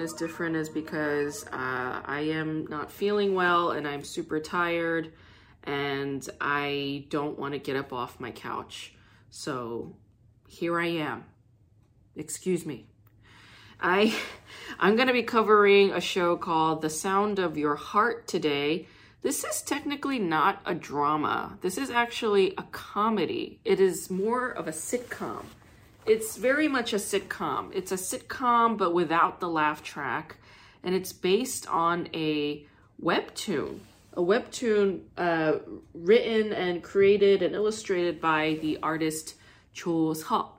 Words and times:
Is 0.00 0.12
different 0.12 0.56
is 0.56 0.68
because 0.68 1.46
uh, 1.46 2.00
I 2.04 2.20
am 2.32 2.66
not 2.66 2.90
feeling 2.90 3.34
well 3.34 3.70
and 3.70 3.86
I'm 3.86 4.04
super 4.04 4.40
tired 4.40 5.12
and 5.64 6.28
I 6.40 7.06
don't 7.08 7.38
want 7.38 7.54
to 7.54 7.58
get 7.58 7.76
up 7.76 7.92
off 7.92 8.20
my 8.20 8.30
couch. 8.30 8.94
So 9.30 9.96
here 10.46 10.78
I 10.78 10.86
am. 10.86 11.24
Excuse 12.16 12.64
me. 12.64 12.86
I 13.80 14.14
I'm 14.78 14.96
going 14.96 15.08
to 15.08 15.14
be 15.14 15.22
covering 15.22 15.92
a 15.92 16.00
show 16.00 16.36
called 16.36 16.82
The 16.82 16.90
Sound 16.90 17.38
of 17.38 17.56
Your 17.56 17.76
Heart 17.76 18.26
today. 18.26 18.86
This 19.22 19.42
is 19.42 19.62
technically 19.62 20.18
not 20.18 20.60
a 20.66 20.74
drama. 20.74 21.58
This 21.62 21.78
is 21.78 21.88
actually 21.88 22.52
a 22.58 22.62
comedy. 22.64 23.58
It 23.64 23.80
is 23.80 24.10
more 24.10 24.50
of 24.50 24.68
a 24.68 24.72
sitcom. 24.72 25.44
It's 26.06 26.36
very 26.36 26.68
much 26.68 26.92
a 26.92 26.96
sitcom. 26.96 27.70
It's 27.74 27.92
a 27.92 27.96
sitcom, 27.96 28.76
but 28.76 28.92
without 28.92 29.40
the 29.40 29.48
laugh 29.48 29.82
track. 29.82 30.36
And 30.82 30.94
it's 30.94 31.12
based 31.12 31.66
on 31.68 32.08
a 32.12 32.66
webtoon. 33.02 33.80
A 34.12 34.20
webtoon 34.20 35.00
uh, 35.16 35.58
written 35.94 36.52
and 36.52 36.82
created 36.82 37.42
and 37.42 37.54
illustrated 37.54 38.20
by 38.20 38.58
the 38.60 38.78
artist 38.82 39.34
Cho 39.72 40.14
Seok. 40.14 40.50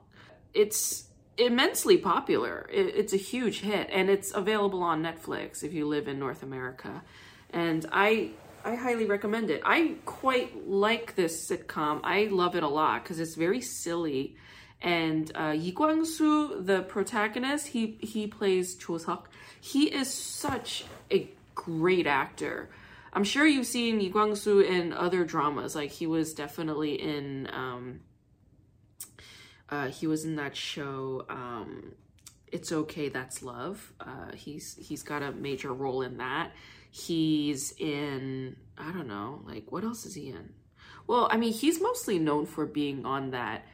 It's 0.52 1.04
immensely 1.38 1.96
popular. 1.96 2.68
It's 2.72 3.12
a 3.12 3.18
huge 3.18 3.60
hit, 3.60 3.88
and 3.92 4.10
it's 4.10 4.34
available 4.34 4.82
on 4.82 5.02
Netflix 5.02 5.62
if 5.62 5.72
you 5.72 5.86
live 5.86 6.08
in 6.08 6.18
North 6.18 6.42
America. 6.42 7.02
And 7.50 7.86
I 7.92 8.30
I 8.64 8.74
highly 8.74 9.04
recommend 9.04 9.50
it. 9.50 9.62
I 9.64 9.94
quite 10.06 10.68
like 10.68 11.14
this 11.14 11.48
sitcom. 11.48 12.00
I 12.02 12.24
love 12.24 12.56
it 12.56 12.64
a 12.64 12.68
lot 12.68 13.04
because 13.04 13.20
it's 13.20 13.36
very 13.36 13.60
silly 13.60 14.36
and 14.82 15.32
uh, 15.34 15.54
Yi 15.56 15.72
Kwang-soo, 15.72 16.62
the 16.62 16.82
protagonist, 16.82 17.68
he 17.68 17.98
he 18.00 18.26
plays 18.26 18.74
Cho 18.74 18.94
Seok. 18.94 19.24
He 19.60 19.84
is 19.92 20.12
such 20.12 20.84
a 21.10 21.30
great 21.54 22.06
actor. 22.06 22.68
I'm 23.12 23.24
sure 23.24 23.46
you've 23.46 23.66
seen 23.66 24.00
Yi 24.00 24.10
Kwang-soo 24.10 24.60
in 24.60 24.92
other 24.92 25.24
dramas. 25.24 25.74
Like 25.74 25.90
he 25.90 26.06
was 26.06 26.34
definitely 26.34 26.94
in. 26.94 27.48
Um, 27.52 28.00
uh, 29.68 29.88
he 29.88 30.06
was 30.06 30.24
in 30.24 30.36
that 30.36 30.54
show. 30.54 31.24
Um, 31.28 31.94
it's 32.52 32.70
okay, 32.70 33.08
that's 33.08 33.42
love. 33.42 33.92
Uh, 33.98 34.32
he's 34.34 34.76
he's 34.76 35.02
got 35.02 35.22
a 35.22 35.32
major 35.32 35.72
role 35.72 36.02
in 36.02 36.18
that. 36.18 36.52
He's 36.90 37.72
in 37.78 38.56
I 38.78 38.92
don't 38.92 39.08
know, 39.08 39.42
like 39.46 39.72
what 39.72 39.84
else 39.84 40.04
is 40.06 40.14
he 40.14 40.28
in? 40.28 40.52
Well, 41.06 41.28
I 41.30 41.36
mean, 41.36 41.52
he's 41.52 41.80
mostly 41.80 42.18
known 42.18 42.46
for 42.46 42.66
being 42.66 43.06
on 43.06 43.30
that 43.30 43.64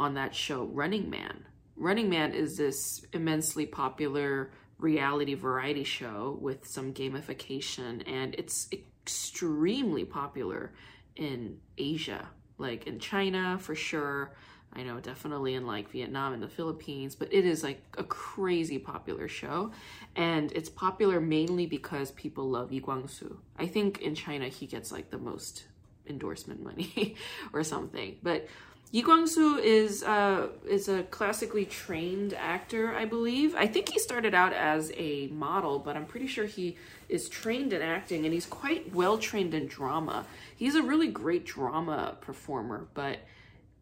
on 0.00 0.14
that 0.14 0.34
show, 0.34 0.64
Running 0.64 1.10
Man. 1.10 1.44
Running 1.76 2.08
Man 2.08 2.32
is 2.32 2.56
this 2.56 3.04
immensely 3.12 3.66
popular 3.66 4.50
reality 4.78 5.34
variety 5.34 5.84
show 5.84 6.38
with 6.40 6.66
some 6.66 6.94
gamification, 6.94 8.02
and 8.08 8.34
it's 8.36 8.68
extremely 8.72 10.06
popular 10.06 10.72
in 11.16 11.58
Asia, 11.76 12.26
like 12.56 12.86
in 12.86 12.98
China 12.98 13.58
for 13.60 13.74
sure. 13.74 14.32
I 14.72 14.84
know 14.84 15.00
definitely 15.00 15.54
in 15.54 15.66
like 15.66 15.90
Vietnam 15.90 16.32
and 16.32 16.42
the 16.42 16.48
Philippines, 16.48 17.14
but 17.14 17.30
it 17.30 17.44
is 17.44 17.62
like 17.62 17.82
a 17.98 18.04
crazy 18.04 18.78
popular 18.78 19.28
show. 19.28 19.72
And 20.16 20.50
it's 20.52 20.70
popular 20.70 21.20
mainly 21.20 21.66
because 21.66 22.12
people 22.12 22.48
love 22.48 22.72
Yi 22.72 22.80
Kwang-soo. 22.80 23.38
I 23.58 23.66
think 23.66 24.00
in 24.00 24.14
China 24.14 24.48
he 24.48 24.66
gets 24.66 24.92
like 24.92 25.10
the 25.10 25.18
most 25.18 25.64
endorsement 26.06 26.62
money 26.62 27.16
or 27.52 27.64
something. 27.64 28.16
But 28.22 28.46
Yi 28.92 29.02
Kwang-soo 29.02 29.56
is 29.58 30.02
uh, 30.02 30.48
is 30.68 30.88
a 30.88 31.04
classically 31.04 31.64
trained 31.64 32.34
actor, 32.34 32.92
I 32.92 33.04
believe. 33.04 33.54
I 33.54 33.68
think 33.68 33.88
he 33.88 34.00
started 34.00 34.34
out 34.34 34.52
as 34.52 34.90
a 34.96 35.28
model, 35.28 35.78
but 35.78 35.96
I'm 35.96 36.06
pretty 36.06 36.26
sure 36.26 36.44
he 36.44 36.76
is 37.08 37.28
trained 37.28 37.72
in 37.72 37.82
acting, 37.82 38.24
and 38.24 38.34
he's 38.34 38.46
quite 38.46 38.92
well 38.92 39.16
trained 39.16 39.54
in 39.54 39.68
drama. 39.68 40.26
He's 40.56 40.74
a 40.74 40.82
really 40.82 41.06
great 41.06 41.44
drama 41.46 42.16
performer, 42.20 42.88
but 42.94 43.18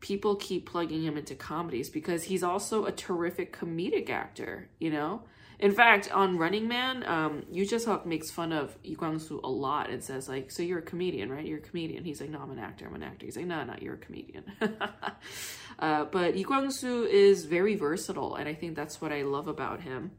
people 0.00 0.36
keep 0.36 0.66
plugging 0.66 1.02
him 1.02 1.16
into 1.16 1.34
comedies 1.34 1.88
because 1.88 2.24
he's 2.24 2.42
also 2.42 2.84
a 2.84 2.92
terrific 2.92 3.56
comedic 3.58 4.10
actor. 4.10 4.68
You 4.78 4.90
know. 4.90 5.22
In 5.60 5.72
fact, 5.72 6.10
on 6.12 6.38
Running 6.38 6.68
Man, 6.68 7.02
um, 7.04 7.42
Yoo 7.50 7.64
Jae-suk 7.64 8.06
makes 8.06 8.30
fun 8.30 8.52
of 8.52 8.76
Yi 8.84 8.94
Kwang-soo 8.94 9.40
a 9.42 9.50
lot 9.50 9.90
and 9.90 10.02
says 10.02 10.28
like, 10.28 10.52
"So 10.52 10.62
you're 10.62 10.78
a 10.78 10.82
comedian, 10.82 11.32
right? 11.32 11.44
You're 11.44 11.58
a 11.58 11.62
comedian." 11.62 12.04
He's 12.04 12.20
like, 12.20 12.30
"No, 12.30 12.38
I'm 12.38 12.50
an 12.50 12.60
actor. 12.60 12.86
I'm 12.86 12.94
an 12.94 13.02
actor." 13.02 13.26
He's 13.26 13.36
like, 13.36 13.46
"No, 13.46 13.64
no, 13.64 13.74
you're 13.80 13.94
a 13.94 13.98
comedian." 13.98 14.44
uh, 15.80 16.04
but 16.04 16.36
Yi 16.36 16.44
Kwang-soo 16.44 17.04
is 17.04 17.44
very 17.44 17.74
versatile, 17.74 18.36
and 18.36 18.48
I 18.48 18.54
think 18.54 18.76
that's 18.76 19.00
what 19.00 19.12
I 19.12 19.22
love 19.22 19.48
about 19.48 19.80
him. 19.80 20.12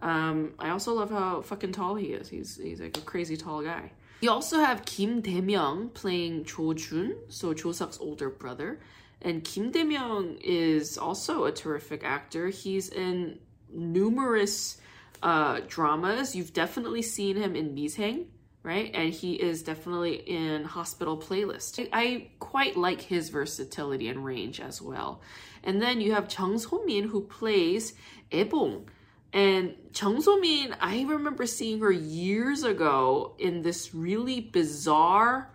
Um, 0.00 0.54
I 0.58 0.70
also 0.70 0.94
love 0.94 1.10
how 1.10 1.42
fucking 1.42 1.72
tall 1.72 1.94
he 1.96 2.14
is. 2.14 2.28
He's 2.28 2.56
he's 2.56 2.80
like 2.80 2.96
a 2.96 3.02
crazy 3.02 3.36
tall 3.36 3.62
guy. 3.62 3.92
You 4.22 4.30
also 4.30 4.60
have 4.60 4.84
Kim 4.84 5.22
Dae-myung 5.22 5.94
playing 5.94 6.44
Cho 6.44 6.74
Jun, 6.74 7.16
so 7.28 7.54
Cho 7.54 7.70
Seok's 7.70 7.98
older 8.00 8.28
brother. 8.28 8.80
And 9.22 9.44
Kim 9.44 9.70
Dae-myung 9.70 10.38
is 10.42 10.98
also 10.98 11.44
a 11.44 11.52
terrific 11.52 12.04
actor. 12.04 12.48
He's 12.48 12.88
in 12.88 13.38
numerous 13.72 14.78
uh, 15.22 15.60
dramas. 15.68 16.34
You've 16.34 16.52
definitely 16.52 17.02
seen 17.02 17.36
him 17.36 17.54
in 17.56 17.74
Misaeng, 17.74 18.26
right? 18.62 18.90
And 18.94 19.12
he 19.12 19.34
is 19.34 19.62
definitely 19.62 20.16
in 20.16 20.64
Hospital 20.64 21.16
Playlist. 21.16 21.88
I, 21.92 22.00
I 22.00 22.30
quite 22.38 22.76
like 22.76 23.00
his 23.00 23.28
versatility 23.28 24.08
and 24.08 24.24
range 24.24 24.60
as 24.60 24.80
well. 24.80 25.20
And 25.62 25.80
then 25.80 26.00
you 26.00 26.14
have 26.14 26.28
Chung 26.28 26.58
So-min 26.58 27.04
who 27.04 27.22
plays 27.22 27.94
Aebong. 28.32 28.86
And 29.32 29.74
Chung 29.92 30.20
So-min, 30.20 30.74
I 30.80 31.02
remember 31.02 31.46
seeing 31.46 31.80
her 31.80 31.92
years 31.92 32.64
ago 32.64 33.34
in 33.38 33.62
this 33.62 33.94
really 33.94 34.40
bizarre, 34.40 35.50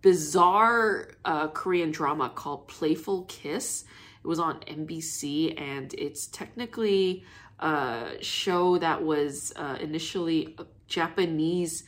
bizarre 0.00 1.10
uh, 1.24 1.48
Korean 1.48 1.90
drama 1.90 2.30
called 2.30 2.68
Playful 2.68 3.24
Kiss. 3.24 3.84
It 4.22 4.26
was 4.26 4.38
on 4.38 4.60
MBC, 4.60 5.60
and 5.60 5.92
it's 5.94 6.26
technically 6.26 7.24
a 7.58 8.16
show 8.20 8.78
that 8.78 9.02
was 9.02 9.52
uh, 9.56 9.76
initially 9.80 10.54
a 10.58 10.66
Japanese 10.86 11.84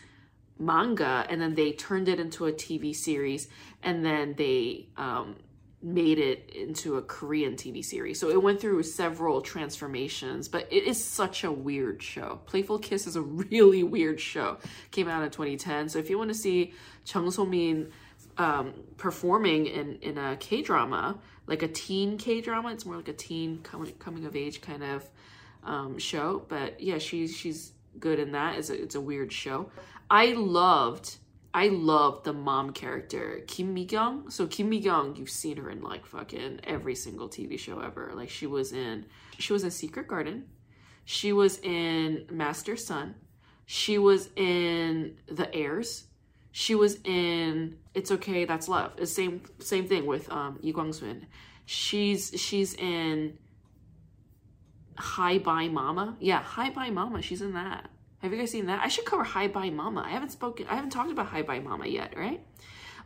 manga, 0.58 1.26
and 1.28 1.40
then 1.40 1.54
they 1.54 1.72
turned 1.72 2.08
it 2.08 2.20
into 2.20 2.46
a 2.46 2.52
TV 2.52 2.94
series, 2.94 3.48
and 3.82 4.04
then 4.04 4.34
they 4.36 4.88
um, 4.96 5.36
made 5.82 6.18
it 6.18 6.50
into 6.54 6.96
a 6.96 7.02
Korean 7.02 7.54
TV 7.54 7.82
series. 7.82 8.20
So 8.20 8.28
it 8.28 8.42
went 8.42 8.60
through 8.60 8.82
several 8.82 9.40
transformations, 9.40 10.48
but 10.48 10.68
it 10.70 10.84
is 10.84 11.02
such 11.02 11.42
a 11.44 11.50
weird 11.50 12.02
show. 12.02 12.40
Playful 12.46 12.78
Kiss 12.80 13.06
is 13.06 13.16
a 13.16 13.22
really 13.50 13.82
weird 13.82 14.20
show. 14.20 14.58
Came 14.90 15.08
out 15.08 15.22
in 15.22 15.30
2010. 15.30 15.88
So 15.88 15.98
if 15.98 16.10
you 16.10 16.18
want 16.18 16.28
to 16.28 16.34
see 16.34 16.74
Chung 17.04 17.30
So-min 17.30 17.90
um, 18.36 18.74
performing 18.98 19.66
in, 19.66 19.96
in 19.96 20.18
a 20.18 20.36
K-drama, 20.36 21.18
like 21.46 21.62
a 21.62 21.68
teen 21.68 22.18
K-drama, 22.18 22.72
it's 22.72 22.84
more 22.84 22.96
like 22.96 23.08
a 23.08 23.14
teen 23.14 23.60
coming, 23.62 23.92
coming 23.94 24.26
of 24.26 24.36
age 24.36 24.60
kind 24.60 24.82
of 24.82 25.08
um, 25.64 25.98
show. 25.98 26.44
But 26.48 26.80
yeah, 26.80 26.98
she's, 26.98 27.36
she's 27.36 27.72
good 27.98 28.18
in 28.18 28.32
that. 28.32 28.58
It's 28.58 28.70
a, 28.70 28.82
it's 28.82 28.94
a 28.94 29.00
weird 29.00 29.32
show. 29.32 29.70
I 30.10 30.32
loved 30.32 31.16
I 31.52 31.68
loved 31.68 32.24
the 32.24 32.32
mom 32.32 32.72
character, 32.72 33.40
Kim 33.46 33.74
Mi-kyung. 33.74 34.30
So 34.30 34.46
Kim 34.46 34.68
Mi-kyung, 34.68 35.16
you've 35.16 35.30
seen 35.30 35.56
her 35.56 35.70
in 35.70 35.82
like 35.82 36.06
fucking 36.06 36.60
every 36.64 36.94
single 36.94 37.28
TV 37.28 37.58
show 37.58 37.80
ever. 37.80 38.12
Like 38.14 38.30
she 38.30 38.46
was 38.46 38.72
in 38.72 39.06
she 39.38 39.52
was 39.52 39.64
in 39.64 39.70
Secret 39.70 40.06
Garden. 40.06 40.44
She 41.04 41.32
was 41.32 41.58
in 41.58 42.26
Master's 42.30 42.86
Sun. 42.86 43.16
She 43.66 43.98
was 43.98 44.30
in 44.36 45.16
The 45.26 45.52
Heirs. 45.52 46.04
She 46.52 46.74
was 46.76 46.98
in 47.04 47.78
It's 47.94 48.12
Okay, 48.12 48.44
That's 48.44 48.68
Love. 48.68 48.96
The 48.96 49.06
same 49.06 49.42
same 49.58 49.88
thing 49.88 50.06
with 50.06 50.30
um 50.30 50.58
Yi 50.62 50.72
Kwang-soo. 50.72 51.20
She's 51.66 52.32
she's 52.36 52.74
in 52.74 53.38
Hi 55.00 55.38
Bye 55.38 55.68
Mama. 55.68 56.16
Yeah, 56.20 56.42
Hi 56.42 56.70
Bye 56.70 56.90
Mama. 56.90 57.22
She's 57.22 57.42
in 57.42 57.54
that. 57.54 57.88
Have 58.18 58.32
you 58.32 58.38
guys 58.38 58.50
seen 58.50 58.66
that? 58.66 58.80
I 58.80 58.88
should 58.88 59.06
cover 59.06 59.24
Hi 59.24 59.48
Bye 59.48 59.70
Mama. 59.70 60.02
I 60.06 60.10
haven't 60.10 60.30
spoken, 60.32 60.66
I 60.68 60.74
haven't 60.74 60.90
talked 60.90 61.10
about 61.10 61.26
Hi 61.26 61.42
Bye 61.42 61.60
Mama 61.60 61.86
yet, 61.86 62.16
right? 62.16 62.40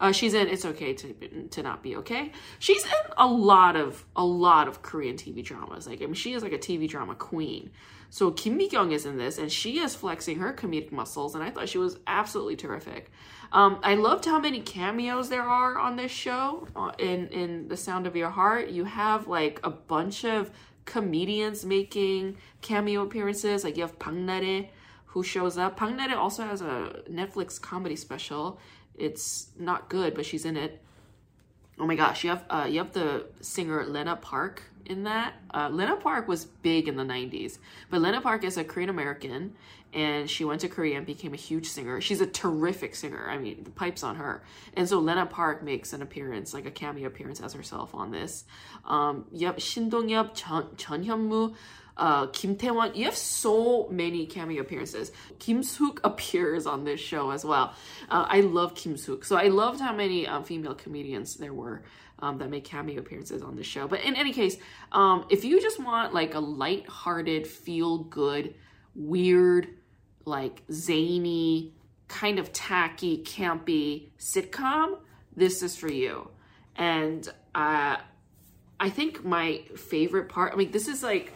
Uh, 0.00 0.12
she's 0.12 0.34
in 0.34 0.48
It's 0.48 0.64
Okay 0.64 0.94
to 0.94 1.48
to 1.50 1.62
Not 1.62 1.82
Be 1.82 1.96
Okay. 1.96 2.32
She's 2.58 2.84
in 2.84 3.12
a 3.16 3.26
lot 3.26 3.76
of 3.76 4.04
a 4.16 4.24
lot 4.24 4.68
of 4.68 4.82
Korean 4.82 5.16
TV 5.16 5.44
dramas. 5.44 5.86
Like 5.86 6.02
I 6.02 6.06
mean, 6.06 6.14
she 6.14 6.32
is 6.32 6.42
like 6.42 6.52
a 6.52 6.58
TV 6.58 6.88
drama 6.88 7.14
queen. 7.14 7.70
So 8.10 8.30
Kim 8.30 8.56
Mi 8.56 8.68
Kyung 8.68 8.92
is 8.92 9.06
in 9.06 9.18
this, 9.18 9.38
and 9.38 9.50
she 9.50 9.80
is 9.80 9.96
flexing 9.96 10.38
her 10.38 10.52
comedic 10.52 10.92
muscles, 10.92 11.34
and 11.34 11.42
I 11.42 11.50
thought 11.50 11.68
she 11.68 11.78
was 11.78 11.98
absolutely 12.06 12.54
terrific. 12.54 13.10
Um, 13.50 13.80
I 13.82 13.94
loved 13.94 14.24
how 14.24 14.38
many 14.38 14.60
cameos 14.60 15.28
there 15.28 15.42
are 15.42 15.78
on 15.78 15.96
this 15.96 16.12
show. 16.12 16.68
Uh, 16.76 16.92
in 16.98 17.28
in 17.28 17.68
The 17.68 17.76
Sound 17.76 18.06
of 18.06 18.14
Your 18.14 18.30
Heart, 18.30 18.68
you 18.68 18.84
have 18.84 19.26
like 19.26 19.60
a 19.64 19.70
bunch 19.70 20.24
of 20.24 20.50
comedians 20.84 21.64
making 21.64 22.36
cameo 22.60 23.02
appearances. 23.02 23.64
Like 23.64 23.76
you 23.76 23.82
have 23.82 23.98
Bang 23.98 24.26
Nare, 24.26 24.66
who 25.06 25.22
shows 25.22 25.58
up. 25.58 25.78
Bang 25.78 25.96
Nare 25.96 26.16
also 26.16 26.44
has 26.44 26.60
a 26.60 27.02
Netflix 27.10 27.60
comedy 27.60 27.96
special. 27.96 28.58
It's 28.96 29.48
not 29.58 29.88
good, 29.88 30.14
but 30.14 30.24
she's 30.24 30.44
in 30.44 30.56
it. 30.56 30.80
Oh 31.78 31.86
my 31.86 31.96
gosh, 31.96 32.22
you 32.22 32.30
have 32.30 32.44
uh, 32.48 32.66
you 32.70 32.78
have 32.78 32.92
the 32.92 33.26
singer 33.40 33.84
Lena 33.84 34.16
Park 34.16 34.62
in 34.86 35.04
that. 35.04 35.34
Uh, 35.52 35.68
Lena 35.70 35.96
Park 35.96 36.28
was 36.28 36.44
big 36.44 36.86
in 36.86 36.96
the 36.96 37.02
90s, 37.02 37.58
but 37.90 38.00
Lena 38.00 38.20
Park 38.20 38.44
is 38.44 38.56
a 38.56 38.64
Korean 38.64 38.90
American 38.90 39.54
and 39.94 40.28
she 40.28 40.44
went 40.44 40.60
to 40.62 40.68
Korea 40.68 40.96
and 40.96 41.06
became 41.06 41.32
a 41.32 41.36
huge 41.36 41.66
singer. 41.66 42.00
She's 42.00 42.20
a 42.20 42.26
terrific 42.26 42.94
singer. 42.96 43.26
I 43.30 43.38
mean, 43.38 43.62
the 43.62 43.70
pipes 43.70 44.02
on 44.02 44.16
her. 44.16 44.42
And 44.76 44.88
so 44.88 44.98
Lena 44.98 45.24
Park 45.24 45.62
makes 45.62 45.92
an 45.92 46.02
appearance, 46.02 46.52
like 46.52 46.66
a 46.66 46.70
cameo 46.70 47.06
appearance 47.06 47.40
as 47.40 47.52
herself 47.52 47.94
on 47.94 48.10
this. 48.10 48.44
Um, 48.84 49.26
yep, 49.30 49.60
Shin 49.60 49.88
Dong-yeop, 49.88 50.34
Chun, 50.34 50.76
Chun 50.76 51.04
Hyun-moo, 51.04 51.54
uh, 51.96 52.26
Kim 52.26 52.56
Tae-won. 52.56 52.96
You 52.96 53.04
have 53.04 53.16
so 53.16 53.88
many 53.88 54.26
cameo 54.26 54.60
appearances. 54.62 55.12
Kim 55.38 55.62
Suk 55.62 56.00
appears 56.02 56.66
on 56.66 56.84
this 56.84 56.98
show 56.98 57.30
as 57.30 57.44
well. 57.44 57.72
Uh, 58.10 58.26
I 58.28 58.40
love 58.40 58.74
Kim 58.74 58.96
Suk. 58.96 59.24
So 59.24 59.36
I 59.36 59.48
loved 59.48 59.80
how 59.80 59.94
many 59.94 60.26
um, 60.26 60.42
female 60.42 60.74
comedians 60.74 61.36
there 61.36 61.54
were. 61.54 61.82
Um, 62.20 62.38
that 62.38 62.48
make 62.48 62.64
cameo 62.64 63.00
appearances 63.00 63.42
on 63.42 63.56
the 63.56 63.64
show. 63.64 63.88
But 63.88 64.02
in 64.02 64.14
any 64.14 64.32
case, 64.32 64.56
um, 64.92 65.26
if 65.30 65.44
you 65.44 65.60
just 65.60 65.80
want 65.82 66.14
like 66.14 66.34
a 66.34 66.38
light-hearted, 66.38 67.44
feel-good, 67.44 68.54
weird, 68.94 69.68
like 70.24 70.62
zany, 70.72 71.72
kind 72.08 72.38
of 72.38 72.52
tacky, 72.52 73.22
campy 73.24 74.08
sitcom, 74.18 74.98
this 75.36 75.62
is 75.62 75.76
for 75.76 75.90
you. 75.90 76.28
And 76.76 77.28
uh, 77.54 77.96
I 78.80 78.90
think 78.90 79.24
my 79.24 79.62
favorite 79.76 80.28
part, 80.28 80.52
I 80.52 80.56
mean, 80.56 80.70
this 80.70 80.88
is 80.88 81.02
like, 81.02 81.32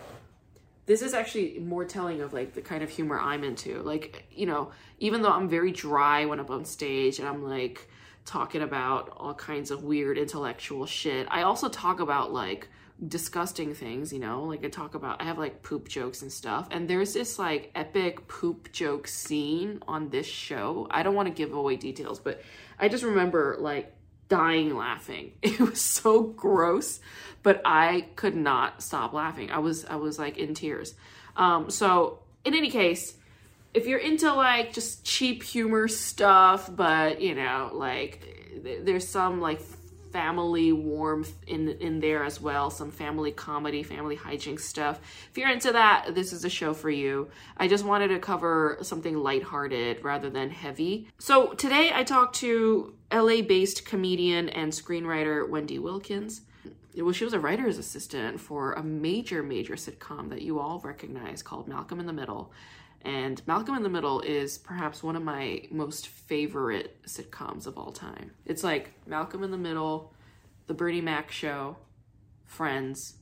this 0.87 1.03
is 1.03 1.15
actually 1.15 1.59
more 1.59 1.85
telling 1.85 2.23
of 2.23 2.33
like 2.33 2.55
the 2.55 2.63
kind 2.63 2.83
of 2.83 2.91
humor 2.91 3.19
I'm 3.19 3.45
into. 3.45 3.83
Like, 3.83 4.25
you 4.31 4.47
know, 4.47 4.73
even 4.99 5.23
though 5.23 5.31
I'm 5.31 5.49
very 5.49 5.71
dry 5.71 6.25
when 6.25 6.41
I'm 6.41 6.49
on 6.49 6.65
stage 6.65 7.19
and 7.19 7.29
I'm 7.29 7.43
like 7.43 7.89
talking 8.25 8.63
about 8.63 9.13
all 9.17 9.35
kinds 9.35 9.71
of 9.71 9.85
weird 9.85 10.17
intellectual 10.19 10.87
shit, 10.87 11.27
I 11.31 11.43
also 11.43 11.69
talk 11.69 12.01
about 12.01 12.33
like 12.33 12.69
disgusting 13.07 13.75
things, 13.75 14.13
you 14.13 14.19
know, 14.19 14.45
like 14.45 14.65
I 14.65 14.69
talk 14.69 14.95
about, 14.95 15.23
I 15.23 15.25
have 15.25 15.39
like 15.39 15.63
poop 15.63 15.89
jokes 15.89 16.23
and 16.23 16.33
stuff. 16.33 16.69
And 16.71 16.89
there's 16.89 17.15
this 17.15 17.39
like 17.39 17.71
epic 17.75 18.27
poop 18.27 18.73
joke 18.73 19.07
scene 19.07 19.81
on 19.87 20.09
this 20.09 20.27
show. 20.27 20.89
I 20.91 21.03
don't 21.03 21.15
want 21.15 21.29
to 21.29 21.35
give 21.35 21.53
away 21.53 21.77
details, 21.77 22.19
but 22.19 22.43
I 22.79 22.89
just 22.89 23.05
remember 23.05 23.57
like 23.61 23.95
dying 24.29 24.77
laughing. 24.77 25.33
It 25.43 25.61
was 25.61 25.81
so 25.81 26.23
gross, 26.23 27.01
but 27.43 27.63
I 27.65 28.09
could 28.17 28.37
not 28.37 28.83
stop 28.83 29.13
laughing. 29.13 29.51
I 29.51 29.59
was, 29.59 29.85
I 29.85 29.97
was 29.97 30.19
like 30.19 30.37
in 30.37 30.55
tears. 30.55 30.95
Um, 31.37 31.71
so 31.71 32.21
in 32.45 32.55
any 32.55 32.71
case, 32.71 33.15
if 33.75 33.87
you're 33.87 34.01
into 34.01 34.33
like 34.33 34.73
just 34.73 35.05
cheap 35.05 35.43
humor 35.45 35.87
stuff, 35.87 36.75
but 36.75 37.21
you 37.21 37.35
know, 37.35 37.71
like 37.73 38.81
there's 38.83 39.07
some 39.07 39.41
like 39.41 39.61
family 40.13 40.73
warmth 40.73 41.35
in 41.47 41.69
in 41.69 42.01
there 42.01 42.25
as 42.25 42.41
well 42.41 42.71
some 42.71 42.91
family 42.91 43.33
comedy 43.33 43.83
family 43.83 44.17
hijinks 44.17 44.61
stuff. 44.61 45.01
If 45.31 45.39
you're 45.39 45.51
into 45.51 45.73
that 45.73 46.15
this 46.15 46.33
is 46.33 46.45
a 46.45 46.51
show 46.51 46.75
for 46.75 46.91
you. 46.91 47.29
I 47.57 47.69
just 47.69 47.85
wanted 47.85 48.09
to 48.09 48.19
cover 48.19 48.79
something 48.83 49.17
lighthearted 49.17 50.05
rather 50.05 50.31
than 50.31 50.51
heavy. 50.51 51.09
So 51.19 51.53
today 51.55 51.91
i 51.95 52.05
talked 52.05 52.37
to 52.37 52.95
la 53.13 53.43
based 53.43 53.85
comedian 53.85 54.49
and 54.49 54.73
screenwriter 54.73 55.49
wendy 55.49 55.79
wilkins. 55.79 56.43
Well, 56.97 57.13
she 57.13 57.25
was 57.25 57.33
a 57.33 57.39
writer's 57.39 57.79
assistant 57.79 58.41
for 58.41 58.73
a 58.73 58.83
major, 58.83 59.43
major 59.43 59.75
sitcom 59.75 60.31
that 60.31 60.43
you 60.43 60.59
all 60.59 60.81
recognize 60.81 61.43
called 61.43 61.69
Malcolm 61.69 62.01
in 62.01 62.07
the 62.07 62.13
Middle. 62.13 62.51
And 63.03 63.41
Malcolm 63.47 63.77
in 63.77 63.83
the 63.83 63.89
Middle 63.89 64.21
is 64.21 64.59
perhaps 64.59 65.03
one 65.03 65.17
of 65.17 65.23
my 65.23 65.63
most 65.71 66.09
favorite 66.09 67.01
sitcoms 67.07 67.67
of 67.67 67.79
all 67.79 67.93
time. 67.93 68.33
It's 68.45 68.65
like 68.65 68.93
Malcolm 69.07 69.45
in 69.45 69.51
the 69.51 69.59
Middle, 69.59 70.13
The 70.67 70.75
Bernie 70.75 71.01
Mac 71.01 71.31
Show, 71.31 71.77
Friends. 72.45 73.15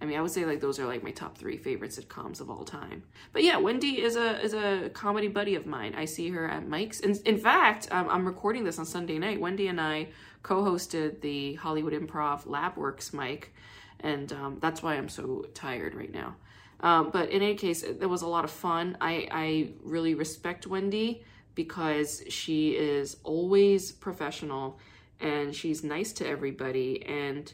I 0.00 0.06
mean, 0.06 0.18
I 0.18 0.20
would 0.20 0.30
say 0.30 0.44
like 0.44 0.60
those 0.60 0.78
are 0.78 0.86
like 0.86 1.02
my 1.02 1.10
top 1.10 1.38
three 1.38 1.56
favorite 1.56 1.90
sitcoms 1.90 2.40
of 2.40 2.50
all 2.50 2.64
time. 2.64 3.04
But 3.32 3.42
yeah, 3.42 3.56
Wendy 3.56 4.02
is 4.02 4.16
a 4.16 4.40
is 4.40 4.52
a 4.52 4.90
comedy 4.92 5.28
buddy 5.28 5.54
of 5.54 5.66
mine. 5.66 5.94
I 5.96 6.04
see 6.04 6.28
her 6.30 6.46
at 6.48 6.66
mics. 6.66 7.00
In, 7.00 7.16
in 7.24 7.38
fact, 7.38 7.88
um, 7.90 8.08
I'm 8.10 8.26
recording 8.26 8.64
this 8.64 8.78
on 8.78 8.84
Sunday 8.84 9.18
night. 9.18 9.40
Wendy 9.40 9.68
and 9.68 9.80
I 9.80 10.08
co-hosted 10.42 11.22
the 11.22 11.54
Hollywood 11.54 11.94
Improv 11.94 12.46
LabWorks 12.46 13.14
Mike, 13.14 13.54
and 14.00 14.30
um, 14.32 14.58
that's 14.60 14.82
why 14.82 14.94
I'm 14.94 15.08
so 15.08 15.46
tired 15.54 15.94
right 15.94 16.12
now. 16.12 16.36
Um, 16.80 17.10
but 17.10 17.30
in 17.30 17.42
any 17.42 17.54
case, 17.54 17.82
it, 17.82 17.98
it 18.00 18.06
was 18.06 18.22
a 18.22 18.26
lot 18.26 18.44
of 18.44 18.50
fun. 18.50 18.96
I, 19.00 19.28
I 19.30 19.68
really 19.82 20.14
respect 20.14 20.66
Wendy 20.66 21.24
because 21.54 22.22
she 22.28 22.70
is 22.70 23.16
always 23.22 23.92
professional 23.92 24.78
and 25.20 25.54
she's 25.54 25.84
nice 25.84 26.12
to 26.14 26.28
everybody. 26.28 27.04
And, 27.06 27.52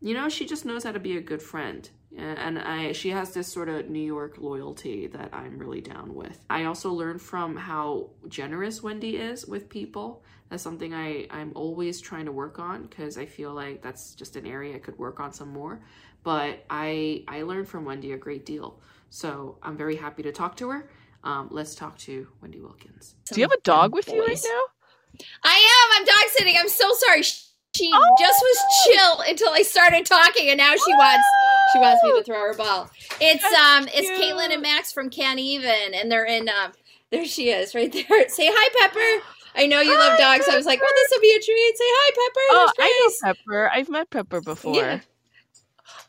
you 0.00 0.14
know, 0.14 0.28
she 0.28 0.46
just 0.46 0.64
knows 0.64 0.84
how 0.84 0.92
to 0.92 1.00
be 1.00 1.16
a 1.16 1.20
good 1.20 1.42
friend. 1.42 1.88
And 2.14 2.58
I, 2.58 2.92
she 2.92 3.08
has 3.10 3.32
this 3.32 3.48
sort 3.48 3.70
of 3.70 3.88
New 3.88 4.04
York 4.04 4.36
loyalty 4.38 5.06
that 5.08 5.30
I'm 5.32 5.58
really 5.58 5.80
down 5.80 6.14
with. 6.14 6.44
I 6.50 6.64
also 6.64 6.92
learned 6.92 7.22
from 7.22 7.56
how 7.56 8.10
generous 8.28 8.82
Wendy 8.82 9.16
is 9.16 9.46
with 9.46 9.70
people. 9.70 10.22
That's 10.50 10.62
something 10.62 10.92
I, 10.92 11.26
I'm 11.30 11.52
always 11.54 12.02
trying 12.02 12.26
to 12.26 12.32
work 12.32 12.58
on 12.58 12.82
because 12.82 13.16
I 13.16 13.24
feel 13.24 13.54
like 13.54 13.80
that's 13.80 14.14
just 14.14 14.36
an 14.36 14.46
area 14.46 14.76
I 14.76 14.78
could 14.78 14.98
work 14.98 15.20
on 15.20 15.32
some 15.32 15.48
more 15.48 15.80
but 16.22 16.64
I 16.70 17.24
I 17.28 17.42
learned 17.42 17.68
from 17.68 17.84
Wendy 17.84 18.12
a 18.12 18.16
great 18.16 18.46
deal. 18.46 18.78
So 19.10 19.58
I'm 19.62 19.76
very 19.76 19.96
happy 19.96 20.22
to 20.22 20.32
talk 20.32 20.56
to 20.56 20.70
her. 20.70 20.88
Um, 21.24 21.48
let's 21.50 21.74
talk 21.74 21.98
to 21.98 22.26
Wendy 22.40 22.58
Wilkins. 22.60 23.14
Do 23.30 23.40
you 23.40 23.44
have 23.44 23.52
a 23.52 23.60
dog 23.60 23.94
with 23.94 24.06
boys. 24.06 24.14
you 24.14 24.26
right 24.26 24.40
now? 24.44 25.24
I 25.44 25.84
am. 25.84 26.00
I'm 26.00 26.04
dog 26.04 26.30
sitting. 26.30 26.56
I'm 26.58 26.68
so 26.68 26.90
sorry. 26.94 27.22
She 27.22 27.90
oh! 27.92 28.16
just 28.18 28.42
was 28.42 28.58
chill 28.86 29.20
until 29.28 29.50
I 29.50 29.62
started 29.62 30.06
talking, 30.06 30.48
and 30.48 30.58
now 30.58 30.72
she 30.72 30.92
wants 30.94 31.24
she 31.72 31.78
wants 31.78 32.02
me 32.02 32.10
to 32.18 32.24
throw 32.24 32.40
her 32.40 32.54
ball. 32.54 32.90
It's 33.20 33.42
That's 33.42 33.54
um 33.54 33.86
cute. 33.86 34.04
it's 34.04 34.20
Caitlin 34.20 34.52
and 34.52 34.62
Max 34.62 34.92
from 34.92 35.10
Can't 35.10 35.38
Even, 35.38 35.94
and 35.94 36.10
they're 36.10 36.24
in 36.24 36.48
um 36.48 36.72
there 37.10 37.24
she 37.26 37.50
is 37.50 37.74
right 37.74 37.92
there. 37.92 38.04
Say 38.28 38.48
hi, 38.50 38.68
Pepper. 38.80 39.24
I 39.54 39.66
know 39.66 39.80
you 39.80 39.94
hi, 39.94 40.08
love 40.08 40.18
dogs. 40.18 40.46
Pepper. 40.46 40.54
I 40.54 40.56
was 40.56 40.66
like, 40.66 40.80
well, 40.80 40.90
this 40.94 41.10
will 41.12 41.20
be 41.20 41.30
a 41.30 41.40
treat. 41.40 41.76
Say 41.76 41.84
hi, 41.86 42.10
Pepper. 42.10 42.40
Oh, 42.52 42.72
I 42.78 43.10
know 43.22 43.32
Pepper. 43.34 43.70
I've 43.72 43.88
met 43.90 44.10
Pepper 44.10 44.40
before. 44.40 44.76
Yeah. 44.76 45.00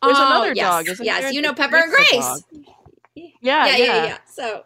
There's 0.03 0.17
oh, 0.17 0.25
another 0.25 0.53
yes, 0.53 0.69
dog, 0.69 0.89
isn't 0.89 1.05
yes. 1.05 1.21
there? 1.21 1.31
you 1.31 1.41
know 1.41 1.53
Pepper 1.53 1.77
and 1.77 1.91
Grace. 1.91 2.43
Yeah, 3.15 3.31
yeah, 3.41 3.65
yeah, 3.65 3.77
yeah. 3.77 4.05
yeah. 4.05 4.17
So 4.25 4.63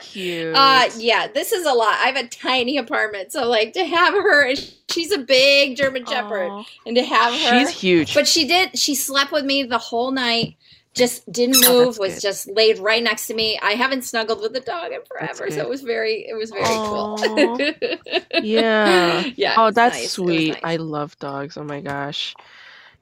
cute. 0.00 0.54
Uh, 0.54 0.88
yeah, 0.98 1.28
this 1.28 1.52
is 1.52 1.66
a 1.66 1.72
lot. 1.72 1.94
I 1.94 2.06
have 2.06 2.16
a 2.16 2.28
tiny 2.28 2.76
apartment, 2.76 3.32
so 3.32 3.48
like 3.48 3.72
to 3.74 3.84
have 3.84 4.14
her, 4.14 4.54
she's 4.90 5.12
a 5.12 5.18
big 5.18 5.76
German 5.76 6.04
Shepherd, 6.04 6.50
Aww. 6.50 6.66
and 6.86 6.96
to 6.96 7.02
have 7.02 7.32
her, 7.32 7.58
she's 7.58 7.70
huge. 7.70 8.14
But 8.14 8.28
she 8.28 8.46
did. 8.46 8.78
She 8.78 8.94
slept 8.94 9.32
with 9.32 9.44
me 9.44 9.62
the 9.64 9.78
whole 9.78 10.10
night. 10.10 10.56
Just 10.94 11.30
didn't 11.32 11.64
oh, 11.64 11.86
move. 11.86 11.96
Oh, 11.98 12.02
was 12.02 12.14
good. 12.14 12.20
just 12.20 12.50
laid 12.50 12.78
right 12.78 13.02
next 13.02 13.26
to 13.28 13.34
me. 13.34 13.58
I 13.62 13.72
haven't 13.72 14.02
snuggled 14.02 14.42
with 14.42 14.54
a 14.54 14.60
dog 14.60 14.92
in 14.92 15.00
forever, 15.06 15.50
so 15.50 15.60
it 15.60 15.68
was 15.68 15.80
very, 15.80 16.26
it 16.28 16.36
was 16.36 16.50
very 16.50 16.64
Aww. 16.64 17.18
cool. 17.18 18.42
yeah, 18.42 19.24
yeah. 19.36 19.54
Oh, 19.56 19.70
that's 19.70 19.96
nice. 19.96 20.12
sweet. 20.12 20.52
Nice. 20.52 20.60
I 20.62 20.76
love 20.76 21.18
dogs. 21.18 21.56
Oh 21.56 21.64
my 21.64 21.80
gosh. 21.80 22.34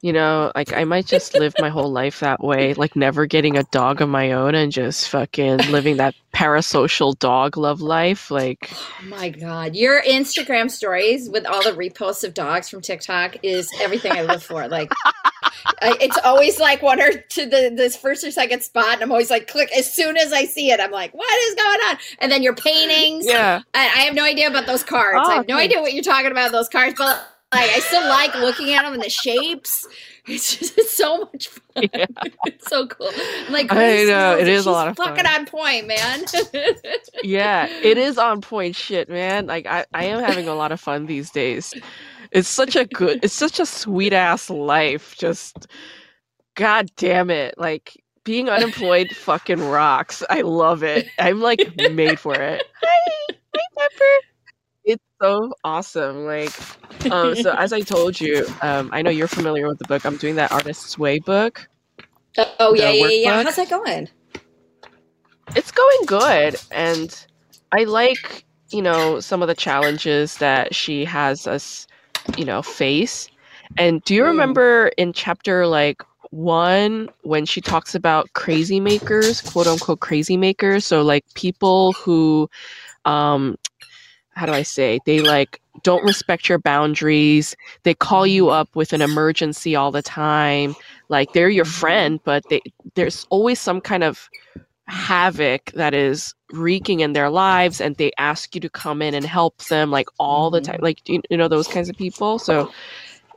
You 0.01 0.13
know, 0.13 0.51
like 0.55 0.73
I 0.73 0.83
might 0.83 1.05
just 1.05 1.35
live 1.35 1.53
my 1.59 1.69
whole 1.69 1.91
life 1.91 2.21
that 2.21 2.43
way, 2.43 2.73
like 2.73 2.95
never 2.95 3.27
getting 3.27 3.55
a 3.55 3.63
dog 3.65 4.01
of 4.01 4.09
my 4.09 4.31
own 4.31 4.55
and 4.55 4.71
just 4.71 5.09
fucking 5.09 5.57
living 5.69 5.97
that 5.97 6.15
parasocial 6.33 7.17
dog 7.19 7.55
love 7.55 7.81
life. 7.81 8.31
Like, 8.31 8.71
oh 9.01 9.05
my 9.05 9.29
god, 9.29 9.75
your 9.75 10.01
Instagram 10.01 10.71
stories 10.71 11.29
with 11.29 11.45
all 11.45 11.63
the 11.63 11.71
reposts 11.71 12.23
of 12.23 12.33
dogs 12.33 12.67
from 12.67 12.81
TikTok 12.81 13.37
is 13.43 13.69
everything 13.79 14.11
I 14.11 14.23
live 14.23 14.41
for. 14.41 14.67
Like, 14.67 14.91
I, 15.81 15.95
it's 16.01 16.17
always 16.23 16.59
like 16.59 16.81
one 16.81 16.99
or 16.99 17.11
to 17.11 17.45
the 17.45 17.71
this 17.75 17.95
first 17.95 18.23
or 18.23 18.31
second 18.31 18.63
spot, 18.63 18.93
and 18.93 19.03
I'm 19.03 19.11
always 19.11 19.29
like, 19.29 19.47
click 19.47 19.69
as 19.77 19.91
soon 19.91 20.17
as 20.17 20.33
I 20.33 20.45
see 20.45 20.71
it. 20.71 20.79
I'm 20.79 20.91
like, 20.91 21.13
what 21.13 21.31
is 21.49 21.55
going 21.55 21.79
on? 21.89 21.97
And 22.17 22.31
then 22.31 22.41
your 22.41 22.55
paintings. 22.55 23.25
Yeah, 23.27 23.61
I, 23.75 23.81
I 23.81 23.99
have 24.01 24.15
no 24.15 24.23
idea 24.23 24.47
about 24.47 24.65
those 24.65 24.83
cards. 24.83 25.19
Oh, 25.23 25.29
I 25.29 25.35
have 25.35 25.45
oh, 25.47 25.53
no 25.53 25.57
idea 25.57 25.79
what 25.79 25.93
you're 25.93 26.03
talking 26.03 26.31
about 26.31 26.51
those 26.51 26.69
cards, 26.69 26.95
but 26.97 27.23
like 27.53 27.69
I 27.69 27.79
still 27.79 28.07
like 28.07 28.33
looking 28.35 28.73
at 28.73 28.83
them 28.83 28.93
and 28.93 29.03
the 29.03 29.09
shapes. 29.09 29.87
It's 30.27 30.55
just 30.55 30.77
it's 30.77 30.91
so 30.91 31.17
much 31.17 31.47
fun. 31.47 31.89
Yeah. 31.95 32.05
it's 32.45 32.69
so 32.69 32.85
cool. 32.85 33.09
I'm 33.47 33.51
like 33.51 33.71
I 33.71 34.03
know 34.03 34.37
it 34.37 34.47
is 34.47 34.67
a 34.67 34.71
lot 34.71 34.87
of 34.87 34.95
fucking 34.95 35.25
fun. 35.25 35.39
on 35.41 35.45
point, 35.47 35.87
man. 35.87 36.25
yeah, 37.23 37.65
it 37.67 37.97
is 37.97 38.19
on 38.19 38.39
point. 38.39 38.75
Shit, 38.75 39.09
man. 39.09 39.47
Like 39.47 39.65
I, 39.65 39.83
I 39.95 40.05
am 40.05 40.23
having 40.23 40.47
a 40.47 40.53
lot 40.53 40.71
of 40.71 40.79
fun 40.79 41.07
these 41.07 41.31
days. 41.31 41.73
it's 42.31 42.47
such 42.47 42.75
a 42.75 42.85
good 42.85 43.19
it's 43.23 43.33
such 43.33 43.59
a 43.59 43.65
sweet 43.65 44.13
ass 44.13 44.49
life 44.49 45.15
just 45.17 45.67
god 46.55 46.89
damn 46.95 47.29
it 47.29 47.55
like 47.57 48.01
being 48.23 48.49
unemployed 48.49 49.09
fucking 49.15 49.61
rocks 49.67 50.23
i 50.29 50.41
love 50.41 50.83
it 50.83 51.07
i'm 51.19 51.41
like 51.41 51.59
made 51.91 52.19
for 52.19 52.35
it 52.35 52.63
hi 52.81 53.33
hi 53.53 53.59
pepper 53.77 54.30
it's 54.91 55.03
so 55.21 55.53
awesome 55.63 56.25
like 56.25 56.51
um 57.11 57.35
so 57.35 57.51
as 57.57 57.73
i 57.73 57.79
told 57.79 58.19
you 58.19 58.45
um 58.61 58.89
i 58.93 59.01
know 59.01 59.09
you're 59.09 59.27
familiar 59.27 59.67
with 59.67 59.79
the 59.79 59.85
book. 59.85 60.05
I'm 60.05 60.17
doing 60.17 60.35
that 60.35 60.51
artist's 60.51 60.97
way 60.97 61.19
book. 61.19 61.67
Oh 62.59 62.73
yeah 62.73 62.91
yeah 62.91 63.07
yeah 63.07 63.43
how's 63.43 63.55
that 63.55 63.69
going? 63.69 64.09
It's 65.55 65.71
going 65.71 66.05
good 66.05 66.55
and 66.71 67.25
i 67.71 67.83
like 67.83 68.45
you 68.69 68.81
know 68.81 69.19
some 69.19 69.41
of 69.41 69.47
the 69.47 69.55
challenges 69.55 70.37
that 70.37 70.73
she 70.73 71.05
has 71.05 71.47
us 71.47 71.87
you 72.37 72.45
know 72.45 72.61
face. 72.61 73.27
And 73.77 74.03
do 74.03 74.13
you 74.13 74.23
mm. 74.23 74.27
remember 74.27 74.91
in 74.97 75.13
chapter 75.13 75.65
like 75.67 76.03
one 76.31 77.09
when 77.23 77.45
she 77.45 77.59
talks 77.59 77.93
about 77.93 78.31
crazy 78.33 78.79
makers 78.79 79.41
quote 79.41 79.67
unquote 79.67 79.99
crazy 79.99 80.37
makers? 80.37 80.85
So 80.85 81.01
like 81.01 81.25
people 81.33 81.93
who 81.93 82.49
um 83.05 83.57
how 84.41 84.47
do 84.47 84.53
i 84.53 84.63
say 84.63 84.99
they 85.05 85.21
like 85.21 85.61
don't 85.83 86.03
respect 86.03 86.49
your 86.49 86.57
boundaries 86.57 87.55
they 87.83 87.93
call 87.93 88.25
you 88.25 88.49
up 88.49 88.75
with 88.75 88.91
an 88.91 88.99
emergency 88.99 89.75
all 89.75 89.91
the 89.91 90.01
time 90.01 90.75
like 91.09 91.31
they're 91.33 91.47
your 91.47 91.63
mm-hmm. 91.63 91.79
friend 91.79 92.19
but 92.23 92.43
they 92.49 92.59
there's 92.95 93.27
always 93.29 93.59
some 93.59 93.79
kind 93.79 94.03
of 94.03 94.27
havoc 94.87 95.71
that 95.73 95.93
is 95.93 96.33
wreaking 96.53 97.01
in 97.01 97.13
their 97.13 97.29
lives 97.29 97.79
and 97.79 97.97
they 97.97 98.11
ask 98.17 98.55
you 98.55 98.59
to 98.59 98.67
come 98.67 98.99
in 98.99 99.13
and 99.13 99.25
help 99.25 99.55
them 99.65 99.91
like 99.91 100.07
all 100.19 100.49
the 100.49 100.59
time 100.59 100.77
mm-hmm. 100.77 100.85
like 100.85 101.07
you, 101.07 101.21
you 101.29 101.37
know 101.37 101.47
those 101.47 101.67
kinds 101.67 101.87
of 101.87 101.95
people 101.95 102.39
so 102.39 102.61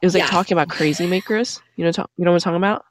it 0.00 0.06
was 0.06 0.14
like 0.14 0.22
yeah. 0.22 0.28
talking 0.28 0.56
about 0.56 0.70
crazy 0.70 1.06
makers 1.06 1.60
you 1.76 1.84
know 1.84 1.92
talk, 1.92 2.10
you 2.16 2.24
know 2.24 2.30
what 2.30 2.36
i'm 2.36 2.40
talking 2.40 2.56
about 2.56 2.86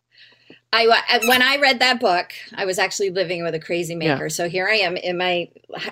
I 0.75 1.21
when 1.27 1.43
I 1.43 1.57
read 1.57 1.79
that 1.79 1.99
book, 1.99 2.33
I 2.55 2.65
was 2.65 2.79
actually 2.79 3.11
living 3.11 3.43
with 3.43 3.53
a 3.53 3.59
crazy 3.59 3.93
maker. 3.93 4.23
Yeah. 4.23 4.27
So 4.29 4.49
here 4.49 4.67
I 4.67 4.77
am 4.77 4.97
in 4.97 5.17
my 5.17 5.49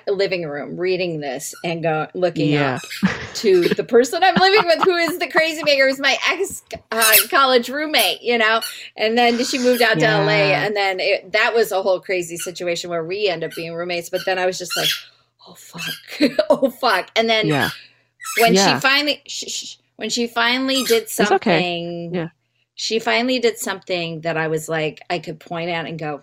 living 0.08 0.48
room 0.48 0.76
reading 0.76 1.20
this 1.20 1.54
and 1.64 1.84
go 1.84 2.08
looking 2.16 2.50
yeah. 2.50 2.80
up 3.04 3.12
to 3.36 3.70
the 3.76 3.84
person 3.84 4.24
I'm 4.24 4.34
living 4.36 4.66
with, 4.66 4.84
who 4.84 4.96
is 4.96 5.20
the 5.20 5.28
crazy 5.28 5.62
maker, 5.64 5.88
who's 5.88 6.00
my 6.00 6.18
ex 6.28 6.64
uh, 6.92 7.14
college 7.30 7.70
roommate, 7.70 8.24
you 8.24 8.40
know. 8.40 8.62
And 8.98 9.16
then 9.16 9.44
she 9.46 9.60
moved 9.60 9.84
out 9.84 10.00
yeah. 10.00 10.18
to 10.18 10.26
LA, 10.26 10.32
and 10.32 10.76
then 10.76 11.00
it, 11.00 11.32
that 11.32 11.54
was 11.54 11.72
a 11.72 11.84
whole 11.84 12.00
crazy 12.00 12.38
situation 12.38 12.90
where 12.90 13.06
we 13.06 13.28
end 13.28 13.44
up 13.44 13.52
being 13.56 13.76
roommates. 13.76 14.10
But 14.10 14.22
then 14.26 14.40
I 14.40 14.48
was 14.48 14.58
just 14.58 14.76
like, 14.76 14.90
oh 15.48 15.54
fuck, 15.54 16.32
oh 16.50 16.72
fuck, 16.72 17.12
and 17.16 17.30
then 17.30 17.48
when 18.40 18.56
she 18.56 18.80
finally. 18.80 19.22
Sh- 19.28 19.46
sh- 19.48 19.76
when 19.98 20.10
she 20.10 20.26
finally 20.26 20.84
did 20.86 21.10
something 21.10 21.36
okay. 21.36 22.10
yeah 22.12 22.30
she 22.76 23.00
finally 23.00 23.40
did 23.40 23.58
something 23.58 24.22
that 24.22 24.38
I 24.38 24.48
was 24.48 24.70
like, 24.70 25.02
I 25.10 25.20
could 25.20 25.40
point 25.40 25.70
out 25.70 25.86
and 25.86 26.00
go, 26.00 26.22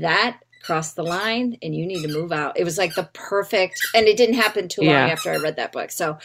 that 0.00 0.40
crossed 0.62 0.96
the 0.96 1.02
line 1.02 1.56
and 1.62 1.74
you 1.74 1.86
need 1.86 2.02
to 2.02 2.12
move 2.12 2.32
out. 2.32 2.58
It 2.58 2.64
was 2.64 2.76
like 2.76 2.94
the 2.94 3.08
perfect, 3.12 3.78
and 3.94 4.06
it 4.06 4.16
didn't 4.16 4.34
happen 4.34 4.68
too 4.68 4.82
long 4.82 4.90
yeah. 4.90 5.06
after 5.06 5.30
I 5.30 5.36
read 5.36 5.56
that 5.56 5.72
book. 5.72 5.90
So 5.92 6.18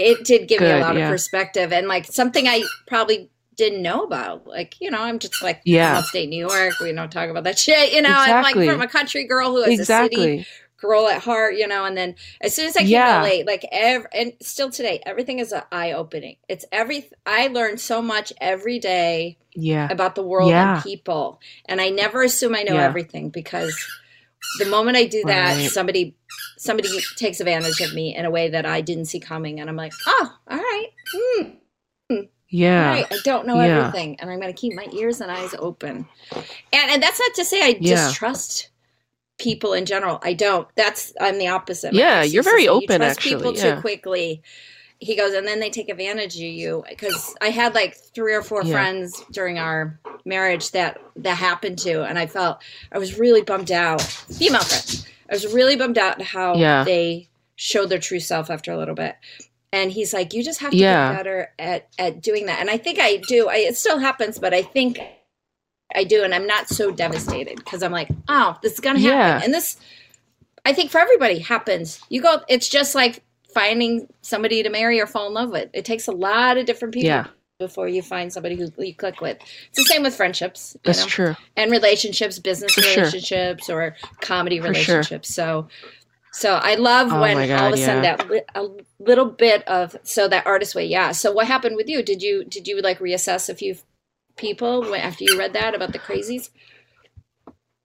it 0.00 0.24
did 0.24 0.48
give 0.48 0.58
Good, 0.58 0.74
me 0.74 0.80
a 0.80 0.84
lot 0.84 0.96
yeah. 0.96 1.06
of 1.06 1.12
perspective 1.12 1.72
and 1.72 1.86
like 1.86 2.06
something 2.06 2.48
I 2.48 2.64
probably 2.86 3.30
didn't 3.56 3.82
know 3.82 4.02
about. 4.02 4.46
Like, 4.46 4.80
you 4.80 4.90
know, 4.90 5.00
I'm 5.00 5.20
just 5.20 5.42
like, 5.42 5.60
yeah, 5.64 5.98
upstate 5.98 6.28
New 6.28 6.46
York. 6.46 6.74
We 6.80 6.92
don't 6.92 7.10
talk 7.10 7.30
about 7.30 7.44
that 7.44 7.58
shit. 7.60 7.92
You 7.92 8.02
know, 8.02 8.08
exactly. 8.08 8.32
I'm 8.32 8.42
like 8.42 8.74
from 8.74 8.82
a 8.82 8.88
country 8.88 9.24
girl 9.24 9.52
who 9.52 9.62
has 9.62 9.78
exactly. 9.78 10.22
a 10.22 10.38
city 10.38 10.46
girl 10.76 11.08
at 11.08 11.22
heart, 11.22 11.56
you 11.56 11.66
know. 11.66 11.84
And 11.84 11.96
then 11.96 12.14
as 12.40 12.54
soon 12.54 12.66
as 12.66 12.76
I 12.76 12.80
came 12.80 12.90
yeah. 12.90 13.22
to 13.22 13.28
LA, 13.28 13.44
like 13.44 13.66
every 13.70 14.08
and 14.14 14.32
still 14.40 14.70
today, 14.70 15.00
everything 15.04 15.38
is 15.38 15.54
eye 15.72 15.92
opening. 15.92 16.36
It's 16.48 16.64
every 16.72 17.10
I 17.26 17.48
learn 17.48 17.78
so 17.78 18.02
much 18.02 18.32
every 18.40 18.78
day. 18.78 19.38
Yeah. 19.56 19.88
About 19.88 20.16
the 20.16 20.22
world 20.22 20.50
yeah. 20.50 20.74
and 20.74 20.82
people, 20.82 21.40
and 21.66 21.80
I 21.80 21.90
never 21.90 22.24
assume 22.24 22.56
I 22.56 22.64
know 22.64 22.74
yeah. 22.74 22.82
everything 22.82 23.30
because 23.30 23.72
the 24.58 24.66
moment 24.66 24.96
I 24.96 25.04
do 25.04 25.22
that, 25.26 25.56
right. 25.56 25.70
somebody 25.70 26.16
somebody 26.58 26.88
takes 27.16 27.38
advantage 27.38 27.80
of 27.80 27.94
me 27.94 28.16
in 28.16 28.24
a 28.24 28.30
way 28.30 28.48
that 28.48 28.66
I 28.66 28.80
didn't 28.80 29.04
see 29.04 29.20
coming, 29.20 29.60
and 29.60 29.70
I'm 29.70 29.76
like, 29.76 29.92
oh, 30.06 30.36
all 30.48 30.56
right. 30.56 30.88
Hmm. 31.14 31.50
Yeah. 32.54 32.90
Right. 32.90 33.06
I 33.10 33.18
don't 33.24 33.48
know 33.48 33.56
yeah. 33.56 33.78
everything. 33.78 34.20
And 34.20 34.30
I'm 34.30 34.40
going 34.40 34.52
to 34.52 34.58
keep 34.58 34.74
my 34.74 34.86
ears 34.92 35.20
and 35.20 35.28
eyes 35.28 35.56
open. 35.58 36.06
And, 36.32 36.90
and 36.90 37.02
that's 37.02 37.18
not 37.18 37.34
to 37.34 37.44
say 37.44 37.62
I 37.62 37.72
distrust 37.72 38.68
people 39.44 39.74
in 39.74 39.84
general. 39.84 40.18
I 40.22 40.32
don't. 40.32 40.66
That's 40.74 41.12
I'm 41.20 41.38
the 41.38 41.48
opposite. 41.48 41.92
Yeah, 41.92 42.22
you're 42.22 42.42
very 42.42 42.66
open. 42.66 42.94
You 42.94 42.98
trust 42.98 43.18
actually, 43.18 43.34
people 43.36 43.54
yeah. 43.54 43.74
too 43.74 43.80
quickly. 43.82 44.42
He 45.00 45.16
goes, 45.16 45.34
and 45.34 45.46
then 45.46 45.60
they 45.60 45.68
take 45.68 45.90
advantage 45.90 46.34
of 46.36 46.42
you 46.42 46.82
because 46.88 47.36
I 47.42 47.50
had 47.50 47.74
like 47.74 47.94
three 47.94 48.34
or 48.34 48.42
four 48.42 48.64
yeah. 48.64 48.72
friends 48.72 49.22
during 49.30 49.58
our 49.58 50.00
marriage 50.24 50.70
that 50.70 50.98
that 51.16 51.36
happened 51.36 51.78
to, 51.80 52.04
and 52.04 52.18
I 52.18 52.26
felt 52.26 52.62
I 52.90 52.98
was 52.98 53.18
really 53.18 53.42
bummed 53.42 53.70
out. 53.70 54.00
Female 54.00 54.62
friends, 54.62 55.06
I 55.28 55.34
was 55.34 55.52
really 55.52 55.76
bummed 55.76 55.98
out 55.98 56.22
how 56.22 56.56
yeah. 56.56 56.84
they 56.84 57.28
showed 57.56 57.90
their 57.90 57.98
true 57.98 58.20
self 58.20 58.50
after 58.50 58.72
a 58.72 58.78
little 58.78 58.94
bit. 58.94 59.14
And 59.72 59.90
he's 59.90 60.14
like, 60.14 60.32
you 60.32 60.44
just 60.44 60.60
have 60.60 60.70
to 60.70 60.76
yeah. 60.76 61.10
get 61.10 61.18
better 61.18 61.52
at 61.58 61.88
at 61.98 62.22
doing 62.22 62.46
that. 62.46 62.60
And 62.60 62.70
I 62.70 62.78
think 62.78 62.98
I 62.98 63.18
do. 63.28 63.48
I, 63.48 63.56
it 63.56 63.76
still 63.76 63.98
happens, 63.98 64.38
but 64.38 64.54
I 64.54 64.62
think 64.62 65.00
I 65.94 66.04
do, 66.04 66.22
and 66.22 66.34
I'm 66.34 66.46
not 66.46 66.68
so 66.68 66.90
devastated 66.90 67.56
because 67.56 67.82
I'm 67.82 67.92
like, 67.92 68.08
oh, 68.28 68.56
this 68.62 68.74
is 68.74 68.80
gonna 68.80 68.98
happen. 68.98 69.16
Yeah. 69.16 69.40
And 69.42 69.52
this, 69.52 69.76
I 70.64 70.72
think, 70.72 70.90
for 70.90 70.98
everybody 70.98 71.38
happens. 71.38 72.00
You 72.08 72.22
go. 72.22 72.40
It's 72.48 72.68
just 72.68 72.94
like 72.94 73.22
finding 73.52 74.08
somebody 74.22 74.62
to 74.62 74.70
marry 74.70 75.00
or 75.00 75.06
fall 75.06 75.28
in 75.28 75.34
love 75.34 75.50
with. 75.50 75.70
It 75.72 75.84
takes 75.84 76.08
a 76.08 76.12
lot 76.12 76.58
of 76.58 76.66
different 76.66 76.94
people. 76.94 77.08
Yeah. 77.08 77.26
Before 77.60 77.86
you 77.86 78.02
find 78.02 78.32
somebody 78.32 78.56
who 78.56 78.68
you 78.78 78.96
click 78.96 79.20
with, 79.20 79.38
it's 79.68 79.78
the 79.78 79.84
same 79.84 80.02
with 80.02 80.16
friendships. 80.16 80.76
That's 80.82 81.02
know? 81.02 81.06
true. 81.06 81.36
And 81.56 81.70
relationships, 81.70 82.40
business 82.40 82.74
for 82.74 82.80
relationships, 82.80 83.66
sure. 83.66 83.80
or 83.80 83.96
comedy 84.20 84.58
for 84.58 84.70
relationships. 84.70 85.32
Sure. 85.32 85.68
So, 85.68 85.68
so 86.32 86.54
I 86.56 86.74
love 86.74 87.12
oh 87.12 87.20
when 87.20 87.46
God, 87.46 87.60
all 87.60 87.68
of 87.68 87.74
a 87.74 87.76
sudden 87.76 88.02
yeah. 88.02 88.16
that 88.16 88.28
li- 88.28 88.42
a 88.56 88.66
little 88.98 89.26
bit 89.26 89.66
of 89.68 89.94
so 90.02 90.26
that 90.26 90.48
artist 90.48 90.74
way, 90.74 90.86
yeah. 90.86 91.12
So 91.12 91.30
what 91.30 91.46
happened 91.46 91.76
with 91.76 91.88
you? 91.88 92.02
Did 92.02 92.22
you 92.22 92.44
did 92.44 92.66
you 92.66 92.80
like 92.80 92.98
reassess 92.98 93.48
a 93.48 93.54
few 93.54 93.76
people 94.36 94.94
after 94.94 95.24
you 95.24 95.38
read 95.38 95.52
that 95.52 95.74
about 95.74 95.92
the 95.92 95.98
crazies? 95.98 96.50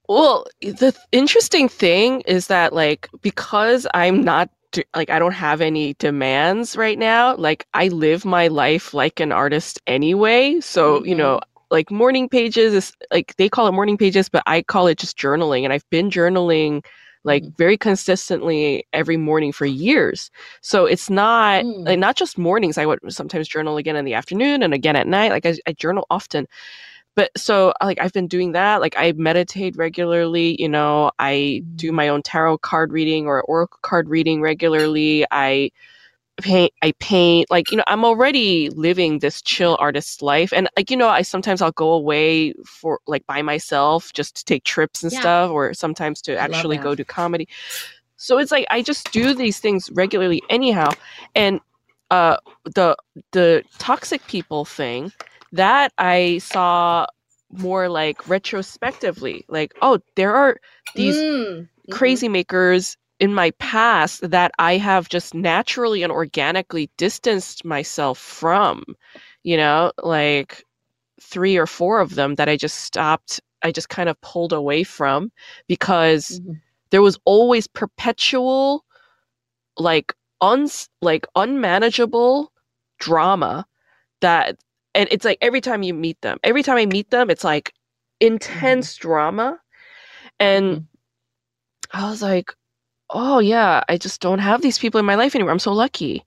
Well, 0.07 0.47
the 0.61 0.95
interesting 1.11 1.69
thing 1.69 2.21
is 2.21 2.47
that 2.47 2.73
like 2.73 3.07
because 3.21 3.85
I'm 3.93 4.23
not 4.23 4.49
like 4.95 5.09
I 5.09 5.19
don't 5.19 5.33
have 5.33 5.61
any 5.61 5.93
demands 5.95 6.75
right 6.75 6.97
now, 6.97 7.35
like 7.35 7.67
I 7.73 7.89
live 7.89 8.25
my 8.25 8.47
life 8.47 8.93
like 8.93 9.19
an 9.19 9.31
artist 9.31 9.79
anyway. 9.87 10.59
So, 10.61 10.97
mm-hmm. 10.97 11.07
you 11.07 11.15
know, 11.15 11.39
like 11.71 11.91
morning 11.91 12.27
pages 12.27 12.73
is 12.73 12.93
like 13.11 13.35
they 13.37 13.49
call 13.49 13.67
it 13.67 13.73
morning 13.73 13.97
pages, 13.97 14.29
but 14.29 14.43
I 14.47 14.61
call 14.61 14.87
it 14.87 14.97
just 14.97 15.17
journaling 15.17 15.63
and 15.63 15.73
I've 15.73 15.89
been 15.89 16.09
journaling 16.09 16.83
like 17.23 17.43
mm. 17.43 17.57
very 17.57 17.77
consistently 17.77 18.85
every 18.93 19.17
morning 19.17 19.51
for 19.51 19.65
years. 19.65 20.31
So 20.61 20.85
it's 20.85 21.09
not 21.09 21.63
mm. 21.63 21.85
like 21.85 21.99
not 21.99 22.15
just 22.15 22.37
mornings. 22.37 22.77
I 22.77 22.85
would 22.85 22.99
sometimes 23.09 23.47
journal 23.47 23.77
again 23.77 23.95
in 23.95 24.05
the 24.05 24.13
afternoon 24.13 24.63
and 24.63 24.73
again 24.73 24.95
at 24.95 25.07
night. 25.07 25.31
Like 25.31 25.45
I, 25.45 25.55
I 25.67 25.73
journal 25.73 26.05
often. 26.09 26.47
But 27.15 27.31
so 27.37 27.73
like 27.83 27.99
I've 27.99 28.13
been 28.13 28.27
doing 28.27 28.53
that. 28.53 28.79
Like 28.79 28.95
I 28.97 29.11
meditate 29.13 29.75
regularly. 29.75 30.55
You 30.59 30.69
know, 30.69 31.11
I 31.19 31.63
do 31.75 31.91
mm. 31.91 31.95
my 31.95 32.07
own 32.07 32.21
tarot 32.21 32.59
card 32.59 32.93
reading 32.93 33.27
or 33.27 33.41
oracle 33.43 33.79
card 33.81 34.09
reading 34.09 34.41
regularly. 34.41 35.25
I 35.31 35.71
paint 36.41 36.73
i 36.81 36.91
paint 36.99 37.49
like 37.49 37.71
you 37.71 37.77
know 37.77 37.83
i'm 37.87 38.03
already 38.03 38.69
living 38.71 39.19
this 39.19 39.41
chill 39.41 39.77
artist 39.79 40.21
life 40.21 40.51
and 40.53 40.69
like 40.75 40.89
you 40.89 40.97
know 40.97 41.07
i 41.07 41.21
sometimes 41.21 41.61
i'll 41.61 41.71
go 41.71 41.91
away 41.91 42.53
for 42.65 42.99
like 43.07 43.25
by 43.27 43.41
myself 43.41 44.11
just 44.13 44.35
to 44.35 44.45
take 44.45 44.63
trips 44.63 45.03
and 45.03 45.11
yeah. 45.11 45.19
stuff 45.19 45.51
or 45.51 45.73
sometimes 45.73 46.21
to 46.21 46.37
actually 46.37 46.77
go 46.77 46.95
to 46.95 47.03
comedy 47.03 47.47
so 48.17 48.37
it's 48.37 48.51
like 48.51 48.65
i 48.69 48.81
just 48.81 49.11
do 49.11 49.33
these 49.33 49.59
things 49.59 49.89
regularly 49.93 50.41
anyhow 50.49 50.89
and 51.35 51.59
uh 52.11 52.37
the 52.65 52.95
the 53.31 53.63
toxic 53.77 54.25
people 54.27 54.65
thing 54.65 55.11
that 55.51 55.91
i 55.97 56.37
saw 56.39 57.05
more 57.51 57.89
like 57.89 58.27
retrospectively 58.27 59.43
like 59.47 59.73
oh 59.81 59.99
there 60.15 60.35
are 60.35 60.57
these 60.95 61.15
mm. 61.15 61.67
crazy 61.91 62.27
mm-hmm. 62.27 62.33
makers 62.33 62.97
in 63.19 63.33
my 63.33 63.51
past 63.51 64.29
that 64.29 64.51
I 64.59 64.77
have 64.77 65.09
just 65.09 65.33
naturally 65.33 66.03
and 66.03 66.11
organically 66.11 66.89
distanced 66.97 67.65
myself 67.65 68.17
from, 68.17 68.83
you 69.43 69.57
know, 69.57 69.91
like 70.01 70.63
three 71.21 71.57
or 71.57 71.67
four 71.67 71.99
of 71.99 72.15
them 72.15 72.35
that 72.35 72.47
I 72.49 72.55
just 72.55 72.79
stopped, 72.79 73.41
I 73.61 73.71
just 73.71 73.89
kind 73.89 74.07
of 74.09 74.19
pulled 74.21 74.53
away 74.53 74.83
from 74.83 75.31
because 75.67 76.39
mm-hmm. 76.39 76.53
there 76.91 77.01
was 77.01 77.19
always 77.25 77.67
perpetual, 77.67 78.85
like, 79.77 80.13
uns 80.41 80.89
like 81.01 81.27
unmanageable 81.35 82.51
drama 82.99 83.65
that 84.21 84.57
and 84.95 85.07
it's 85.11 85.25
like 85.25 85.37
every 85.41 85.61
time 85.61 85.83
you 85.83 85.93
meet 85.93 86.19
them 86.21 86.37
every 86.43 86.63
time 86.63 86.77
i 86.77 86.85
meet 86.85 87.09
them 87.09 87.29
it's 87.29 87.43
like 87.43 87.73
intense 88.19 88.93
mm-hmm. 88.93 89.07
drama 89.07 89.59
and 90.39 90.77
mm-hmm. 90.77 91.97
i 91.97 92.09
was 92.09 92.21
like 92.21 92.53
oh 93.09 93.39
yeah, 93.39 93.83
I 93.89 93.97
just 93.97 94.21
don't 94.21 94.39
have 94.39 94.61
these 94.61 94.79
people 94.79 94.99
in 94.99 95.05
my 95.05 95.15
life 95.15 95.35
anymore. 95.35 95.51
I'm 95.51 95.59
so 95.59 95.73
lucky. 95.73 96.25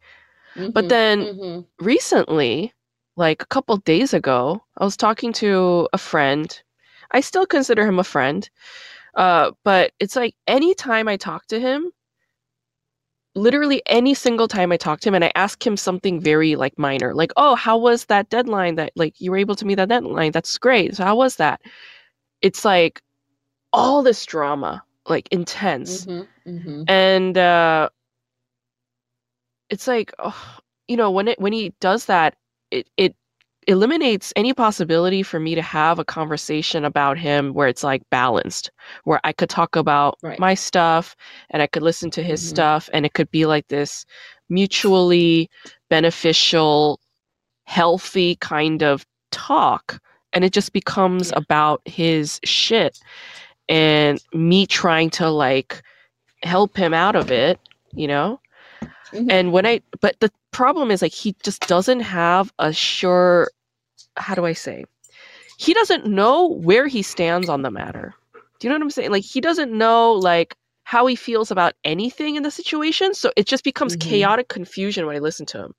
Mm-hmm, 0.54 0.70
but 0.70 0.88
then 0.88 1.20
mm-hmm. 1.20 1.84
recently, 1.84 2.72
like 3.16 3.42
a 3.42 3.46
couple 3.46 3.76
days 3.78 4.12
ago, 4.12 4.62
I 4.78 4.84
was 4.84 4.96
talking 4.96 5.32
to 5.34 5.88
a 5.92 5.98
friend. 5.98 6.62
I 7.10 7.20
still 7.20 7.46
consider 7.46 7.86
him 7.86 7.98
a 7.98 8.04
friend. 8.04 8.48
Uh, 9.14 9.52
but 9.64 9.92
it's 10.00 10.16
like 10.16 10.34
anytime 10.46 11.08
I 11.08 11.16
talk 11.16 11.46
to 11.48 11.60
him, 11.60 11.92
literally 13.34 13.82
any 13.86 14.14
single 14.14 14.48
time 14.48 14.72
I 14.72 14.76
talk 14.76 15.00
to 15.00 15.08
him 15.08 15.14
and 15.14 15.24
I 15.24 15.32
ask 15.34 15.64
him 15.66 15.76
something 15.76 16.20
very 16.20 16.56
like 16.56 16.78
minor, 16.78 17.14
like, 17.14 17.32
oh, 17.36 17.54
how 17.54 17.78
was 17.78 18.06
that 18.06 18.28
deadline 18.30 18.76
that 18.76 18.92
like 18.96 19.20
you 19.20 19.30
were 19.30 19.36
able 19.36 19.56
to 19.56 19.66
meet 19.66 19.76
that 19.76 19.88
deadline? 19.88 20.32
That's 20.32 20.58
great. 20.58 20.96
So 20.96 21.04
how 21.04 21.16
was 21.16 21.36
that? 21.36 21.60
It's 22.40 22.64
like 22.64 23.02
all 23.72 24.02
this 24.02 24.24
drama, 24.26 24.82
like 25.06 25.28
intense. 25.30 26.06
Mm-hmm, 26.06 26.24
mm-hmm. 26.46 26.84
And 26.88 27.36
uh 27.38 27.88
it's 29.70 29.86
like 29.86 30.12
oh, 30.18 30.58
you 30.88 30.96
know, 30.96 31.10
when 31.10 31.28
it 31.28 31.40
when 31.40 31.52
he 31.52 31.74
does 31.80 32.06
that, 32.06 32.36
it 32.70 32.88
it 32.96 33.16
eliminates 33.68 34.32
any 34.34 34.52
possibility 34.52 35.22
for 35.22 35.38
me 35.38 35.54
to 35.54 35.62
have 35.62 35.98
a 35.98 36.04
conversation 36.04 36.84
about 36.84 37.16
him 37.16 37.54
where 37.54 37.68
it's 37.68 37.84
like 37.84 38.02
balanced, 38.10 38.70
where 39.04 39.20
I 39.24 39.32
could 39.32 39.48
talk 39.48 39.76
about 39.76 40.18
right. 40.22 40.38
my 40.38 40.54
stuff 40.54 41.14
and 41.50 41.62
I 41.62 41.66
could 41.66 41.82
listen 41.82 42.10
to 42.12 42.22
his 42.22 42.40
mm-hmm. 42.40 42.50
stuff 42.50 42.90
and 42.92 43.06
it 43.06 43.14
could 43.14 43.30
be 43.30 43.46
like 43.46 43.68
this 43.68 44.04
mutually 44.48 45.48
beneficial, 45.88 47.00
healthy 47.64 48.36
kind 48.36 48.82
of 48.82 49.06
talk. 49.30 50.00
And 50.32 50.44
it 50.44 50.52
just 50.52 50.72
becomes 50.72 51.30
yeah. 51.30 51.38
about 51.38 51.82
his 51.84 52.40
shit 52.44 52.98
and 53.68 54.20
me 54.32 54.66
trying 54.66 55.10
to 55.10 55.30
like 55.30 55.82
help 56.42 56.76
him 56.76 56.94
out 56.94 57.16
of 57.16 57.30
it, 57.30 57.58
you 57.92 58.06
know? 58.06 58.40
Mm-hmm. 59.12 59.30
And 59.30 59.52
when 59.52 59.66
I, 59.66 59.80
but 60.00 60.18
the 60.20 60.30
problem 60.50 60.90
is 60.90 61.02
like 61.02 61.12
he 61.12 61.34
just 61.42 61.66
doesn't 61.66 62.00
have 62.00 62.52
a 62.58 62.72
sure, 62.72 63.50
how 64.16 64.34
do 64.34 64.46
I 64.46 64.52
say? 64.52 64.84
He 65.58 65.74
doesn't 65.74 66.06
know 66.06 66.48
where 66.48 66.88
he 66.88 67.02
stands 67.02 67.48
on 67.48 67.62
the 67.62 67.70
matter. 67.70 68.14
Do 68.58 68.66
you 68.66 68.70
know 68.70 68.76
what 68.76 68.82
I'm 68.82 68.90
saying? 68.90 69.10
Like 69.10 69.24
he 69.24 69.40
doesn't 69.40 69.72
know 69.72 70.12
like 70.12 70.56
how 70.84 71.06
he 71.06 71.16
feels 71.16 71.50
about 71.50 71.74
anything 71.84 72.36
in 72.36 72.42
the 72.42 72.50
situation. 72.50 73.14
So 73.14 73.32
it 73.36 73.46
just 73.46 73.64
becomes 73.64 73.96
mm-hmm. 73.96 74.10
chaotic 74.10 74.48
confusion 74.48 75.06
when 75.06 75.16
I 75.16 75.20
listen 75.20 75.46
to 75.46 75.58
him. 75.58 75.74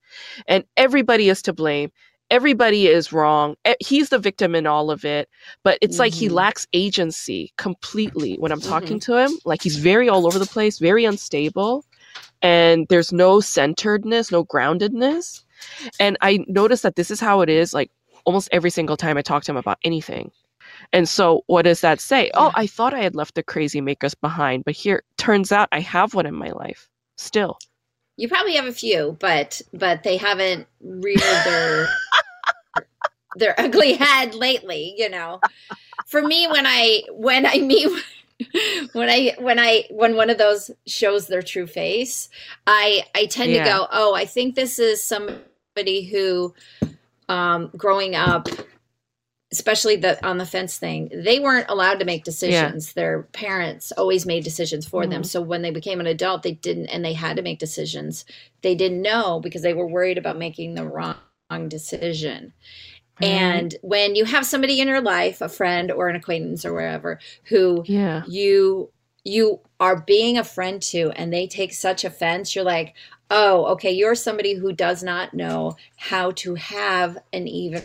And 0.47 0.63
everybody 0.77 1.29
is 1.29 1.41
to 1.43 1.53
blame. 1.53 1.91
Everybody 2.33 2.87
is 2.87 3.13
wrong. 3.13 3.55
He's 3.79 4.09
the 4.09 4.19
victim 4.19 4.55
in 4.55 4.65
all 4.65 4.89
of 4.89 5.05
it. 5.05 5.29
But 5.63 5.77
it's 5.81 5.95
mm-hmm. 5.95 5.99
like 5.99 6.13
he 6.13 6.25
mm-hmm. 6.25 6.35
lacks 6.35 6.67
agency 6.73 7.53
completely 7.57 8.35
when 8.35 8.51
I'm 8.51 8.61
talking 8.61 8.99
mm-hmm. 8.99 9.13
to 9.13 9.25
him. 9.25 9.31
Like 9.45 9.61
he's 9.61 9.77
very 9.77 10.09
all 10.09 10.25
over 10.25 10.39
the 10.39 10.45
place, 10.45 10.79
very 10.79 11.05
unstable 11.05 11.85
and 12.43 12.85
there's 12.89 13.13
no 13.13 13.39
centeredness, 13.39 14.31
no 14.31 14.43
groundedness. 14.45 15.43
And 15.99 16.17
I 16.21 16.45
noticed 16.47 16.83
that 16.83 16.97
this 16.97 17.09
is 17.09 17.19
how 17.19 17.41
it 17.41 17.49
is 17.49 17.73
like 17.73 17.89
almost 18.25 18.49
every 18.51 18.69
single 18.69 18.97
time 18.97 19.17
I 19.17 19.21
talk 19.21 19.43
to 19.45 19.51
him 19.51 19.57
about 19.57 19.79
anything. 19.83 20.31
And 20.91 21.07
so 21.07 21.43
what 21.47 21.63
does 21.63 21.81
that 21.81 21.99
say? 21.99 22.29
Oh, 22.33 22.45
yeah. 22.45 22.47
Oh, 22.47 22.51
I 22.55 22.67
thought 22.67 22.93
I 22.93 23.01
had 23.01 23.15
left 23.15 23.35
the 23.35 23.43
crazy 23.43 23.81
makers 23.81 24.13
behind, 24.13 24.65
but 24.65 24.75
here 24.75 25.03
turns 25.17 25.51
out 25.51 25.69
I 25.71 25.79
have 25.79 26.13
one 26.13 26.25
in 26.25 26.35
my 26.35 26.51
life 26.51 26.89
still. 27.17 27.57
You 28.15 28.27
probably 28.27 28.55
have 28.55 28.65
a 28.65 28.73
few, 28.73 29.17
but 29.19 29.61
but 29.73 30.03
they 30.03 30.17
haven't 30.17 30.67
reared 30.81 31.19
their 31.19 31.87
their 33.35 33.59
ugly 33.59 33.93
head 33.93 34.35
lately, 34.35 34.93
you 34.97 35.09
know. 35.09 35.39
For 36.05 36.21
me 36.21 36.47
when 36.47 36.65
I 36.67 37.03
when 37.11 37.45
I 37.45 37.59
meet 37.59 37.89
when 38.93 39.09
I 39.09 39.35
when 39.39 39.59
I 39.59 39.85
when 39.89 40.15
one 40.15 40.29
of 40.29 40.37
those 40.37 40.71
shows 40.85 41.27
their 41.27 41.41
true 41.41 41.67
face, 41.67 42.29
I 42.67 43.03
I 43.15 43.25
tend 43.25 43.51
yeah. 43.51 43.63
to 43.63 43.69
go, 43.69 43.87
oh, 43.91 44.13
I 44.13 44.25
think 44.25 44.55
this 44.55 44.79
is 44.79 45.03
somebody 45.03 46.03
who, 46.03 46.53
um, 47.29 47.71
growing 47.75 48.15
up, 48.15 48.47
especially 49.53 49.95
the 49.95 50.23
on 50.25 50.39
the 50.39 50.47
fence 50.47 50.77
thing, 50.77 51.11
they 51.13 51.39
weren't 51.39 51.69
allowed 51.69 51.99
to 51.99 52.05
make 52.05 52.23
decisions. 52.23 52.87
Yeah. 52.87 52.93
Their 53.01 53.21
parents 53.33 53.91
always 53.91 54.25
made 54.25 54.43
decisions 54.43 54.87
for 54.87 55.03
mm-hmm. 55.03 55.11
them. 55.11 55.23
So 55.23 55.41
when 55.41 55.61
they 55.61 55.69
became 55.69 55.99
an 55.99 56.07
adult, 56.07 56.41
they 56.41 56.53
didn't, 56.53 56.87
and 56.87 57.05
they 57.05 57.13
had 57.13 57.37
to 57.37 57.43
make 57.43 57.59
decisions. 57.59 58.25
They 58.63 58.73
didn't 58.73 59.03
know 59.03 59.39
because 59.39 59.61
they 59.61 59.75
were 59.75 59.87
worried 59.87 60.17
about 60.17 60.39
making 60.39 60.73
the 60.73 60.87
wrong 60.87 61.17
decision. 61.67 62.53
Mm-hmm. 63.21 63.23
And 63.23 63.75
when 63.83 64.15
you 64.15 64.25
have 64.25 64.43
somebody 64.47 64.81
in 64.81 64.87
your 64.87 65.01
life, 65.01 65.39
a 65.39 65.49
friend 65.49 65.91
or 65.91 66.09
an 66.09 66.15
acquaintance 66.15 66.65
or 66.65 66.73
wherever, 66.73 67.19
who 67.43 67.83
yeah. 67.85 68.23
you 68.27 68.91
you 69.23 69.61
are 69.79 70.01
being 70.01 70.37
a 70.37 70.43
friend 70.43 70.81
to 70.81 71.11
and 71.15 71.31
they 71.31 71.45
take 71.45 71.73
such 71.73 72.03
offense, 72.03 72.55
you're 72.55 72.65
like, 72.65 72.95
"Oh, 73.29 73.65
okay, 73.73 73.91
you're 73.91 74.15
somebody 74.15 74.55
who 74.55 74.73
does 74.73 75.03
not 75.03 75.35
know 75.35 75.77
how 75.95 76.31
to 76.31 76.55
have 76.55 77.19
an 77.31 77.47
even 77.47 77.83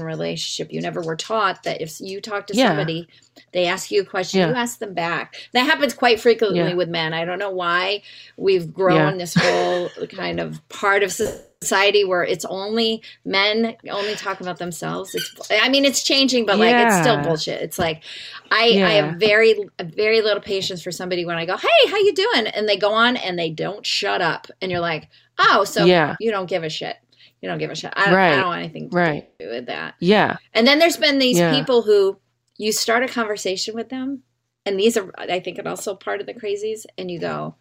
relationship. 0.00 0.72
You 0.72 0.80
never 0.80 1.02
were 1.02 1.16
taught 1.16 1.64
that 1.64 1.82
if 1.82 2.00
you 2.00 2.20
talk 2.20 2.46
to 2.46 2.54
yeah. 2.54 2.68
somebody, 2.68 3.08
they 3.52 3.66
ask 3.66 3.90
you 3.90 4.00
a 4.00 4.04
question, 4.04 4.40
yeah. 4.40 4.48
you 4.48 4.54
ask 4.54 4.78
them 4.78 4.94
back. 4.94 5.36
That 5.52 5.64
happens 5.64 5.92
quite 5.92 6.18
frequently 6.18 6.60
yeah. 6.60 6.74
with 6.74 6.88
men. 6.88 7.12
I 7.12 7.24
don't 7.24 7.38
know 7.38 7.50
why 7.50 8.02
we've 8.36 8.72
grown 8.72 9.18
this 9.18 9.34
whole 9.34 9.90
kind 10.08 10.40
of 10.40 10.66
part 10.70 11.02
of 11.02 11.12
society 11.12 12.04
where 12.04 12.24
it's 12.24 12.46
only 12.46 13.02
men 13.26 13.76
only 13.90 14.14
talk 14.14 14.40
about 14.40 14.58
themselves. 14.58 15.14
It's 15.14 15.50
I 15.50 15.68
mean 15.68 15.84
it's 15.84 16.02
changing, 16.02 16.46
but 16.46 16.58
like 16.58 16.74
it's 16.74 16.98
still 16.98 17.20
bullshit. 17.22 17.60
It's 17.60 17.78
like 17.78 18.02
I 18.50 18.82
I 18.82 18.90
have 18.92 19.16
very 19.16 19.54
very 19.82 20.22
little 20.22 20.42
patience 20.42 20.82
for 20.82 20.90
somebody 20.90 21.26
when 21.26 21.36
I 21.36 21.44
go, 21.44 21.56
"Hey, 21.58 21.88
how 21.88 21.98
you 21.98 22.14
doing?" 22.14 22.46
and 22.46 22.66
they 22.66 22.78
go 22.78 22.92
on 22.92 23.16
and 23.16 23.38
they 23.38 23.50
don't 23.50 23.84
shut 23.84 24.22
up. 24.22 24.46
And 24.62 24.70
you're 24.70 24.80
like, 24.80 25.08
"Oh, 25.38 25.64
so 25.64 25.84
you 26.18 26.30
don't 26.30 26.48
give 26.48 26.64
a 26.64 26.70
shit." 26.70 26.96
You 27.42 27.48
don't 27.48 27.58
give 27.58 27.70
a 27.70 27.74
shit. 27.74 27.92
I 27.94 28.06
don't, 28.06 28.14
right. 28.14 28.32
I 28.32 28.36
don't 28.36 28.46
want 28.46 28.60
anything 28.60 28.88
to 28.90 28.96
right. 28.96 29.38
do 29.38 29.50
with 29.50 29.66
that. 29.66 29.96
Yeah. 29.98 30.36
And 30.54 30.66
then 30.66 30.78
there's 30.78 30.96
been 30.96 31.18
these 31.18 31.38
yeah. 31.38 31.52
people 31.52 31.82
who 31.82 32.16
you 32.56 32.70
start 32.70 33.02
a 33.02 33.08
conversation 33.08 33.74
with 33.74 33.88
them, 33.88 34.22
and 34.64 34.78
these 34.78 34.96
are, 34.96 35.10
I 35.18 35.40
think, 35.40 35.58
and 35.58 35.66
also 35.66 35.96
part 35.96 36.20
of 36.20 36.26
the 36.26 36.34
crazies, 36.34 36.86
and 36.96 37.10
you 37.10 37.18
go, 37.18 37.56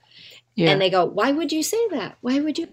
yeah. 0.56 0.70
and 0.70 0.80
they 0.80 0.92
go, 0.92 1.06
why 1.06 1.32
would 1.32 1.52
you 1.52 1.64
say 1.64 1.88
that? 1.90 2.18
Why 2.22 2.40
would 2.40 2.60
you 2.60 2.68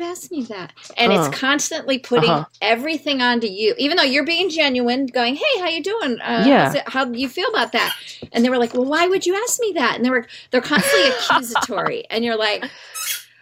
ask 0.00 0.32
me 0.32 0.42
that? 0.44 0.72
And 0.96 1.12
uh-huh. 1.12 1.28
it's 1.28 1.38
constantly 1.38 2.00
putting 2.00 2.30
uh-huh. 2.30 2.46
everything 2.60 3.22
onto 3.22 3.46
you, 3.46 3.76
even 3.78 3.96
though 3.96 4.02
you're 4.02 4.26
being 4.26 4.50
genuine, 4.50 5.06
going, 5.06 5.36
hey, 5.36 5.60
how 5.60 5.68
you 5.68 5.82
doing? 5.82 6.20
Uh, 6.20 6.44
yeah. 6.44 6.74
It, 6.74 6.88
how 6.88 7.04
do 7.04 7.16
you 7.16 7.28
feel 7.28 7.48
about 7.50 7.70
that? 7.70 7.94
And 8.32 8.44
they 8.44 8.50
were 8.50 8.58
like, 8.58 8.74
well, 8.74 8.84
why 8.84 9.06
would 9.06 9.26
you 9.26 9.36
ask 9.36 9.60
me 9.60 9.74
that? 9.76 9.94
And 9.94 10.04
they 10.04 10.10
were, 10.10 10.26
they're 10.50 10.60
constantly 10.60 11.10
accusatory, 11.20 12.04
and 12.10 12.24
you're 12.24 12.38
like, 12.38 12.64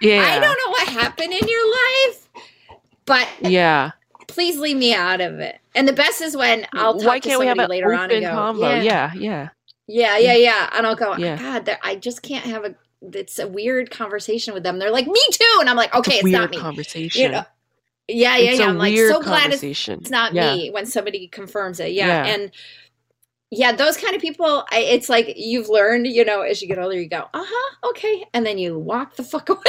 yeah. 0.03 0.21
I 0.21 0.39
don't 0.39 0.59
know 0.67 0.71
what 0.71 0.89
happened 0.89 1.33
in 1.33 1.49
your 1.49 1.71
life 1.71 2.26
but 3.07 3.29
yeah, 3.41 3.93
please 4.29 4.59
leave 4.59 4.77
me 4.77 4.95
out 4.95 5.21
of 5.21 5.39
it. 5.41 5.59
And 5.75 5.87
the 5.87 5.93
best 5.93 6.21
is 6.21 6.37
when 6.37 6.67
I'll 6.75 6.95
talk 6.95 7.07
Why 7.07 7.21
can't 7.21 7.41
to 7.41 7.49
somebody 7.49 7.69
later 7.69 7.95
on 7.95 8.11
and 8.11 8.23
go, 8.23 8.31
combo? 8.31 8.69
Yeah. 8.69 8.83
yeah, 8.83 9.13
yeah, 9.15 9.49
yeah, 9.87 10.19
yeah, 10.19 10.35
yeah, 10.35 10.71
and 10.73 10.87
I'll 10.87 10.97
go, 10.97 11.17
yeah. 11.17 11.39
God, 11.39 11.79
I 11.83 11.97
just 11.97 12.23
can't 12.23 12.45
have 12.45 12.65
a. 12.65 12.75
It's 13.03 13.39
a 13.39 13.47
weird 13.47 13.91
conversation 13.91 14.55
with 14.55 14.63
them. 14.63 14.79
They're 14.79 14.91
like, 14.91 15.07
me 15.07 15.21
too, 15.31 15.57
and 15.61 15.69
I'm 15.69 15.77
like, 15.77 15.95
okay, 15.95 16.15
it's, 16.15 16.25
it's 16.25 16.33
not 16.33 16.51
me. 16.51 16.59
Conversation. 16.59 17.23
You 17.23 17.29
know? 17.29 17.45
Yeah, 18.09 18.37
yeah, 18.37 18.51
it's 18.51 18.61
yeah. 18.61 18.67
I'm 18.69 18.79
like, 18.79 18.97
so 18.97 19.21
glad 19.21 19.53
it's, 19.53 19.63
it's 19.63 20.11
not 20.11 20.33
yeah. 20.33 20.55
me 20.55 20.71
when 20.71 20.87
somebody 20.87 21.29
confirms 21.29 21.81
it. 21.81 21.93
Yeah, 21.93 22.25
yeah. 22.25 22.35
and 22.35 22.51
yeah, 23.51 23.73
those 23.73 23.97
kind 23.97 24.15
of 24.15 24.21
people, 24.21 24.65
I, 24.71 24.79
it's 24.79 25.09
like 25.09 25.35
you've 25.37 25.69
learned, 25.69 26.07
you 26.07 26.25
know, 26.25 26.41
as 26.43 26.63
you 26.63 26.69
get 26.69 26.79
older, 26.79 26.99
you 26.99 27.09
go, 27.09 27.29
uh 27.33 27.45
huh, 27.47 27.89
okay, 27.91 28.27
and 28.33 28.45
then 28.45 28.59
you 28.59 28.79
walk 28.79 29.17
the 29.17 29.25
fuck 29.25 29.49
away 29.51 29.61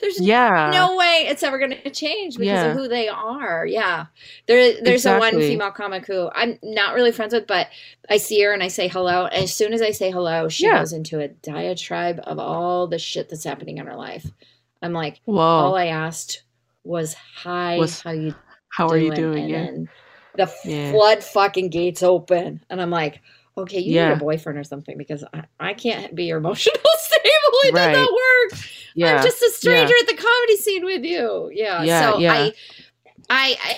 there's 0.00 0.20
yeah. 0.20 0.70
no 0.72 0.96
way 0.96 1.26
it's 1.28 1.42
ever 1.42 1.58
going 1.58 1.70
to 1.70 1.90
change 1.90 2.36
because 2.36 2.46
yeah. 2.46 2.66
of 2.66 2.76
who 2.76 2.88
they 2.88 3.08
are. 3.08 3.66
Yeah, 3.66 4.06
there, 4.46 4.74
there's 4.82 5.06
exactly. 5.06 5.28
a 5.28 5.32
one 5.32 5.40
female 5.40 5.70
comic 5.70 6.06
who 6.06 6.30
I'm 6.34 6.58
not 6.62 6.94
really 6.94 7.12
friends 7.12 7.34
with, 7.34 7.46
but 7.46 7.68
I 8.10 8.16
see 8.16 8.42
her 8.42 8.52
and 8.52 8.62
I 8.62 8.68
say 8.68 8.88
hello, 8.88 9.26
and 9.26 9.44
as 9.44 9.54
soon 9.54 9.72
as 9.72 9.82
I 9.82 9.90
say 9.90 10.10
hello, 10.10 10.48
she 10.48 10.66
yeah. 10.66 10.78
goes 10.78 10.92
into 10.92 11.20
a 11.20 11.28
diatribe 11.28 12.20
of 12.24 12.38
all 12.38 12.86
the 12.86 12.98
shit 12.98 13.28
that's 13.28 13.44
happening 13.44 13.78
in 13.78 13.86
her 13.86 13.96
life. 13.96 14.26
I'm 14.82 14.92
like, 14.92 15.20
Whoa. 15.24 15.38
all 15.38 15.76
I 15.76 15.86
asked 15.86 16.42
was, 16.84 17.14
"Hi, 17.14 17.78
was, 17.78 18.00
how 18.02 18.10
you? 18.10 18.34
How 18.68 18.88
doing? 18.88 19.00
are 19.00 19.04
you 19.04 19.14
doing?" 19.14 19.54
And 19.54 19.84
yeah 19.86 19.92
the 20.36 20.46
flood 20.46 21.22
fucking 21.22 21.70
gates 21.70 22.02
open. 22.02 22.64
And 22.70 22.80
I'm 22.80 22.90
like, 22.90 23.20
okay, 23.56 23.80
you 23.80 23.94
yeah. 23.94 24.08
need 24.08 24.14
a 24.14 24.20
boyfriend 24.20 24.58
or 24.58 24.64
something 24.64 24.96
because 24.96 25.24
I, 25.32 25.44
I 25.60 25.74
can't 25.74 26.14
be 26.14 26.24
your 26.24 26.38
emotional 26.38 26.76
stable. 26.98 27.58
It 27.64 27.74
right. 27.74 27.92
does 27.92 28.06
not 28.06 28.12
work. 28.12 28.60
Yeah. 28.94 29.16
I'm 29.16 29.22
just 29.22 29.42
a 29.42 29.50
stranger 29.50 29.94
yeah. 29.94 30.02
at 30.02 30.16
the 30.16 30.22
comedy 30.22 30.56
scene 30.56 30.84
with 30.84 31.04
you. 31.04 31.50
Yeah. 31.52 31.82
yeah 31.82 32.10
so 32.10 32.18
yeah. 32.18 32.32
I, 32.32 32.52
I, 33.30 33.56
I, 33.62 33.76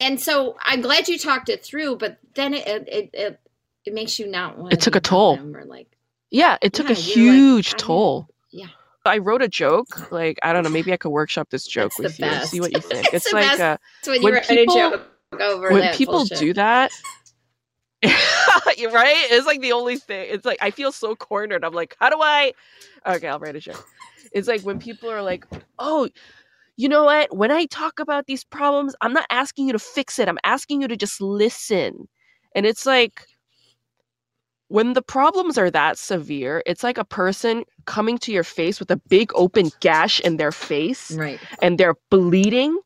and 0.00 0.20
so 0.20 0.56
I'm 0.60 0.80
glad 0.80 1.08
you 1.08 1.18
talked 1.18 1.48
it 1.48 1.64
through, 1.64 1.96
but 1.96 2.18
then 2.34 2.54
it, 2.54 2.66
it, 2.66 3.10
it, 3.12 3.40
it 3.84 3.94
makes 3.94 4.18
you 4.18 4.28
not 4.28 4.58
want 4.58 4.72
It 4.72 4.80
took 4.80 4.96
a 4.96 5.00
toll. 5.00 5.38
Or 5.54 5.64
like, 5.64 5.88
yeah, 6.30 6.56
it 6.62 6.72
took 6.72 6.90
a 6.90 6.94
huge 6.94 7.72
like, 7.72 7.78
toll. 7.78 8.28
Yeah. 8.50 8.66
I 9.04 9.18
wrote 9.18 9.42
a 9.42 9.48
joke. 9.48 10.12
Like 10.12 10.38
I 10.42 10.52
don't 10.52 10.62
know. 10.62 10.70
Maybe 10.70 10.92
I 10.92 10.96
could 10.96 11.10
workshop 11.10 11.48
this 11.50 11.66
joke 11.66 11.92
with 11.98 12.18
you. 12.18 12.30
See 12.44 12.60
what 12.60 12.72
you 12.72 12.80
think. 12.82 13.06
it's, 13.12 13.26
it's 13.26 13.32
like 13.32 13.58
uh, 13.58 13.78
when, 14.04 14.22
when 14.22 14.42
people, 14.44 15.00
over 15.40 15.70
when 15.70 15.94
people 15.94 16.24
do 16.24 16.52
that 16.52 16.90
you're 18.76 18.92
right 18.92 19.16
it's 19.30 19.46
like 19.46 19.60
the 19.60 19.72
only 19.72 19.96
thing 19.96 20.26
it's 20.30 20.44
like 20.44 20.58
i 20.62 20.70
feel 20.70 20.92
so 20.92 21.16
cornered 21.16 21.64
i'm 21.64 21.72
like 21.72 21.96
how 21.98 22.08
do 22.08 22.18
i 22.20 22.52
okay 23.06 23.26
i'll 23.26 23.40
write 23.40 23.56
a 23.56 23.60
joke 23.60 23.86
it's 24.32 24.46
like 24.46 24.60
when 24.62 24.78
people 24.78 25.10
are 25.10 25.22
like 25.22 25.44
oh 25.80 26.08
you 26.78 26.88
know 26.88 27.04
what? 27.04 27.36
When 27.36 27.50
I 27.50 27.66
talk 27.66 27.98
about 27.98 28.26
these 28.26 28.44
problems, 28.44 28.94
I'm 29.00 29.12
not 29.12 29.26
asking 29.30 29.66
you 29.66 29.72
to 29.72 29.80
fix 29.80 30.20
it. 30.20 30.28
I'm 30.28 30.38
asking 30.44 30.80
you 30.80 30.86
to 30.88 30.96
just 30.96 31.20
listen. 31.20 32.08
And 32.54 32.64
it's 32.64 32.86
like, 32.86 33.26
when 34.68 34.92
the 34.92 35.02
problems 35.02 35.58
are 35.58 35.72
that 35.72 35.98
severe, 35.98 36.62
it's 36.66 36.84
like 36.84 36.96
a 36.96 37.04
person 37.04 37.64
coming 37.86 38.16
to 38.18 38.32
your 38.32 38.44
face 38.44 38.78
with 38.78 38.92
a 38.92 38.96
big 39.08 39.32
open 39.34 39.72
gash 39.80 40.20
in 40.20 40.36
their 40.36 40.52
face. 40.52 41.10
Right. 41.10 41.40
And 41.60 41.78
they're 41.78 41.96
bleeding. 42.10 42.78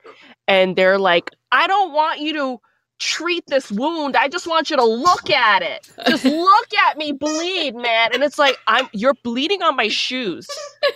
And 0.48 0.74
they're 0.74 0.98
like, 0.98 1.28
I 1.52 1.66
don't 1.66 1.92
want 1.92 2.20
you 2.20 2.32
to 2.32 2.60
treat 2.98 3.44
this 3.46 3.70
wound. 3.70 4.16
I 4.16 4.28
just 4.28 4.46
want 4.46 4.70
you 4.70 4.76
to 4.76 4.84
look 4.84 5.30
at 5.30 5.62
it. 5.62 5.88
Just 6.06 6.24
look 6.24 6.74
at 6.88 6.96
me 6.96 7.12
bleed, 7.12 7.74
man. 7.74 8.10
And 8.14 8.22
it's 8.22 8.38
like 8.38 8.56
I'm 8.66 8.88
you're 8.92 9.14
bleeding 9.22 9.62
on 9.62 9.76
my 9.76 9.88
shoes. 9.88 10.48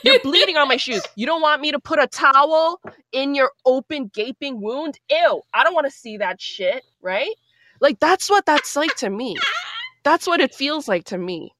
You're 0.03 0.21
bleeding 0.21 0.57
on 0.57 0.69
my 0.69 0.77
shoes. 0.77 1.03
You 1.17 1.27
don't 1.27 1.43
want 1.43 1.61
me 1.61 1.73
to 1.73 1.79
put 1.79 1.99
a 2.01 2.07
towel 2.07 2.81
in 3.13 3.35
your 3.35 3.51
open 3.65 4.11
gaping 4.13 4.61
wound? 4.61 4.99
Ew. 5.11 5.43
I 5.53 5.65
don't 5.65 5.75
want 5.75 5.87
to 5.87 5.93
see 5.93 6.19
that 6.19 6.41
shit, 6.41 6.85
right? 7.01 7.35
Like 7.81 7.99
that's 7.99 8.31
what 8.31 8.47
that's 8.47 8.77
like 8.77 8.95
to 8.97 9.11
me. 9.11 9.37
That's 10.05 10.27
what 10.27 10.41
it 10.41 10.55
feels 10.55 10.87
like 10.89 11.05
to 11.07 11.19
me. 11.19 11.53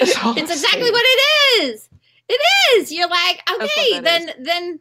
It's 0.00 0.50
exactly 0.50 0.90
what 0.90 1.02
it 1.04 1.64
is. 1.64 1.88
It 2.28 2.40
is. 2.76 2.92
You're 2.92 3.08
like, 3.08 3.42
okay, 3.60 4.00
then 4.00 4.28
is. 4.28 4.34
then 4.40 4.80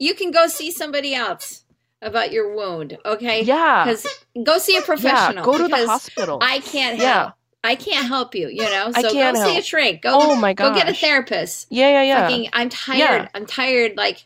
you 0.00 0.14
can 0.14 0.32
go 0.32 0.48
see 0.48 0.72
somebody 0.72 1.14
else 1.14 1.64
about 2.02 2.32
your 2.32 2.56
wound. 2.56 2.98
Okay. 3.04 3.42
Yeah. 3.42 3.84
Because 3.84 4.06
go 4.42 4.58
see 4.58 4.76
a 4.76 4.82
professional. 4.82 5.36
Yeah, 5.36 5.44
go 5.44 5.58
to 5.58 5.68
the 5.68 5.86
hospital. 5.86 6.38
I 6.42 6.58
can't 6.58 6.98
help. 6.98 7.00
Yeah. 7.00 7.30
I 7.62 7.74
can't 7.74 8.06
help 8.08 8.34
you, 8.34 8.48
you 8.48 8.62
know. 8.62 8.90
So 8.90 9.12
go 9.12 9.14
help. 9.14 9.36
see 9.36 9.58
a 9.58 9.62
shrink. 9.62 10.00
Go. 10.02 10.10
Oh 10.14 10.34
my 10.34 10.54
god. 10.54 10.70
Go 10.70 10.74
get 10.74 10.88
a 10.88 10.94
therapist. 10.94 11.66
Yeah, 11.70 11.90
yeah, 11.90 12.02
yeah. 12.02 12.22
Fucking, 12.22 12.48
I'm 12.54 12.70
tired. 12.70 12.98
Yeah. 12.98 13.28
I'm 13.34 13.44
tired. 13.44 13.98
Like, 13.98 14.24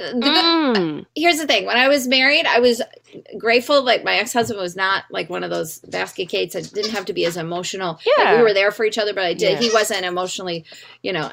mm. 0.00 1.04
here's 1.14 1.38
the 1.38 1.46
thing. 1.46 1.66
When 1.66 1.76
I 1.76 1.88
was 1.88 2.08
married, 2.08 2.46
I 2.46 2.60
was 2.60 2.80
grateful. 3.36 3.82
Like 3.82 4.02
my 4.02 4.16
ex 4.16 4.32
husband 4.32 4.58
was 4.58 4.74
not 4.74 5.04
like 5.10 5.28
one 5.28 5.44
of 5.44 5.50
those 5.50 5.80
basket 5.80 6.30
cates. 6.30 6.56
I 6.56 6.62
didn't 6.62 6.92
have 6.92 7.04
to 7.04 7.12
be 7.12 7.26
as 7.26 7.36
emotional. 7.36 8.00
Yeah. 8.16 8.24
Like, 8.24 8.36
we 8.38 8.42
were 8.42 8.54
there 8.54 8.72
for 8.72 8.86
each 8.86 8.96
other, 8.96 9.12
but 9.12 9.24
I 9.24 9.34
did. 9.34 9.52
Yeah. 9.52 9.58
He 9.58 9.70
wasn't 9.70 10.06
emotionally, 10.06 10.64
you 11.02 11.12
know, 11.12 11.30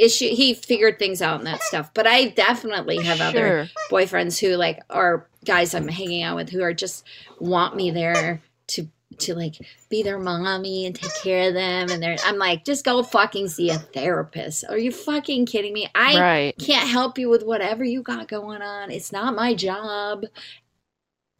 issue 0.00 0.34
he 0.34 0.54
figured 0.54 0.98
things 0.98 1.20
out 1.20 1.38
and 1.38 1.46
that 1.46 1.62
stuff 1.62 1.90
but 1.94 2.06
i 2.06 2.28
definitely 2.28 2.98
have 2.98 3.18
sure. 3.18 3.26
other 3.26 3.70
boyfriends 3.90 4.38
who 4.38 4.56
like 4.56 4.80
are 4.88 5.26
guys 5.44 5.74
i'm 5.74 5.88
hanging 5.88 6.22
out 6.22 6.36
with 6.36 6.48
who 6.48 6.62
are 6.62 6.72
just 6.74 7.04
want 7.38 7.76
me 7.76 7.90
there 7.90 8.40
to 8.66 8.88
to 9.18 9.34
like 9.34 9.54
be 9.90 10.02
their 10.02 10.18
mommy 10.18 10.86
and 10.86 10.94
take 10.94 11.14
care 11.22 11.48
of 11.48 11.54
them 11.54 11.90
and 11.90 12.02
they're 12.02 12.16
i'm 12.24 12.38
like 12.38 12.64
just 12.64 12.84
go 12.84 13.02
fucking 13.02 13.48
see 13.48 13.70
a 13.70 13.78
therapist 13.78 14.64
are 14.68 14.78
you 14.78 14.90
fucking 14.90 15.44
kidding 15.44 15.72
me 15.72 15.88
i 15.94 16.18
right. 16.18 16.58
can't 16.58 16.88
help 16.88 17.18
you 17.18 17.28
with 17.28 17.44
whatever 17.44 17.84
you 17.84 18.02
got 18.02 18.28
going 18.28 18.62
on 18.62 18.90
it's 18.90 19.12
not 19.12 19.34
my 19.34 19.52
job 19.52 20.24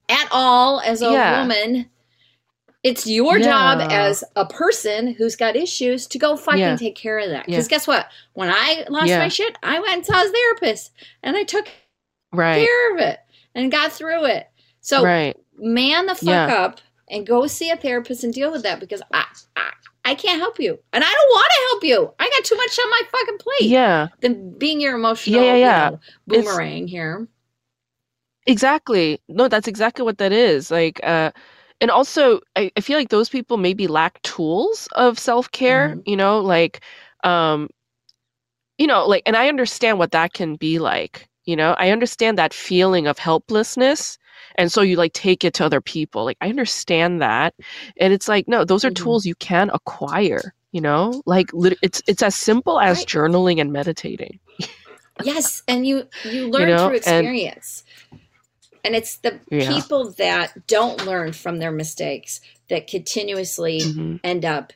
at 0.08 0.28
all 0.32 0.80
as 0.80 1.00
a 1.00 1.10
yeah. 1.10 1.40
woman 1.40 1.88
it's 2.82 3.06
your 3.06 3.38
yeah. 3.38 3.44
job 3.44 3.92
as 3.92 4.24
a 4.36 4.46
person 4.46 5.14
who's 5.14 5.36
got 5.36 5.56
issues 5.56 6.06
to 6.08 6.18
go 6.18 6.36
fucking 6.36 6.60
yeah. 6.60 6.76
take 6.76 6.96
care 6.96 7.18
of 7.18 7.28
that. 7.28 7.46
Because 7.46 7.66
yeah. 7.66 7.76
guess 7.76 7.86
what? 7.86 8.08
When 8.32 8.50
I 8.50 8.86
lost 8.88 9.10
my 9.10 9.28
shit, 9.28 9.56
I 9.62 9.78
went 9.80 9.92
and 9.92 10.06
saw 10.06 10.22
a 10.22 10.28
therapist 10.28 10.92
and 11.22 11.36
I 11.36 11.44
took 11.44 11.68
right. 12.32 12.64
care 12.64 12.94
of 12.94 13.00
it 13.00 13.18
and 13.54 13.70
got 13.70 13.92
through 13.92 14.24
it. 14.26 14.48
So 14.80 15.04
right. 15.04 15.36
man 15.58 16.06
the 16.06 16.14
fuck 16.14 16.50
up 16.50 16.80
and 17.10 17.26
go 17.26 17.46
see 17.46 17.70
a 17.70 17.76
therapist 17.76 18.24
and 18.24 18.32
deal 18.32 18.50
with 18.50 18.62
that 18.62 18.80
because 18.80 19.02
I, 19.12 19.26
I 19.56 19.70
I 20.02 20.14
can't 20.14 20.40
help 20.40 20.58
you, 20.58 20.78
and 20.94 21.04
I 21.04 21.06
don't 21.06 21.30
want 21.30 21.50
to 21.50 21.60
help 21.70 21.84
you. 21.84 22.14
I 22.18 22.30
got 22.30 22.44
too 22.44 22.56
much 22.56 22.78
on 22.78 22.90
my 22.90 23.02
fucking 23.12 23.38
plate. 23.38 23.70
Yeah, 23.70 24.08
than 24.20 24.58
being 24.58 24.80
your 24.80 24.96
emotional 24.96 25.44
yeah, 25.44 25.54
yeah, 25.54 25.56
yeah. 25.56 25.84
You 25.84 25.90
know, 25.90 26.00
boomerang 26.26 26.82
it's, 26.84 26.92
here. 26.92 27.28
Exactly. 28.46 29.20
No, 29.28 29.46
that's 29.48 29.68
exactly 29.68 30.04
what 30.04 30.18
that 30.18 30.32
is. 30.32 30.70
Like, 30.70 31.00
uh, 31.02 31.30
and 31.80 31.90
also 31.90 32.40
I, 32.56 32.70
I 32.76 32.80
feel 32.80 32.98
like 32.98 33.08
those 33.08 33.28
people 33.28 33.56
maybe 33.56 33.86
lack 33.86 34.20
tools 34.22 34.88
of 34.94 35.18
self-care 35.18 35.90
mm-hmm. 35.90 36.00
you 36.06 36.16
know 36.16 36.40
like 36.40 36.80
um 37.24 37.68
you 38.78 38.86
know 38.86 39.06
like 39.06 39.22
and 39.26 39.36
i 39.36 39.48
understand 39.48 39.98
what 39.98 40.12
that 40.12 40.32
can 40.32 40.56
be 40.56 40.78
like 40.78 41.28
you 41.44 41.56
know 41.56 41.74
i 41.78 41.90
understand 41.90 42.38
that 42.38 42.54
feeling 42.54 43.06
of 43.06 43.18
helplessness 43.18 44.18
and 44.56 44.72
so 44.72 44.80
you 44.82 44.96
like 44.96 45.12
take 45.12 45.44
it 45.44 45.54
to 45.54 45.64
other 45.64 45.80
people 45.80 46.24
like 46.24 46.38
i 46.40 46.48
understand 46.48 47.20
that 47.20 47.54
and 47.98 48.12
it's 48.12 48.28
like 48.28 48.46
no 48.48 48.64
those 48.64 48.84
are 48.84 48.88
mm-hmm. 48.88 49.04
tools 49.04 49.26
you 49.26 49.34
can 49.36 49.70
acquire 49.70 50.54
you 50.72 50.80
know 50.80 51.22
like 51.26 51.50
it's 51.82 52.02
it's 52.06 52.22
as 52.22 52.34
simple 52.34 52.80
as 52.80 52.98
right. 52.98 53.06
journaling 53.06 53.60
and 53.60 53.72
meditating 53.72 54.38
yes 55.22 55.62
and 55.68 55.86
you 55.86 56.06
you 56.24 56.48
learn 56.50 56.68
you 56.68 56.74
know? 56.74 56.88
through 56.88 56.96
experience 56.96 57.84
and 58.10 58.19
it's 58.94 59.16
the 59.18 59.38
yeah. 59.50 59.72
people 59.72 60.12
that 60.12 60.66
don't 60.66 61.04
learn 61.06 61.32
from 61.32 61.58
their 61.58 61.72
mistakes 61.72 62.40
that 62.68 62.86
continuously 62.86 63.80
mm-hmm. 63.80 64.16
end 64.24 64.44
up 64.44 64.72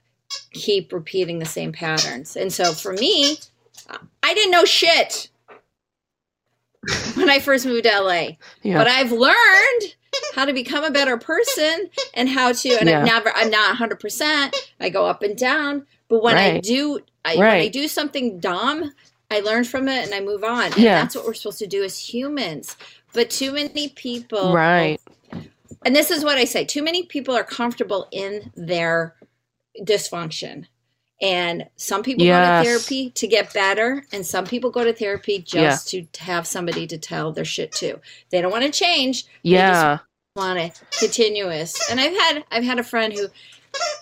keep 0.53 0.93
repeating 0.93 1.39
the 1.39 1.47
same 1.47 1.73
patterns. 1.73 2.37
And 2.37 2.53
so 2.53 2.73
for 2.73 2.93
me, 2.93 3.37
I 4.23 4.35
didn't 4.35 4.51
know 4.51 4.65
shit 4.65 5.31
when 7.15 7.31
I 7.31 7.41
first 7.41 7.67
moved 7.67 7.85
to 7.85 8.01
LA. 8.01 8.29
Yeah. 8.63 8.79
But 8.79 8.89
I've 8.89 9.13
learned 9.13 9.95
how 10.35 10.45
to 10.45 10.53
become 10.53 10.85
a 10.85 10.91
better 10.91 11.17
person 11.17 11.91
and 12.15 12.29
how 12.29 12.53
to 12.53 12.69
and 12.79 12.89
yeah. 12.89 13.01
I've 13.01 13.07
never 13.07 13.33
I'm 13.35 13.51
not 13.51 13.77
100%. 13.77 14.55
I 14.81 14.89
go 14.91 15.07
up 15.07 15.23
and 15.23 15.37
down, 15.37 15.87
but 16.09 16.23
when 16.23 16.35
right. 16.35 16.55
I 16.55 16.61
do 16.61 17.01
I, 17.25 17.37
right. 17.37 17.39
when 17.39 17.61
I 17.63 17.69
do 17.69 17.89
something 17.89 18.39
dumb, 18.39 18.93
I 19.31 19.41
learn 19.41 19.65
from 19.65 19.89
it 19.89 20.05
and 20.05 20.15
I 20.15 20.21
move 20.21 20.45
on. 20.45 20.67
And 20.67 20.79
yeah. 20.79 21.01
that's 21.01 21.17
what 21.17 21.25
we're 21.25 21.35
supposed 21.35 21.59
to 21.59 21.67
do 21.67 21.83
as 21.83 21.99
humans. 21.99 22.77
But 23.15 23.31
too 23.31 23.53
many 23.53 23.89
people. 23.89 24.53
Right. 24.53 25.01
And 25.85 25.95
this 25.95 26.11
is 26.11 26.25
what 26.25 26.39
I 26.39 26.45
say 26.45 26.65
too 26.65 26.83
many 26.83 27.05
people 27.05 27.35
are 27.35 27.45
comfortable 27.45 28.09
in 28.11 28.51
their 28.57 29.15
dysfunction. 29.81 30.67
And 31.23 31.69
some 31.77 32.03
people 32.03 32.25
yes. 32.25 32.67
go 32.67 32.71
to 32.71 32.79
therapy 32.79 33.11
to 33.11 33.27
get 33.27 33.55
better, 33.55 34.05
and 34.13 34.27
some 34.27 34.45
people 34.45 34.71
go 34.71 34.85
to 34.85 34.93
therapy 34.93 35.39
just 35.39 35.93
yeah. 35.93 36.03
to 36.13 36.25
have 36.25 36.47
somebody 36.47 36.87
to 36.89 36.99
tell 36.99 37.33
their 37.33 37.45
shit 37.45 37.73
to. 37.73 38.01
They 38.31 38.43
don't 38.43 38.51
want 38.51 38.65
to 38.65 38.71
change. 38.71 39.25
Yeah. 39.43 40.01
want 40.37 40.59
it 40.59 40.83
continuous. 40.99 41.89
And 41.89 42.01
I've 42.01 42.13
had 42.13 42.45
I've 42.51 42.65
had 42.65 42.79
a 42.79 42.85
friend 42.85 43.13
who 43.13 43.29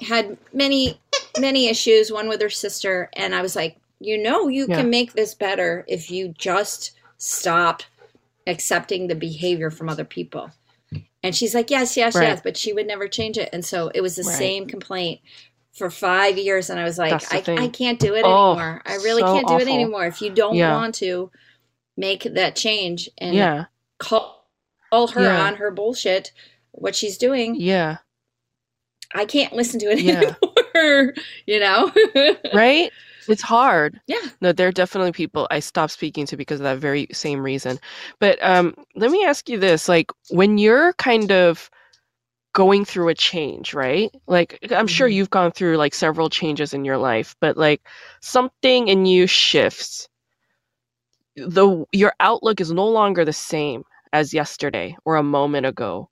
had 0.01 0.37
many 0.53 0.99
many 1.39 1.69
issues, 1.69 2.11
one 2.11 2.29
with 2.29 2.41
her 2.41 2.51
sister, 2.51 3.11
and 3.13 3.35
I 3.35 3.43
was 3.43 3.55
like, 3.55 3.77
you 4.01 4.21
know, 4.21 4.49
you 4.49 4.67
yeah. 4.69 4.77
can 4.77 4.91
make 4.91 5.13
this 5.13 5.35
better 5.35 5.85
if 5.87 6.11
you 6.11 6.35
just 6.39 6.93
stop 7.19 7.83
accepting 8.47 9.07
the 9.07 9.15
behavior 9.15 9.71
from 9.71 9.89
other 9.89 10.05
people. 10.05 10.51
And 11.23 11.35
she's 11.35 11.55
like, 11.55 11.71
yes, 11.71 11.97
yes, 11.97 12.15
right. 12.15 12.29
yes, 12.29 12.41
but 12.43 12.57
she 12.57 12.73
would 12.73 12.87
never 12.87 13.07
change 13.07 13.39
it. 13.39 13.49
And 13.53 13.65
so 13.65 13.91
it 13.95 14.01
was 14.01 14.17
the 14.17 14.25
right. 14.25 14.37
same 14.37 14.67
complaint 14.67 15.21
for 15.73 15.89
five 15.91 16.37
years. 16.37 16.69
And 16.69 16.79
I 16.79 16.85
was 16.85 16.99
like, 16.99 17.13
I, 17.33 17.43
I, 17.55 17.69
can't 17.69 17.99
do 17.99 18.15
it 18.15 18.25
oh, 18.25 18.53
anymore. 18.53 18.83
I 18.85 18.97
really 18.97 19.23
so 19.23 19.35
can't 19.35 19.47
do 19.47 19.55
awful. 19.55 19.69
it 19.69 19.73
anymore. 19.73 20.05
If 20.07 20.21
you 20.21 20.31
don't 20.31 20.57
yeah. 20.57 20.75
want 20.75 20.97
to 20.97 21.31
make 21.97 22.25
that 22.25 22.57
change 22.57 23.09
and 23.19 23.35
yeah. 23.35 23.67
call, 23.99 24.49
call 24.91 25.07
her 25.09 25.23
yeah. 25.23 25.45
on 25.45 25.57
her 25.57 25.71
bullshit, 25.71 26.33
what 26.73 26.97
she's 26.97 27.17
doing. 27.17 27.55
Yeah. 27.55 27.99
I 29.15 29.25
can't 29.25 29.53
listen 29.53 29.79
to 29.81 29.87
it 29.87 29.99
anymore, 30.75 31.15
you 31.47 31.61
know? 31.61 31.93
right? 32.55 32.91
It's 33.29 33.43
hard. 33.43 34.01
Yeah. 34.07 34.27
No, 34.41 34.53
there 34.53 34.69
are 34.69 34.73
definitely 34.73 35.13
people 35.13 35.47
I 35.51 35.61
stopped 35.61 35.93
speaking 35.93 36.27
to 36.27 36.37
because 36.37 36.61
of 36.61 36.65
that 36.65 36.79
very 36.79 37.07
same 37.13 37.41
reason. 37.41 37.79
But 38.19 38.39
um, 38.43 38.75
let 38.95 39.11
me 39.11 39.25
ask 39.25 39.49
you 39.49 39.59
this: 39.59 39.89
like, 39.89 40.11
when 40.31 40.59
you're 40.59 40.93
kind 40.95 41.31
of 41.31 41.71
going 42.53 42.85
through 42.85 43.09
a 43.09 43.15
change, 43.15 43.75
right? 43.75 44.11
Like, 44.27 44.59
I'm 44.65 44.69
mm-hmm. 44.69 44.87
sure 44.87 45.09
you've 45.09 45.31
gone 45.31 45.53
through 45.53 45.77
like 45.77 45.95
several 45.95 46.29
changes 46.29 46.75
in 46.75 46.85
your 46.85 46.99
life, 46.99 47.35
but 47.41 47.57
like 47.57 47.83
something 48.21 48.89
in 48.89 49.07
you 49.07 49.27
shifts. 49.27 50.09
The 51.37 51.85
your 51.93 52.13
outlook 52.21 52.61
is 52.61 52.73
no 52.73 52.87
longer 52.87 53.25
the 53.25 53.33
same 53.33 53.85
as 54.13 54.35
yesterday 54.35 54.97
or 55.05 55.17
a 55.17 55.23
moment 55.23 55.67
ago. 55.67 56.11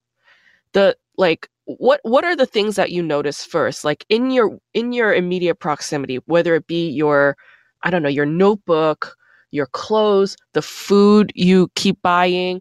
The 0.73 0.96
like 1.18 1.49
what 1.78 2.00
what 2.02 2.24
are 2.24 2.37
the 2.37 2.46
things 2.46 2.76
that 2.76 2.90
you 2.90 3.02
notice 3.02 3.44
first 3.44 3.85
like 3.85 4.04
in 4.09 4.30
your 4.30 4.59
in 4.74 4.92
your 4.92 5.14
immediate 5.14 5.56
proximity 5.56 6.18
whether 6.26 6.54
it 6.54 6.66
be 6.66 6.88
your 6.88 7.37
i 7.83 7.90
don't 7.90 8.02
know 8.02 8.09
your 8.09 8.26
notebook 8.26 9.16
your 9.50 9.66
clothes 9.66 10.37
the 10.54 10.62
food 10.62 11.33
you 11.35 11.70
keep 11.74 12.00
buying 12.02 12.61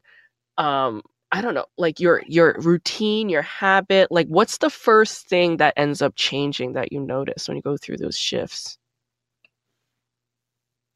um 0.58 1.02
i 1.32 1.42
don't 1.42 1.54
know 1.54 1.66
like 1.78 2.00
your 2.00 2.22
your 2.28 2.56
routine 2.60 3.30
your 3.30 3.42
habit 3.42 4.12
like 4.12 4.28
what's 4.28 4.58
the 4.58 4.70
first 4.70 5.28
thing 5.28 5.58
that 5.58 5.74
ends 5.78 6.02
up 6.02 6.14
changing 6.16 6.74
that 6.74 6.92
you 6.92 7.00
notice 7.00 7.48
when 7.48 7.58
you 7.58 7.64
go 7.64 7.78
through 7.78 7.98
those 7.98 8.18
shifts? 8.18 8.78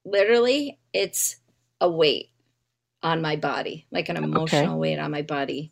Literally 0.06 0.80
it's 0.92 1.38
a 1.80 1.90
weight 1.90 2.30
on 3.02 3.22
my 3.22 3.36
body 3.36 3.86
like 3.92 4.10
an 4.10 4.18
emotional 4.18 4.74
okay. 4.74 4.80
weight 4.80 5.00
on 5.00 5.12
my 5.12 5.22
body 5.22 5.72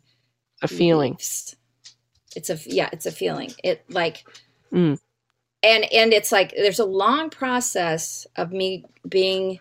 a 0.62 0.68
feeling. 0.68 1.12
leaves 1.12 1.56
it's 2.36 2.50
a 2.50 2.58
yeah 2.66 2.88
it's 2.92 3.06
a 3.06 3.12
feeling 3.12 3.50
it 3.62 3.84
like 3.88 4.24
mm. 4.72 4.98
and 5.62 5.92
and 5.92 6.12
it's 6.12 6.32
like 6.32 6.52
there's 6.56 6.78
a 6.78 6.84
long 6.84 7.30
process 7.30 8.26
of 8.36 8.52
me 8.52 8.84
being 9.08 9.60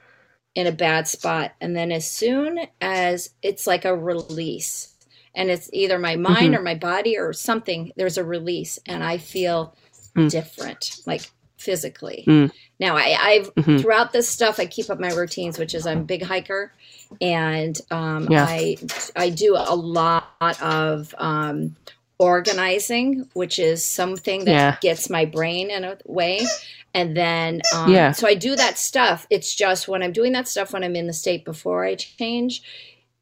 in 0.56 0.68
a 0.68 0.72
bad 0.72 1.08
spot. 1.08 1.54
And 1.62 1.76
then 1.76 1.92
as 1.92 2.10
soon 2.10 2.60
as 2.80 3.32
it's 3.42 3.68
like 3.68 3.86
a 3.86 3.96
release, 3.96 4.94
and 5.34 5.50
it's 5.50 5.70
either 5.72 5.98
my 5.98 6.18
mind 6.18 6.48
mm-hmm. 6.48 6.56
or 6.56 6.62
my 6.62 6.76
body 6.76 7.18
or 7.18 7.32
something, 7.32 7.94
there's 7.96 8.18
a 8.18 8.24
release, 8.24 8.80
and 8.86 9.02
I 9.02 9.18
feel 9.18 9.76
mm. 10.16 10.30
different, 10.30 10.98
like 11.06 11.22
physically. 11.58 12.26
Mm. 12.28 12.52
Now, 12.80 12.98
I, 12.98 13.18
I've 13.18 13.56
mm-hmm. 13.56 13.78
throughout 13.78 14.12
this 14.12 14.28
stuff, 14.28 14.60
I 14.60 14.66
keep 14.66 14.90
up 14.90 15.00
my 15.00 15.14
routines, 15.14 15.58
which 15.58 15.74
is 15.74 15.88
I'm 15.88 16.00
a 16.00 16.04
big 16.04 16.24
hiker, 16.24 16.74
and 17.22 17.80
um, 17.92 18.28
yeah. 18.30 18.46
I 18.46 18.76
I 19.16 19.30
do 19.30 19.56
a 19.56 19.76
lot 19.76 20.26
of 20.62 21.16
um, 21.18 21.78
organizing, 22.22 23.28
which 23.34 23.58
is 23.58 23.84
something 23.84 24.46
that 24.46 24.52
yeah. 24.52 24.78
gets 24.80 25.10
my 25.10 25.26
brain 25.26 25.72
in 25.72 25.84
a 25.84 25.98
way. 26.06 26.46
And 26.94 27.18
then, 27.18 27.62
um, 27.74 27.92
yeah. 27.92 28.12
So 28.12 28.28
I 28.28 28.36
do 28.36 28.56
that 28.56 28.78
stuff. 28.78 29.26
It's 29.32 29.56
just 29.56 29.88
when 29.88 30.04
I'm 30.04 30.12
doing 30.12 30.32
that 30.34 30.48
stuff 30.48 30.72
when 30.72 30.84
I'm 30.84 30.96
in 30.96 31.08
the 31.08 31.14
state 31.14 31.44
before 31.44 31.84
I 31.84 31.96
change, 31.96 32.62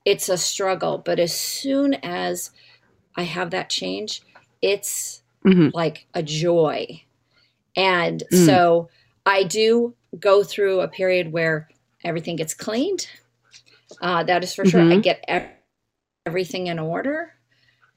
it's 0.04 0.28
a 0.28 0.38
struggle. 0.38 0.98
But 0.98 1.18
as 1.18 1.34
soon 1.34 1.94
as 1.94 2.52
I 3.16 3.24
have 3.24 3.52
that 3.52 3.70
change, 3.70 4.22
it's 4.62 5.22
mm-hmm. 5.46 5.70
like 5.74 6.06
a 6.14 6.22
joy. 6.22 7.02
And 7.78 8.22
mm. 8.34 8.46
so 8.46 8.90
I 9.26 9.44
do 9.44 9.96
go 10.20 10.44
through 10.44 10.82
a 10.82 10.90
period 10.90 11.32
where 11.32 11.70
everything 12.04 12.36
gets 12.36 12.54
cleaned. 12.54 13.08
Uh, 14.02 14.24
that 14.24 14.44
is 14.44 14.54
for 14.54 14.64
mm-hmm. 14.64 14.70
sure. 14.72 14.82
I 14.82 14.84
mm-hmm. 14.84 15.02
get 15.02 15.54
everything 16.26 16.68
in 16.68 16.80
order 16.80 17.34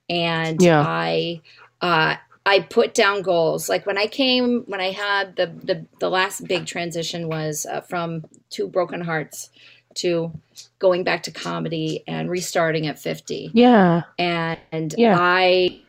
and 0.09 0.61
yeah. 0.62 0.85
I 0.87 1.41
uh, 1.81 2.17
I 2.45 2.61
put 2.61 2.95
down 2.95 3.23
goals. 3.23 3.69
Like 3.69 3.87
when 3.87 3.99
I 3.99 4.07
came, 4.07 4.65
when 4.67 4.81
I 4.81 4.91
had 4.91 5.37
the 5.37 5.47
the, 5.47 5.87
the 6.01 6.11
last 6.11 6.47
big 6.47 6.67
transition 6.67 7.29
was 7.29 7.67
uh, 7.67 7.81
from 7.83 8.25
two 8.51 8.69
broken 8.69 9.01
hearts 9.01 9.51
to 9.95 10.33
going 10.79 11.05
back 11.05 11.23
to 11.25 11.31
comedy 11.31 12.03
and 12.07 12.31
restarting 12.31 12.87
at 12.87 12.99
50. 12.99 13.51
Yeah. 13.53 14.03
And, 14.19 14.59
and 14.71 14.95
yeah. 14.97 15.17
I 15.19 15.83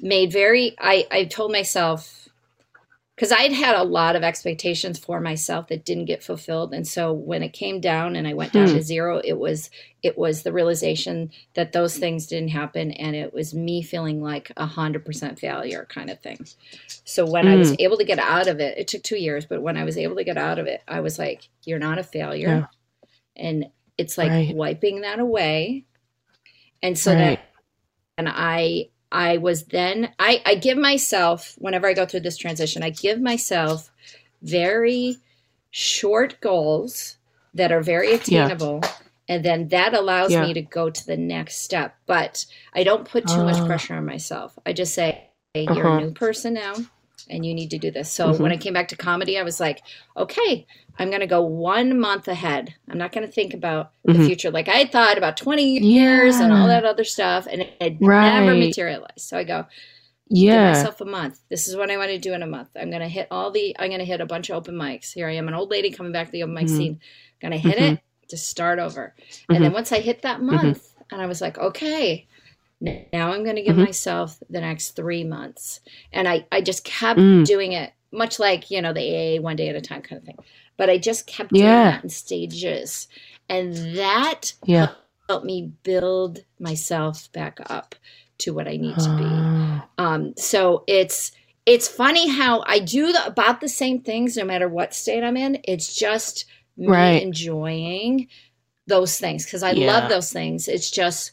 made 0.00 0.30
very 0.30 0.74
I 0.78 1.06
I 1.10 1.24
told 1.24 1.52
myself 1.52 2.25
because 3.16 3.32
I'd 3.32 3.52
had 3.52 3.74
a 3.74 3.82
lot 3.82 4.14
of 4.14 4.22
expectations 4.22 4.98
for 4.98 5.20
myself 5.20 5.68
that 5.68 5.86
didn't 5.86 6.04
get 6.04 6.22
fulfilled, 6.22 6.74
and 6.74 6.86
so 6.86 7.12
when 7.12 7.42
it 7.42 7.54
came 7.54 7.80
down 7.80 8.14
and 8.14 8.28
I 8.28 8.34
went 8.34 8.52
down 8.52 8.68
hmm. 8.68 8.74
to 8.74 8.82
zero, 8.82 9.20
it 9.24 9.38
was 9.38 9.70
it 10.02 10.18
was 10.18 10.42
the 10.42 10.52
realization 10.52 11.30
that 11.54 11.72
those 11.72 11.96
things 11.96 12.26
didn't 12.26 12.50
happen, 12.50 12.90
and 12.92 13.16
it 13.16 13.32
was 13.32 13.54
me 13.54 13.82
feeling 13.82 14.22
like 14.22 14.52
a 14.56 14.66
hundred 14.66 15.04
percent 15.04 15.38
failure 15.38 15.86
kind 15.88 16.10
of 16.10 16.20
thing. 16.20 16.46
So 17.04 17.24
when 17.24 17.48
I 17.48 17.56
was 17.56 17.70
hmm. 17.70 17.76
able 17.78 17.96
to 17.96 18.04
get 18.04 18.18
out 18.18 18.48
of 18.48 18.60
it, 18.60 18.76
it 18.76 18.86
took 18.86 19.02
two 19.02 19.18
years, 19.18 19.46
but 19.46 19.62
when 19.62 19.78
I 19.78 19.84
was 19.84 19.96
able 19.96 20.16
to 20.16 20.24
get 20.24 20.36
out 20.36 20.58
of 20.58 20.66
it, 20.66 20.82
I 20.86 21.00
was 21.00 21.18
like, 21.18 21.48
"You're 21.64 21.78
not 21.78 21.98
a 21.98 22.04
failure," 22.04 22.68
yeah. 22.68 23.04
and 23.34 23.66
it's 23.96 24.18
like 24.18 24.30
right. 24.30 24.54
wiping 24.54 25.00
that 25.00 25.20
away, 25.20 25.86
and 26.82 26.98
so 26.98 27.12
right. 27.12 27.18
that 27.18 27.40
and 28.18 28.28
I 28.28 28.88
I 29.12 29.36
was 29.38 29.64
then 29.64 30.12
I, 30.18 30.42
I 30.44 30.54
give 30.56 30.78
myself 30.78 31.54
whenever 31.58 31.86
I 31.86 31.94
go 31.94 32.06
through 32.06 32.20
this 32.20 32.36
transition, 32.36 32.82
I 32.82 32.90
give 32.90 33.20
myself 33.20 33.90
very 34.42 35.16
short 35.70 36.40
goals 36.40 37.16
that 37.54 37.72
are 37.72 37.82
very 37.82 38.12
attainable. 38.12 38.80
Yeah. 38.82 38.92
And 39.28 39.44
then 39.44 39.68
that 39.68 39.92
allows 39.92 40.30
yeah. 40.30 40.42
me 40.42 40.54
to 40.54 40.62
go 40.62 40.88
to 40.88 41.06
the 41.06 41.16
next 41.16 41.56
step. 41.56 41.96
But 42.06 42.46
I 42.74 42.84
don't 42.84 43.08
put 43.08 43.26
too 43.26 43.34
uh, 43.34 43.44
much 43.44 43.66
pressure 43.66 43.94
on 43.94 44.06
myself. 44.06 44.56
I 44.64 44.72
just 44.72 44.94
say, 44.94 45.30
hey, 45.52 45.64
you're 45.64 45.86
uh-huh. 45.86 45.98
a 45.98 46.00
new 46.00 46.12
person 46.12 46.54
now 46.54 46.74
and 47.28 47.44
you 47.44 47.54
need 47.54 47.70
to 47.70 47.78
do 47.78 47.90
this. 47.90 48.10
So 48.10 48.28
mm-hmm. 48.32 48.42
when 48.42 48.52
I 48.52 48.56
came 48.56 48.74
back 48.74 48.88
to 48.88 48.96
comedy, 48.96 49.38
I 49.38 49.42
was 49.42 49.60
like, 49.60 49.82
okay, 50.16 50.66
I'm 50.98 51.08
going 51.08 51.20
to 51.20 51.26
go 51.26 51.42
one 51.42 51.98
month 51.98 52.28
ahead. 52.28 52.74
I'm 52.88 52.98
not 52.98 53.12
going 53.12 53.26
to 53.26 53.32
think 53.32 53.54
about 53.54 53.92
mm-hmm. 54.06 54.18
the 54.18 54.26
future. 54.26 54.50
Like 54.50 54.68
I 54.68 54.76
had 54.76 54.92
thought 54.92 55.18
about 55.18 55.36
20 55.36 55.78
years 55.78 56.38
yeah. 56.38 56.44
and 56.44 56.52
all 56.52 56.68
that 56.68 56.84
other 56.84 57.04
stuff, 57.04 57.46
and 57.50 57.62
it 57.62 57.98
right. 58.00 58.40
never 58.40 58.56
materialized. 58.56 59.20
So 59.20 59.38
I 59.38 59.44
go, 59.44 59.66
yeah, 60.28 60.72
give 60.72 60.78
myself 60.78 61.00
a 61.00 61.04
month. 61.04 61.40
This 61.48 61.68
is 61.68 61.76
what 61.76 61.90
I 61.90 61.96
want 61.96 62.10
to 62.10 62.18
do 62.18 62.32
in 62.32 62.42
a 62.42 62.46
month. 62.46 62.70
I'm 62.76 62.90
going 62.90 63.02
to 63.02 63.08
hit 63.08 63.28
all 63.30 63.50
the, 63.50 63.76
I'm 63.78 63.90
going 63.90 64.00
to 64.00 64.06
hit 64.06 64.20
a 64.20 64.26
bunch 64.26 64.50
of 64.50 64.56
open 64.56 64.74
mics. 64.74 65.12
Here 65.12 65.28
I 65.28 65.34
am, 65.34 65.48
an 65.48 65.54
old 65.54 65.70
lady 65.70 65.90
coming 65.90 66.12
back 66.12 66.26
to 66.26 66.32
the 66.32 66.42
open 66.42 66.54
mic 66.54 66.66
mm-hmm. 66.66 66.76
scene. 66.76 67.00
Going 67.40 67.52
to 67.52 67.58
hit 67.58 67.76
mm-hmm. 67.76 67.94
it 67.94 68.00
to 68.28 68.36
start 68.36 68.78
over. 68.78 69.14
And 69.48 69.56
then 69.56 69.66
mm-hmm. 69.66 69.74
once 69.74 69.92
I 69.92 70.00
hit 70.00 70.22
that 70.22 70.38
mm-hmm. 70.38 70.54
month, 70.54 70.92
and 71.12 71.20
I 71.22 71.26
was 71.26 71.40
like, 71.40 71.58
okay, 71.58 72.26
now 72.80 73.32
I'm 73.32 73.42
going 73.44 73.56
to 73.56 73.62
give 73.62 73.76
mm-hmm. 73.76 73.84
myself 73.84 74.38
the 74.50 74.60
next 74.60 74.90
three 74.90 75.24
months. 75.24 75.80
And 76.12 76.28
I, 76.28 76.46
I 76.52 76.60
just 76.60 76.84
kept 76.84 77.18
mm. 77.18 77.44
doing 77.44 77.72
it, 77.72 77.92
much 78.12 78.38
like, 78.38 78.70
you 78.70 78.82
know, 78.82 78.92
the 78.92 79.36
AA 79.38 79.40
one 79.40 79.56
day 79.56 79.68
at 79.68 79.76
a 79.76 79.80
time 79.80 80.02
kind 80.02 80.20
of 80.20 80.26
thing. 80.26 80.38
But 80.76 80.90
I 80.90 80.98
just 80.98 81.26
kept 81.26 81.52
doing 81.52 81.64
yeah. 81.64 81.92
that 81.92 82.04
in 82.04 82.10
stages. 82.10 83.08
And 83.48 83.74
that 83.96 84.52
yeah. 84.64 84.88
helped 85.28 85.46
me 85.46 85.72
build 85.82 86.40
myself 86.58 87.32
back 87.32 87.58
up 87.66 87.94
to 88.38 88.52
what 88.52 88.68
I 88.68 88.76
need 88.76 88.98
to 88.98 89.16
be. 89.16 89.24
Ah. 89.24 89.88
Um, 89.96 90.34
so 90.36 90.84
it's, 90.86 91.32
it's 91.64 91.88
funny 91.88 92.28
how 92.28 92.62
I 92.66 92.78
do 92.78 93.12
the, 93.12 93.26
about 93.26 93.60
the 93.62 93.68
same 93.68 94.00
things 94.00 94.36
no 94.36 94.44
matter 94.44 94.68
what 94.68 94.94
state 94.94 95.24
I'm 95.24 95.36
in. 95.38 95.58
It's 95.64 95.94
just 95.94 96.44
me 96.76 96.88
right. 96.88 97.22
enjoying 97.22 98.28
those 98.86 99.18
things 99.18 99.44
because 99.44 99.62
I 99.62 99.72
yeah. 99.72 99.86
love 99.86 100.10
those 100.10 100.30
things. 100.32 100.68
It's 100.68 100.90
just 100.90 101.32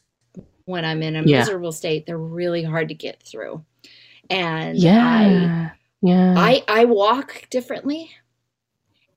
when 0.65 0.86
I'm 0.86 1.02
in 1.02 1.15
a 1.15 1.23
yeah. 1.23 1.39
miserable 1.39 1.71
state, 1.71 2.06
they're 2.06 2.17
really 2.17 2.63
hard 2.63 2.89
to 2.89 2.95
get 2.95 3.23
through. 3.23 3.63
And 4.30 4.78
yeah. 4.78 5.06
I, 5.06 5.71
yeah. 6.02 6.36
I 6.38 6.63
I 6.67 6.86
walk 6.86 7.47
differently 7.49 8.12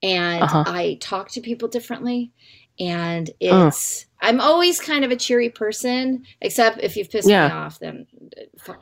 and 0.02 0.42
uh-huh. 0.42 0.64
I 0.66 0.98
talk 1.00 1.30
to 1.32 1.40
people 1.40 1.68
differently. 1.68 2.32
And 2.78 3.30
it's 3.40 4.06
uh. 4.22 4.26
I'm 4.26 4.40
always 4.40 4.80
kind 4.80 5.04
of 5.04 5.10
a 5.10 5.16
cheery 5.16 5.48
person, 5.48 6.24
except 6.40 6.82
if 6.82 6.96
you've 6.96 7.10
pissed 7.10 7.28
yeah. 7.28 7.48
me 7.48 7.54
off, 7.54 7.78
then 7.78 8.06
um, 8.68 8.76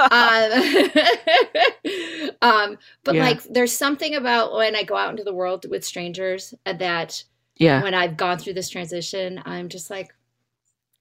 um, 2.42 2.78
but 3.04 3.14
yeah. 3.14 3.24
like 3.24 3.42
there's 3.44 3.76
something 3.76 4.14
about 4.14 4.54
when 4.54 4.74
I 4.74 4.82
go 4.82 4.96
out 4.96 5.10
into 5.10 5.24
the 5.24 5.34
world 5.34 5.66
with 5.70 5.84
strangers 5.84 6.54
that 6.64 7.22
yeah 7.56 7.82
when 7.82 7.94
I've 7.94 8.16
gone 8.16 8.38
through 8.38 8.54
this 8.54 8.68
transition, 8.68 9.40
I'm 9.44 9.68
just 9.68 9.90
like, 9.90 10.14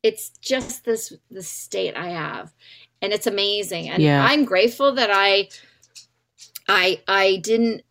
it's 0.03 0.29
just 0.41 0.85
this 0.85 1.13
the 1.29 1.43
state 1.43 1.95
I 1.95 2.09
have, 2.09 2.53
and 3.01 3.13
it's 3.13 3.27
amazing. 3.27 3.89
And 3.89 4.01
yeah. 4.01 4.25
I'm 4.27 4.45
grateful 4.45 4.93
that 4.95 5.09
I 5.11 5.49
I 6.67 7.01
I 7.07 7.37
didn't 7.37 7.83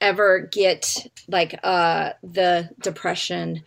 ever 0.00 0.40
get 0.40 1.06
like 1.28 1.58
uh 1.62 2.10
the 2.22 2.70
depression, 2.82 3.62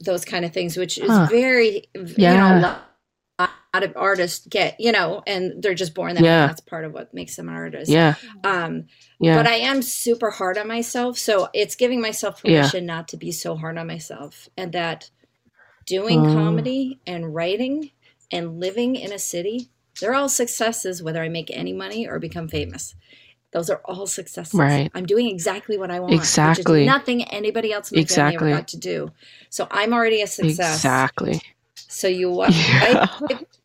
those 0.00 0.24
kind 0.24 0.44
of 0.44 0.52
things, 0.52 0.76
which 0.76 0.98
is 0.98 1.10
huh. 1.10 1.26
very 1.30 1.84
yeah. 1.94 2.54
you 2.54 2.60
know 2.60 2.78
a 3.38 3.48
lot 3.74 3.82
of 3.82 3.92
artists 3.96 4.46
get, 4.46 4.80
you 4.80 4.92
know, 4.92 5.22
and 5.26 5.62
they're 5.62 5.74
just 5.74 5.94
born 5.94 6.14
that 6.14 6.24
yeah. 6.24 6.42
way. 6.42 6.46
That's 6.46 6.60
part 6.60 6.84
of 6.84 6.92
what 6.92 7.12
makes 7.12 7.36
them 7.36 7.48
an 7.48 7.54
artist. 7.54 7.90
Yeah. 7.90 8.14
Um, 8.44 8.86
yeah. 9.20 9.36
But 9.36 9.46
I 9.46 9.56
am 9.56 9.82
super 9.82 10.30
hard 10.30 10.56
on 10.56 10.66
myself. 10.68 11.18
So 11.18 11.48
it's 11.52 11.74
giving 11.74 12.00
myself 12.00 12.42
permission 12.42 12.84
yeah. 12.84 12.94
not 12.94 13.08
to 13.08 13.16
be 13.16 13.32
so 13.32 13.54
hard 13.54 13.76
on 13.76 13.86
myself. 13.86 14.48
And 14.56 14.72
that 14.72 15.10
doing 15.86 16.20
um, 16.20 16.34
comedy 16.34 17.00
and 17.06 17.34
writing 17.34 17.90
and 18.30 18.60
living 18.60 18.96
in 18.96 19.12
a 19.12 19.18
city, 19.18 19.70
they're 20.00 20.14
all 20.14 20.28
successes, 20.28 21.02
whether 21.02 21.22
I 21.22 21.28
make 21.28 21.50
any 21.50 21.72
money 21.72 22.06
or 22.06 22.18
become 22.18 22.48
famous. 22.48 22.94
Those 23.52 23.70
are 23.70 23.80
all 23.84 24.06
successes. 24.06 24.52
Right. 24.52 24.90
I'm 24.94 25.06
doing 25.06 25.28
exactly 25.28 25.78
what 25.78 25.90
I 25.90 26.00
want. 26.00 26.12
Exactly. 26.12 26.84
nothing 26.84 27.22
anybody 27.24 27.72
else 27.72 27.90
in 27.90 27.96
my 27.96 28.02
exactly. 28.02 28.38
family 28.38 28.52
ever 28.52 28.60
got 28.60 28.68
to 28.68 28.76
do. 28.76 29.12
So 29.48 29.66
I'm 29.70 29.94
already 29.94 30.20
a 30.20 30.26
success. 30.26 30.74
Exactly. 30.74 31.40
So 31.74 32.08
you 32.08 32.44
yeah. 32.48 33.06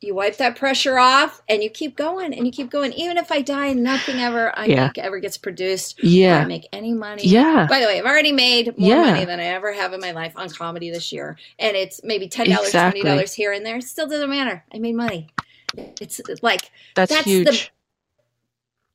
You 0.02 0.16
wipe 0.16 0.38
that 0.38 0.56
pressure 0.56 0.98
off, 0.98 1.44
and 1.48 1.62
you 1.62 1.70
keep 1.70 1.96
going, 1.96 2.34
and 2.34 2.46
you 2.46 2.52
keep 2.52 2.72
going. 2.72 2.92
Even 2.94 3.18
if 3.18 3.32
I 3.32 3.42
die, 3.42 3.74
nothing 3.74 4.20
ever 4.20 4.58
I 4.58 4.66
yeah. 4.66 4.88
make 4.88 4.98
ever 4.98 5.20
gets 5.20 5.38
produced. 5.38 6.04
Yeah, 6.04 6.40
I 6.40 6.46
make 6.46 6.68
any 6.74 6.94
money. 6.94 7.24
Yeah. 7.24 7.68
By 7.70 7.80
the 7.80 7.86
way, 7.86 8.00
I've 8.00 8.06
already 8.06 8.32
made 8.32 8.78
more 8.80 8.90
yeah. 8.90 9.12
money 9.12 9.26
than 9.26 9.40
I 9.40 9.46
ever 9.46 9.72
have 9.72 9.94
in 9.94 10.02
my 10.02 10.12
life 10.12 10.34
on 10.36 10.50
comedy 10.50 10.90
this 10.90 11.12
year, 11.12 11.38
and 11.60 11.78
it's 11.78 12.04
maybe 12.04 12.28
ten 12.28 12.50
dollars, 12.50 12.70
exactly. 12.70 13.02
twenty 13.02 13.16
dollars 13.16 13.34
here 13.34 13.52
and 13.52 13.64
there. 13.64 13.78
It 13.78 13.84
still 13.84 14.08
doesn't 14.08 14.30
matter. 14.30 14.64
I 14.74 14.80
made 14.80 14.96
money. 14.96 15.30
It's 15.78 16.20
like 16.42 16.72
that's, 16.96 17.12
that's 17.12 17.26
huge. 17.26 17.46
the 17.46 17.70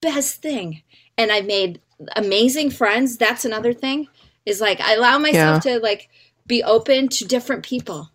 best 0.09 0.43
thing, 0.43 0.83
and 1.17 1.31
I've 1.31 1.47
made 1.47 1.81
amazing 2.17 2.71
friends. 2.71 3.17
That's 3.17 3.45
another 3.45 3.73
thing. 3.73 4.09
Is 4.45 4.61
like 4.61 4.81
I 4.81 4.95
allow 4.95 5.19
myself 5.19 5.65
yeah. 5.65 5.75
to 5.75 5.81
like 5.81 6.09
be 6.47 6.65
open 6.65 7.09
to 7.09 7.25
different 7.25 7.65
people 7.65 8.11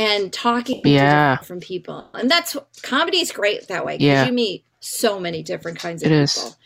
and 0.00 0.32
talking 0.32 0.80
yeah. 0.84 1.36
to 1.36 1.42
different 1.42 1.62
people. 1.62 2.08
And 2.14 2.30
that's 2.30 2.56
comedy 2.82 3.18
is 3.18 3.32
great 3.32 3.68
that 3.68 3.84
way 3.84 3.94
because 3.94 4.06
yeah. 4.06 4.26
you 4.26 4.32
meet 4.32 4.64
so 4.80 5.20
many 5.20 5.42
different 5.42 5.78
kinds 5.78 6.02
of 6.02 6.10
it 6.10 6.26
people. 6.28 6.48
Is. 6.48 6.56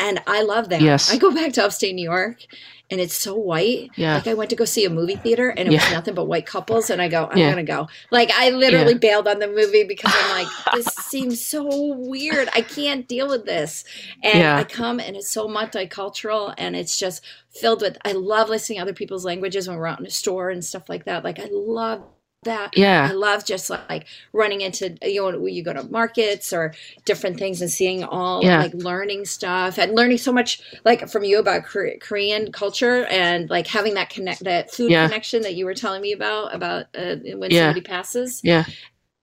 and 0.00 0.20
I 0.26 0.42
love 0.42 0.70
that. 0.70 0.80
Yes. 0.80 1.12
I 1.12 1.18
go 1.18 1.32
back 1.32 1.52
to 1.52 1.64
upstate 1.64 1.94
New 1.94 2.02
York 2.02 2.44
and 2.90 3.00
it's 3.00 3.14
so 3.14 3.36
white. 3.36 3.90
Yeah. 3.94 4.16
Like 4.16 4.26
I 4.26 4.34
went 4.34 4.50
to 4.50 4.56
go 4.56 4.64
see 4.64 4.84
a 4.84 4.90
movie 4.90 5.14
theater 5.14 5.50
and 5.50 5.68
it 5.68 5.72
yeah. 5.72 5.84
was 5.84 5.92
nothing 5.92 6.14
but 6.14 6.24
white 6.24 6.46
couples 6.46 6.90
and 6.90 7.00
I 7.00 7.06
go, 7.06 7.28
I'm 7.30 7.38
yeah. 7.38 7.50
gonna 7.50 7.62
go. 7.62 7.86
Like 8.10 8.32
I 8.34 8.50
literally 8.50 8.94
yeah. 8.94 8.98
bailed 8.98 9.28
on 9.28 9.38
the 9.38 9.46
movie 9.46 9.84
because 9.84 10.12
I'm 10.12 10.30
like, 10.30 10.48
this 10.74 10.86
seems 10.86 11.46
so 11.46 11.94
weird. 11.94 12.48
I 12.54 12.62
can't 12.62 13.06
deal 13.06 13.28
with 13.28 13.46
this. 13.46 13.84
And 14.24 14.44
I 14.44 14.64
come 14.64 14.98
and 14.98 15.14
it's 15.16 15.30
so 15.30 15.46
multicultural 15.46 16.52
and 16.58 16.74
it's 16.74 16.98
just 16.98 17.24
filled 17.50 17.82
with 17.82 17.98
I 18.04 18.12
love 18.12 18.48
listening 18.48 18.78
to 18.78 18.82
other 18.82 18.94
people's 18.94 19.24
languages 19.24 19.68
when 19.68 19.76
we're 19.76 19.86
out 19.86 20.00
in 20.00 20.06
a 20.06 20.10
store 20.10 20.50
and 20.50 20.64
stuff 20.64 20.88
like 20.88 21.04
that. 21.04 21.22
Like 21.22 21.38
I 21.38 21.48
love 21.52 22.02
that. 22.44 22.76
Yeah. 22.76 23.08
I 23.10 23.12
love 23.12 23.44
just 23.44 23.70
like 23.70 24.06
running 24.32 24.60
into, 24.60 24.96
you 25.02 25.30
know, 25.30 25.46
you 25.46 25.62
go 25.62 25.72
to 25.72 25.82
markets 25.84 26.52
or 26.52 26.74
different 27.04 27.38
things 27.38 27.60
and 27.60 27.70
seeing 27.70 28.04
all 28.04 28.42
yeah. 28.42 28.58
like 28.58 28.74
learning 28.74 29.24
stuff 29.24 29.78
and 29.78 29.94
learning 29.94 30.18
so 30.18 30.32
much 30.32 30.60
like 30.84 31.08
from 31.08 31.24
you 31.24 31.38
about 31.38 31.64
Korean 31.64 32.52
culture 32.52 33.04
and 33.06 33.50
like 33.50 33.66
having 33.66 33.94
that 33.94 34.10
connect, 34.10 34.44
that 34.44 34.72
food 34.72 34.90
yeah. 34.90 35.06
connection 35.06 35.42
that 35.42 35.54
you 35.54 35.64
were 35.64 35.74
telling 35.74 36.02
me 36.02 36.12
about, 36.12 36.54
about 36.54 36.86
uh, 36.96 37.16
when 37.36 37.50
yeah. 37.50 37.66
somebody 37.66 37.80
passes. 37.80 38.40
Yeah. 38.44 38.64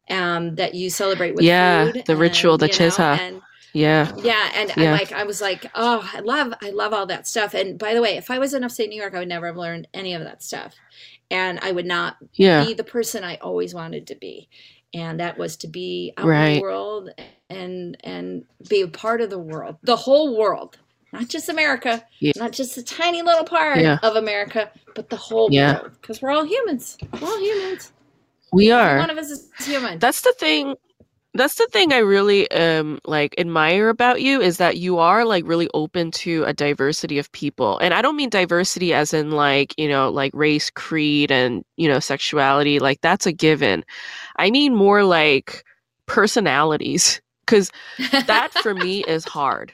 Um, 0.10 0.56
that 0.56 0.74
you 0.76 0.90
celebrate 0.90 1.36
with 1.36 1.46
yeah, 1.46 1.86
food. 1.86 2.04
the 2.06 2.12
and, 2.12 2.22
ritual, 2.22 2.58
the 2.58 2.68
jesa. 2.68 3.42
Yeah. 3.74 4.14
Yeah. 4.18 4.52
And 4.56 4.74
yeah. 4.76 4.92
like, 4.92 5.14
I 5.14 5.24
was 5.24 5.40
like, 5.40 5.66
oh, 5.74 6.10
I 6.14 6.20
love, 6.20 6.54
I 6.62 6.72
love 6.72 6.94
all 6.94 7.06
that 7.06 7.28
stuff. 7.28 7.54
And 7.54 7.80
by 7.80 7.94
the 7.94 8.02
way, 8.02 8.18
if 8.18 8.30
I 8.30 8.38
was 8.38 8.54
in 8.54 8.66
upstate 8.66 8.90
New 8.90 9.00
York, 9.00 9.14
I 9.16 9.20
would 9.20 9.30
never 9.30 9.46
have 9.46 9.56
learned 9.56 9.88
any 9.94 10.14
of 10.14 10.24
that 10.24 10.44
stuff 10.44 10.76
and 11.32 11.60
I 11.62 11.72
would 11.72 11.86
not 11.86 12.18
yeah. 12.34 12.64
be 12.64 12.74
the 12.74 12.84
person 12.84 13.24
I 13.24 13.38
always 13.38 13.74
wanted 13.74 14.08
to 14.08 14.16
be. 14.16 14.50
And 14.94 15.22
that 15.22 15.38
was 15.38 15.56
to 15.58 15.68
be 15.68 16.14
out 16.18 16.28
right. 16.28 16.48
in 16.48 16.56
the 16.56 16.62
world 16.62 17.10
and 17.50 17.98
and 18.04 18.44
be 18.70 18.82
a 18.82 18.88
part 18.88 19.22
of 19.22 19.30
the 19.30 19.40
world, 19.40 19.78
the 19.84 19.96
whole 19.96 20.38
world, 20.38 20.78
not 21.14 21.30
just 21.30 21.48
America, 21.48 22.06
yeah. 22.20 22.34
not 22.36 22.52
just 22.52 22.78
a 22.78 22.84
tiny 22.84 23.22
little 23.22 23.46
part 23.46 23.80
yeah. 23.80 24.00
of 24.04 24.18
America, 24.18 24.70
but 24.94 25.10
the 25.10 25.16
whole 25.16 25.50
world. 25.50 25.92
Because 26.02 26.22
we're 26.22 26.32
all 26.32 26.46
humans. 26.46 26.98
We're 27.14 27.28
all 27.28 27.40
humans. 27.40 27.94
We 28.52 28.70
are. 28.70 28.98
One 28.98 29.10
of 29.10 29.18
us 29.18 29.32
is 29.32 29.50
human. 29.60 29.98
That's 30.00 30.22
the 30.22 30.34
thing 30.34 30.76
that's 31.34 31.56
the 31.56 31.68
thing 31.72 31.94
I 31.94 32.00
really 32.00 32.50
um 32.52 33.00
like 33.06 33.36
admire 33.38 33.90
about 33.90 34.22
you 34.22 34.42
is 34.42 34.58
that 34.58 34.78
you 34.78 34.98
are 34.98 35.24
like 35.24 35.46
really 35.48 35.70
open 35.74 36.12
to 36.12 36.44
a 36.44 36.54
diversity 36.54 37.18
of 37.20 37.32
people. 37.32 37.78
And 37.80 37.94
I 37.94 38.02
don't 38.02 38.18
mean 38.18 38.30
diversity 38.30 38.94
as 38.94 39.14
in 39.14 39.32
like, 39.32 39.74
you 39.78 39.88
know, 39.88 40.10
like 40.10 40.32
race, 40.34 40.70
creed 40.70 41.32
and, 41.32 41.64
you 41.78 41.88
know, 41.88 42.00
sexuality, 42.00 42.80
like 42.80 43.02
that's 43.02 43.26
a 43.26 43.32
given. 43.32 43.86
I 44.38 44.52
mean 44.52 44.76
more 44.76 45.04
like 45.04 45.64
personalities 46.06 47.22
cuz 47.46 47.72
that 47.98 48.52
for 48.62 48.74
me 48.74 49.04
is 49.06 49.24
hard. 49.24 49.74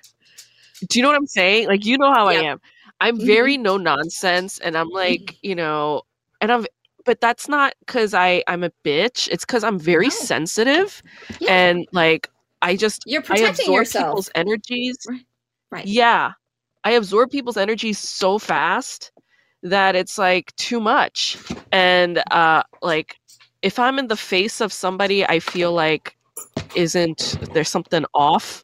Do 0.87 0.99
you 0.99 1.03
know 1.03 1.09
what 1.09 1.17
I'm 1.17 1.25
saying? 1.27 1.67
Like 1.67 1.85
you 1.85 1.97
know 1.97 2.13
how 2.13 2.29
yep. 2.29 2.43
I 2.43 2.45
am. 2.47 2.61
I'm 2.99 3.19
very 3.19 3.55
mm-hmm. 3.55 3.63
no 3.63 3.77
nonsense 3.77 4.59
and 4.59 4.77
I'm 4.77 4.89
like, 4.89 5.21
mm-hmm. 5.21 5.37
you 5.41 5.55
know, 5.55 6.03
and 6.39 6.51
I'm 6.51 6.65
but 7.07 7.21
that's 7.21 7.47
not 7.47 7.73
because 7.79 8.13
I 8.13 8.43
I'm 8.47 8.63
a 8.63 8.71
bitch. 8.83 9.27
It's 9.31 9.45
because 9.45 9.63
I'm 9.63 9.79
very 9.79 10.07
no. 10.07 10.11
sensitive, 10.11 11.01
yeah. 11.39 11.53
and 11.53 11.87
like 11.93 12.29
I 12.61 12.75
just 12.75 13.01
you're 13.07 13.23
protecting 13.23 13.73
yourself. 13.73 14.09
People's 14.09 14.29
energies, 14.35 14.97
right. 15.09 15.25
right? 15.71 15.85
Yeah, 15.87 16.33
I 16.83 16.91
absorb 16.91 17.31
people's 17.31 17.57
energies 17.57 17.97
so 17.97 18.37
fast 18.37 19.11
that 19.63 19.95
it's 19.95 20.17
like 20.19 20.55
too 20.57 20.79
much, 20.79 21.37
and 21.71 22.21
uh, 22.29 22.61
like 22.83 23.15
if 23.63 23.79
I'm 23.79 23.97
in 23.97 24.07
the 24.07 24.17
face 24.17 24.61
of 24.61 24.71
somebody, 24.71 25.25
I 25.25 25.39
feel 25.39 25.71
like 25.71 26.15
isn't 26.75 27.37
there's 27.53 27.69
something 27.69 28.05
off 28.13 28.63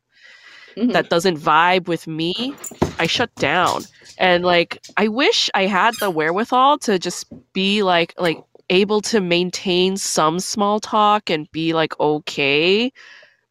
mm-hmm. 0.76 0.92
that 0.92 1.10
doesn't 1.10 1.38
vibe 1.38 1.88
with 1.88 2.08
me, 2.08 2.54
I 3.00 3.08
shut 3.08 3.34
down. 3.36 3.84
And 4.18 4.44
like 4.44 4.80
I 4.98 5.08
wish 5.08 5.50
I 5.54 5.66
had 5.66 5.96
the 6.00 6.10
wherewithal 6.10 6.80
to 6.80 7.00
just 7.00 7.26
be 7.54 7.84
like 7.84 8.14
like 8.18 8.42
able 8.70 9.02
to 9.02 9.20
maintain 9.20 9.98
some 9.98 10.40
small 10.40 10.80
talk 10.80 11.30
and 11.30 11.52
be 11.52 11.74
like 11.74 12.00
okay. 12.00 12.92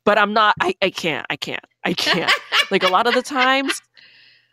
But 0.04 0.18
I'm 0.18 0.32
not 0.32 0.54
I, 0.60 0.74
I 0.82 0.90
can't. 0.90 1.26
I 1.30 1.36
can't. 1.36 1.64
I 1.84 1.94
can't. 1.94 2.32
like 2.70 2.82
a 2.82 2.88
lot 2.88 3.06
of 3.06 3.14
the 3.14 3.22
times 3.22 3.80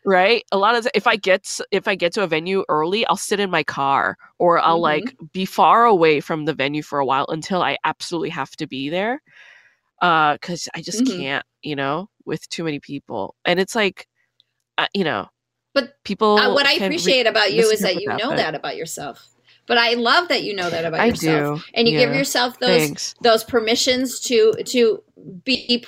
right 0.05 0.43
a 0.51 0.57
lot 0.57 0.75
of 0.75 0.83
the, 0.83 0.91
if 0.95 1.07
i 1.07 1.15
get 1.15 1.59
if 1.71 1.87
i 1.87 1.95
get 1.95 2.13
to 2.13 2.23
a 2.23 2.27
venue 2.27 2.63
early 2.69 3.05
i'll 3.07 3.17
sit 3.17 3.39
in 3.39 3.49
my 3.49 3.63
car 3.63 4.17
or 4.37 4.59
i'll 4.59 4.75
mm-hmm. 4.75 5.05
like 5.05 5.15
be 5.33 5.45
far 5.45 5.85
away 5.85 6.19
from 6.19 6.45
the 6.45 6.53
venue 6.53 6.81
for 6.81 6.99
a 6.99 7.05
while 7.05 7.25
until 7.29 7.61
i 7.61 7.77
absolutely 7.83 8.29
have 8.29 8.51
to 8.51 8.65
be 8.65 8.89
there 8.89 9.21
uh 10.01 10.33
because 10.33 10.69
i 10.73 10.81
just 10.81 11.03
mm-hmm. 11.03 11.19
can't 11.19 11.45
you 11.61 11.75
know 11.75 12.09
with 12.29 12.47
too 12.49 12.63
many 12.63 12.79
people 12.79 13.35
and 13.43 13.59
it's 13.59 13.75
like 13.75 14.07
uh, 14.77 14.87
you 14.93 15.03
know 15.03 15.27
but 15.73 15.93
people 16.05 16.37
uh, 16.37 16.53
what 16.53 16.65
i 16.65 16.73
appreciate 16.73 17.23
re- 17.23 17.29
about 17.29 17.51
you 17.51 17.69
is 17.69 17.81
that 17.81 17.95
you 17.95 18.07
that, 18.07 18.19
know 18.19 18.29
but... 18.29 18.37
that 18.37 18.55
about 18.55 18.77
yourself 18.77 19.27
but 19.69 19.77
I 19.77 19.93
love 19.93 20.29
that 20.29 20.41
you 20.41 20.55
know 20.55 20.67
that 20.67 20.83
about 20.83 20.99
I 20.99 21.05
yourself, 21.05 21.63
do. 21.63 21.71
and 21.75 21.87
you 21.87 21.93
yeah. 21.93 22.07
give 22.07 22.15
yourself 22.15 22.59
those 22.59 22.81
Thanks. 22.81 23.13
those 23.21 23.43
permissions 23.43 24.19
to 24.21 24.53
to 24.65 25.03
be 25.43 25.85
uh, 25.85 25.87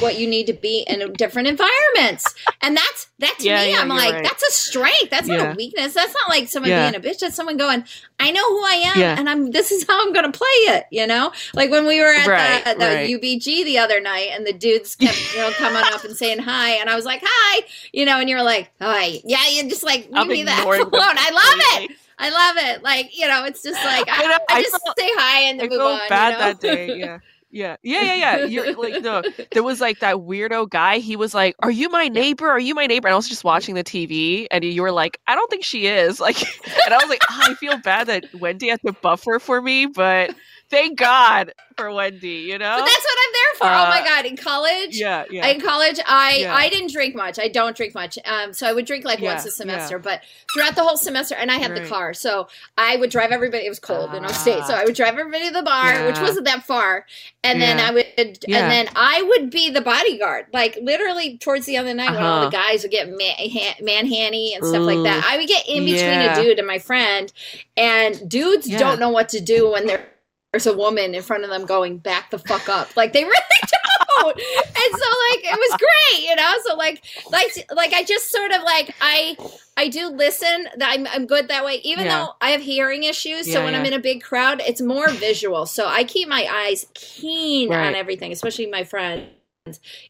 what 0.00 0.16
you 0.16 0.28
need 0.28 0.46
to 0.46 0.52
be 0.52 0.84
in 0.86 1.12
different 1.14 1.48
environments. 1.48 2.34
And 2.62 2.76
that's 2.76 3.08
that's 3.18 3.44
yeah, 3.44 3.62
me. 3.62 3.72
Yeah, 3.72 3.80
I'm 3.80 3.88
like, 3.88 4.14
right. 4.14 4.22
that's 4.22 4.42
a 4.42 4.52
strength. 4.52 5.10
That's 5.10 5.28
yeah. 5.28 5.38
not 5.38 5.52
a 5.54 5.56
weakness. 5.56 5.92
That's 5.92 6.14
not 6.14 6.28
like 6.28 6.48
someone 6.48 6.70
being 6.70 6.94
a 6.94 7.00
bitch. 7.00 7.18
That's 7.18 7.34
someone 7.34 7.56
going, 7.56 7.84
I 8.20 8.30
know 8.30 8.48
who 8.48 8.64
I 8.64 8.92
am 8.94 9.18
and 9.18 9.28
I'm 9.28 9.50
this 9.50 9.72
is 9.72 9.86
how 9.86 10.00
I'm 10.06 10.12
gonna 10.12 10.30
play 10.30 10.46
it, 10.46 10.86
you 10.92 11.06
know? 11.06 11.32
Like 11.52 11.70
when 11.70 11.86
we 11.86 12.00
were 12.00 12.14
at 12.14 12.26
right, 12.26 12.64
the, 12.64 12.74
the 12.74 12.86
right. 12.86 13.10
UBG 13.10 13.64
the 13.64 13.78
other 13.78 14.00
night 14.00 14.30
and 14.32 14.46
the 14.46 14.52
dudes 14.52 14.94
kept, 14.94 15.34
you 15.34 15.40
know, 15.40 15.50
coming 15.52 15.82
up 15.92 16.04
and 16.04 16.16
saying 16.16 16.38
hi 16.38 16.70
and 16.76 16.88
I 16.88 16.94
was 16.94 17.04
like, 17.04 17.22
Hi, 17.24 17.66
you 17.92 18.04
know, 18.04 18.20
and 18.20 18.28
you're 18.28 18.44
like, 18.44 18.70
Hi. 18.80 19.20
Yeah, 19.24 19.48
you 19.48 19.68
just 19.68 19.82
like 19.82 20.08
leave 20.10 20.28
me 20.28 20.44
that 20.44 20.64
alone. 20.64 20.90
I 20.92 21.30
love 21.30 21.82
it. 21.82 21.96
I 22.20 22.30
love 22.30 22.56
it. 22.58 22.82
Like, 22.84 23.18
you 23.18 23.26
know, 23.26 23.44
it's 23.46 23.62
just 23.62 23.82
like 23.82 24.08
I, 24.08 24.22
I, 24.24 24.38
I, 24.48 24.58
I 24.58 24.62
just 24.62 24.78
felt, 24.84 24.98
say 24.98 25.10
hi 25.14 25.40
and 25.48 25.58
then 25.58 25.66
I 25.66 25.70
move 25.70 25.80
on. 25.80 26.00
bad 26.08 26.32
you 26.32 26.32
know? 26.32 26.38
that 26.38 26.60
day, 26.60 26.98
yeah. 26.98 27.18
Yeah, 27.52 27.76
yeah, 27.82 28.02
yeah, 28.02 28.14
yeah. 28.14 28.44
You're 28.44 28.76
like 28.76 29.02
no. 29.02 29.22
There 29.52 29.64
was 29.64 29.80
like 29.80 29.98
that 29.98 30.16
weirdo 30.16 30.70
guy. 30.70 30.98
He 30.98 31.16
was 31.16 31.34
like, 31.34 31.56
"Are 31.60 31.70
you 31.70 31.88
my 31.88 32.06
neighbor? 32.06 32.48
Are 32.48 32.60
you 32.60 32.76
my 32.76 32.86
neighbor?" 32.86 33.08
And 33.08 33.12
I 33.12 33.16
was 33.16 33.28
just 33.28 33.42
watching 33.42 33.74
the 33.74 33.82
TV, 33.82 34.46
and 34.52 34.62
you 34.62 34.82
were 34.82 34.92
like, 34.92 35.18
"I 35.26 35.34
don't 35.34 35.50
think 35.50 35.64
she 35.64 35.86
is." 35.88 36.20
Like, 36.30 36.40
and 36.42 36.94
I 36.94 36.98
was 36.98 37.08
like, 37.08 37.22
oh, 37.28 37.38
"I 37.50 37.54
feel 37.54 37.76
bad 37.78 38.06
that 38.06 38.24
Wendy 38.34 38.68
had 38.68 38.80
to 38.86 38.92
buffer 38.92 39.40
for 39.40 39.60
me, 39.60 39.86
but 39.86 40.32
thank 40.70 40.98
God 40.98 41.52
for 41.76 41.92
Wendy, 41.92 42.28
you 42.28 42.58
know. 42.58 42.76
But 42.78 42.84
that's 42.84 43.04
what 43.04 43.18
I'm 43.26 43.32
there 43.32 43.54
for. 43.58 43.64
Uh, 43.64 43.86
oh 43.86 43.90
my 43.90 44.00
uh, 44.00 44.04
god, 44.04 44.26
in 44.26 44.36
college, 44.36 44.98
yeah, 44.98 45.24
yeah. 45.30 45.46
In 45.48 45.60
college, 45.60 45.98
I 46.06 46.38
yeah. 46.40 46.54
I 46.54 46.68
didn't 46.68 46.92
drink 46.92 47.14
much. 47.14 47.38
I 47.38 47.48
don't 47.48 47.76
drink 47.76 47.94
much. 47.94 48.18
Um, 48.24 48.52
so 48.52 48.66
I 48.66 48.72
would 48.72 48.86
drink 48.86 49.04
like 49.04 49.20
yeah, 49.20 49.34
once 49.34 49.44
a 49.44 49.50
semester, 49.50 49.96
yeah. 49.96 50.02
but 50.02 50.22
throughout 50.54 50.76
the 50.76 50.82
whole 50.82 50.96
semester, 50.96 51.34
and 51.34 51.50
I 51.50 51.56
had 51.56 51.72
right. 51.72 51.82
the 51.82 51.88
car, 51.88 52.14
so 52.14 52.48
I 52.78 52.96
would 52.96 53.10
drive 53.10 53.32
everybody. 53.32 53.66
It 53.66 53.68
was 53.68 53.78
cold 53.78 54.10
uh, 54.10 54.16
in 54.16 54.24
upstate, 54.24 54.64
so 54.64 54.74
I 54.74 54.84
would 54.84 54.94
drive 54.94 55.18
everybody 55.18 55.48
to 55.48 55.54
the 55.54 55.62
bar, 55.62 56.06
which 56.06 56.20
wasn't 56.20 56.46
that 56.46 56.64
far, 56.64 57.06
and 57.42 57.60
then 57.60 57.78
I 57.78 57.90
would, 57.90 58.06
and 58.16 58.38
then 58.46 58.88
I 58.94 59.22
would 59.22 59.50
be 59.50 59.70
the 59.70 59.80
bodyguard. 59.80 60.46
Like 60.52 60.78
literally 60.80 61.38
towards 61.38 61.66
the 61.66 61.76
end 61.76 61.88
of 61.88 61.90
the 61.90 61.94
night, 61.94 62.10
uh-huh. 62.10 62.16
when 62.16 62.24
all 62.24 62.50
the 62.50 62.56
uh-huh. 62.56 62.70
guys 62.70 62.82
would 62.82 62.92
get 62.92 63.08
man, 63.08 63.74
manhanny 63.82 64.54
and 64.54 64.64
stuff 64.64 64.80
Ooh. 64.80 64.84
like 64.84 65.02
that, 65.02 65.26
I 65.28 65.36
would 65.36 65.48
get 65.48 65.68
in 65.68 65.84
between 65.84 66.20
a 66.20 66.34
dude 66.34 66.58
and 66.58 66.66
my 66.66 66.78
friend, 66.78 67.32
and 67.76 68.28
dudes 68.28 68.68
don't 68.68 69.00
know 69.00 69.10
what 69.10 69.30
to 69.30 69.40
do 69.40 69.70
when 69.70 69.86
they're 69.86 70.06
there's 70.52 70.66
a 70.66 70.76
woman 70.76 71.14
in 71.14 71.22
front 71.22 71.44
of 71.44 71.50
them 71.50 71.64
going 71.64 71.98
back 71.98 72.30
the 72.30 72.38
fuck 72.38 72.68
up 72.68 72.96
like 72.96 73.12
they 73.12 73.24
really 73.24 73.34
don't 73.62 74.36
and 74.36 74.36
so 74.36 75.06
like 75.30 75.44
it 75.44 75.58
was 75.58 75.78
great 75.78 76.28
you 76.28 76.34
know 76.36 76.52
so 76.66 76.76
like 76.76 77.02
like 77.30 77.66
like 77.74 77.92
i 77.92 78.02
just 78.02 78.30
sort 78.30 78.52
of 78.52 78.62
like 78.62 78.94
i 79.00 79.36
i 79.76 79.88
do 79.88 80.08
listen 80.08 80.66
that 80.76 80.90
i'm, 80.90 81.06
I'm 81.06 81.26
good 81.26 81.48
that 81.48 81.64
way 81.64 81.80
even 81.84 82.06
yeah. 82.06 82.18
though 82.18 82.32
i 82.40 82.50
have 82.50 82.60
hearing 82.60 83.04
issues 83.04 83.46
yeah, 83.46 83.54
so 83.54 83.64
when 83.64 83.72
yeah. 83.72 83.80
i'm 83.80 83.86
in 83.86 83.92
a 83.92 84.00
big 84.00 84.22
crowd 84.22 84.60
it's 84.60 84.80
more 84.80 85.08
visual 85.10 85.66
so 85.66 85.86
i 85.86 86.04
keep 86.04 86.28
my 86.28 86.46
eyes 86.50 86.86
keen 86.94 87.70
right. 87.70 87.86
on 87.86 87.94
everything 87.94 88.32
especially 88.32 88.66
my 88.66 88.84
friends 88.84 89.28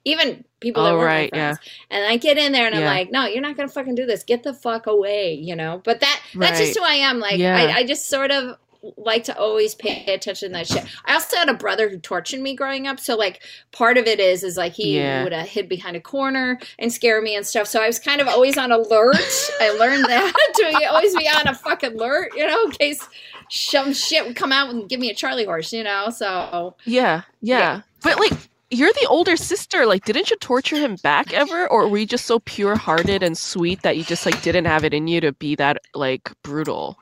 even 0.04 0.44
people 0.60 0.84
that 0.84 0.92
oh, 0.92 1.02
right, 1.02 1.28
yeah. 1.34 1.56
And 1.90 2.06
I 2.06 2.16
get 2.16 2.38
in 2.38 2.52
there 2.52 2.66
and 2.66 2.74
I'm 2.74 2.84
like, 2.84 3.10
no, 3.10 3.26
you're 3.26 3.42
not 3.42 3.56
gonna 3.56 3.68
fucking 3.68 3.96
do 3.96 4.06
this. 4.06 4.22
Get 4.22 4.44
the 4.44 4.54
fuck 4.54 4.86
away, 4.86 5.34
you 5.34 5.56
know. 5.56 5.82
But 5.84 6.00
that 6.00 6.20
that's 6.34 6.58
right. 6.58 6.66
just 6.66 6.78
who 6.78 6.84
I 6.84 6.94
am. 6.94 7.18
Like. 7.18 7.40
I, 7.40 7.78
I 7.78 7.84
just 7.84 8.08
sort 8.08 8.30
of 8.30 8.56
like 8.96 9.24
to 9.24 9.38
always 9.38 9.74
pay 9.74 10.04
attention 10.12 10.50
to 10.50 10.52
that 10.54 10.66
shit. 10.66 10.84
I 11.04 11.14
also 11.14 11.36
had 11.36 11.48
a 11.48 11.54
brother 11.54 11.88
who 11.88 11.98
tortured 11.98 12.40
me 12.40 12.54
growing 12.54 12.86
up, 12.86 13.00
so 13.00 13.16
like 13.16 13.42
part 13.72 13.98
of 13.98 14.06
it 14.06 14.20
is 14.20 14.42
is 14.42 14.56
like 14.56 14.72
he 14.72 14.96
yeah. 14.96 15.22
would 15.22 15.32
have 15.32 15.48
hid 15.48 15.68
behind 15.68 15.96
a 15.96 16.00
corner 16.00 16.58
and 16.78 16.92
scare 16.92 17.20
me 17.20 17.34
and 17.36 17.46
stuff. 17.46 17.66
So 17.66 17.82
I 17.82 17.86
was 17.86 17.98
kind 17.98 18.20
of 18.20 18.28
always 18.28 18.56
on 18.56 18.72
alert. 18.72 19.16
I 19.60 19.70
learned 19.78 20.04
that 20.04 20.32
to 20.56 20.86
always 20.86 21.16
be 21.16 21.28
on 21.28 21.48
a 21.48 21.54
fucking 21.54 21.94
alert, 21.94 22.32
you 22.36 22.46
know, 22.46 22.64
in 22.64 22.70
case 22.72 23.06
some 23.50 23.92
shit 23.92 24.26
would 24.26 24.36
come 24.36 24.52
out 24.52 24.70
and 24.70 24.88
give 24.88 25.00
me 25.00 25.10
a 25.10 25.14
Charlie 25.14 25.44
horse, 25.44 25.72
you 25.72 25.84
know. 25.84 26.10
So 26.10 26.76
yeah, 26.84 27.22
yeah, 27.40 27.58
yeah. 27.58 27.80
but 28.02 28.18
like 28.18 28.32
you're 28.70 28.92
the 28.92 29.06
older 29.08 29.36
sister. 29.36 29.84
Like, 29.84 30.04
didn't 30.04 30.30
you 30.30 30.36
torture 30.36 30.76
him 30.76 30.96
back 31.02 31.32
ever, 31.32 31.68
or 31.68 31.88
were 31.88 31.98
you 31.98 32.06
just 32.06 32.26
so 32.26 32.38
pure-hearted 32.40 33.22
and 33.22 33.36
sweet 33.36 33.82
that 33.82 33.96
you 33.96 34.04
just 34.04 34.24
like 34.24 34.40
didn't 34.42 34.66
have 34.66 34.84
it 34.84 34.94
in 34.94 35.08
you 35.08 35.20
to 35.20 35.32
be 35.32 35.56
that 35.56 35.78
like 35.94 36.30
brutal? 36.42 36.99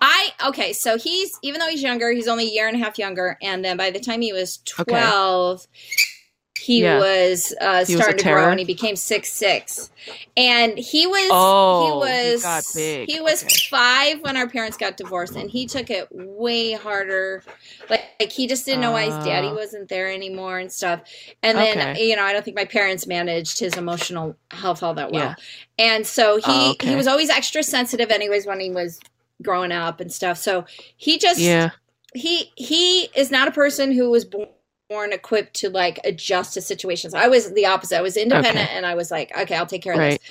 I 0.00 0.30
okay, 0.48 0.72
so 0.72 0.96
he's 0.96 1.38
even 1.42 1.60
though 1.60 1.68
he's 1.68 1.82
younger, 1.82 2.10
he's 2.10 2.28
only 2.28 2.46
a 2.46 2.50
year 2.50 2.68
and 2.68 2.80
a 2.80 2.84
half 2.84 2.98
younger, 2.98 3.36
and 3.42 3.64
then 3.64 3.76
by 3.76 3.90
the 3.90 3.98
time 3.98 4.20
he 4.20 4.32
was 4.32 4.58
twelve, 4.58 5.60
okay. 5.60 6.60
he 6.60 6.82
yeah. 6.82 6.98
was 6.98 7.52
uh, 7.60 7.84
he 7.84 7.94
starting 7.94 8.14
was 8.14 8.22
to 8.22 8.32
grow 8.32 8.50
and 8.50 8.60
he 8.60 8.64
became 8.64 8.94
six 8.94 9.32
six 9.32 9.90
and 10.36 10.78
he 10.78 11.06
was 11.08 11.28
oh, 11.32 12.00
he 12.04 12.42
was 12.44 12.74
he, 12.74 13.04
he 13.06 13.20
was 13.20 13.42
okay. 13.42 13.56
five 13.68 14.20
when 14.22 14.36
our 14.36 14.48
parents 14.48 14.76
got 14.76 14.96
divorced 14.96 15.34
and 15.34 15.50
he 15.50 15.66
took 15.66 15.90
it 15.90 16.06
way 16.12 16.72
harder 16.72 17.42
like, 17.90 18.04
like 18.20 18.30
he 18.30 18.46
just 18.46 18.64
didn't 18.64 18.80
know 18.80 18.90
uh, 18.90 18.94
why 18.94 19.04
his 19.04 19.24
daddy 19.24 19.48
ah. 19.48 19.54
wasn't 19.54 19.88
there 19.88 20.08
anymore 20.08 20.60
and 20.60 20.70
stuff 20.70 21.00
and 21.42 21.58
then 21.58 21.76
okay. 21.76 22.08
you 22.08 22.14
know 22.14 22.22
i 22.22 22.32
don't 22.32 22.44
think 22.44 22.56
my 22.56 22.64
parents 22.64 23.06
managed 23.06 23.58
his 23.58 23.76
emotional 23.76 24.36
health 24.52 24.82
all 24.82 24.94
that 24.94 25.10
well 25.10 25.34
yeah. 25.78 25.94
and 25.94 26.06
so 26.06 26.36
he 26.36 26.42
oh, 26.46 26.74
he 26.80 26.94
was 26.94 27.08
always 27.08 27.30
extra 27.30 27.64
sensitive 27.64 28.10
anyways 28.10 28.46
when 28.46 28.60
he 28.60 28.70
was 28.70 29.00
growing 29.42 29.72
up 29.72 30.00
and 30.00 30.12
stuff 30.12 30.38
so 30.38 30.64
he 30.96 31.18
just 31.18 31.38
yeah 31.38 31.70
he 32.14 32.50
he 32.56 33.02
is 33.14 33.30
not 33.30 33.48
a 33.48 33.52
person 33.52 33.92
who 33.92 34.10
was 34.10 34.24
born 34.24 34.48
born 34.88 35.12
equipped 35.12 35.54
to 35.54 35.68
like 35.68 36.00
adjust 36.04 36.54
to 36.54 36.60
situations. 36.60 37.14
I 37.14 37.28
was 37.28 37.52
the 37.52 37.66
opposite. 37.66 37.98
I 37.98 38.02
was 38.02 38.16
independent 38.16 38.68
okay. 38.68 38.76
and 38.76 38.86
I 38.86 38.94
was 38.94 39.10
like, 39.10 39.36
okay, 39.36 39.54
I'll 39.54 39.66
take 39.66 39.82
care 39.82 39.92
of 39.92 39.98
right. 39.98 40.18
this. 40.18 40.30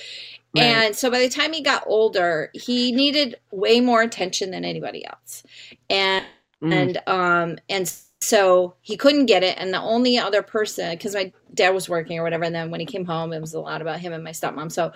Right. 0.56 0.64
And 0.64 0.96
so 0.96 1.12
by 1.12 1.20
the 1.20 1.30
time 1.30 1.54
he 1.54 1.62
got 1.62 1.84
older, 1.86 2.50
he 2.54 2.92
needed 2.92 3.36
way 3.52 3.80
more 3.82 4.02
attention 4.02 4.52
than 4.52 4.66
anybody 4.66 5.06
else. 5.06 5.44
And 5.90 6.26
mm. 6.62 6.74
and 6.74 7.02
um 7.08 7.58
and 7.70 7.92
so 8.20 8.74
he 8.82 8.98
couldn't 8.98 9.28
get 9.28 9.44
it 9.44 9.56
and 9.60 9.72
the 9.72 9.80
only 9.80 10.18
other 10.18 10.42
person 10.42 10.90
because 10.92 11.14
my 11.14 11.32
dad 11.54 11.70
was 11.70 11.88
working 11.88 12.18
or 12.18 12.24
whatever 12.24 12.44
and 12.44 12.56
then 12.56 12.72
when 12.72 12.80
he 12.80 12.86
came 12.86 13.06
home 13.06 13.32
it 13.32 13.40
was 13.40 13.54
a 13.54 13.60
lot 13.60 13.80
about 13.80 14.00
him 14.00 14.12
and 14.12 14.24
my 14.24 14.32
stepmom. 14.32 14.72
So 14.72 14.92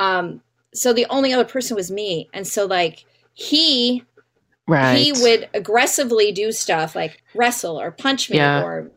um 0.00 0.40
so 0.74 0.92
the 0.92 1.06
only 1.08 1.32
other 1.32 1.44
person 1.44 1.76
was 1.76 1.90
me. 1.90 2.28
And 2.34 2.46
so 2.46 2.66
like 2.66 3.04
he 3.38 4.02
Right. 4.68 4.96
He 4.96 5.12
would 5.12 5.48
aggressively 5.54 6.30
do 6.30 6.52
stuff 6.52 6.94
like 6.94 7.22
wrestle 7.34 7.80
or 7.80 7.90
punch 7.90 8.28
me 8.28 8.36
yeah. 8.36 8.62
or 8.62 8.90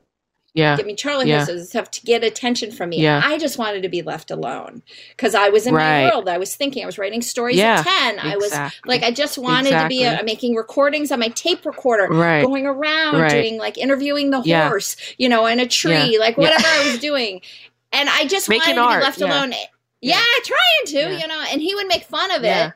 yeah. 0.53 0.75
give 0.75 0.85
me 0.85 0.95
Charlie 0.95 1.29
yeah. 1.29 1.45
horses 1.45 1.69
stuff 1.69 1.89
to 1.91 2.01
get 2.01 2.25
attention 2.25 2.71
from 2.71 2.89
me. 2.89 3.01
Yeah. 3.01 3.21
I 3.23 3.37
just 3.37 3.57
wanted 3.57 3.83
to 3.83 3.89
be 3.89 4.01
left 4.01 4.31
alone 4.31 4.83
because 5.15 5.33
I 5.33 5.47
was 5.47 5.65
in 5.65 5.73
right. 5.73 6.03
my 6.03 6.11
world. 6.11 6.27
I 6.27 6.37
was 6.37 6.57
thinking. 6.57 6.83
I 6.83 6.85
was 6.85 6.97
writing 6.97 7.21
stories 7.21 7.55
yeah, 7.55 7.79
at 7.79 7.85
ten. 7.85 8.15
Exactly. 8.15 8.31
I 8.31 8.35
was 8.35 8.73
like, 8.85 9.03
I 9.03 9.11
just 9.11 9.37
wanted 9.37 9.67
exactly. 9.67 9.95
to 9.95 10.01
be 10.01 10.05
uh, 10.05 10.19
a, 10.19 10.23
making 10.25 10.55
recordings 10.55 11.09
on 11.09 11.21
my 11.21 11.29
tape 11.29 11.65
recorder, 11.65 12.09
right. 12.09 12.45
going 12.45 12.65
around 12.65 13.21
right. 13.21 13.31
doing 13.31 13.57
like 13.57 13.77
interviewing 13.77 14.31
the 14.31 14.41
yeah. 14.43 14.67
horse, 14.67 14.97
you 15.17 15.29
know, 15.29 15.45
in 15.45 15.61
a 15.61 15.67
tree, 15.67 16.19
like 16.19 16.37
whatever 16.37 16.67
I 16.67 16.91
was 16.91 16.99
doing, 16.99 17.39
and 17.93 18.09
I 18.09 18.25
just 18.25 18.49
making 18.49 18.75
wanted 18.75 18.95
to 18.95 18.99
be 18.99 19.03
left 19.05 19.21
alone. 19.21 19.53
Yeah, 20.01 20.21
trying 20.43 20.85
to, 20.87 21.17
you 21.17 21.27
know, 21.29 21.45
and 21.49 21.61
he 21.61 21.73
would 21.75 21.87
make 21.87 22.03
fun 22.03 22.29
of 22.31 22.43
it. 22.43 22.73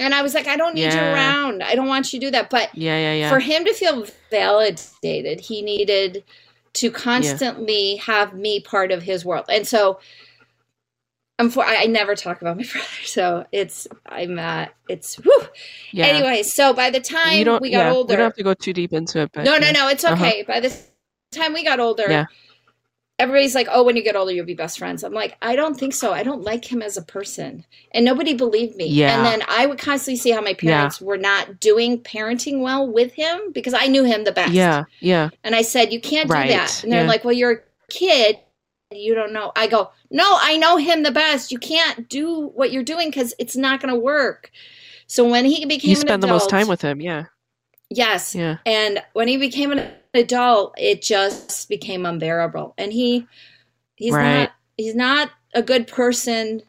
And 0.00 0.14
I 0.14 0.22
was 0.22 0.34
like, 0.34 0.46
I 0.46 0.56
don't 0.56 0.74
need 0.74 0.82
yeah. 0.82 1.08
you 1.08 1.14
around. 1.14 1.62
I 1.62 1.74
don't 1.74 1.88
want 1.88 2.12
you 2.12 2.20
to 2.20 2.26
do 2.26 2.30
that. 2.30 2.50
But 2.50 2.74
yeah, 2.74 2.96
yeah, 2.98 3.14
yeah. 3.14 3.30
for 3.30 3.40
him 3.40 3.64
to 3.64 3.74
feel 3.74 4.06
validated, 4.30 5.40
he 5.40 5.62
needed 5.62 6.24
to 6.74 6.90
constantly 6.90 7.96
yeah. 7.96 8.02
have 8.02 8.34
me 8.34 8.60
part 8.60 8.92
of 8.92 9.02
his 9.02 9.24
world. 9.24 9.46
And 9.48 9.66
so 9.66 9.98
I'm 11.40 11.50
for, 11.50 11.64
I, 11.64 11.82
I, 11.82 11.86
never 11.86 12.14
talk 12.14 12.40
about 12.40 12.56
my 12.56 12.64
brother. 12.72 12.86
So 13.04 13.46
it's, 13.50 13.88
I'm, 14.06 14.38
uh, 14.38 14.66
it's, 14.88 15.16
whew. 15.16 15.42
Yeah. 15.92 16.06
Anyway, 16.06 16.44
so 16.44 16.72
by 16.72 16.90
the 16.90 17.00
time 17.00 17.38
we, 17.60 17.70
got 17.70 17.92
older. 17.92 18.12
We 18.12 18.16
don't 18.16 18.24
have 18.24 18.34
to 18.34 18.42
go 18.44 18.54
too 18.54 18.72
deep 18.72 18.92
into 18.92 19.20
it. 19.22 19.30
But, 19.32 19.44
no, 19.44 19.58
no, 19.58 19.72
no. 19.72 19.88
It's 19.88 20.04
uh-huh. 20.04 20.14
okay. 20.14 20.42
Uh-huh. 20.42 20.52
By 20.52 20.60
the 20.60 20.76
time 21.32 21.52
we 21.54 21.64
got 21.64 21.80
older, 21.80 22.06
yeah 22.08 22.26
everybody's 23.18 23.54
like, 23.54 23.66
oh, 23.70 23.82
when 23.82 23.96
you 23.96 24.02
get 24.02 24.14
older, 24.14 24.32
you'll 24.32 24.46
be 24.46 24.54
best 24.54 24.78
friends. 24.78 25.02
I'm 25.02 25.12
like, 25.12 25.36
I 25.42 25.56
don't 25.56 25.76
think 25.76 25.92
so. 25.92 26.12
I 26.12 26.22
don't 26.22 26.42
like 26.42 26.70
him 26.70 26.82
as 26.82 26.96
a 26.96 27.02
person. 27.02 27.64
And 27.92 28.04
nobody 28.04 28.34
believed 28.34 28.76
me. 28.76 28.86
Yeah. 28.86 29.16
And 29.16 29.26
then 29.26 29.48
I 29.48 29.66
would 29.66 29.78
constantly 29.78 30.16
see 30.16 30.30
how 30.30 30.40
my 30.40 30.54
parents 30.54 31.00
yeah. 31.00 31.06
were 31.06 31.16
not 31.16 31.58
doing 31.58 32.00
parenting 32.00 32.60
well 32.60 32.86
with 32.90 33.12
him 33.12 33.52
because 33.52 33.74
I 33.74 33.86
knew 33.86 34.04
him 34.04 34.24
the 34.24 34.32
best. 34.32 34.52
Yeah. 34.52 34.84
Yeah. 35.00 35.30
And 35.42 35.54
I 35.54 35.62
said, 35.62 35.92
you 35.92 36.00
can't 36.00 36.30
right. 36.30 36.46
do 36.46 36.52
that. 36.54 36.82
And 36.84 36.92
they're 36.92 37.02
yeah. 37.02 37.08
like, 37.08 37.24
well, 37.24 37.34
you're 37.34 37.52
a 37.52 37.60
kid. 37.90 38.38
You 38.92 39.14
don't 39.14 39.32
know. 39.32 39.52
I 39.54 39.66
go, 39.66 39.90
no, 40.10 40.24
I 40.40 40.56
know 40.56 40.76
him 40.76 41.02
the 41.02 41.10
best. 41.10 41.52
You 41.52 41.58
can't 41.58 42.08
do 42.08 42.48
what 42.54 42.72
you're 42.72 42.84
doing 42.84 43.08
because 43.08 43.34
it's 43.38 43.56
not 43.56 43.80
going 43.82 43.92
to 43.92 44.00
work. 44.00 44.50
So 45.08 45.28
when 45.28 45.44
he 45.44 45.66
became, 45.66 45.90
you 45.90 45.96
spend 45.96 46.22
adult, 46.22 46.28
the 46.28 46.28
most 46.28 46.50
time 46.50 46.68
with 46.68 46.82
him. 46.82 47.00
Yeah. 47.00 47.24
Yes. 47.90 48.34
Yeah. 48.34 48.58
And 48.66 49.02
when 49.14 49.28
he 49.28 49.36
became 49.36 49.72
an 49.72 49.90
adult, 50.14 50.74
it 50.78 51.02
just 51.02 51.68
became 51.68 52.04
unbearable. 52.04 52.74
And 52.76 52.92
he 52.92 53.26
he's 53.96 54.12
right. 54.12 54.40
not 54.40 54.52
he's 54.76 54.94
not 54.94 55.30
a 55.54 55.62
good 55.62 55.86
person 55.86 56.62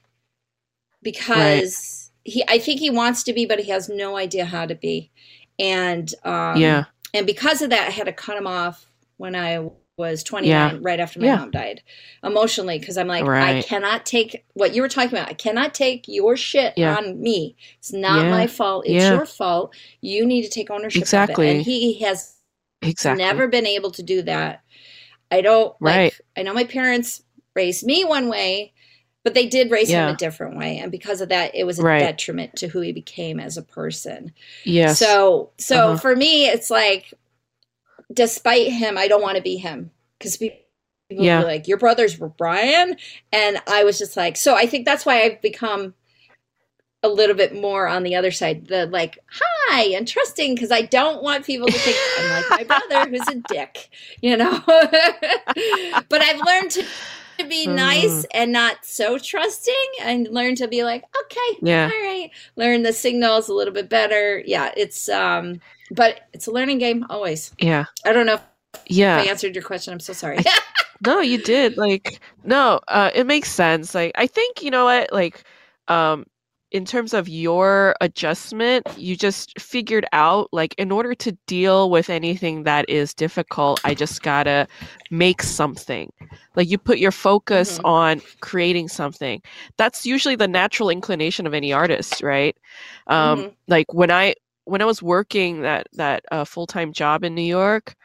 because 1.01 2.11
right. 2.26 2.32
he 2.32 2.43
I 2.47 2.59
think 2.59 2.80
he 2.80 2.89
wants 2.89 3.24
to 3.24 3.34
be, 3.34 3.45
but 3.45 3.59
he 3.59 3.70
has 3.72 3.89
no 3.89 4.15
idea 4.15 4.45
how 4.45 4.65
to 4.65 4.76
be. 4.76 5.11
And 5.57 6.13
um 6.24 6.57
yeah. 6.57 6.86
And 7.13 7.26
because 7.26 7.61
of 7.61 7.72
that, 7.72 7.88
I 7.88 7.91
had 7.91 8.05
to 8.05 8.13
cut 8.13 8.38
him 8.38 8.47
off 8.47 8.86
when 9.17 9.36
I 9.36 9.70
was 10.00 10.24
29 10.24 10.50
yeah. 10.50 10.80
right 10.82 11.00
after 11.00 11.20
my 11.20 11.28
yeah. 11.28 11.36
mom 11.36 11.52
died 11.52 11.84
emotionally 12.24 12.80
because 12.80 12.97
i'm 12.97 13.08
like 13.08 13.26
right. 13.26 13.58
i 13.58 13.62
cannot 13.62 14.06
take 14.06 14.43
what 14.54 14.74
you 14.74 14.82
were 14.82 14.89
talking 14.89 15.18
about. 15.18 15.30
I 15.30 15.34
cannot 15.34 15.74
take 15.74 16.08
your 16.08 16.36
shit 16.36 16.74
yeah. 16.78 16.95
on 16.95 17.22
me. 17.22 17.56
It's 17.80 17.93
not 17.93 18.26
my 18.30 18.47
fault. 18.47 18.86
It's 18.86 19.06
your 19.06 19.26
fault. 19.26 19.76
You 20.02 20.26
need 20.26 20.43
to 20.43 20.50
take 20.50 20.70
ownership 20.70 21.02
exactly 21.02 21.50
and 21.50 21.62
he 21.62 22.00
has 22.00 22.36
exactly. 22.82 23.24
never 23.24 23.47
been 23.47 23.66
able 23.66 23.91
to 23.91 24.04
do 24.04 24.22
that. 24.24 24.62
I 25.32 25.41
don't 25.41 25.76
right. 25.80 26.06
Like, 26.06 26.22
i 26.38 26.41
know 26.43 26.54
my 26.54 26.64
parents 26.64 27.24
raised 27.56 27.86
me 27.86 28.04
one 28.04 28.30
way 28.30 28.74
but 29.24 29.34
they 29.34 29.47
did 29.47 29.70
raise 29.70 29.89
him 29.89 30.08
a 30.08 30.16
different 30.16 30.56
way. 30.58 30.78
And 30.78 30.91
because 30.91 31.20
of 31.20 31.30
that 31.30 31.54
it 31.54 31.66
was 31.66 31.78
a 31.78 31.84
right. 31.84 32.00
detriment 32.00 32.56
to 32.58 32.68
who 32.68 32.80
he 32.80 32.91
became 32.91 33.39
as 33.39 33.58
a 33.58 33.62
person. 33.62 34.34
Yeah 34.64 34.93
so 34.93 35.52
so 35.58 35.89
uh-huh. 35.89 35.97
for 35.97 36.16
me 36.16 36.47
it's 36.47 36.70
like 36.70 37.14
despite 38.14 38.72
him, 38.72 38.97
I 38.97 39.07
don't 39.07 39.22
want 39.22 39.38
to 39.38 39.43
be 39.43 39.57
him 39.57 39.91
because 40.18 40.38
people 40.38 40.60
yeah. 41.10 41.41
like, 41.41 41.68
your 41.68 41.78
brothers 41.78 42.18
were 42.18 42.30
Brian. 42.30 42.97
And 43.32 43.62
I 43.68 43.84
was 43.84 43.97
just 43.97 44.16
like, 44.18 44.38
so 44.38 44.55
I 44.55 44.66
think 44.66 44.86
that's 44.86 45.05
why 45.05 45.24
I've 45.24 45.41
become 45.41 45.93
a 47.01 47.07
little 47.07 47.36
bit 47.36 47.55
more 47.55 47.88
on 47.88 48.03
the 48.03 48.16
other 48.16 48.32
side, 48.32 48.68
the 48.68 48.86
like, 48.88 49.18
hi, 49.32 49.84
and 49.84 50.07
trusting, 50.07 50.53
because 50.53 50.72
I 50.72 50.82
don't 50.82 51.24
want 51.24 51.45
people 51.45 51.68
to 51.68 51.74
think 51.74 51.97
I'm 52.20 52.49
like 52.49 52.68
my 52.68 52.80
brother 52.89 53.10
who's 53.10 53.28
a 53.28 53.36
dick, 53.47 53.89
you 54.22 54.36
know? 54.36 54.62
but 54.68 56.22
I've 56.22 56.41
learned 56.45 56.72
to 56.72 56.86
to 57.39 57.47
be 57.47 57.65
nice 57.67 58.23
mm. 58.23 58.25
and 58.33 58.51
not 58.51 58.77
so 58.83 59.17
trusting 59.17 59.73
and 60.01 60.27
learn 60.27 60.55
to 60.55 60.67
be 60.67 60.83
like 60.83 61.03
okay 61.23 61.59
yeah 61.61 61.89
all 61.91 62.03
right 62.03 62.29
learn 62.55 62.83
the 62.83 62.93
signals 62.93 63.49
a 63.49 63.53
little 63.53 63.73
bit 63.73 63.89
better 63.89 64.43
yeah 64.45 64.71
it's 64.77 65.09
um 65.09 65.59
but 65.91 66.21
it's 66.33 66.47
a 66.47 66.51
learning 66.51 66.77
game 66.77 67.05
always. 67.09 67.51
Yeah. 67.59 67.85
I 68.05 68.13
don't 68.13 68.25
know 68.25 68.35
if, 68.35 68.41
yeah. 68.87 69.17
I 69.17 69.23
answered 69.23 69.55
your 69.55 69.63
question. 69.63 69.93
I'm 69.93 69.99
so 69.99 70.13
sorry. 70.13 70.37
no, 71.05 71.19
you 71.19 71.37
did. 71.37 71.77
Like, 71.77 72.19
no, 72.43 72.79
uh, 72.87 73.11
it 73.13 73.25
makes 73.25 73.51
sense. 73.51 73.95
Like, 73.95 74.11
I 74.15 74.27
think, 74.27 74.61
you 74.61 74.71
know 74.71 74.85
what, 74.85 75.11
like, 75.11 75.43
um, 75.87 76.25
in 76.72 76.86
terms 76.86 77.13
of 77.13 77.28
your 77.28 77.95
adjustment, 78.01 78.88
you 78.97 79.15
just 79.15 79.59
figured 79.59 80.05
out 80.13 80.49
like 80.51 80.76
in 80.78 80.91
order 80.91 81.15
to 81.15 81.32
deal 81.47 81.89
with 81.89 82.09
anything 82.09 82.63
that 82.63 82.88
is 82.89 83.13
difficult, 83.13 83.82
I 83.84 83.93
just 83.93 84.22
gotta 84.22 84.67
make 85.09 85.41
something. 85.41 86.11
Like 86.55 86.70
you 86.70 86.78
put 86.78 86.99
your 86.99 87.11
focus 87.11 87.78
mm-hmm. 87.78 87.86
on 87.86 88.22
creating 88.41 88.88
something. 88.89 89.41
That's 89.78 90.05
usually 90.05 90.36
the 90.36 90.47
natural 90.47 90.89
inclination 90.89 91.47
of 91.47 91.53
any 91.53 91.74
artist, 91.74 92.22
right? 92.22 92.55
Um, 93.07 93.39
mm-hmm. 93.39 93.47
Like 93.67 93.93
when 93.93 94.11
I 94.11 94.36
when 94.65 94.82
I 94.82 94.86
was 94.86 95.01
working 95.01 95.61
that 95.63 95.88
that 95.93 96.24
uh, 96.32 96.45
full 96.45 96.67
time 96.67 96.93
job 96.93 97.24
in 97.24 97.34
New 97.34 97.41
York, 97.41 97.95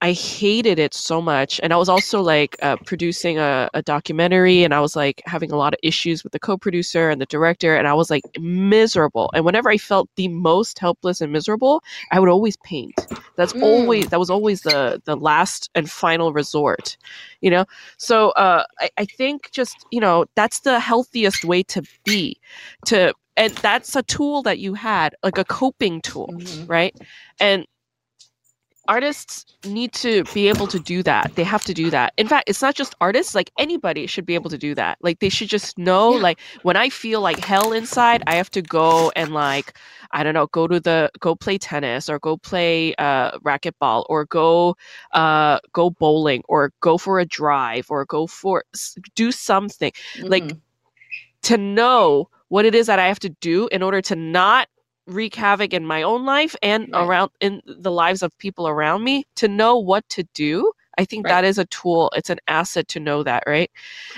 I 0.00 0.12
hated 0.12 0.78
it 0.78 0.94
so 0.94 1.20
much. 1.20 1.58
And 1.62 1.72
I 1.72 1.76
was 1.76 1.88
also 1.88 2.20
like 2.20 2.56
uh, 2.62 2.76
producing 2.76 3.38
a, 3.38 3.68
a, 3.74 3.82
documentary, 3.82 4.62
and 4.62 4.72
I 4.72 4.80
was 4.80 4.94
like 4.94 5.22
having 5.26 5.50
a 5.50 5.56
lot 5.56 5.74
of 5.74 5.80
issues 5.82 6.22
with 6.22 6.32
the 6.32 6.38
co 6.38 6.56
producer 6.56 7.10
and 7.10 7.20
the 7.20 7.26
director, 7.26 7.74
and 7.74 7.88
I 7.88 7.94
was 7.94 8.08
like 8.08 8.22
miserable. 8.38 9.30
And 9.34 9.44
whenever 9.44 9.70
I 9.70 9.76
felt 9.76 10.08
the 10.14 10.28
most 10.28 10.78
helpless 10.78 11.20
and 11.20 11.32
miserable, 11.32 11.82
I 12.12 12.20
would 12.20 12.28
always 12.28 12.56
paint. 12.58 12.94
That's 13.36 13.52
mm. 13.52 13.62
always 13.62 14.06
that 14.08 14.20
was 14.20 14.30
always 14.30 14.62
the 14.62 15.02
the 15.04 15.16
last 15.16 15.68
and 15.74 15.90
final 15.90 16.32
resort, 16.32 16.96
you 17.40 17.50
know. 17.50 17.64
So 17.96 18.30
uh, 18.30 18.64
I, 18.78 18.90
I 18.98 19.04
think 19.04 19.50
just 19.50 19.84
you 19.90 20.00
know 20.00 20.26
that's 20.36 20.60
the 20.60 20.78
healthiest 20.78 21.44
way 21.44 21.64
to 21.64 21.82
be, 22.04 22.38
to 22.86 23.14
and 23.36 23.52
that's 23.54 23.96
a 23.96 24.02
tool 24.04 24.42
that 24.42 24.58
you 24.58 24.74
had 24.74 25.16
like 25.22 25.38
a 25.38 25.44
coping 25.44 26.00
tool 26.02 26.28
mm-hmm. 26.32 26.66
right 26.66 26.94
and 27.40 27.66
artists 28.88 29.44
need 29.64 29.92
to 29.92 30.24
be 30.34 30.48
able 30.48 30.66
to 30.66 30.78
do 30.78 31.02
that 31.02 31.30
they 31.36 31.44
have 31.44 31.62
to 31.62 31.74
do 31.74 31.90
that 31.90 32.12
in 32.16 32.26
fact 32.26 32.48
it's 32.48 32.62
not 32.62 32.74
just 32.74 32.94
artists 33.00 33.34
like 33.34 33.50
anybody 33.58 34.06
should 34.06 34.26
be 34.26 34.34
able 34.34 34.50
to 34.50 34.58
do 34.58 34.74
that 34.74 34.98
like 35.02 35.18
they 35.20 35.28
should 35.28 35.48
just 35.48 35.78
know 35.78 36.14
yeah. 36.14 36.22
like 36.22 36.40
when 36.62 36.76
i 36.76 36.88
feel 36.88 37.20
like 37.20 37.38
hell 37.38 37.72
inside 37.72 38.22
i 38.26 38.34
have 38.34 38.50
to 38.50 38.62
go 38.62 39.12
and 39.14 39.32
like 39.32 39.76
i 40.12 40.22
don't 40.22 40.34
know 40.34 40.46
go 40.48 40.66
to 40.66 40.80
the 40.80 41.10
go 41.20 41.34
play 41.34 41.58
tennis 41.58 42.08
or 42.08 42.18
go 42.18 42.36
play 42.36 42.94
uh 42.96 43.38
racquetball 43.40 44.04
or 44.08 44.24
go 44.24 44.74
uh 45.12 45.58
go 45.72 45.90
bowling 45.90 46.42
or 46.48 46.72
go 46.80 46.96
for 46.96 47.20
a 47.20 47.26
drive 47.26 47.86
or 47.90 48.04
go 48.06 48.26
for 48.26 48.64
do 49.14 49.30
something 49.30 49.92
mm-hmm. 49.92 50.26
like 50.28 50.52
to 51.42 51.56
know 51.56 52.28
what 52.48 52.64
it 52.64 52.74
is 52.74 52.86
that 52.86 52.98
I 52.98 53.06
have 53.06 53.20
to 53.20 53.28
do 53.28 53.68
in 53.68 53.82
order 53.82 54.00
to 54.02 54.16
not 54.16 54.68
wreak 55.08 55.34
havoc 55.34 55.72
in 55.72 55.84
my 55.84 56.02
own 56.02 56.24
life 56.24 56.54
and 56.62 56.88
right. 56.92 57.04
around 57.04 57.30
in 57.40 57.60
the 57.66 57.90
lives 57.90 58.22
of 58.22 58.36
people 58.38 58.68
around 58.68 59.02
me 59.02 59.24
to 59.36 59.48
know 59.48 59.76
what 59.76 60.08
to 60.10 60.22
do 60.34 60.72
I 60.98 61.04
think 61.04 61.24
right. 61.24 61.30
that 61.30 61.44
is 61.44 61.58
a 61.58 61.64
tool. 61.66 62.10
It's 62.14 62.28
an 62.28 62.40
asset 62.48 62.88
to 62.88 63.00
know 63.00 63.22
that, 63.22 63.44
right? 63.46 63.70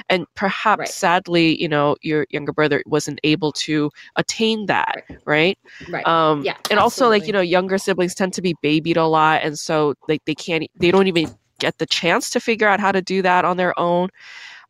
And 0.09 0.26
perhaps 0.34 0.78
right. 0.78 0.88
sadly, 0.88 1.61
you 1.61 1.68
know, 1.68 1.95
your 2.01 2.26
younger 2.30 2.53
brother 2.53 2.82
wasn't 2.86 3.20
able 3.22 3.53
to 3.53 3.91
attain 4.16 4.64
that, 4.66 5.05
right? 5.26 5.59
Right. 5.91 6.07
Um, 6.07 6.43
yeah. 6.43 6.55
And 6.70 6.78
absolutely. 6.78 6.82
also, 6.82 7.09
like 7.11 7.26
you 7.26 7.34
know, 7.34 7.43
younger 7.43 7.76
siblings 7.76 8.14
tend 8.14 8.32
to 8.32 8.43
be 8.43 8.57
babied 8.62 8.97
a 8.97 9.07
lot, 9.07 9.43
and 9.45 9.59
so 9.59 9.95
like 10.09 10.24
they 10.24 10.34
can't, 10.34 10.66
they 10.76 10.91
don't 10.91 11.07
even 11.07 11.28
get 11.59 11.76
the 11.76 11.86
chance 11.86 12.30
to 12.30 12.41
figure 12.41 12.66
out 12.66 12.80
how 12.80 12.91
to 12.91 13.03
do 13.03 13.20
that 13.20 13.45
on 13.45 13.59
their 13.59 13.78
own. 13.78 14.09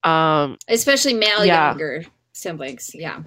Um, 0.03 0.59
Especially 0.68 1.14
male 1.14 1.45
yeah. 1.45 1.68
younger 1.68 2.05
siblings. 2.33 2.91
Yeah. 2.93 3.23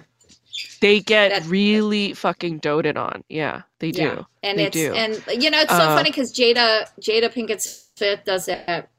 They 0.80 1.00
get 1.00 1.30
That's, 1.30 1.46
really 1.46 2.14
fucking 2.14 2.58
doted 2.58 2.96
on. 2.96 3.24
Yeah, 3.28 3.62
they 3.80 3.90
do. 3.90 4.02
Yeah. 4.02 4.22
And 4.42 4.58
they 4.58 4.66
it's 4.66 4.76
do. 4.76 4.92
and 4.92 5.42
you 5.42 5.50
know 5.50 5.60
it's 5.60 5.70
so 5.70 5.78
uh, 5.78 5.96
funny 5.96 6.10
because 6.10 6.32
Jada 6.32 6.88
Jada 7.00 7.32
Pinkett 7.32 7.60
Smith 7.60 8.20
does 8.24 8.46
that 8.46 8.90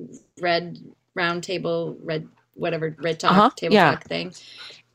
red 0.42 0.80
round 1.14 1.44
table 1.44 1.98
red 2.04 2.28
whatever 2.56 2.96
red 3.00 3.20
talk 3.20 3.32
uh-huh, 3.32 3.50
table 3.56 3.76
yeah. 3.76 3.92
talk 3.92 4.04
thing. 4.06 4.34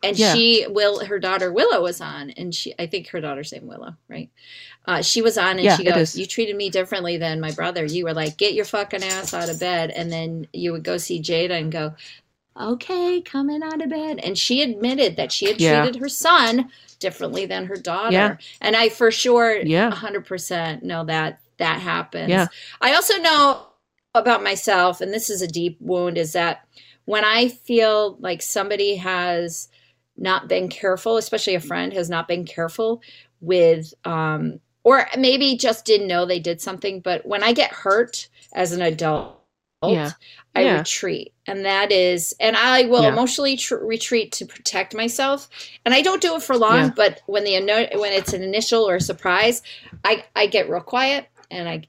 And 0.03 0.19
yeah. 0.19 0.35
she 0.35 0.67
will 0.69 1.05
her 1.05 1.19
daughter 1.19 1.53
Willow 1.53 1.83
was 1.83 2.01
on 2.01 2.31
and 2.31 2.55
she 2.55 2.75
I 2.79 2.87
think 2.87 3.09
her 3.09 3.21
daughter's 3.21 3.53
name 3.53 3.67
Willow, 3.67 3.95
right? 4.09 4.31
Uh, 4.87 5.03
she 5.03 5.23
was 5.23 5.37
on 5.37 5.53
and 5.53 5.63
yeah, 5.63 5.77
she 5.77 5.85
goes, 5.85 6.17
You 6.17 6.27
treated 6.27 6.57
me 6.57 6.71
differently 6.71 7.19
than 7.19 7.41
my 7.41 7.53
brother. 7.53 7.85
You 7.85 8.05
were 8.05 8.15
like, 8.15 8.39
Get 8.39 8.55
your 8.55 8.65
fucking 8.65 9.05
ass 9.05 9.35
out 9.35 9.51
of 9.51 9.61
bed 9.61 9.91
and 9.91 10.11
then 10.11 10.47
you 10.53 10.73
would 10.73 10.85
go 10.85 10.97
see 10.97 11.21
Jada 11.21 11.59
and 11.59 11.71
go, 11.71 11.95
okay, 12.61 13.21
coming 13.21 13.63
out 13.63 13.83
of 13.83 13.91
bed. 13.91 14.21
And 14.23 14.37
she 14.39 14.63
admitted 14.63 15.17
that 15.17 15.33
she 15.33 15.47
had 15.47 15.61
yeah. 15.61 15.83
treated 15.83 16.01
her 16.01 16.09
son 16.09 16.71
differently 16.99 17.47
than 17.47 17.67
her 17.67 17.77
daughter. 17.77 18.13
Yeah. 18.13 18.37
And 18.61 18.77
I 18.77 18.89
for 18.89 19.11
sure, 19.11 19.57
yeah, 19.57 19.91
100% 19.91 20.83
know 20.83 21.05
that 21.05 21.41
that 21.59 21.81
happens. 21.81 22.31
Yeah. 22.31 22.47
I 22.81 22.95
also 22.95 23.17
know 23.19 23.67
about 24.15 24.43
myself, 24.43 25.01
and 25.01 25.13
this 25.13 25.31
is 25.31 25.43
a 25.43 25.47
deep 25.47 25.77
wound, 25.81 26.19
is 26.19 26.33
that 26.33 26.67
when 27.05 27.25
I 27.25 27.49
feel 27.49 28.17
like 28.21 28.43
somebody 28.43 28.97
has 28.97 29.69
not 30.17 30.49
been 30.49 30.69
careful, 30.69 31.17
especially 31.17 31.55
a 31.55 31.61
friend 31.61 31.93
has 31.93 32.11
not 32.11 32.29
been 32.29 32.45
careful 32.45 33.03
with, 33.41 33.95
um, 34.05 34.61
or 34.85 35.07
maybe 35.19 35.57
just 35.57 35.85
didn't 35.85 36.09
know 36.09 36.25
they 36.25 36.41
did 36.41 36.61
something, 36.61 37.01
but 37.01 37.25
when 37.27 37.43
I 37.43 37.53
get 37.53 37.73
hurt 37.73 38.29
as 38.53 38.73
an 38.73 38.83
adult, 38.83 39.40
yeah. 39.89 40.13
I 40.55 40.63
yeah. 40.63 40.79
retreat. 40.79 41.33
And 41.47 41.65
that 41.65 41.93
is, 41.93 42.35
and 42.41 42.57
I 42.57 42.85
will 42.85 43.03
yeah. 43.03 43.09
emotionally 43.09 43.57
tr- 43.57 43.77
retreat 43.77 44.33
to 44.33 44.47
protect 44.47 44.95
myself. 44.95 45.49
And 45.85 45.95
I 45.95 46.03
don't 46.03 46.21
do 46.21 46.37
it 46.37 46.43
for 46.43 46.57
long, 46.57 46.79
yeah. 46.79 46.93
but 46.95 47.21
when 47.27 47.45
the 47.45 47.55
when 47.95 48.13
it's 48.13 48.33
an 48.33 48.43
initial 48.43 48.89
or 48.89 48.97
a 48.97 49.01
surprise, 49.01 49.63
I 50.05 50.25
I 50.35 50.47
get 50.47 50.69
real 50.69 50.81
quiet 50.81 51.29
and 51.51 51.69
I 51.69 51.83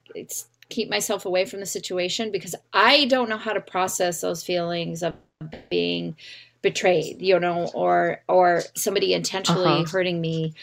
keep 0.68 0.88
myself 0.88 1.26
away 1.26 1.44
from 1.44 1.60
the 1.60 1.66
situation 1.66 2.30
because 2.30 2.54
I 2.72 3.04
don't 3.06 3.28
know 3.28 3.36
how 3.36 3.52
to 3.52 3.60
process 3.60 4.20
those 4.20 4.42
feelings 4.42 5.02
of 5.02 5.14
being 5.68 6.16
betrayed, 6.62 7.20
you 7.20 7.38
know, 7.38 7.68
or 7.74 8.22
or 8.28 8.62
somebody 8.74 9.12
intentionally 9.12 9.82
uh-huh. 9.82 9.90
hurting 9.90 10.20
me 10.20 10.54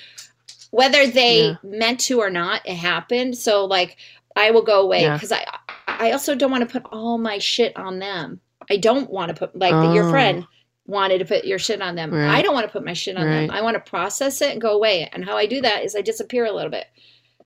whether 0.71 1.07
they 1.07 1.57
meant 1.63 1.99
to 1.99 2.19
or 2.19 2.29
not, 2.29 2.61
it 2.65 2.75
happened. 2.75 3.35
So 3.37 3.65
like 3.65 3.97
I 4.39 4.51
will 4.51 4.61
go 4.61 4.81
away 4.81 5.09
because 5.11 5.31
I 5.31 5.45
I 5.87 6.11
also 6.11 6.33
don't 6.33 6.49
want 6.49 6.67
to 6.67 6.71
put 6.71 6.89
all 6.91 7.17
my 7.17 7.39
shit 7.39 7.75
on 7.75 7.99
them. 7.99 8.39
I 8.69 8.77
don't 8.77 9.09
want 9.09 9.29
to 9.29 9.35
put 9.35 9.57
like 9.57 9.73
oh. 9.73 9.93
your 9.93 10.09
friend 10.09 10.47
wanted 10.85 11.19
to 11.19 11.25
put 11.25 11.45
your 11.45 11.59
shit 11.59 11.81
on 11.81 11.95
them. 11.95 12.11
Right. 12.11 12.29
I 12.29 12.41
don't 12.41 12.53
want 12.53 12.65
to 12.65 12.71
put 12.71 12.85
my 12.85 12.93
shit 12.93 13.17
on 13.17 13.25
right. 13.25 13.47
them. 13.47 13.51
I 13.51 13.61
want 13.61 13.75
to 13.75 13.89
process 13.89 14.41
it 14.41 14.51
and 14.51 14.61
go 14.61 14.71
away. 14.71 15.07
And 15.11 15.25
how 15.25 15.37
I 15.37 15.45
do 15.45 15.61
that 15.61 15.83
is 15.83 15.95
I 15.95 16.01
disappear 16.01 16.45
a 16.45 16.51
little 16.51 16.71
bit 16.71 16.85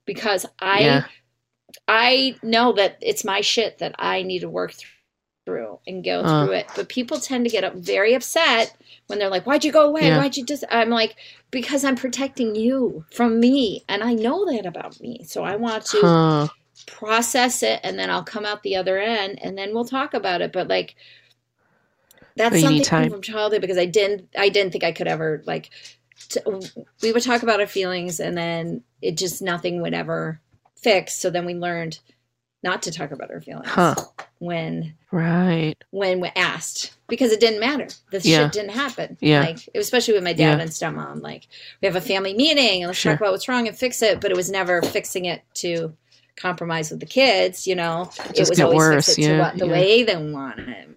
because 0.06 0.46
I 0.60 0.80
yeah. 0.82 1.04
I 1.88 2.36
know 2.44 2.74
that 2.74 3.00
it's 3.02 3.26
my 3.26 3.41
shit 3.41 3.80
that 3.80 3.96
I 3.98 4.22
need 4.22 4.39
to 4.39 4.50
work 4.50 4.74
through 5.46 5.80
and 5.88 6.04
go 6.04 6.22
uh. 6.22 6.46
through 6.46 6.56
it. 6.56 6.68
But 6.76 6.89
people 6.89 7.20
tend 7.20 7.46
to 7.46 7.52
get 7.52 7.64
up 7.64 7.74
very 7.74 8.14
upset 8.14 8.78
when 9.08 9.18
they're 9.18 9.30
like, 9.30 9.48
"Why'd 9.48 9.66
you 9.66 9.72
go 9.72 9.88
away? 9.88 10.08
Yeah. 10.08 10.18
Why'd 10.20 10.38
you 10.38 10.46
just?" 10.46 10.64
I'm 10.70 10.91
like, 10.91 11.16
"Because 11.50 11.84
I'm 11.84 11.96
protecting 11.96 12.54
you 12.54 13.04
from 13.12 13.39
me, 13.39 13.84
and 13.89 14.04
I 14.04 14.14
know 14.14 14.46
that 14.52 14.68
about 14.68 15.02
me. 15.02 15.24
So 15.26 15.44
I 15.44 15.56
want 15.56 15.86
to." 15.88 16.02
Huh 16.02 16.48
process 16.84 17.63
it 17.63 17.79
and 17.84 17.97
then 17.97 18.09
I'll 18.09 18.23
come 18.23 18.45
out 18.45 18.63
the 18.63 18.75
other 18.75 18.97
end 18.97 19.39
and 19.41 19.57
then 19.57 19.73
we'll 19.73 19.86
talk 19.86 20.13
about 20.13 20.41
it. 20.41 20.51
But 20.51 20.67
like 20.67 20.95
that's 22.36 22.61
something 22.61 23.09
from 23.09 23.21
childhood 23.21 23.61
because 23.61 23.77
I 23.77 23.86
didn't 23.86 24.29
I 24.38 24.49
didn't 24.49 24.71
think 24.71 24.84
I 24.84 24.91
could 24.91 25.07
ever 25.07 25.43
like 25.45 25.69
t- 26.29 26.41
we 27.01 27.11
would 27.11 27.23
talk 27.23 27.43
about 27.43 27.59
our 27.59 27.67
feelings 27.67 28.19
and 28.19 28.38
then 28.38 28.84
it 29.01 29.17
just 29.17 29.41
nothing 29.41 29.81
would 29.81 29.93
ever 29.93 30.39
fix. 30.75 31.15
So 31.15 31.29
then 31.29 31.45
we 31.45 31.53
learned 31.53 31.99
not 32.63 32.81
to 32.84 32.91
talk 32.91 33.11
about 33.11 33.29
our 33.29 33.41
feelings 33.41 33.67
huh. 33.67 33.95
when 34.39 34.95
right 35.11 35.75
when 35.91 36.21
we 36.21 36.29
asked 36.36 36.95
because 37.07 37.31
it 37.31 37.39
didn't 37.39 37.59
matter. 37.59 37.88
This 38.09 38.25
yeah. 38.25 38.43
shit 38.43 38.53
didn't 38.53 38.71
happen. 38.71 39.17
Yeah, 39.19 39.41
like 39.41 39.69
especially 39.75 40.13
with 40.15 40.23
my 40.23 40.34
dad 40.34 40.57
yeah. 40.57 40.61
and 40.61 40.71
stepmom. 40.71 41.21
Like 41.21 41.47
we 41.81 41.88
have 41.88 41.95
a 41.95 42.01
family 42.01 42.34
meeting 42.34 42.81
and 42.81 42.88
let's 42.88 42.97
sure. 42.97 43.11
talk 43.11 43.21
about 43.21 43.31
what's 43.34 43.47
wrong 43.47 43.67
and 43.67 43.77
fix 43.77 44.01
it. 44.01 44.21
But 44.21 44.31
it 44.31 44.38
was 44.38 44.49
never 44.49 44.81
fixing 44.81 45.25
it 45.25 45.43
to 45.55 45.95
compromise 46.36 46.91
with 46.91 46.99
the 46.99 47.05
kids, 47.05 47.67
you 47.67 47.75
know, 47.75 48.09
it, 48.29 48.39
it 48.39 48.49
was 48.49 48.59
always 48.59 48.77
worse. 48.77 49.17
yeah, 49.17 49.27
to 49.27 49.39
what 49.39 49.57
the 49.57 49.65
yeah. 49.65 49.71
way 49.71 50.03
they 50.03 50.15
wanted. 50.15 50.95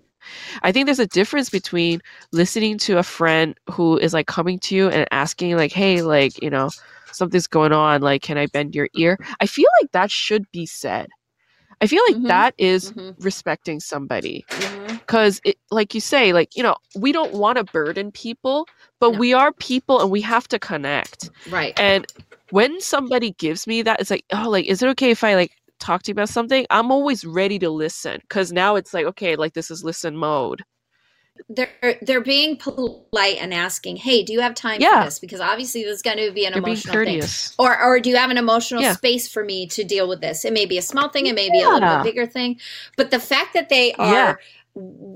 I 0.62 0.72
think 0.72 0.86
there's 0.86 0.98
a 0.98 1.06
difference 1.06 1.50
between 1.50 2.00
listening 2.32 2.78
to 2.78 2.98
a 2.98 3.02
friend 3.02 3.58
who 3.70 3.98
is 3.98 4.12
like 4.12 4.26
coming 4.26 4.58
to 4.60 4.74
you 4.74 4.88
and 4.88 5.06
asking 5.10 5.56
like, 5.56 5.72
"Hey, 5.72 6.02
like, 6.02 6.42
you 6.42 6.50
know, 6.50 6.70
something's 7.12 7.46
going 7.46 7.72
on, 7.72 8.02
like 8.02 8.22
can 8.22 8.38
I 8.38 8.46
bend 8.46 8.74
your 8.74 8.88
ear?" 8.96 9.18
I 9.40 9.46
feel 9.46 9.68
like 9.80 9.92
that 9.92 10.10
should 10.10 10.50
be 10.52 10.66
said. 10.66 11.08
I 11.80 11.86
feel 11.86 12.02
like 12.08 12.16
mm-hmm. 12.16 12.28
that 12.28 12.54
is 12.56 12.92
mm-hmm. 12.92 13.22
respecting 13.22 13.80
somebody. 13.80 14.44
Mm-hmm. 14.48 14.96
Cuz 15.06 15.40
it 15.44 15.58
like 15.70 15.94
you 15.94 16.00
say, 16.00 16.32
like, 16.32 16.56
you 16.56 16.62
know, 16.62 16.76
we 16.94 17.12
don't 17.12 17.34
want 17.34 17.58
to 17.58 17.64
burden 17.64 18.10
people, 18.12 18.66
but 18.98 19.12
no. 19.12 19.18
we 19.18 19.34
are 19.34 19.52
people 19.52 20.00
and 20.00 20.10
we 20.10 20.22
have 20.22 20.48
to 20.48 20.58
connect. 20.58 21.30
Right. 21.50 21.78
And 21.78 22.06
when 22.50 22.80
somebody 22.80 23.32
gives 23.32 23.66
me 23.66 23.82
that, 23.82 24.00
it's 24.00 24.10
like, 24.10 24.24
oh, 24.32 24.48
like, 24.48 24.66
is 24.66 24.82
it 24.82 24.88
okay 24.90 25.10
if 25.10 25.24
I 25.24 25.34
like 25.34 25.52
talk 25.78 26.02
to 26.04 26.10
you 26.10 26.12
about 26.12 26.28
something? 26.28 26.66
I'm 26.70 26.90
always 26.90 27.24
ready 27.24 27.58
to 27.60 27.70
listen 27.70 28.20
because 28.22 28.52
now 28.52 28.76
it's 28.76 28.94
like, 28.94 29.06
okay, 29.06 29.36
like 29.36 29.54
this 29.54 29.70
is 29.70 29.84
listen 29.84 30.16
mode. 30.16 30.62
They're 31.50 31.98
they're 32.00 32.22
being 32.22 32.56
polite 32.56 33.36
and 33.40 33.52
asking, 33.52 33.96
"Hey, 33.96 34.22
do 34.22 34.32
you 34.32 34.40
have 34.40 34.54
time 34.54 34.80
yeah. 34.80 35.00
for 35.00 35.04
this?" 35.04 35.18
Because 35.18 35.40
obviously, 35.40 35.84
there's 35.84 36.00
going 36.00 36.16
to 36.16 36.32
be 36.32 36.46
an 36.46 36.54
You're 36.54 36.62
emotional 36.62 37.04
thing, 37.04 37.22
or 37.58 37.78
or 37.78 38.00
do 38.00 38.08
you 38.08 38.16
have 38.16 38.30
an 38.30 38.38
emotional 38.38 38.80
yeah. 38.80 38.94
space 38.94 39.28
for 39.28 39.44
me 39.44 39.66
to 39.68 39.84
deal 39.84 40.08
with 40.08 40.22
this? 40.22 40.46
It 40.46 40.54
may 40.54 40.64
be 40.64 40.78
a 40.78 40.82
small 40.82 41.10
thing, 41.10 41.26
it 41.26 41.34
may 41.34 41.50
be 41.50 41.60
a 41.60 41.68
little 41.68 41.96
bit 41.98 42.04
bigger 42.04 42.26
thing, 42.26 42.58
but 42.96 43.10
the 43.10 43.20
fact 43.20 43.52
that 43.52 43.68
they 43.68 43.92
are 43.94 44.40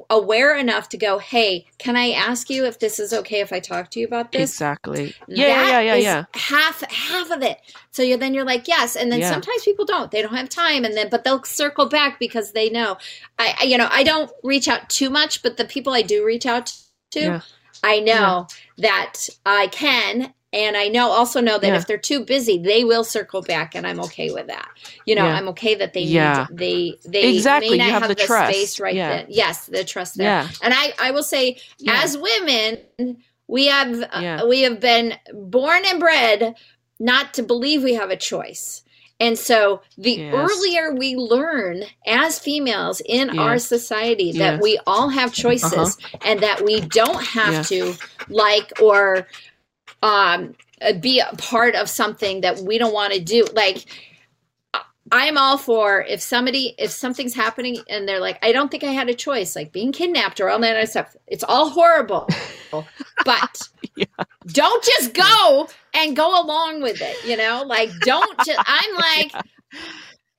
aware 0.08 0.56
enough 0.56 0.88
to 0.88 0.96
go, 0.96 1.18
hey, 1.18 1.66
can 1.78 1.96
I 1.96 2.12
ask 2.12 2.48
you 2.48 2.64
if 2.64 2.78
this 2.78 2.98
is 2.98 3.12
okay 3.12 3.40
if 3.40 3.52
I 3.52 3.60
talk 3.60 3.90
to 3.90 4.00
you 4.00 4.06
about 4.06 4.32
this? 4.32 4.50
Exactly. 4.50 5.14
Yeah, 5.28 5.68
yeah, 5.68 5.80
yeah, 5.80 5.94
yeah. 5.94 6.24
Half 6.34 6.82
half 6.90 7.30
of 7.30 7.42
it. 7.42 7.58
So 7.90 8.02
you 8.02 8.16
then 8.16 8.34
you're 8.34 8.44
like, 8.44 8.66
yes, 8.68 8.96
and 8.96 9.12
then 9.12 9.20
yeah. 9.20 9.30
sometimes 9.30 9.62
people 9.64 9.84
don't. 9.84 10.10
They 10.10 10.22
don't 10.22 10.34
have 10.34 10.48
time, 10.48 10.84
and 10.84 10.96
then 10.96 11.08
but 11.10 11.24
they'll 11.24 11.44
circle 11.44 11.86
back 11.86 12.18
because 12.18 12.52
they 12.52 12.70
know. 12.70 12.96
I, 13.38 13.64
you 13.64 13.76
know 13.76 13.88
I 13.90 14.02
don't 14.02 14.30
reach 14.42 14.68
out 14.68 14.88
too 14.88 15.10
much, 15.10 15.42
but 15.42 15.56
the 15.56 15.64
people 15.64 15.92
I 15.92 16.02
do 16.02 16.24
reach 16.24 16.46
out 16.46 16.74
to. 17.12 17.20
Yeah. 17.20 17.40
I 17.82 18.00
know 18.00 18.46
yeah. 18.76 18.90
that 18.90 19.28
I 19.46 19.68
can 19.68 20.34
and 20.52 20.76
I 20.76 20.88
know 20.88 21.10
also 21.10 21.40
know 21.40 21.58
that 21.58 21.68
yeah. 21.68 21.76
if 21.76 21.86
they're 21.86 21.98
too 21.98 22.24
busy, 22.24 22.58
they 22.58 22.84
will 22.84 23.04
circle 23.04 23.40
back, 23.40 23.74
and 23.74 23.86
I'm 23.86 24.00
okay 24.00 24.32
with 24.32 24.48
that. 24.48 24.68
You 25.06 25.14
know, 25.14 25.24
yeah. 25.24 25.34
I'm 25.34 25.48
okay 25.50 25.76
that 25.76 25.92
they 25.92 26.02
yeah. 26.02 26.46
need 26.50 26.58
they 26.58 26.98
they 27.08 27.34
exactly. 27.34 27.70
may 27.70 27.76
not 27.78 27.86
you 27.86 27.92
have, 27.92 28.02
have 28.02 28.08
the, 28.08 28.14
the 28.16 28.24
trust. 28.24 28.52
space 28.52 28.80
right 28.80 28.94
yeah. 28.94 29.08
then. 29.10 29.26
Yes, 29.28 29.66
the 29.66 29.84
trust 29.84 30.16
there. 30.16 30.26
Yeah. 30.26 30.48
And 30.62 30.74
I 30.74 30.92
I 31.00 31.12
will 31.12 31.22
say, 31.22 31.58
as 31.88 32.18
women, 32.18 33.18
we 33.46 33.66
have 33.66 34.02
uh, 34.10 34.44
we 34.48 34.62
have 34.62 34.80
been 34.80 35.14
born 35.32 35.82
and 35.86 36.00
bred 36.00 36.56
not 36.98 37.32
to 37.34 37.42
believe 37.42 37.82
we 37.82 37.94
have 37.94 38.10
a 38.10 38.16
choice. 38.16 38.82
And 39.20 39.38
so 39.38 39.82
the 39.98 40.12
yes. 40.12 40.34
earlier 40.34 40.94
we 40.94 41.14
learn 41.14 41.82
as 42.06 42.38
females 42.38 43.02
in 43.04 43.28
yes. 43.28 43.38
our 43.38 43.58
society 43.58 44.32
that 44.32 44.54
yes. 44.54 44.62
we 44.62 44.80
all 44.86 45.10
have 45.10 45.32
choices 45.32 45.72
uh-huh. 45.74 46.18
and 46.24 46.40
that 46.40 46.64
we 46.64 46.80
don't 46.80 47.22
have 47.22 47.68
to 47.68 47.94
like 48.30 48.72
or 48.80 49.26
um, 50.02 50.54
be 51.00 51.20
a 51.20 51.34
part 51.36 51.74
of 51.74 51.88
something 51.88 52.40
that 52.40 52.60
we 52.60 52.78
don't 52.78 52.94
want 52.94 53.12
to 53.12 53.20
do. 53.20 53.44
Like, 53.52 53.86
I'm 55.12 55.36
all 55.36 55.58
for 55.58 56.02
if 56.02 56.20
somebody 56.20 56.74
if 56.78 56.90
something's 56.90 57.34
happening 57.34 57.78
and 57.88 58.06
they're 58.06 58.20
like, 58.20 58.38
I 58.42 58.52
don't 58.52 58.70
think 58.70 58.84
I 58.84 58.92
had 58.92 59.08
a 59.08 59.14
choice, 59.14 59.56
like 59.56 59.72
being 59.72 59.92
kidnapped 59.92 60.40
or 60.40 60.48
all 60.48 60.60
that 60.60 60.76
other 60.76 60.86
stuff. 60.86 61.16
It's 61.26 61.42
all 61.42 61.68
horrible, 61.70 62.28
but 63.24 63.68
yeah. 63.96 64.04
don't 64.46 64.84
just 64.84 65.14
go 65.14 65.68
and 65.94 66.14
go 66.14 66.40
along 66.40 66.82
with 66.82 67.00
it. 67.00 67.16
You 67.24 67.36
know, 67.36 67.64
like 67.66 67.90
don't. 68.00 68.38
Just, 68.44 68.58
I'm 68.66 68.94
like. 68.94 69.32
Yeah. 69.32 69.42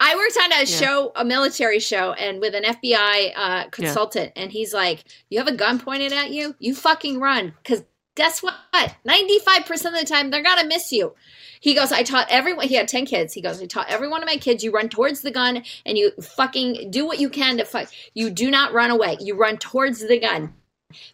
I 0.03 0.15
worked 0.15 0.37
on 0.37 0.51
a 0.53 0.57
yeah. 0.61 0.65
show, 0.65 1.11
a 1.15 1.23
military 1.23 1.79
show, 1.79 2.13
and 2.13 2.41
with 2.41 2.55
an 2.55 2.63
FBI 2.63 3.33
uh, 3.35 3.69
consultant, 3.69 4.31
and 4.35 4.51
he's 4.51 4.73
like, 4.73 5.03
"You 5.29 5.37
have 5.37 5.47
a 5.47 5.55
gun 5.55 5.77
pointed 5.79 6.11
at 6.11 6.31
you, 6.31 6.55
you 6.57 6.73
fucking 6.73 7.19
run, 7.19 7.53
because 7.61 7.83
guess 8.15 8.43
what? 8.43 8.55
95% 8.73 9.69
of 9.85 9.93
the 9.93 10.05
time, 10.05 10.29
they're 10.29 10.43
going 10.43 10.59
to 10.59 10.67
miss 10.67 10.91
you. 10.91 11.13
He 11.59 11.75
goes, 11.75 11.91
I 11.91 12.03
taught 12.03 12.27
everyone, 12.29 12.67
he 12.67 12.75
had 12.75 12.87
10 12.87 13.05
kids. 13.05 13.33
He 13.33 13.41
goes, 13.41 13.61
I 13.61 13.67
taught 13.67 13.89
every 13.89 14.07
one 14.07 14.23
of 14.23 14.27
my 14.27 14.37
kids, 14.37 14.63
you 14.63 14.71
run 14.71 14.89
towards 14.89 15.21
the 15.21 15.31
gun 15.31 15.63
and 15.85 15.97
you 15.97 16.11
fucking 16.21 16.89
do 16.91 17.05
what 17.05 17.19
you 17.19 17.29
can 17.29 17.57
to 17.57 17.65
fight. 17.65 17.89
You 18.13 18.29
do 18.29 18.49
not 18.49 18.73
run 18.73 18.89
away. 18.89 19.17
You 19.19 19.35
run 19.35 19.57
towards 19.57 19.99
the 20.05 20.19
gun 20.19 20.55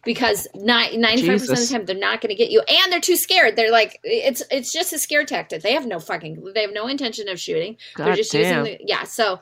because 0.04 0.48
95% 0.56 1.34
of 1.34 1.48
the 1.48 1.68
time 1.68 1.86
they're 1.86 1.96
not 1.96 2.22
going 2.22 2.30
to 2.30 2.36
get 2.36 2.52
you 2.52 2.62
and 2.62 2.92
they're 2.92 3.00
too 3.00 3.16
scared 3.16 3.56
they're 3.56 3.72
like 3.72 4.00
it's 4.04 4.44
it's 4.52 4.72
just 4.72 4.94
a 4.94 5.00
scare 5.00 5.26
tactic 5.26 5.62
they 5.62 5.74
have 5.74 5.86
no 5.86 6.00
fucking 6.00 6.44
they 6.54 6.62
have 6.62 6.74
no 6.74 6.88
intention 6.88 7.28
of 7.30 7.40
shooting 7.40 7.78
God 7.96 8.06
they're 8.06 8.16
just 8.16 8.32
damn. 8.32 8.66
using 8.66 8.78
the 8.78 8.86
yeah 8.86 9.04
so 9.04 9.40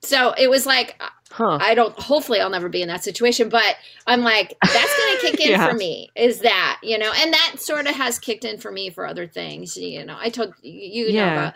so 0.00 0.34
it 0.38 0.48
was 0.48 0.66
like 0.66 1.00
huh. 1.30 1.58
i 1.60 1.74
don't 1.74 1.98
hopefully 1.98 2.40
i'll 2.40 2.50
never 2.50 2.68
be 2.68 2.82
in 2.82 2.88
that 2.88 3.04
situation 3.04 3.48
but 3.48 3.76
i'm 4.06 4.22
like 4.22 4.56
that's 4.62 4.96
going 4.96 5.16
to 5.16 5.20
kick 5.20 5.40
in 5.46 5.50
yeah. 5.50 5.68
for 5.68 5.74
me 5.74 6.10
is 6.14 6.40
that 6.40 6.78
you 6.82 6.98
know 6.98 7.12
and 7.16 7.32
that 7.32 7.56
sort 7.58 7.86
of 7.86 7.94
has 7.94 8.18
kicked 8.18 8.44
in 8.44 8.58
for 8.58 8.70
me 8.72 8.90
for 8.90 9.06
other 9.06 9.26
things 9.26 9.76
you 9.76 10.04
know 10.04 10.16
i 10.18 10.28
told 10.28 10.54
you, 10.62 10.72
you 10.72 11.06
yeah. 11.06 11.26
know 11.26 11.32
about 11.32 11.54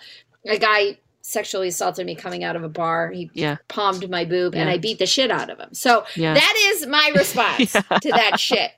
a 0.49 0.59
guy 0.59 0.99
sexually 1.27 1.67
assaulted 1.67 2.07
me 2.07 2.15
coming 2.15 2.45
out 2.45 2.55
of 2.55 2.63
a 2.63 2.69
bar. 2.69 3.11
He 3.11 3.29
yeah. 3.35 3.57
palmed 3.67 4.09
my 4.09 4.25
boob 4.25 4.55
yeah. 4.55 4.61
and 4.61 4.71
I 4.71 4.79
beat 4.79 5.01
the 5.01 5.07
shit 5.07 5.29
out 5.29 5.51
of 5.51 5.59
him. 5.59 5.75
So 5.75 6.05
yeah. 6.15 6.35
that 6.35 6.55
is 6.69 6.87
my 6.87 7.13
response 7.17 7.73
to 7.73 8.11
that 8.11 8.39
shit. 8.39 8.71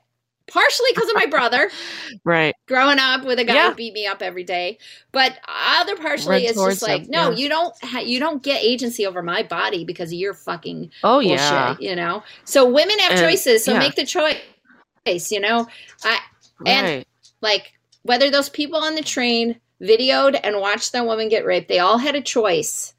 Partially 0.47 0.89
because 0.95 1.07
of 1.09 1.15
my 1.15 1.27
brother. 1.27 1.69
right. 2.23 2.55
Growing 2.67 2.97
up 2.97 3.23
with 3.23 3.37
a 3.37 3.43
guy 3.43 3.69
who 3.69 3.75
beat 3.75 3.93
me 3.93 4.07
up 4.07 4.23
every 4.23 4.43
day. 4.43 4.79
But 5.11 5.37
other 5.47 5.95
partially 5.95 6.47
is 6.47 6.55
just 6.55 6.81
like, 6.81 7.03
him. 7.03 7.11
no, 7.11 7.29
you 7.29 7.49
don't 7.49 7.75
ha- 7.83 7.99
you 7.99 8.19
don't 8.19 8.41
get 8.41 8.63
agency 8.63 9.05
over 9.05 9.21
my 9.21 9.43
body 9.43 9.85
because 9.85 10.09
of 10.09 10.17
your 10.17 10.33
fucking 10.33 10.89
oh, 11.03 11.21
bullshit, 11.21 11.37
yeah. 11.37 11.75
you 11.79 11.95
know? 11.95 12.23
So 12.45 12.67
women 12.67 12.97
have 12.97 13.11
and, 13.11 13.21
choices, 13.21 13.63
so 13.63 13.77
make 13.77 13.93
the 13.93 14.07
choice, 14.07 15.31
you 15.31 15.39
know? 15.39 15.67
I 16.03 16.19
and 16.65 17.05
like 17.41 17.73
whether 18.01 18.31
those 18.31 18.49
people 18.49 18.79
on 18.79 18.95
the 18.95 19.03
train 19.03 19.59
videoed 19.81 20.39
and 20.43 20.59
watched 20.59 20.91
that 20.93 21.05
woman 21.05 21.29
get 21.29 21.45
raped. 21.45 21.67
They 21.67 21.79
all 21.79 21.97
had 21.97 22.15
a 22.15 22.21
choice 22.21 22.93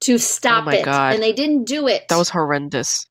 to 0.00 0.18
stop 0.18 0.66
oh 0.66 0.70
it, 0.70 0.84
God. 0.84 1.14
and 1.14 1.22
they 1.22 1.32
didn't 1.32 1.64
do 1.64 1.88
it. 1.88 2.08
That 2.08 2.18
was 2.18 2.28
horrendous. 2.28 3.06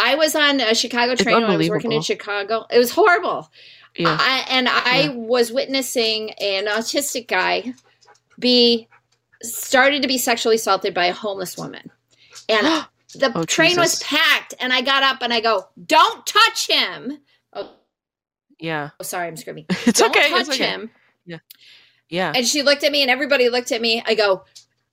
I 0.00 0.16
was 0.16 0.34
on 0.34 0.60
a 0.60 0.74
Chicago 0.74 1.14
train 1.14 1.42
when 1.42 1.50
I 1.50 1.56
was 1.56 1.68
working 1.68 1.92
in 1.92 2.02
Chicago. 2.02 2.66
It 2.70 2.78
was 2.78 2.90
horrible. 2.90 3.50
Yeah. 3.96 4.16
I, 4.18 4.44
and 4.48 4.68
I 4.68 5.02
yeah. 5.02 5.12
was 5.12 5.52
witnessing 5.52 6.30
an 6.32 6.66
autistic 6.66 7.28
guy 7.28 7.74
be 8.38 8.88
started 9.42 10.02
to 10.02 10.08
be 10.08 10.18
sexually 10.18 10.56
assaulted 10.56 10.94
by 10.94 11.06
a 11.06 11.12
homeless 11.12 11.56
woman. 11.56 11.90
And 12.48 12.66
the 13.14 13.32
oh, 13.34 13.44
train 13.44 13.76
Jesus. 13.76 14.00
was 14.00 14.02
packed 14.02 14.54
and 14.58 14.72
I 14.72 14.80
got 14.80 15.02
up 15.02 15.22
and 15.22 15.32
I 15.32 15.40
go, 15.40 15.68
"Don't 15.86 16.26
touch 16.26 16.66
him." 16.68 17.18
Oh. 17.52 17.70
Yeah. 18.58 18.90
Oh, 18.98 19.04
sorry, 19.04 19.28
I'm 19.28 19.36
screaming. 19.36 19.66
it's 19.70 20.00
Don't 20.00 20.10
okay. 20.10 20.30
touch 20.30 20.48
okay. 20.48 20.66
him. 20.66 20.90
Yeah. 21.24 21.38
Yeah. 22.14 22.32
And 22.34 22.46
she 22.46 22.62
looked 22.62 22.84
at 22.84 22.92
me 22.92 23.02
and 23.02 23.10
everybody 23.10 23.48
looked 23.48 23.72
at 23.72 23.80
me. 23.80 24.02
I 24.06 24.14
go, 24.14 24.44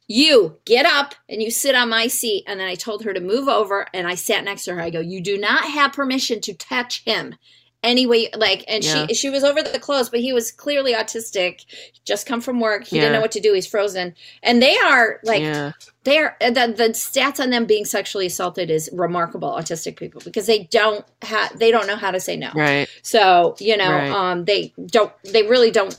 You 0.08 0.58
get 0.66 0.86
up 0.86 1.14
and 1.30 1.42
you 1.42 1.52
sit 1.52 1.76
on 1.76 1.90
my 1.90 2.08
seat. 2.08 2.44
And 2.48 2.60
then 2.60 2.68
I 2.68 2.76
told 2.76 3.04
her 3.04 3.14
to 3.14 3.22
move 3.22 3.48
over 3.48 3.86
and 3.94 4.08
I 4.08 4.16
sat 4.16 4.44
next 4.44 4.66
to 4.66 4.74
her. 4.74 4.82
I 4.82 4.90
go, 4.90 5.00
You 5.00 5.22
do 5.22 5.38
not 5.38 5.66
have 5.66 5.94
permission 5.94 6.42
to 6.42 6.54
touch 6.54 7.04
him 7.04 7.36
anyway 7.84 8.30
like 8.36 8.64
and 8.68 8.84
yeah. 8.84 9.08
she 9.08 9.14
she 9.16 9.30
was 9.30 9.44
over 9.44 9.62
the 9.64 9.80
clothes 9.80 10.10
but 10.10 10.20
he 10.20 10.34
was 10.34 10.52
clearly 10.52 10.94
autistic 10.94 11.66
just 12.06 12.28
come 12.28 12.40
from 12.40 12.60
work 12.60 12.86
he 12.86 12.96
yeah. 12.96 13.04
didn't 13.04 13.14
know 13.14 13.22
what 13.22 13.32
to 13.32 13.40
do 13.40 13.54
he's 13.54 13.66
frozen 13.66 14.14
and 14.44 14.62
they 14.62 14.78
are 14.78 15.20
like 15.24 15.42
yeah. 15.42 15.72
they 16.04 16.20
are 16.20 16.36
the, 16.40 16.74
the 16.78 16.90
stats 16.90 17.40
on 17.40 17.50
them 17.50 17.66
being 17.66 17.86
sexually 17.86 18.28
assaulted 18.28 18.70
is 18.70 18.88
remarkable 18.94 19.50
autistic 19.50 19.96
people 19.96 20.22
because 20.24 20.46
they 20.46 20.66
don't 20.66 21.06
have 21.24 21.58
they 21.58 21.72
don't 21.72 21.88
know 21.88 21.96
how 21.96 22.12
to 22.12 22.20
say 22.20 22.38
no 22.38 22.52
right 22.54 22.88
so 23.02 23.56
you 23.60 23.76
know 23.76 23.92
right. 23.92 24.12
um 24.12 24.46
they 24.46 24.72
don't 24.86 25.12
they 25.24 25.42
really 25.42 25.72
don't 25.72 25.98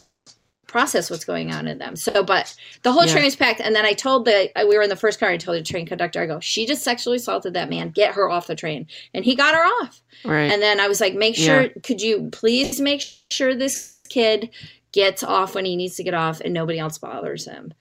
process 0.73 1.11
what's 1.11 1.25
going 1.25 1.53
on 1.53 1.69
in 1.69 1.79
them. 1.79 1.95
So, 1.95 2.25
but 2.25 2.57
the 2.83 2.91
whole 2.91 3.05
yeah. 3.05 3.13
train 3.13 3.25
was 3.27 3.37
packed. 3.37 3.61
And 3.61 3.77
then 3.77 3.85
I 3.85 3.93
told 3.93 4.25
the, 4.25 4.51
we 4.57 4.77
were 4.77 4.83
in 4.83 4.89
the 4.89 4.97
first 4.97 5.21
car, 5.21 5.29
I 5.29 5.37
told 5.37 5.59
the 5.59 5.63
train 5.63 5.87
conductor, 5.87 6.21
I 6.21 6.27
go, 6.27 6.41
she 6.41 6.67
just 6.67 6.83
sexually 6.83 7.19
assaulted 7.19 7.53
that 7.55 7.69
man. 7.69 7.91
Get 7.91 8.15
her 8.15 8.31
off 8.31 8.47
the 8.47 8.57
train. 8.57 8.87
And 9.13 9.25
he 9.25 9.37
got 9.37 9.55
her 9.55 9.63
off. 9.63 10.01
Right. 10.25 10.51
And 10.51 10.63
then 10.63 10.81
I 10.81 10.89
was 10.89 11.01
like, 11.01 11.15
make 11.15 11.37
sure, 11.37 11.63
yeah. 11.63 11.69
could 11.83 12.01
you 12.01 12.31
please 12.33 12.81
make 12.81 13.05
sure 13.31 13.55
this 13.55 13.99
kid 14.09 14.51
gets 14.93 15.23
off 15.23 15.55
when 15.55 15.67
he 15.67 15.77
needs 15.77 15.97
to 15.97 16.03
get 16.03 16.15
off 16.15 16.41
and 16.41 16.55
nobody 16.55 16.79
else 16.79 16.97
bothers 16.99 17.45
him. 17.45 17.75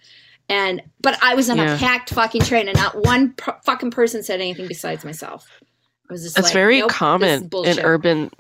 And, 0.50 0.82
but 1.00 1.18
I 1.24 1.34
was 1.34 1.50
on 1.50 1.58
yeah. 1.58 1.76
a 1.76 1.78
packed 1.78 2.10
fucking 2.14 2.42
train 2.42 2.68
and 2.68 2.78
not 2.78 3.06
one 3.06 3.32
pro- 3.34 3.58
fucking 3.64 3.92
person 3.92 4.22
said 4.22 4.42
anything 4.42 4.68
besides 4.68 5.06
myself. 5.06 5.48
I 6.10 6.14
was 6.14 6.24
just 6.24 6.36
That's 6.36 6.48
like, 6.48 6.54
very 6.54 6.80
nope, 6.80 6.92
common 6.92 7.50
in 7.64 7.80
urban 7.80 8.32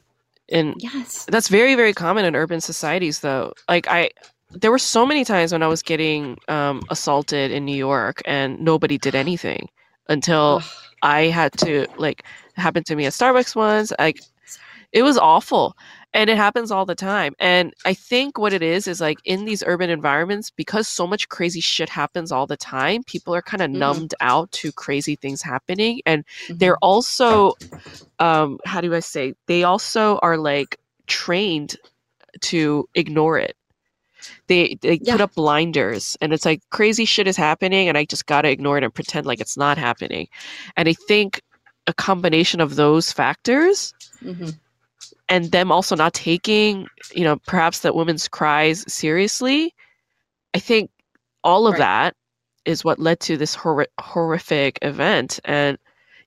in 0.51 0.75
yes 0.77 1.25
that's 1.29 1.47
very 1.47 1.75
very 1.75 1.93
common 1.93 2.25
in 2.25 2.35
urban 2.35 2.59
societies 2.59 3.21
though 3.21 3.53
like 3.69 3.87
i 3.87 4.09
there 4.53 4.71
were 4.71 4.79
so 4.79 5.05
many 5.05 5.23
times 5.23 5.51
when 5.51 5.63
I 5.63 5.67
was 5.67 5.81
getting 5.81 6.37
um, 6.47 6.81
assaulted 6.89 7.51
in 7.51 7.65
New 7.65 7.75
York 7.75 8.21
and 8.25 8.59
nobody 8.59 8.97
did 8.97 9.15
anything 9.15 9.69
until 10.09 10.61
I 11.01 11.23
had 11.23 11.53
to 11.59 11.87
like 11.97 12.23
happened 12.55 12.85
to 12.87 12.95
me 12.95 13.05
at 13.05 13.13
Starbucks 13.13 13.55
once. 13.55 13.93
Like 13.97 14.21
it 14.91 15.03
was 15.03 15.17
awful. 15.17 15.75
And 16.13 16.29
it 16.29 16.35
happens 16.35 16.71
all 16.71 16.85
the 16.85 16.95
time. 16.95 17.35
And 17.39 17.73
I 17.85 17.93
think 17.93 18.37
what 18.37 18.51
it 18.51 18.61
is 18.61 18.85
is 18.85 18.99
like 18.99 19.19
in 19.23 19.45
these 19.45 19.63
urban 19.65 19.89
environments, 19.89 20.49
because 20.49 20.85
so 20.89 21.07
much 21.07 21.29
crazy 21.29 21.61
shit 21.61 21.87
happens 21.87 22.33
all 22.33 22.45
the 22.45 22.57
time, 22.57 23.03
people 23.03 23.33
are 23.33 23.41
kind 23.41 23.61
of 23.61 23.69
mm-hmm. 23.69 23.79
numbed 23.79 24.15
out 24.19 24.51
to 24.51 24.73
crazy 24.73 25.15
things 25.15 25.41
happening. 25.41 26.01
And 26.05 26.25
mm-hmm. 26.25 26.57
they're 26.57 26.77
also, 26.77 27.53
um, 28.19 28.59
how 28.65 28.81
do 28.81 28.93
I 28.93 28.99
say, 28.99 29.35
they 29.47 29.63
also 29.63 30.19
are 30.21 30.37
like 30.37 30.77
trained 31.07 31.77
to 32.41 32.89
ignore 32.93 33.37
it 33.37 33.55
they 34.47 34.77
they 34.81 34.99
yeah. 35.01 35.13
put 35.13 35.21
up 35.21 35.35
blinders 35.35 36.17
and 36.21 36.33
it's 36.33 36.45
like 36.45 36.61
crazy 36.69 37.05
shit 37.05 37.27
is 37.27 37.37
happening 37.37 37.87
and 37.87 37.97
i 37.97 38.05
just 38.05 38.25
gotta 38.25 38.49
ignore 38.49 38.77
it 38.77 38.83
and 38.83 38.93
pretend 38.93 39.25
like 39.25 39.39
it's 39.39 39.57
not 39.57 39.77
happening 39.77 40.27
and 40.77 40.87
i 40.89 40.93
think 40.93 41.41
a 41.87 41.93
combination 41.93 42.61
of 42.61 42.75
those 42.75 43.11
factors 43.11 43.93
mm-hmm. 44.23 44.49
and 45.29 45.51
them 45.51 45.71
also 45.71 45.95
not 45.95 46.13
taking 46.13 46.87
you 47.13 47.23
know 47.23 47.37
perhaps 47.47 47.79
that 47.79 47.95
woman's 47.95 48.27
cries 48.27 48.83
seriously 48.91 49.73
i 50.53 50.59
think 50.59 50.89
all 51.43 51.67
of 51.67 51.73
right. 51.73 51.79
that 51.79 52.15
is 52.65 52.83
what 52.83 52.99
led 52.99 53.19
to 53.19 53.37
this 53.37 53.55
hor- 53.55 53.87
horrific 53.99 54.77
event 54.81 55.39
and 55.45 55.77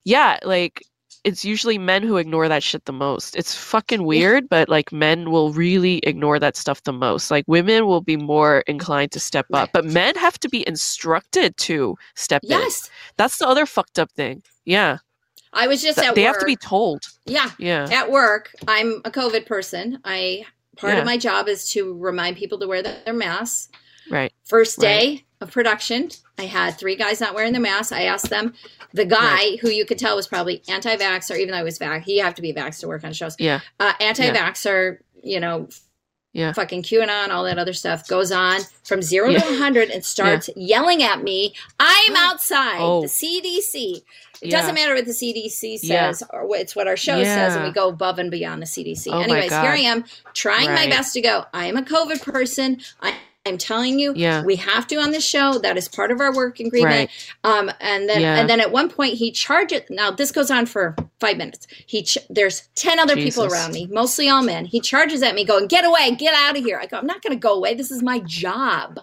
yeah 0.03 0.37
like 0.43 0.81
it's 1.25 1.43
usually 1.43 1.79
men 1.79 2.03
who 2.03 2.17
ignore 2.17 2.47
that 2.47 2.61
shit 2.61 2.85
the 2.85 2.93
most. 2.93 3.35
It's 3.35 3.55
fucking 3.55 4.03
weird, 4.03 4.47
but 4.47 4.69
like 4.69 4.91
men 4.91 5.31
will 5.31 5.51
really 5.51 5.97
ignore 6.03 6.37
that 6.37 6.55
stuff 6.55 6.83
the 6.83 6.93
most. 6.93 7.31
Like 7.31 7.43
women 7.47 7.87
will 7.87 8.01
be 8.01 8.15
more 8.15 8.59
inclined 8.67 9.11
to 9.13 9.19
step 9.19 9.47
up, 9.51 9.71
but 9.73 9.85
men 9.85 10.13
have 10.15 10.39
to 10.41 10.49
be 10.49 10.65
instructed 10.67 11.57
to 11.57 11.97
step 12.13 12.41
yes. 12.43 12.55
in. 12.55 12.61
Yes. 12.61 12.89
That's 13.17 13.37
the 13.39 13.47
other 13.47 13.65
fucked 13.65 13.97
up 13.97 14.11
thing. 14.11 14.43
Yeah. 14.65 14.99
I 15.51 15.65
was 15.65 15.81
just 15.81 15.97
Th- 15.97 16.09
at 16.09 16.15
They 16.15 16.25
work. 16.25 16.33
have 16.33 16.39
to 16.41 16.45
be 16.45 16.55
told. 16.55 17.05
Yeah. 17.25 17.49
Yeah. 17.57 17.87
At 17.91 18.11
work, 18.11 18.51
I'm 18.67 19.01
a 19.03 19.09
COVID 19.09 19.47
person. 19.47 19.99
I 20.05 20.45
part 20.77 20.93
yeah. 20.93 20.99
of 20.99 21.05
my 21.05 21.17
job 21.17 21.47
is 21.47 21.67
to 21.69 21.97
remind 21.97 22.37
people 22.37 22.59
to 22.59 22.67
wear 22.67 22.83
their 22.83 23.13
masks. 23.13 23.69
Right. 24.11 24.31
First 24.43 24.77
day 24.77 25.07
right. 25.09 25.23
Of 25.45 25.53
production, 25.53 26.09
I 26.37 26.43
had 26.43 26.71
three 26.71 26.95
guys 26.95 27.21
not 27.21 27.33
wearing 27.33 27.53
the 27.53 27.59
mask. 27.59 27.93
I 27.93 28.03
asked 28.03 28.29
them, 28.29 28.53
the 28.93 29.05
guy 29.05 29.35
right. 29.35 29.59
who 29.59 29.69
you 29.69 29.85
could 29.85 29.97
tell 29.97 30.15
was 30.15 30.27
probably 30.27 30.61
anti-vax, 30.67 31.29
or 31.31 31.35
even 31.35 31.51
though 31.51 31.57
he 31.57 31.63
was 31.63 31.79
vax, 31.79 32.03
he 32.03 32.17
have 32.19 32.35
to 32.35 32.41
be 32.41 32.53
vax 32.53 32.79
to 32.79 32.87
work 32.87 33.03
on 33.03 33.13
shows. 33.13 33.35
Yeah. 33.39 33.61
Uh, 33.79 33.93
anti-vaxxer, 33.99 34.99
yeah. 35.21 35.33
you 35.33 35.39
know, 35.39 35.67
yeah. 36.35 36.51
fucking 36.51 36.83
QAnon, 36.83 37.29
all 37.29 37.45
that 37.45 37.57
other 37.57 37.73
stuff 37.73 38.07
goes 38.07 38.31
on 38.31 38.61
from 38.83 39.01
zero 39.01 39.29
yeah. 39.29 39.39
to 39.39 39.45
100 39.45 39.89
and 39.89 40.03
starts 40.03 40.49
yeah. 40.49 40.77
yelling 40.77 41.01
at 41.01 41.23
me. 41.23 41.53
I'm 41.79 42.15
outside 42.15 42.79
oh. 42.79 43.01
the 43.01 43.07
CDC. 43.07 44.01
It 44.41 44.51
doesn't 44.51 44.75
matter 44.75 44.93
what 44.93 45.05
the 45.05 45.11
CDC 45.11 45.79
says 45.79 46.21
or 46.31 46.45
it's 46.57 46.75
what 46.75 46.87
our 46.87 46.97
show 46.97 47.23
says, 47.23 47.55
and 47.55 47.63
we 47.63 47.71
go 47.71 47.87
above 47.87 48.19
and 48.19 48.29
beyond 48.29 48.61
the 48.61 48.65
CDC. 48.65 49.07
Oh 49.11 49.19
Anyways, 49.19 49.49
here 49.49 49.59
I 49.59 49.77
am 49.77 50.03
trying 50.33 50.67
right. 50.67 50.89
my 50.89 50.95
best 50.95 51.13
to 51.13 51.21
go. 51.21 51.45
I 51.53 51.67
am 51.67 51.77
a 51.77 51.81
COVID 51.81 52.21
person. 52.21 52.81
I 53.01 53.15
I'm 53.47 53.59
telling 53.59 53.99
you, 53.99 54.11
yeah. 54.15 54.43
we 54.43 54.55
have 54.55 54.87
to 54.87 54.95
on 54.95 55.11
the 55.11 55.21
show. 55.21 55.59
That 55.59 55.77
is 55.77 55.87
part 55.87 56.09
of 56.09 56.19
our 56.19 56.33
work 56.33 56.59
agreement. 56.59 57.11
Right. 57.43 57.59
Um, 57.59 57.71
and 57.79 58.09
then 58.09 58.21
yeah. 58.21 58.37
and 58.37 58.49
then 58.49 58.59
at 58.59 58.71
one 58.71 58.89
point 58.89 59.13
he 59.13 59.31
charges. 59.31 59.81
Now 59.91 60.09
this 60.09 60.31
goes 60.31 60.49
on 60.49 60.65
for 60.65 60.95
five 61.19 61.37
minutes. 61.37 61.67
He 61.85 62.01
ch- 62.01 62.17
there's 62.27 62.67
ten 62.73 62.97
other 62.97 63.13
Jesus. 63.13 63.35
people 63.35 63.53
around 63.53 63.73
me, 63.73 63.85
mostly 63.91 64.29
all 64.29 64.41
men. 64.41 64.65
He 64.65 64.79
charges 64.79 65.21
at 65.21 65.35
me, 65.35 65.45
going, 65.45 65.67
"Get 65.67 65.85
away, 65.85 66.15
get 66.15 66.33
out 66.33 66.57
of 66.57 66.63
here!" 66.63 66.79
I 66.81 66.87
go, 66.87 66.97
"I'm 66.97 67.05
not 67.05 67.21
going 67.21 67.33
to 67.33 67.39
go 67.39 67.53
away. 67.53 67.75
This 67.75 67.91
is 67.91 68.01
my 68.01 68.19
job," 68.19 68.99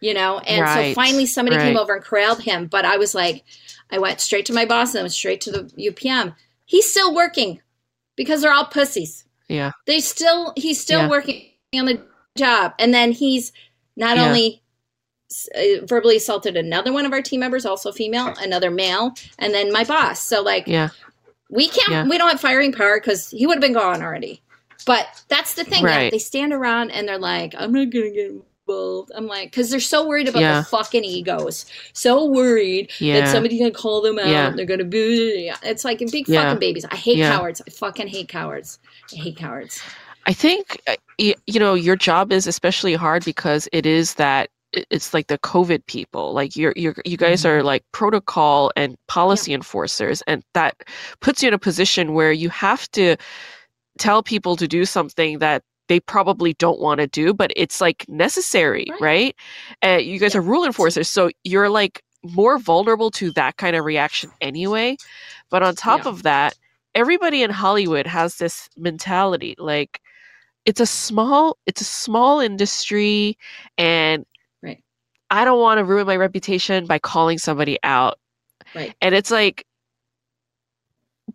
you 0.00 0.14
know. 0.14 0.38
And 0.38 0.62
right. 0.62 0.94
so 0.94 0.94
finally 0.94 1.26
somebody 1.26 1.58
right. 1.58 1.64
came 1.64 1.76
over 1.76 1.94
and 1.94 2.02
corralled 2.02 2.42
him. 2.42 2.68
But 2.68 2.86
I 2.86 2.96
was 2.96 3.14
like, 3.14 3.44
I 3.90 3.98
went 3.98 4.22
straight 4.22 4.46
to 4.46 4.54
my 4.54 4.64
boss 4.64 4.94
and 4.94 5.00
I 5.00 5.02
went 5.02 5.12
straight 5.12 5.42
to 5.42 5.50
the 5.50 5.64
UPM. 5.78 6.34
He's 6.64 6.90
still 6.90 7.14
working 7.14 7.60
because 8.16 8.40
they're 8.40 8.54
all 8.54 8.66
pussies. 8.66 9.26
Yeah, 9.48 9.72
they 9.86 10.00
still 10.00 10.54
he's 10.56 10.80
still 10.80 11.02
yeah. 11.02 11.10
working 11.10 11.50
on 11.74 11.84
the 11.84 12.02
job, 12.38 12.72
and 12.78 12.94
then 12.94 13.12
he's 13.12 13.52
not 13.96 14.16
yeah. 14.16 14.26
only 14.26 14.62
uh, 15.54 15.84
verbally 15.86 16.16
assaulted 16.16 16.56
another 16.56 16.92
one 16.92 17.06
of 17.06 17.12
our 17.12 17.22
team 17.22 17.40
members, 17.40 17.64
also 17.64 17.92
female, 17.92 18.34
another 18.40 18.70
male, 18.70 19.14
and 19.38 19.54
then 19.54 19.72
my 19.72 19.84
boss. 19.84 20.20
So 20.20 20.42
like, 20.42 20.66
yeah, 20.66 20.90
we 21.50 21.68
can't, 21.68 21.90
yeah. 21.90 22.08
we 22.08 22.18
don't 22.18 22.30
have 22.30 22.40
firing 22.40 22.72
power 22.72 22.98
because 23.00 23.30
he 23.30 23.46
would 23.46 23.56
have 23.56 23.62
been 23.62 23.72
gone 23.72 24.02
already. 24.02 24.42
But 24.84 25.06
that's 25.28 25.54
the 25.54 25.64
thing. 25.64 25.84
Right. 25.84 26.04
Yeah, 26.04 26.10
they 26.10 26.18
stand 26.18 26.52
around 26.52 26.90
and 26.90 27.06
they're 27.06 27.18
like, 27.18 27.54
I'm 27.56 27.72
not 27.72 27.90
going 27.90 28.06
to 28.06 28.10
get 28.10 28.30
involved. 28.66 29.12
I'm 29.14 29.26
like, 29.26 29.50
because 29.50 29.70
they're 29.70 29.78
so 29.78 30.06
worried 30.06 30.28
about 30.28 30.42
yeah. 30.42 30.58
the 30.58 30.64
fucking 30.64 31.04
egos. 31.04 31.66
So 31.92 32.24
worried 32.26 32.90
that 33.00 33.28
somebody's 33.28 33.60
going 33.60 33.72
to 33.72 33.78
call 33.78 34.02
them 34.02 34.18
out. 34.18 34.26
Yeah. 34.26 34.50
They're 34.50 34.66
going 34.66 34.80
to 34.80 34.84
be. 34.84 35.52
It's 35.62 35.84
like 35.84 36.00
big 36.10 36.26
fucking 36.26 36.58
babies. 36.58 36.84
I 36.90 36.96
hate 36.96 37.18
cowards. 37.18 37.62
I 37.64 37.70
fucking 37.70 38.08
hate 38.08 38.28
cowards. 38.28 38.80
I 39.12 39.16
hate 39.16 39.36
cowards. 39.36 39.80
I 40.26 40.32
think, 40.32 40.80
uh, 40.86 40.96
you 41.18 41.60
know, 41.60 41.74
your 41.74 41.96
job 41.96 42.32
is 42.32 42.46
especially 42.46 42.94
hard 42.94 43.24
because 43.24 43.68
it 43.72 43.86
is 43.86 44.14
that 44.14 44.50
it's 44.72 45.12
like 45.12 45.26
the 45.26 45.38
COVID 45.38 45.84
people. 45.86 46.32
Like 46.32 46.56
you're, 46.56 46.72
you're 46.76 46.94
you 47.04 47.16
guys 47.16 47.42
mm-hmm. 47.42 47.58
are 47.58 47.62
like 47.62 47.84
protocol 47.92 48.72
and 48.76 48.96
policy 49.08 49.50
yeah. 49.50 49.56
enforcers, 49.56 50.22
and 50.26 50.42
that 50.54 50.82
puts 51.20 51.42
you 51.42 51.48
in 51.48 51.54
a 51.54 51.58
position 51.58 52.14
where 52.14 52.32
you 52.32 52.48
have 52.48 52.90
to 52.92 53.16
tell 53.98 54.22
people 54.22 54.56
to 54.56 54.66
do 54.66 54.84
something 54.84 55.38
that 55.40 55.62
they 55.88 56.00
probably 56.00 56.54
don't 56.54 56.80
want 56.80 57.00
to 57.00 57.06
do, 57.06 57.34
but 57.34 57.52
it's 57.56 57.80
like 57.80 58.08
necessary, 58.08 58.86
right? 58.92 59.00
right? 59.00 59.36
Uh, 59.84 59.98
you 59.98 60.18
guys 60.18 60.34
yeah. 60.34 60.38
are 60.38 60.42
rule 60.42 60.64
enforcers, 60.64 61.08
so 61.08 61.30
you're 61.44 61.68
like 61.68 62.02
more 62.22 62.58
vulnerable 62.58 63.10
to 63.10 63.30
that 63.32 63.56
kind 63.56 63.76
of 63.76 63.84
reaction 63.84 64.30
anyway. 64.40 64.96
But 65.50 65.62
on 65.62 65.74
top 65.74 66.04
yeah. 66.04 66.10
of 66.10 66.22
that, 66.22 66.56
everybody 66.94 67.42
in 67.42 67.50
Hollywood 67.50 68.06
has 68.06 68.36
this 68.36 68.70
mentality 68.76 69.54
like 69.58 70.00
it's 70.64 70.80
a 70.80 70.86
small 70.86 71.56
it's 71.66 71.80
a 71.80 71.84
small 71.84 72.40
industry 72.40 73.36
and 73.78 74.24
right. 74.62 74.82
I 75.30 75.44
don't 75.44 75.60
want 75.60 75.78
to 75.78 75.84
ruin 75.84 76.06
my 76.06 76.16
reputation 76.16 76.86
by 76.86 76.98
calling 76.98 77.38
somebody 77.38 77.78
out. 77.82 78.18
Right. 78.74 78.94
And 79.00 79.14
it's 79.14 79.30
like 79.30 79.66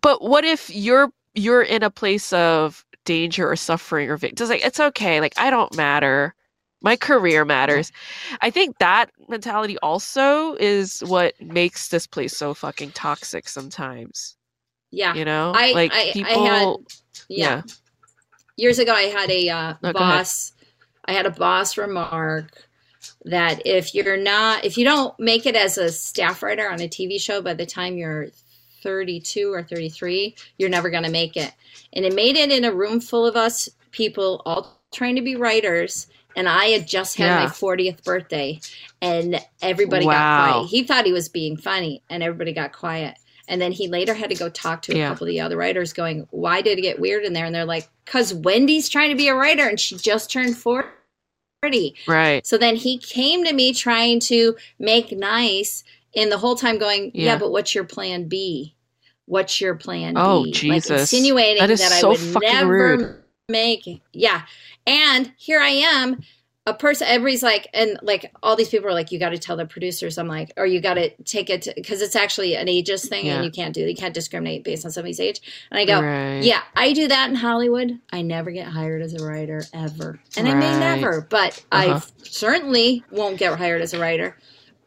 but 0.00 0.22
what 0.22 0.44
if 0.44 0.70
you're 0.70 1.10
you're 1.34 1.62
in 1.62 1.82
a 1.82 1.90
place 1.90 2.32
of 2.32 2.84
danger 3.08 3.50
or 3.50 3.56
suffering 3.56 4.10
or 4.10 4.18
victim. 4.18 4.48
Like 4.48 4.64
it's 4.64 4.78
okay. 4.78 5.18
Like 5.18 5.32
I 5.38 5.48
don't 5.48 5.74
matter. 5.74 6.34
My 6.82 6.94
career 6.94 7.46
matters. 7.46 7.90
I 8.42 8.50
think 8.50 8.78
that 8.78 9.10
mentality 9.28 9.78
also 9.78 10.54
is 10.56 11.00
what 11.00 11.32
makes 11.40 11.88
this 11.88 12.06
place 12.06 12.36
so 12.36 12.52
fucking 12.52 12.90
toxic 12.90 13.48
sometimes. 13.48 14.36
Yeah. 14.90 15.14
You 15.14 15.24
know? 15.24 15.52
I, 15.56 15.72
like 15.72 15.92
I, 15.92 16.10
people 16.12 16.44
I 16.44 16.48
had, 16.48 16.76
yeah. 17.30 17.48
yeah. 17.48 17.62
Years 18.58 18.78
ago 18.78 18.92
I 18.92 19.04
had 19.04 19.30
a 19.30 19.48
uh, 19.48 19.74
no, 19.82 19.92
boss 19.94 20.52
I 21.06 21.12
had 21.12 21.24
a 21.24 21.30
boss 21.30 21.78
remark 21.78 22.50
that 23.24 23.66
if 23.66 23.94
you're 23.94 24.18
not 24.18 24.66
if 24.66 24.76
you 24.76 24.84
don't 24.84 25.18
make 25.18 25.46
it 25.46 25.56
as 25.56 25.78
a 25.78 25.90
staff 25.90 26.42
writer 26.42 26.68
on 26.68 26.80
a 26.82 26.88
TV 26.88 27.18
show 27.18 27.40
by 27.40 27.54
the 27.54 27.64
time 27.64 27.96
you're 27.96 28.28
32 28.82 29.52
or 29.52 29.62
33, 29.62 30.36
you're 30.58 30.68
never 30.68 30.90
going 30.90 31.02
to 31.02 31.10
make 31.10 31.36
it. 31.36 31.52
And 31.92 32.04
it 32.04 32.14
made 32.14 32.36
it 32.36 32.50
in 32.50 32.64
a 32.64 32.72
room 32.72 33.00
full 33.00 33.26
of 33.26 33.36
us 33.36 33.68
people 33.90 34.42
all 34.44 34.80
trying 34.92 35.16
to 35.16 35.22
be 35.22 35.36
writers. 35.36 36.06
And 36.36 36.48
I 36.48 36.66
had 36.66 36.86
just 36.86 37.16
had 37.16 37.26
yeah. 37.26 37.44
my 37.44 37.46
40th 37.46 38.04
birthday, 38.04 38.60
and 39.02 39.44
everybody 39.60 40.06
wow. 40.06 40.12
got 40.12 40.52
quiet. 40.52 40.66
He 40.68 40.84
thought 40.84 41.06
he 41.06 41.12
was 41.12 41.28
being 41.28 41.56
funny, 41.56 42.02
and 42.08 42.22
everybody 42.22 42.52
got 42.52 42.72
quiet. 42.72 43.18
And 43.48 43.60
then 43.60 43.72
he 43.72 43.88
later 43.88 44.14
had 44.14 44.30
to 44.30 44.36
go 44.36 44.48
talk 44.48 44.82
to 44.82 44.92
a 44.92 44.96
yeah. 44.96 45.08
couple 45.08 45.26
of 45.26 45.30
the 45.30 45.40
other 45.40 45.56
writers, 45.56 45.92
going, 45.92 46.28
Why 46.30 46.60
did 46.60 46.78
it 46.78 46.82
get 46.82 47.00
weird 47.00 47.24
in 47.24 47.32
there? 47.32 47.46
And 47.46 47.54
they're 47.54 47.64
like, 47.64 47.88
Because 48.04 48.32
Wendy's 48.32 48.88
trying 48.88 49.10
to 49.10 49.16
be 49.16 49.28
a 49.28 49.34
writer, 49.34 49.66
and 49.66 49.80
she 49.80 49.96
just 49.96 50.30
turned 50.30 50.56
40. 50.56 50.86
Right. 52.06 52.46
So 52.46 52.56
then 52.58 52.76
he 52.76 52.98
came 52.98 53.44
to 53.44 53.52
me 53.52 53.72
trying 53.72 54.20
to 54.20 54.54
make 54.78 55.10
nice 55.10 55.82
and 56.14 56.32
the 56.32 56.38
whole 56.38 56.56
time 56.56 56.78
going, 56.78 57.10
yeah, 57.14 57.24
yeah 57.24 57.38
but 57.38 57.50
what's 57.52 57.74
your 57.74 57.84
plan 57.84 58.28
B? 58.28 58.74
What's 59.26 59.60
your 59.60 59.74
plan 59.74 60.14
oh, 60.16 60.44
B? 60.44 60.52
Jesus. 60.52 60.90
Like 60.90 61.00
insinuating 61.00 61.66
that, 61.66 61.78
that 61.78 62.00
so 62.00 62.08
I 62.08 62.12
would 62.12 62.42
never 62.42 62.96
rude. 62.96 63.22
make 63.48 64.02
yeah. 64.12 64.42
And 64.86 65.32
here 65.36 65.60
I 65.60 65.68
am, 65.68 66.20
a 66.68 66.74
person 66.74 67.06
everybody's 67.08 67.42
like 67.42 67.66
and 67.72 67.98
like 68.02 68.30
all 68.42 68.54
these 68.54 68.68
people 68.68 68.88
are 68.88 68.92
like 68.92 69.10
you 69.10 69.18
got 69.18 69.30
to 69.30 69.38
tell 69.38 69.56
the 69.56 69.64
producers 69.64 70.18
i'm 70.18 70.28
like 70.28 70.52
or 70.56 70.66
you 70.66 70.80
got 70.80 70.94
to 70.94 71.10
take 71.22 71.48
it 71.48 71.66
because 71.74 72.02
it's 72.02 72.14
actually 72.14 72.54
an 72.54 72.66
ageist 72.66 73.08
thing 73.08 73.26
yeah. 73.26 73.36
and 73.36 73.44
you 73.44 73.50
can't 73.50 73.74
do 73.74 73.80
you 73.80 73.94
can't 73.94 74.14
discriminate 74.14 74.64
based 74.64 74.84
on 74.84 74.90
somebody's 74.90 75.18
age 75.18 75.40
and 75.70 75.80
i 75.80 75.84
go 75.84 76.00
right. 76.00 76.42
yeah 76.42 76.60
i 76.76 76.92
do 76.92 77.08
that 77.08 77.30
in 77.30 77.34
hollywood 77.34 77.98
i 78.12 78.20
never 78.20 78.50
get 78.50 78.66
hired 78.66 79.00
as 79.00 79.14
a 79.14 79.24
writer 79.24 79.62
ever 79.72 80.20
and 80.36 80.46
right. 80.46 80.56
i 80.56 80.58
may 80.58 80.78
never 80.78 81.22
but 81.30 81.64
uh-huh. 81.72 81.94
i 81.94 82.22
certainly 82.22 83.02
won't 83.10 83.38
get 83.38 83.56
hired 83.58 83.80
as 83.80 83.94
a 83.94 83.98
writer 83.98 84.36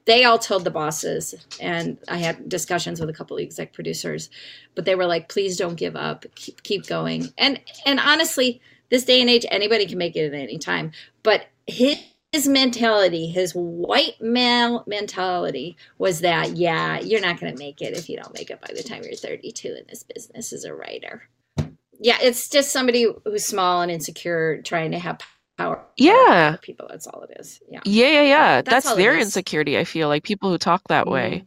they 0.05 0.23
all 0.23 0.37
told 0.37 0.63
the 0.63 0.71
bosses 0.71 1.33
and 1.59 1.97
i 2.07 2.17
had 2.17 2.47
discussions 2.47 2.99
with 2.99 3.09
a 3.09 3.13
couple 3.13 3.37
of 3.37 3.41
exec 3.41 3.73
producers 3.73 4.29
but 4.75 4.85
they 4.85 4.95
were 4.95 5.05
like 5.05 5.29
please 5.29 5.57
don't 5.57 5.75
give 5.75 5.95
up 5.95 6.25
keep, 6.35 6.61
keep 6.61 6.85
going 6.85 7.27
and 7.39 7.59
and 7.85 7.99
honestly 7.99 8.61
this 8.89 9.05
day 9.05 9.21
and 9.21 9.29
age 9.29 9.45
anybody 9.49 9.87
can 9.87 9.97
make 9.97 10.15
it 10.15 10.31
at 10.31 10.33
any 10.33 10.59
time 10.59 10.91
but 11.23 11.45
his 11.67 11.97
his 12.31 12.47
mentality, 12.47 13.27
his 13.27 13.51
white 13.51 14.21
male 14.21 14.85
mentality 14.87 15.75
was 15.97 16.21
that, 16.21 16.55
yeah, 16.55 16.99
you're 16.99 17.19
not 17.19 17.39
going 17.39 17.51
to 17.53 17.59
make 17.59 17.81
it 17.81 17.97
if 17.97 18.07
you 18.07 18.15
don't 18.15 18.33
make 18.33 18.49
it 18.49 18.61
by 18.61 18.73
the 18.73 18.83
time 18.83 19.03
you're 19.03 19.15
32 19.15 19.67
in 19.67 19.83
this 19.89 20.03
business 20.03 20.53
as 20.53 20.63
a 20.63 20.73
writer. 20.73 21.23
Yeah, 21.99 22.17
it's 22.21 22.47
just 22.47 22.71
somebody 22.71 23.05
who's 23.25 23.45
small 23.45 23.81
and 23.81 23.91
insecure 23.91 24.61
trying 24.61 24.91
to 24.91 24.99
have 24.99 25.19
power. 25.57 25.85
Yeah. 25.97 26.55
People, 26.61 26.87
that's 26.89 27.05
all 27.05 27.23
it 27.23 27.37
is. 27.37 27.59
Yeah. 27.69 27.81
Yeah, 27.83 28.07
yeah, 28.07 28.21
yeah. 28.21 28.61
That's, 28.61 28.85
that's 28.85 28.95
their 28.95 29.19
insecurity, 29.19 29.77
I 29.77 29.83
feel 29.83 30.07
like 30.07 30.23
people 30.23 30.49
who 30.49 30.57
talk 30.57 30.87
that 30.87 31.03
mm-hmm. 31.03 31.13
way. 31.13 31.45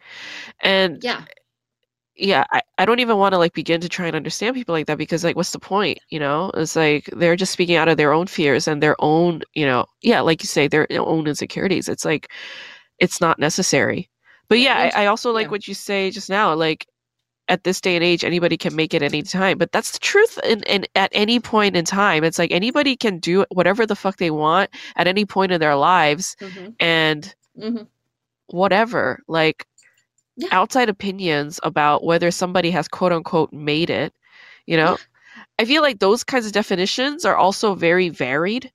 And 0.60 1.02
yeah. 1.02 1.24
Yeah, 2.16 2.44
I, 2.52 2.62
I 2.78 2.84
don't 2.84 3.00
even 3.00 3.16
want 3.16 3.32
to 3.32 3.38
like 3.38 3.54
begin 3.54 3.80
to 3.80 3.88
try 3.88 4.06
and 4.06 4.14
understand 4.14 4.54
people 4.54 4.72
like 4.72 4.86
that 4.86 4.98
because 4.98 5.24
like 5.24 5.34
what's 5.36 5.50
the 5.50 5.58
point, 5.58 5.98
you 6.10 6.20
know? 6.20 6.50
It's 6.54 6.76
like 6.76 7.10
they're 7.12 7.36
just 7.36 7.52
speaking 7.52 7.76
out 7.76 7.88
of 7.88 7.96
their 7.96 8.12
own 8.12 8.28
fears 8.28 8.68
and 8.68 8.82
their 8.82 8.96
own, 9.00 9.42
you 9.54 9.66
know, 9.66 9.86
yeah, 10.02 10.20
like 10.20 10.42
you 10.42 10.46
say, 10.46 10.68
their 10.68 10.86
own 10.92 11.26
insecurities. 11.26 11.88
It's 11.88 12.04
like 12.04 12.30
it's 13.00 13.20
not 13.20 13.38
necessary. 13.38 14.10
But 14.48 14.60
yeah, 14.60 14.90
I, 14.94 15.04
I 15.04 15.06
also 15.06 15.32
like 15.32 15.46
yeah. 15.46 15.50
what 15.50 15.66
you 15.68 15.74
say 15.74 16.10
just 16.10 16.30
now. 16.30 16.54
Like 16.54 16.86
at 17.48 17.64
this 17.64 17.80
day 17.80 17.94
and 17.94 18.04
age 18.04 18.24
anybody 18.24 18.56
can 18.56 18.74
make 18.74 18.94
it 18.94 19.02
any 19.02 19.22
time 19.22 19.58
but 19.58 19.70
that's 19.72 19.92
the 19.92 19.98
truth 19.98 20.38
and, 20.44 20.66
and 20.66 20.88
at 20.94 21.10
any 21.12 21.38
point 21.38 21.76
in 21.76 21.84
time 21.84 22.24
it's 22.24 22.38
like 22.38 22.50
anybody 22.50 22.96
can 22.96 23.18
do 23.18 23.44
whatever 23.50 23.84
the 23.84 23.96
fuck 23.96 24.16
they 24.16 24.30
want 24.30 24.70
at 24.96 25.06
any 25.06 25.24
point 25.24 25.52
in 25.52 25.60
their 25.60 25.76
lives 25.76 26.36
mm-hmm. 26.40 26.70
and 26.80 27.34
mm-hmm. 27.58 27.84
whatever 28.46 29.22
like 29.28 29.66
yeah. 30.36 30.48
outside 30.52 30.88
opinions 30.88 31.60
about 31.62 32.04
whether 32.04 32.30
somebody 32.30 32.70
has 32.70 32.88
quote 32.88 33.12
unquote 33.12 33.52
made 33.52 33.90
it 33.90 34.12
you 34.66 34.76
know 34.76 34.90
yeah. 34.90 35.42
i 35.58 35.64
feel 35.64 35.82
like 35.82 35.98
those 35.98 36.24
kinds 36.24 36.46
of 36.46 36.52
definitions 36.52 37.24
are 37.24 37.36
also 37.36 37.74
very 37.74 38.08
varied 38.08 38.70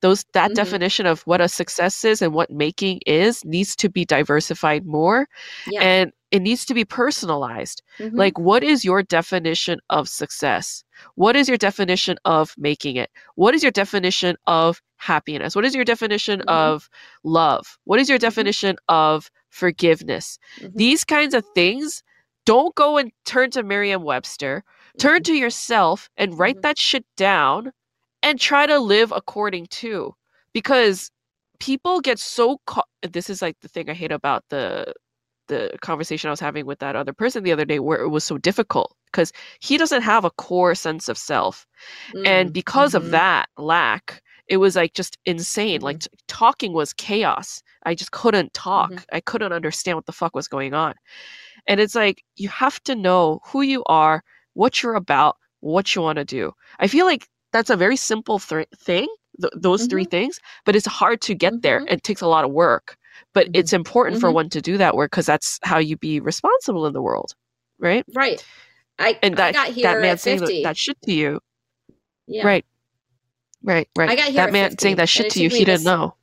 those 0.00 0.24
that 0.34 0.48
mm-hmm. 0.48 0.54
definition 0.54 1.06
of 1.06 1.22
what 1.22 1.40
a 1.40 1.48
success 1.48 2.04
is 2.04 2.20
and 2.20 2.34
what 2.34 2.50
making 2.50 3.00
is 3.06 3.42
needs 3.44 3.74
to 3.74 3.88
be 3.88 4.04
diversified 4.04 4.84
more 4.84 5.26
yeah. 5.66 5.80
and 5.80 6.12
it 6.34 6.42
needs 6.42 6.64
to 6.64 6.74
be 6.74 6.84
personalized. 6.84 7.80
Mm-hmm. 8.00 8.16
Like, 8.16 8.36
what 8.40 8.64
is 8.64 8.84
your 8.84 9.04
definition 9.04 9.78
of 9.88 10.08
success? 10.08 10.82
What 11.14 11.36
is 11.36 11.48
your 11.48 11.56
definition 11.56 12.18
of 12.24 12.52
making 12.58 12.96
it? 12.96 13.08
What 13.36 13.54
is 13.54 13.62
your 13.62 13.70
definition 13.70 14.36
of 14.48 14.82
happiness? 14.96 15.54
What 15.54 15.64
is 15.64 15.76
your 15.76 15.84
definition 15.84 16.40
mm-hmm. 16.40 16.48
of 16.48 16.90
love? 17.22 17.78
What 17.84 18.00
is 18.00 18.08
your 18.08 18.18
mm-hmm. 18.18 18.26
definition 18.26 18.76
of 18.88 19.30
forgiveness? 19.54 20.38
Mm-hmm. 20.60 20.76
These 20.76 21.04
kinds 21.04 21.34
of 21.34 21.44
things, 21.54 22.02
don't 22.44 22.74
go 22.74 22.98
and 22.98 23.10
turn 23.24 23.50
to 23.52 23.62
Merriam 23.62 24.02
Webster. 24.02 24.64
Turn 24.98 25.18
mm-hmm. 25.18 25.32
to 25.32 25.38
yourself 25.38 26.10
and 26.16 26.38
write 26.38 26.56
mm-hmm. 26.56 26.62
that 26.62 26.78
shit 26.78 27.04
down 27.16 27.72
and 28.22 28.38
try 28.38 28.66
to 28.66 28.78
live 28.78 29.12
according 29.12 29.66
to. 29.66 30.14
Because 30.52 31.10
people 31.60 32.00
get 32.00 32.18
so 32.18 32.58
caught. 32.66 32.88
This 33.02 33.30
is 33.30 33.40
like 33.40 33.56
the 33.60 33.68
thing 33.68 33.88
I 33.88 33.94
hate 33.94 34.12
about 34.12 34.44
the 34.50 34.92
the 35.48 35.76
conversation 35.82 36.28
I 36.28 36.30
was 36.30 36.40
having 36.40 36.64
with 36.64 36.78
that 36.78 36.96
other 36.96 37.12
person 37.12 37.44
the 37.44 37.52
other 37.52 37.66
day 37.66 37.78
where 37.78 38.00
it 38.00 38.08
was 38.08 38.24
so 38.24 38.38
difficult 38.38 38.96
because 39.12 39.30
he 39.60 39.76
doesn't 39.76 40.00
have 40.00 40.24
a 40.24 40.30
core 40.30 40.74
sense 40.74 41.08
of 41.08 41.18
self. 41.18 41.66
Mm, 42.14 42.26
and 42.26 42.52
because 42.52 42.94
mm-hmm. 42.94 43.04
of 43.04 43.10
that 43.10 43.50
lack, 43.58 44.22
it 44.48 44.58
was 44.58 44.76
like 44.76 44.94
just 44.94 45.18
insane. 45.24 45.78
Mm-hmm. 45.78 45.84
Like 45.84 45.98
t- 46.00 46.08
talking 46.28 46.72
was 46.72 46.92
chaos. 46.92 47.62
I 47.84 47.94
just 47.94 48.12
couldn't 48.12 48.54
talk. 48.54 48.90
Mm-hmm. 48.90 49.16
I 49.16 49.20
couldn't 49.20 49.52
understand 49.52 49.96
what 49.96 50.06
the 50.06 50.12
fuck 50.12 50.34
was 50.34 50.48
going 50.48 50.74
on. 50.74 50.94
And 51.66 51.80
it's 51.80 51.94
like 51.94 52.22
you 52.36 52.48
have 52.48 52.82
to 52.84 52.94
know 52.94 53.40
who 53.44 53.62
you 53.62 53.82
are, 53.86 54.22
what 54.54 54.82
you're 54.82 54.94
about, 54.94 55.36
what 55.60 55.94
you 55.94 56.02
want 56.02 56.16
to 56.16 56.24
do. 56.24 56.52
I 56.78 56.88
feel 56.88 57.06
like 57.06 57.28
that's 57.52 57.70
a 57.70 57.76
very 57.76 57.96
simple 57.96 58.38
th- 58.38 58.68
thing, 58.76 59.08
th- 59.40 59.52
those 59.56 59.86
three 59.86 60.02
mm-hmm. 60.02 60.10
things, 60.10 60.40
but 60.64 60.76
it's 60.76 60.86
hard 60.86 61.20
to 61.22 61.34
get 61.34 61.62
there. 61.62 61.80
Mm-hmm. 61.80 61.94
It 61.94 62.02
takes 62.02 62.20
a 62.20 62.26
lot 62.26 62.44
of 62.44 62.50
work 62.50 62.98
but 63.32 63.46
mm-hmm. 63.46 63.56
it's 63.56 63.72
important 63.72 64.16
mm-hmm. 64.16 64.20
for 64.20 64.32
one 64.32 64.48
to 64.50 64.60
do 64.60 64.78
that 64.78 64.96
work 64.96 65.10
because 65.10 65.26
that's 65.26 65.58
how 65.62 65.78
you 65.78 65.96
be 65.96 66.20
responsible 66.20 66.86
in 66.86 66.92
the 66.92 67.02
world 67.02 67.32
right 67.78 68.04
right 68.14 68.44
i 68.98 69.18
and 69.22 69.36
that, 69.36 69.56
I 69.56 69.72
that 69.82 70.00
man 70.00 70.18
saying 70.18 70.40
that, 70.40 70.60
that, 70.62 70.76
shit 70.76 71.00
to 71.02 71.12
you 71.12 71.40
yeah. 72.26 72.46
right 72.46 72.64
right 73.64 73.88
right 73.96 74.10
I 74.10 74.16
got 74.16 74.32
that 74.34 74.52
man 74.52 74.70
50, 74.70 74.82
saying 74.82 74.96
that 74.96 75.08
shit 75.08 75.32
to 75.32 75.42
you 75.42 75.48
he 75.48 75.64
didn't 75.64 75.84
know 75.84 76.14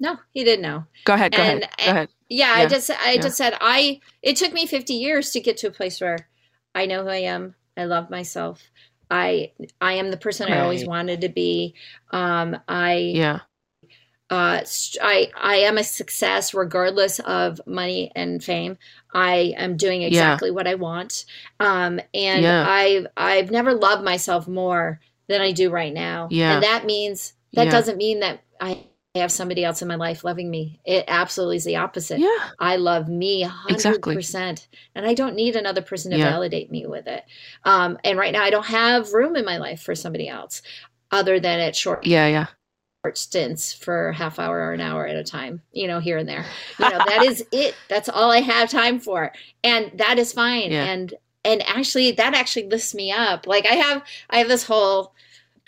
no 0.00 0.18
he 0.32 0.42
didn't 0.42 0.62
know 0.62 0.84
go 1.04 1.14
ahead 1.14 1.32
go 1.32 1.42
and, 1.42 1.62
ahead 1.62 1.76
go 1.78 1.90
ahead 1.90 2.08
yeah, 2.28 2.56
yeah, 2.56 2.62
i 2.64 2.66
just 2.66 2.90
i 2.90 3.12
yeah. 3.12 3.22
just 3.22 3.36
said 3.36 3.56
i 3.60 4.00
it 4.22 4.36
took 4.36 4.52
me 4.52 4.66
50 4.66 4.94
years 4.94 5.30
to 5.30 5.40
get 5.40 5.56
to 5.58 5.68
a 5.68 5.70
place 5.70 6.00
where 6.00 6.28
i 6.74 6.86
know 6.86 7.04
who 7.04 7.10
i 7.10 7.16
am 7.16 7.54
i 7.76 7.84
love 7.84 8.10
myself 8.10 8.70
I 9.10 9.52
I 9.80 9.94
am 9.94 10.10
the 10.10 10.16
person 10.16 10.48
right. 10.48 10.58
I 10.58 10.60
always 10.60 10.86
wanted 10.86 11.20
to 11.22 11.28
be. 11.28 11.74
Um, 12.10 12.56
I 12.68 12.94
yeah. 12.94 13.40
Uh, 14.28 14.60
I 15.00 15.30
I 15.40 15.56
am 15.56 15.78
a 15.78 15.84
success 15.84 16.52
regardless 16.52 17.20
of 17.20 17.60
money 17.66 18.10
and 18.16 18.42
fame. 18.42 18.76
I 19.14 19.54
am 19.56 19.76
doing 19.76 20.02
exactly 20.02 20.48
yeah. 20.48 20.54
what 20.54 20.66
I 20.66 20.74
want. 20.74 21.24
Um, 21.60 22.00
and. 22.12 22.46
I've 22.46 23.06
I've 23.16 23.50
never 23.50 23.74
loved 23.74 24.04
myself 24.04 24.48
more 24.48 25.00
than 25.28 25.40
I 25.40 25.52
do 25.52 25.70
right 25.70 25.92
now. 25.92 26.28
Yeah. 26.30 26.54
And 26.54 26.62
that 26.62 26.84
means 26.84 27.32
that 27.52 27.66
yeah. 27.66 27.72
doesn't 27.72 27.96
mean 27.96 28.20
that 28.20 28.40
I 28.60 28.86
have 29.14 29.32
somebody 29.32 29.64
else 29.64 29.82
in 29.82 29.88
my 29.88 29.94
life 29.94 30.24
loving 30.24 30.50
me. 30.50 30.80
It 30.84 31.04
absolutely 31.08 31.56
is 31.56 31.64
the 31.64 31.76
opposite. 31.76 32.18
Yeah. 32.18 32.50
I 32.58 32.76
love 32.76 33.08
me 33.08 33.44
100%. 33.44 33.70
Exactly. 33.70 34.24
And 34.94 35.06
I 35.06 35.14
don't 35.14 35.34
need 35.34 35.56
another 35.56 35.82
person 35.82 36.10
to 36.12 36.18
yeah. 36.18 36.30
validate 36.30 36.70
me 36.70 36.86
with 36.86 37.06
it. 37.06 37.24
Um, 37.64 37.98
and 38.04 38.18
right 38.18 38.32
now, 38.32 38.42
I 38.42 38.50
don't 38.50 38.66
have 38.66 39.12
room 39.12 39.36
in 39.36 39.44
my 39.44 39.58
life 39.58 39.82
for 39.82 39.94
somebody 39.94 40.28
else 40.28 40.62
other 41.10 41.40
than 41.40 41.60
at 41.60 41.76
short. 41.76 42.06
Yeah, 42.06 42.26
yeah. 42.26 42.46
Stints 43.14 43.72
for 43.72 44.10
half 44.10 44.40
hour 44.40 44.58
or 44.58 44.72
an 44.72 44.80
hour 44.80 45.06
at 45.06 45.14
a 45.14 45.22
time, 45.22 45.62
you 45.70 45.86
know, 45.86 46.00
here 46.00 46.18
and 46.18 46.28
there. 46.28 46.44
You 46.80 46.90
know, 46.90 46.98
that 47.06 47.22
is 47.24 47.46
it. 47.52 47.76
That's 47.88 48.08
all 48.08 48.32
I 48.32 48.40
have 48.40 48.68
time 48.68 48.98
for. 48.98 49.30
And 49.62 49.92
that 49.94 50.18
is 50.18 50.32
fine. 50.32 50.72
Yeah. 50.72 50.86
And 50.86 51.14
and 51.44 51.62
actually 51.68 52.10
that 52.10 52.34
actually 52.34 52.68
lifts 52.68 52.96
me 52.96 53.12
up. 53.12 53.46
Like 53.46 53.64
I 53.64 53.74
have 53.74 54.02
I 54.28 54.38
have 54.38 54.48
this 54.48 54.64
whole 54.64 55.14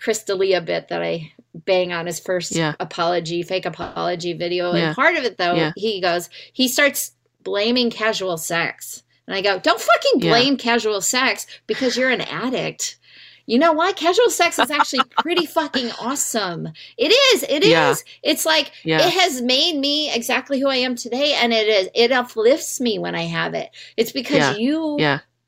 Chris 0.01 0.22
D'Elia 0.24 0.61
bit 0.61 0.88
that 0.88 1.03
I 1.03 1.32
bang 1.55 1.92
on 1.92 2.07
his 2.07 2.20
first 2.20 2.55
yeah. 2.55 2.74
apology, 2.80 3.42
fake 3.42 3.66
apology 3.66 4.32
video. 4.32 4.72
Yeah. 4.72 4.88
And 4.88 4.96
part 4.96 5.16
of 5.16 5.24
it 5.24 5.38
though, 5.38 5.55
yeah. 5.55 5.72
he 5.76 6.01
goes, 6.01 6.28
he 6.53 6.68
starts 6.68 7.12
blaming 7.42 7.90
casual 7.90 8.36
sex. 8.36 9.03
And 9.26 9.34
I 9.36 9.42
go, 9.42 9.59
don't 9.59 9.80
fucking 9.80 10.20
blame 10.20 10.57
casual 10.57 11.01
sex 11.01 11.46
because 11.66 11.96
you're 11.96 12.11
an 12.11 12.22
addict. 12.22 12.99
You 13.44 13.59
know 13.59 13.72
why? 13.72 13.92
Casual 13.92 14.28
sex 14.28 14.59
is 14.59 14.70
actually 14.70 15.05
pretty 15.18 15.46
fucking 15.46 15.90
awesome. 16.01 16.68
It 16.99 17.09
is. 17.09 17.42
It 17.44 17.64
is. 17.64 18.05
It's 18.22 18.44
like 18.44 18.72
it 18.84 19.01
has 19.01 19.40
made 19.40 19.78
me 19.78 20.12
exactly 20.14 20.61
who 20.61 20.68
I 20.68 20.76
am 20.76 20.96
today, 20.96 21.32
and 21.32 21.51
it 21.53 21.66
is. 21.66 21.88
It 21.94 22.12
uplifts 22.12 22.78
me 22.78 22.99
when 22.99 23.14
I 23.14 23.22
have 23.22 23.55
it. 23.55 23.70
It's 23.96 24.12
because 24.12 24.59
you 24.59 24.99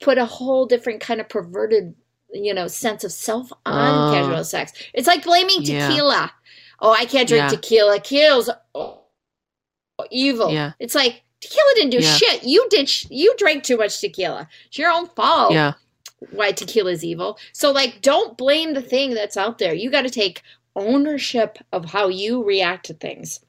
put 0.00 0.16
a 0.16 0.24
whole 0.24 0.64
different 0.64 1.02
kind 1.02 1.20
of 1.20 1.28
perverted 1.28 1.94
you 2.32 2.54
know 2.54 2.66
sense 2.66 3.04
of 3.04 3.12
self 3.12 3.52
on 3.66 3.74
uh, 3.74 4.12
casual 4.12 4.44
sex. 4.44 4.72
It's 4.94 5.06
like 5.06 5.24
blaming 5.24 5.62
tequila. 5.62 6.14
Yeah. 6.14 6.28
Oh, 6.80 6.92
I 6.92 7.04
can't 7.04 7.28
drink 7.28 7.44
yeah. 7.44 7.48
tequila. 7.48 8.00
Kills 8.00 8.50
oh, 8.74 9.00
evil. 10.10 10.50
Yeah. 10.50 10.72
It's 10.78 10.94
like 10.94 11.22
tequila 11.40 11.70
didn't 11.74 11.90
do 11.90 11.98
yeah. 11.98 12.14
shit. 12.14 12.44
You 12.44 12.66
did. 12.70 12.88
Sh- 12.88 13.06
you 13.10 13.34
drank 13.36 13.64
too 13.64 13.76
much 13.76 14.00
tequila. 14.00 14.48
It's 14.66 14.78
your 14.78 14.90
own 14.90 15.08
fault. 15.08 15.52
Yeah. 15.52 15.74
Why 16.32 16.52
tequila 16.52 16.92
is 16.92 17.04
evil? 17.04 17.38
So 17.52 17.72
like, 17.72 18.02
don't 18.02 18.36
blame 18.36 18.74
the 18.74 18.82
thing 18.82 19.14
that's 19.14 19.36
out 19.36 19.58
there. 19.58 19.72
You 19.72 19.90
got 19.90 20.02
to 20.02 20.10
take 20.10 20.42
ownership 20.76 21.58
of 21.72 21.86
how 21.86 22.08
you 22.08 22.44
react 22.44 22.86
to 22.86 22.94
things 22.94 23.40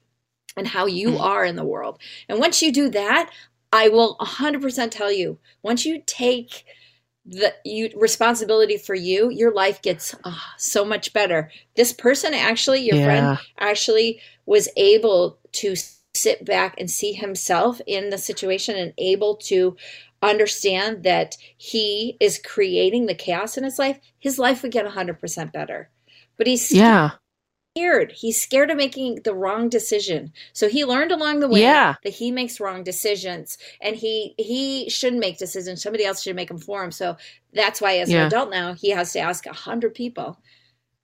and 0.56 0.66
how 0.66 0.86
you 0.86 1.10
mm. 1.10 1.20
are 1.20 1.44
in 1.44 1.56
the 1.56 1.64
world. 1.64 1.98
And 2.28 2.38
once 2.38 2.62
you 2.62 2.72
do 2.72 2.88
that, 2.90 3.30
I 3.72 3.88
will 3.88 4.16
100% 4.18 4.90
tell 4.90 5.12
you. 5.12 5.38
Once 5.62 5.86
you 5.86 6.02
take 6.06 6.64
the 7.24 7.54
you 7.64 7.90
responsibility 7.96 8.76
for 8.76 8.94
you 8.94 9.30
your 9.30 9.54
life 9.54 9.80
gets 9.80 10.14
oh, 10.24 10.42
so 10.58 10.84
much 10.84 11.12
better. 11.12 11.50
This 11.76 11.92
person 11.92 12.34
actually 12.34 12.80
your 12.80 12.96
yeah. 12.96 13.04
friend 13.04 13.38
actually 13.58 14.20
was 14.46 14.68
able 14.76 15.38
to 15.52 15.74
sit 16.14 16.44
back 16.44 16.74
and 16.78 16.90
see 16.90 17.12
himself 17.12 17.80
in 17.86 18.10
the 18.10 18.18
situation 18.18 18.76
and 18.76 18.92
able 18.98 19.36
to 19.36 19.76
understand 20.20 21.04
that 21.04 21.36
he 21.56 22.16
is 22.20 22.40
creating 22.44 23.06
the 23.06 23.14
chaos 23.14 23.56
in 23.56 23.64
his 23.64 23.78
life 23.78 23.98
his 24.18 24.38
life 24.38 24.62
would 24.62 24.72
get 24.72 24.86
100% 24.86 25.52
better. 25.52 25.90
But 26.36 26.46
he's 26.46 26.72
yeah 26.72 27.12
scared. 27.76 28.12
He's 28.12 28.40
scared 28.40 28.70
of 28.70 28.76
making 28.76 29.20
the 29.24 29.34
wrong 29.34 29.68
decision. 29.68 30.32
So 30.52 30.68
he 30.68 30.84
learned 30.84 31.12
along 31.12 31.40
the 31.40 31.48
way 31.48 31.60
yeah. 31.60 31.94
that 32.04 32.12
he 32.12 32.30
makes 32.30 32.60
wrong 32.60 32.84
decisions 32.84 33.58
and 33.80 33.96
he 33.96 34.34
he 34.38 34.88
shouldn't 34.90 35.20
make 35.20 35.38
decisions. 35.38 35.82
Somebody 35.82 36.04
else 36.04 36.22
should 36.22 36.36
make 36.36 36.48
them 36.48 36.58
for 36.58 36.84
him. 36.84 36.90
So 36.90 37.16
that's 37.54 37.80
why 37.80 37.98
as 37.98 38.10
yeah. 38.10 38.20
an 38.20 38.26
adult 38.26 38.50
now 38.50 38.74
he 38.74 38.90
has 38.90 39.12
to 39.12 39.20
ask 39.20 39.46
a 39.46 39.52
hundred 39.52 39.94
people 39.94 40.38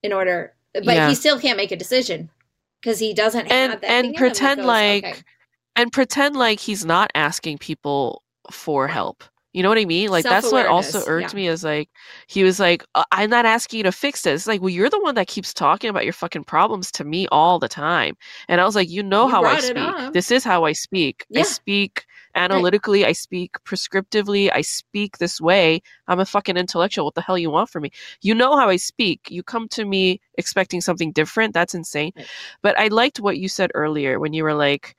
in 0.02 0.12
order 0.12 0.54
but 0.72 0.86
yeah. 0.86 1.08
he 1.08 1.14
still 1.14 1.40
can't 1.40 1.56
make 1.56 1.72
a 1.72 1.76
decision 1.76 2.30
because 2.80 2.98
he 2.98 3.14
doesn't 3.14 3.50
and, 3.50 3.82
and 3.84 4.14
pretend 4.14 4.58
goes, 4.58 4.66
like 4.66 5.04
okay. 5.04 5.22
and 5.76 5.92
pretend 5.92 6.36
like 6.36 6.60
he's 6.60 6.84
not 6.84 7.10
asking 7.14 7.58
people 7.58 8.22
for 8.50 8.86
help 8.88 9.24
you 9.54 9.62
know 9.62 9.70
what 9.70 9.78
I 9.78 9.86
mean? 9.86 10.10
Like 10.10 10.24
that's 10.24 10.52
what 10.52 10.66
also 10.66 11.02
irked 11.06 11.32
yeah. 11.32 11.36
me 11.36 11.48
is 11.48 11.64
like 11.64 11.88
he 12.26 12.44
was 12.44 12.60
like, 12.60 12.84
uh, 12.94 13.04
"I'm 13.12 13.30
not 13.30 13.46
asking 13.46 13.78
you 13.78 13.84
to 13.84 13.92
fix 13.92 14.22
this." 14.22 14.42
It's 14.42 14.46
like, 14.46 14.60
well, 14.60 14.68
you're 14.68 14.90
the 14.90 15.00
one 15.00 15.14
that 15.14 15.26
keeps 15.26 15.54
talking 15.54 15.88
about 15.88 16.04
your 16.04 16.12
fucking 16.12 16.44
problems 16.44 16.92
to 16.92 17.04
me 17.04 17.26
all 17.32 17.58
the 17.58 17.68
time, 17.68 18.16
and 18.48 18.60
I 18.60 18.64
was 18.64 18.76
like, 18.76 18.90
you 18.90 19.02
know 19.02 19.26
you 19.26 19.30
how 19.30 19.44
I 19.44 19.58
speak. 19.58 20.12
This 20.12 20.30
is 20.30 20.44
how 20.44 20.64
I 20.64 20.72
speak. 20.72 21.24
Yeah. 21.30 21.40
I 21.40 21.44
speak 21.44 22.04
analytically. 22.34 23.02
Right. 23.02 23.10
I 23.10 23.12
speak 23.12 23.56
prescriptively. 23.64 24.50
I 24.52 24.60
speak 24.60 25.16
this 25.18 25.40
way. 25.40 25.80
I'm 26.08 26.20
a 26.20 26.26
fucking 26.26 26.56
intellectual. 26.56 27.06
What 27.06 27.14
the 27.14 27.22
hell 27.22 27.38
you 27.38 27.50
want 27.50 27.70
from 27.70 27.84
me? 27.84 27.90
You 28.20 28.34
know 28.34 28.56
how 28.56 28.68
I 28.68 28.76
speak. 28.76 29.28
You 29.30 29.42
come 29.42 29.66
to 29.68 29.84
me 29.86 30.20
expecting 30.36 30.82
something 30.82 31.10
different. 31.12 31.54
That's 31.54 31.74
insane. 31.74 32.12
Right. 32.16 32.26
But 32.62 32.78
I 32.78 32.88
liked 32.88 33.18
what 33.18 33.38
you 33.38 33.48
said 33.48 33.70
earlier 33.74 34.20
when 34.20 34.34
you 34.34 34.44
were 34.44 34.54
like, 34.54 34.94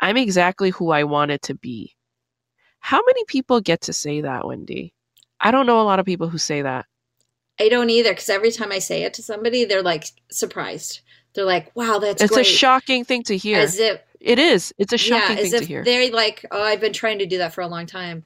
"I'm 0.00 0.18
exactly 0.18 0.70
who 0.70 0.90
I 0.90 1.04
wanted 1.04 1.42
to 1.42 1.54
be." 1.54 1.94
How 2.88 3.02
many 3.04 3.22
people 3.26 3.60
get 3.60 3.82
to 3.82 3.92
say 3.92 4.22
that, 4.22 4.46
Wendy? 4.46 4.94
I 5.38 5.50
don't 5.50 5.66
know 5.66 5.78
a 5.78 5.84
lot 5.84 6.00
of 6.00 6.06
people 6.06 6.30
who 6.30 6.38
say 6.38 6.62
that. 6.62 6.86
I 7.60 7.68
don't 7.68 7.90
either 7.90 8.12
because 8.12 8.30
every 8.30 8.50
time 8.50 8.72
I 8.72 8.78
say 8.78 9.02
it 9.02 9.12
to 9.14 9.22
somebody, 9.22 9.66
they're 9.66 9.82
like 9.82 10.06
surprised. 10.30 11.02
They're 11.34 11.44
like, 11.44 11.70
"Wow, 11.76 11.98
that's 11.98 12.22
it's 12.22 12.32
great. 12.32 12.46
a 12.46 12.48
shocking 12.48 13.04
thing 13.04 13.24
to 13.24 13.36
hear." 13.36 13.58
As 13.58 13.78
if 13.78 14.00
it 14.20 14.38
is. 14.38 14.72
It's 14.78 14.94
a 14.94 14.96
shocking 14.96 15.36
yeah, 15.36 15.42
thing 15.42 15.60
to 15.60 15.66
hear. 15.66 15.84
They're 15.84 16.10
like, 16.10 16.46
"Oh, 16.50 16.62
I've 16.62 16.80
been 16.80 16.94
trying 16.94 17.18
to 17.18 17.26
do 17.26 17.36
that 17.36 17.52
for 17.52 17.60
a 17.60 17.66
long 17.66 17.84
time." 17.84 18.24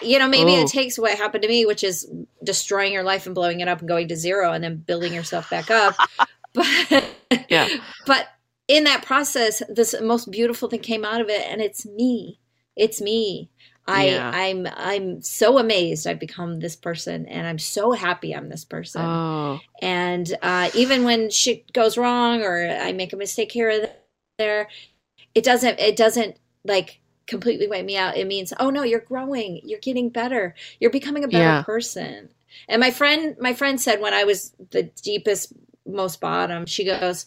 you 0.00 0.18
know, 0.18 0.28
maybe 0.28 0.52
oh. 0.52 0.62
it 0.62 0.68
takes 0.68 0.98
what 0.98 1.18
happened 1.18 1.42
to 1.42 1.48
me, 1.48 1.66
which 1.66 1.84
is 1.84 2.10
destroying 2.42 2.94
your 2.94 3.02
life 3.02 3.26
and 3.26 3.34
blowing 3.34 3.60
it 3.60 3.68
up 3.68 3.80
and 3.80 3.88
going 3.88 4.08
to 4.08 4.16
zero 4.16 4.50
and 4.50 4.64
then 4.64 4.76
building 4.78 5.12
yourself 5.12 5.50
back 5.50 5.70
up. 5.70 5.94
but 6.54 7.04
yeah, 7.50 7.68
but 8.06 8.28
in 8.66 8.84
that 8.84 9.04
process, 9.04 9.62
this 9.68 9.94
most 10.00 10.30
beautiful 10.30 10.70
thing 10.70 10.80
came 10.80 11.04
out 11.04 11.20
of 11.20 11.28
it, 11.28 11.46
and 11.50 11.60
it's 11.60 11.84
me. 11.84 12.40
It's 12.78 13.02
me. 13.02 13.50
I 13.88 14.08
yeah. 14.08 14.30
I'm 14.32 14.68
I'm 14.76 15.22
so 15.22 15.58
amazed 15.58 16.06
I've 16.06 16.20
become 16.20 16.60
this 16.60 16.76
person 16.76 17.26
and 17.26 17.46
I'm 17.46 17.58
so 17.58 17.92
happy 17.92 18.34
I'm 18.34 18.50
this 18.50 18.64
person. 18.64 19.00
Oh. 19.00 19.60
And 19.80 20.30
uh, 20.42 20.68
even 20.74 21.04
when 21.04 21.30
shit 21.30 21.72
goes 21.72 21.96
wrong 21.96 22.42
or 22.42 22.68
I 22.68 22.92
make 22.92 23.14
a 23.14 23.16
mistake 23.16 23.50
here 23.50 23.70
or 23.70 23.88
there, 24.36 24.68
it 25.34 25.42
doesn't 25.42 25.80
it 25.80 25.96
doesn't 25.96 26.36
like 26.64 27.00
completely 27.26 27.66
wipe 27.66 27.86
me 27.86 27.96
out. 27.96 28.18
It 28.18 28.26
means, 28.26 28.52
oh 28.60 28.68
no, 28.68 28.82
you're 28.82 29.00
growing, 29.00 29.60
you're 29.64 29.80
getting 29.80 30.10
better, 30.10 30.54
you're 30.80 30.90
becoming 30.90 31.24
a 31.24 31.28
better 31.28 31.44
yeah. 31.44 31.62
person. 31.62 32.28
And 32.68 32.80
my 32.80 32.90
friend 32.90 33.36
my 33.40 33.54
friend 33.54 33.80
said 33.80 34.02
when 34.02 34.12
I 34.12 34.24
was 34.24 34.52
the 34.70 34.82
deepest, 34.82 35.54
most 35.86 36.20
bottom, 36.20 36.66
she 36.66 36.84
goes, 36.84 37.24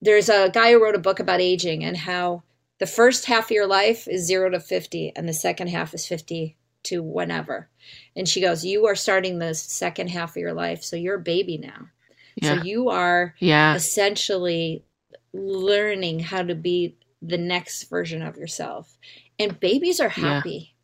There's 0.00 0.28
a 0.28 0.48
guy 0.48 0.70
who 0.70 0.82
wrote 0.82 0.94
a 0.94 1.00
book 1.00 1.18
about 1.18 1.40
aging 1.40 1.82
and 1.82 1.96
how 1.96 2.44
the 2.78 2.86
first 2.86 3.24
half 3.24 3.46
of 3.46 3.50
your 3.52 3.66
life 3.66 4.06
is 4.06 4.26
zero 4.26 4.50
to 4.50 4.60
50, 4.60 5.12
and 5.16 5.28
the 5.28 5.34
second 5.34 5.68
half 5.68 5.94
is 5.94 6.06
50 6.06 6.56
to 6.84 7.02
whenever. 7.02 7.68
And 8.14 8.28
she 8.28 8.40
goes, 8.40 8.64
You 8.64 8.86
are 8.86 8.94
starting 8.94 9.38
the 9.38 9.54
second 9.54 10.08
half 10.08 10.30
of 10.30 10.36
your 10.36 10.54
life. 10.54 10.82
So 10.82 10.96
you're 10.96 11.16
a 11.16 11.20
baby 11.20 11.58
now. 11.58 11.88
Yeah. 12.36 12.56
So 12.56 12.62
you 12.64 12.90
are 12.90 13.34
yeah. 13.38 13.74
essentially 13.74 14.84
learning 15.32 16.20
how 16.20 16.42
to 16.42 16.54
be 16.54 16.96
the 17.22 17.38
next 17.38 17.84
version 17.84 18.22
of 18.22 18.36
yourself. 18.36 18.96
And 19.38 19.58
babies 19.58 20.00
are 20.00 20.08
happy 20.08 20.76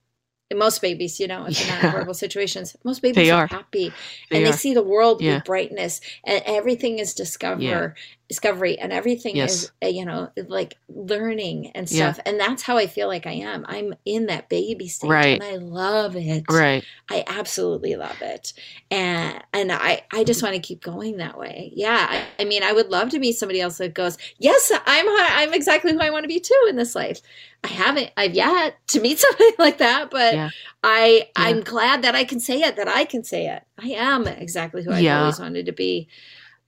most 0.55 0.81
babies, 0.81 1.21
you 1.21 1.27
know, 1.27 1.47
if 1.47 1.67
yeah. 1.67 1.81
not 1.83 1.93
horrible 1.93 2.15
situations, 2.15 2.77
most 2.85 3.03
babies 3.03 3.31
are. 3.31 3.45
are. 3.45 3.47
happy 3.47 3.93
they 4.31 4.39
and 4.39 4.47
are. 4.47 4.51
they 4.51 4.57
see 4.57 4.75
the 4.75 4.83
world 4.83 5.21
yeah. 5.21 5.37
with 5.37 5.45
brightness 5.45 6.01
and 6.25 6.43
everything 6.47 6.99
is 6.99 7.15
discover 7.15 7.63
yeah. 7.63 7.91
Discovery 8.29 8.79
and 8.79 8.93
everything 8.93 9.37
yes. 9.37 9.65
is 9.65 9.73
uh, 9.83 9.87
you 9.87 10.05
know 10.05 10.31
like 10.49 10.77
learning 10.89 11.71
and 11.75 11.89
stuff. 11.89 12.19
And 12.25 12.39
that's 12.39 12.63
how 12.63 12.79
I 12.79 12.87
feel 12.87 13.09
like 13.09 13.27
I 13.27 13.33
am. 13.33 13.65
I'm 13.69 13.95
in 14.05 14.27
that 14.27 14.49
baby 14.49 14.89
stage 14.89 15.11
right. 15.11 15.41
and 15.41 15.43
I 15.43 15.57
love 15.57 16.17
it. 16.17 16.45
Right. 16.51 16.85
I 17.11 17.25
absolutely 17.27 17.97
love 17.97 18.21
it. 18.23 18.53
And 18.91 19.43
and 19.53 19.73
I 19.73 20.03
I 20.13 20.25
just 20.25 20.43
want 20.43 20.55
to 20.55 20.61
keep 20.61 20.83
going 20.83 21.19
that 21.19 21.39
way. 21.39 21.73
Yeah. 21.75 22.07
I, 22.09 22.43
I 22.43 22.45
mean, 22.45 22.63
I 22.63 22.73
would 22.73 22.91
love 22.91 23.11
to 23.11 23.19
meet 23.19 23.37
somebody 23.37 23.61
else 23.61 23.79
that 23.79 23.95
goes, 23.95 24.17
"Yes, 24.39 24.73
I'm 24.87 25.07
I'm 25.09 25.55
exactly 25.55 25.93
who 25.93 26.01
I 26.01 26.11
want 26.11 26.25
to 26.25 26.29
be 26.29 26.41
too 26.41 26.67
in 26.69 26.77
this 26.77 26.95
life." 26.95 27.21
I 27.65 27.69
haven't 27.69 28.11
I've 28.17 28.35
yet 28.35 28.77
to 28.89 29.01
meet 29.01 29.19
somebody 29.19 29.53
like 29.59 29.79
that, 29.79 30.11
but 30.11 30.35
yeah. 30.35 30.51
I 30.83 31.29
yeah. 31.37 31.45
I'm 31.45 31.61
glad 31.61 32.03
that 32.03 32.15
I 32.15 32.25
can 32.25 32.41
say 32.41 32.61
it, 32.61 32.77
that 32.77 32.89
I 32.89 33.05
can 33.05 33.25
say 33.25 33.49
it. 33.49 33.63
I 33.79 33.89
am 33.89 34.27
exactly 34.27 34.83
who 34.83 34.93
I 34.93 35.01
yeah. 35.01 35.21
always 35.21 35.41
wanted 35.41 35.67
to 35.67 35.73
be. 35.73 36.09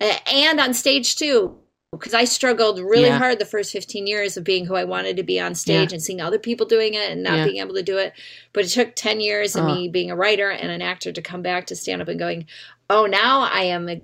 And 0.05 0.61
on 0.61 0.75
stage 0.75 1.17
too, 1.17 1.59
because 1.99 2.15
I 2.15 2.25
struggled 2.25 2.79
really 2.79 3.05
yeah. 3.05 3.19
hard 3.19 3.39
the 3.39 3.45
first 3.45 3.73
15 3.73 4.07
years 4.07 4.37
of 4.37 4.45
being 4.45 4.67
who 4.67 4.75
I 4.75 4.85
wanted 4.85 5.17
to 5.17 5.23
be 5.23 5.41
on 5.41 5.55
stage 5.55 5.91
yeah. 5.91 5.95
and 5.95 6.03
seeing 6.03 6.21
other 6.21 6.39
people 6.39 6.67
doing 6.67 6.95
it 6.95 7.11
and 7.11 7.23
not 7.23 7.39
yeah. 7.39 7.45
being 7.45 7.59
able 7.59 7.75
to 7.75 7.83
do 7.83 7.99
it. 7.99 8.13
But 8.53 8.65
it 8.65 8.69
took 8.69 8.95
10 8.95 9.21
years 9.21 9.57
of 9.57 9.65
uh. 9.65 9.75
me 9.75 9.89
being 9.89 10.11
a 10.11 10.17
writer 10.17 10.51
and 10.51 10.71
an 10.71 10.83
actor 10.83 11.13
to 11.13 11.23
come 11.23 11.43
back 11.43 11.67
to 11.67 11.77
stand 11.77 12.03
up 12.03 12.09
and 12.09 12.19
going, 12.19 12.47
oh, 12.91 13.07
now 13.07 13.43
I 13.43 13.65
am, 13.65 13.89
a, 13.89 14.03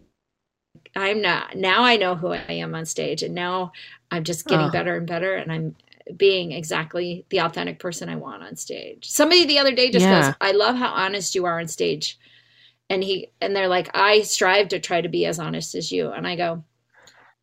I'm 0.97 1.21
not, 1.21 1.57
now 1.57 1.83
I 1.83 1.97
know 1.97 2.15
who 2.15 2.29
I 2.29 2.45
am 2.49 2.75
on 2.75 2.87
stage. 2.87 3.23
And 3.23 3.35
now 3.35 3.73
I'm 4.11 4.25
just 4.25 4.47
getting 4.47 4.67
uh. 4.67 4.73
better 4.73 4.97
and 4.97 5.07
better. 5.07 5.35
And 5.35 5.53
I'm 5.53 5.77
being 6.17 6.53
exactly 6.53 7.25
the 7.29 7.41
authentic 7.41 7.79
person 7.79 8.09
I 8.09 8.17
want 8.17 8.43
on 8.43 8.57
stage. 8.57 9.09
Somebody 9.09 9.47
the 9.47 9.59
other 9.59 9.75
day 9.75 9.91
just 9.91 10.07
goes, 10.07 10.35
I 10.41 10.53
love 10.53 10.77
how 10.77 10.89
honest 10.89 11.35
you 11.35 11.45
are 11.45 11.61
on 11.61 11.69
stage. 11.69 12.19
And 12.91 13.03
he, 13.03 13.31
and 13.41 13.57
they're 13.57 13.69
like, 13.69 13.89
I 13.95 14.21
strive 14.21 14.69
to 14.69 14.81
try 14.81 15.01
to 15.01 15.09
be 15.09 15.25
as 15.25 15.39
honest 15.39 15.75
as 15.75 15.91
you. 15.91 16.11
And 16.11 16.27
I 16.27 16.37
go, 16.37 16.63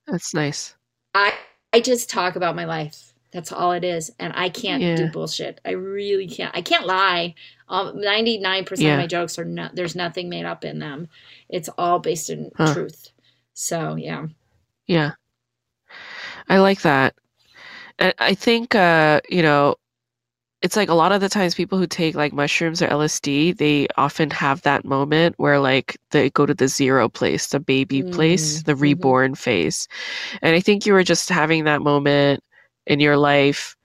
that's 0.05 0.33
nice. 0.33 0.75
I 1.13 1.33
I 1.73 1.81
just 1.81 2.09
talk 2.09 2.35
about 2.35 2.55
my 2.55 2.65
life. 2.65 3.13
That's 3.31 3.51
all 3.51 3.73
it 3.73 3.83
is, 3.83 4.09
and 4.19 4.31
I 4.35 4.49
can't 4.49 4.81
yeah. 4.81 4.95
do 4.95 5.09
bullshit. 5.09 5.59
I 5.65 5.71
really 5.71 6.27
can't. 6.27 6.55
I 6.55 6.61
can't 6.61 6.87
lie. 6.87 7.35
Ninety 7.69 8.37
nine 8.37 8.63
percent 8.63 8.89
of 8.89 8.99
my 8.99 9.07
jokes 9.07 9.37
are 9.37 9.45
not. 9.45 9.75
There's 9.75 9.95
nothing 9.95 10.29
made 10.29 10.45
up 10.45 10.63
in 10.63 10.79
them. 10.79 11.09
It's 11.49 11.69
all 11.77 11.99
based 11.99 12.29
in 12.29 12.51
huh. 12.55 12.73
truth. 12.73 13.11
So 13.53 13.95
yeah. 13.95 14.27
Yeah. 14.87 15.11
I 16.47 16.59
like 16.59 16.81
that. 16.81 17.15
And 17.99 18.13
I 18.19 18.33
think 18.33 18.73
uh, 18.75 19.19
you 19.27 19.41
know, 19.41 19.75
it's 20.61 20.75
like 20.75 20.89
a 20.89 20.93
lot 20.93 21.11
of 21.11 21.21
the 21.21 21.29
times 21.29 21.53
people 21.53 21.77
who 21.77 21.85
take 21.85 22.15
like 22.15 22.33
mushrooms 22.33 22.81
or 22.81 22.87
LSD, 22.87 23.57
they 23.57 23.87
often 23.95 24.31
have 24.31 24.61
that 24.63 24.83
moment 24.83 25.35
where 25.37 25.59
like 25.59 25.97
they 26.11 26.31
go 26.31 26.45
to 26.45 26.53
the 26.53 26.67
zero 26.67 27.07
place, 27.07 27.47
the 27.47 27.59
baby 27.59 28.01
mm-hmm. 28.01 28.11
place, 28.11 28.63
the 28.63 28.73
mm-hmm. 28.73 28.81
reborn 28.81 29.31
mm-hmm. 29.31 29.35
phase. 29.35 29.87
And 30.41 30.55
I 30.55 30.59
think 30.59 30.85
you 30.85 30.93
were 30.93 31.03
just 31.03 31.29
having 31.29 31.65
that 31.65 31.81
moment 31.81 32.43
in 32.87 32.99
your 32.99 33.17
life 33.17 33.75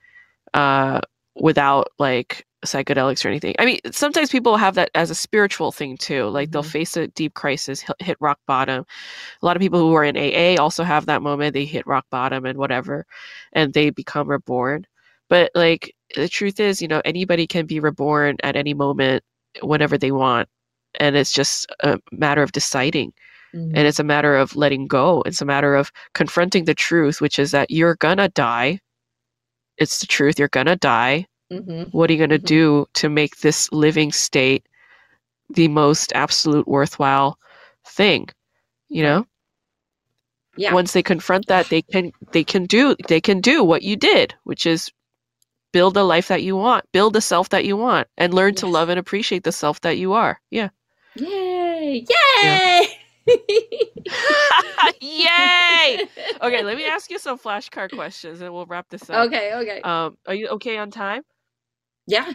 uh, 0.55 1.01
without 1.35 1.89
like 1.99 2.45
psychedelics 2.65 3.23
or 3.23 3.27
anything. 3.27 3.53
I 3.59 3.65
mean, 3.65 3.79
sometimes 3.91 4.31
people 4.31 4.57
have 4.57 4.73
that 4.75 4.89
as 4.95 5.11
a 5.11 5.15
spiritual 5.15 5.71
thing 5.71 5.97
too. 5.97 6.29
Like 6.29 6.51
they'll 6.51 6.63
mm-hmm. 6.63 6.71
face 6.71 6.97
a 6.97 7.07
deep 7.07 7.35
crisis, 7.35 7.85
hit 7.99 8.17
rock 8.19 8.39
bottom. 8.47 8.83
A 9.41 9.45
lot 9.45 9.55
of 9.55 9.61
people 9.61 9.79
who 9.79 9.93
are 9.93 10.03
in 10.03 10.17
AA 10.17 10.59
also 10.59 10.83
have 10.83 11.05
that 11.05 11.21
moment. 11.21 11.53
They 11.53 11.65
hit 11.65 11.85
rock 11.85 12.05
bottom 12.09 12.45
and 12.45 12.57
whatever, 12.57 13.05
and 13.51 13.73
they 13.73 13.91
become 13.91 14.27
reborn. 14.27 14.87
But 15.29 15.51
like 15.55 15.93
the 16.15 16.29
truth 16.29 16.59
is, 16.59 16.81
you 16.81 16.87
know, 16.87 17.01
anybody 17.05 17.47
can 17.47 17.65
be 17.65 17.79
reborn 17.79 18.37
at 18.43 18.55
any 18.55 18.73
moment 18.73 19.23
whenever 19.61 19.97
they 19.97 20.11
want. 20.11 20.49
And 20.99 21.15
it's 21.15 21.31
just 21.31 21.65
a 21.81 21.99
matter 22.11 22.43
of 22.43 22.51
deciding. 22.51 23.13
Mm-hmm. 23.53 23.75
And 23.75 23.87
it's 23.87 23.99
a 23.99 24.03
matter 24.03 24.35
of 24.35 24.55
letting 24.55 24.87
go. 24.87 25.21
It's 25.25 25.41
a 25.41 25.45
matter 25.45 25.75
of 25.75 25.91
confronting 26.13 26.65
the 26.65 26.75
truth, 26.75 27.21
which 27.21 27.39
is 27.39 27.51
that 27.51 27.71
you're 27.71 27.95
gonna 27.95 28.29
die. 28.29 28.79
It's 29.77 29.99
the 29.99 30.07
truth. 30.07 30.39
You're 30.39 30.47
gonna 30.49 30.75
die. 30.75 31.27
Mm-hmm. 31.51 31.95
What 31.95 32.09
are 32.09 32.13
you 32.13 32.19
gonna 32.19 32.37
mm-hmm. 32.37 32.45
do 32.45 32.85
to 32.95 33.09
make 33.09 33.37
this 33.37 33.71
living 33.71 34.11
state 34.11 34.65
the 35.49 35.67
most 35.67 36.11
absolute 36.13 36.67
worthwhile 36.67 37.37
thing? 37.85 38.29
You 38.89 39.03
know? 39.03 39.27
Yeah. 40.55 40.73
Once 40.73 40.93
they 40.93 41.03
confront 41.03 41.47
that, 41.47 41.69
they 41.69 41.81
can 41.81 42.11
they 42.31 42.43
can 42.43 42.65
do 42.65 42.95
they 43.07 43.19
can 43.19 43.41
do 43.41 43.63
what 43.63 43.81
you 43.81 43.95
did, 43.95 44.35
which 44.43 44.67
is 44.67 44.91
build 45.73 45.95
the 45.95 46.05
life 46.05 46.29
that 46.29 46.43
you 46.43 46.55
want, 46.55 46.85
build 46.93 47.13
the 47.13 47.21
self 47.21 47.49
that 47.49 47.65
you 47.65 47.75
want, 47.75 48.07
and 48.17 48.33
learn 48.33 48.53
yes. 48.53 48.61
to 48.61 48.67
love 48.67 48.87
and 48.87 48.97
appreciate 48.97 49.43
the 49.43 49.51
self 49.51 49.81
that 49.81 49.97
you 49.97 50.13
are. 50.13 50.39
Yeah. 50.49 50.69
Yay! 51.15 52.05
Yay! 52.07 52.07
Yeah. 52.37 52.81
Yay! 55.01 56.07
Okay, 56.41 56.63
let 56.63 56.77
me 56.77 56.85
ask 56.89 57.09
you 57.11 57.19
some 57.19 57.37
flashcard 57.37 57.91
questions 57.91 58.41
and 58.41 58.53
we'll 58.53 58.65
wrap 58.65 58.87
this 58.89 59.09
up. 59.09 59.27
Okay, 59.27 59.53
okay. 59.53 59.81
Um, 59.81 60.17
are 60.27 60.33
you 60.35 60.47
okay 60.49 60.77
on 60.77 60.91
time? 60.91 61.23
Yeah. 62.07 62.31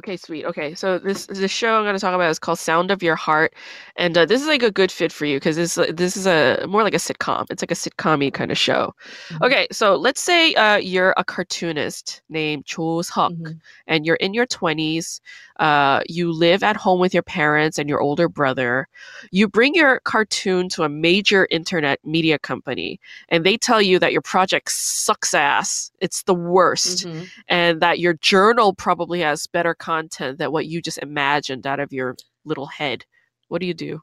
Okay, 0.00 0.16
sweet. 0.16 0.46
Okay, 0.46 0.74
so 0.74 0.98
this 0.98 1.26
the 1.26 1.46
show 1.46 1.76
I'm 1.76 1.84
going 1.84 1.94
to 1.94 2.00
talk 2.00 2.14
about 2.14 2.30
is 2.30 2.38
called 2.38 2.58
Sound 2.58 2.90
of 2.90 3.02
Your 3.02 3.16
Heart, 3.16 3.52
and 3.96 4.16
uh, 4.16 4.24
this 4.24 4.40
is 4.40 4.48
like 4.48 4.62
a 4.62 4.70
good 4.70 4.90
fit 4.90 5.12
for 5.12 5.26
you 5.26 5.36
because 5.36 5.56
this 5.56 5.74
this 5.92 6.16
is 6.16 6.26
a 6.26 6.64
more 6.66 6.82
like 6.82 6.94
a 6.94 6.96
sitcom. 6.96 7.44
It's 7.50 7.62
like 7.62 7.70
a 7.70 7.74
sitcom 7.74 8.32
kind 8.32 8.50
of 8.50 8.56
show. 8.56 8.94
Mm-hmm. 9.28 9.44
Okay, 9.44 9.66
so 9.70 9.96
let's 9.96 10.22
say 10.22 10.54
uh, 10.54 10.76
you're 10.78 11.12
a 11.18 11.24
cartoonist 11.24 12.22
named 12.30 12.64
Cho 12.64 13.02
Seok, 13.02 13.36
mm-hmm. 13.36 13.52
and 13.88 14.06
you're 14.06 14.16
in 14.16 14.32
your 14.32 14.46
20s. 14.46 15.20
Uh, 15.60 16.00
you 16.08 16.32
live 16.32 16.62
at 16.62 16.74
home 16.74 16.98
with 16.98 17.12
your 17.12 17.22
parents 17.22 17.78
and 17.78 17.86
your 17.86 18.00
older 18.00 18.30
brother. 18.30 18.88
You 19.30 19.46
bring 19.46 19.74
your 19.74 20.00
cartoon 20.00 20.70
to 20.70 20.84
a 20.84 20.88
major 20.88 21.46
internet 21.50 22.00
media 22.02 22.38
company, 22.38 22.98
and 23.28 23.44
they 23.44 23.58
tell 23.58 23.82
you 23.82 23.98
that 23.98 24.12
your 24.12 24.22
project 24.22 24.70
sucks 24.70 25.34
ass. 25.34 25.92
It's 26.00 26.22
the 26.22 26.34
worst, 26.34 27.06
mm-hmm. 27.06 27.24
and 27.48 27.82
that 27.82 27.98
your 27.98 28.14
journal 28.14 28.72
probably 28.72 29.20
has 29.20 29.46
better 29.46 29.74
content 29.74 30.38
than 30.38 30.50
what 30.50 30.64
you 30.64 30.80
just 30.80 30.96
imagined 30.96 31.66
out 31.66 31.78
of 31.78 31.92
your 31.92 32.16
little 32.46 32.66
head. 32.66 33.04
What 33.48 33.60
do 33.60 33.66
you 33.66 33.74
do? 33.74 34.00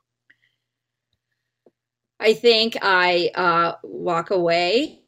I 2.20 2.36
think 2.36 2.78
I 2.84 3.32
uh, 3.34 3.74
walk 3.82 4.30
away 4.30 5.02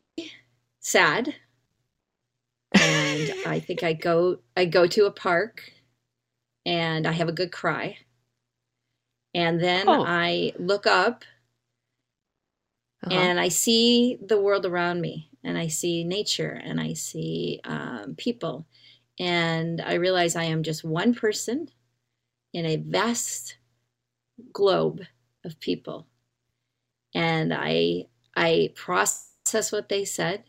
sad, 0.79 1.35
and 2.73 3.33
I 3.45 3.59
think 3.59 3.83
I 3.83 3.93
go 3.93 4.39
I 4.57 4.65
go 4.65 4.87
to 4.87 5.05
a 5.05 5.11
park 5.11 5.73
and 6.65 7.07
I 7.07 7.11
have 7.11 7.29
a 7.29 7.33
good 7.33 7.51
cry. 7.51 7.97
And 9.33 9.61
then 9.61 9.87
oh. 9.87 10.03
I 10.05 10.53
look 10.57 10.87
up 10.87 11.23
uh-huh. 13.03 13.13
and 13.13 13.39
I 13.39 13.49
see 13.49 14.17
the 14.21 14.39
world 14.39 14.65
around 14.65 15.01
me 15.01 15.29
and 15.43 15.57
I 15.57 15.67
see 15.67 16.03
nature 16.03 16.59
and 16.63 16.79
I 16.79 16.93
see 16.93 17.61
um, 17.63 18.15
people. 18.17 18.65
And 19.19 19.81
I 19.81 19.95
realize 19.95 20.35
I 20.35 20.45
am 20.45 20.63
just 20.63 20.83
one 20.83 21.13
person 21.13 21.69
in 22.53 22.65
a 22.65 22.77
vast 22.77 23.57
globe 24.53 25.01
of 25.45 25.59
people. 25.59 26.07
And 27.13 27.53
I 27.53 28.05
I 28.35 28.71
process 28.75 29.71
what 29.71 29.89
they 29.89 30.05
said 30.05 30.43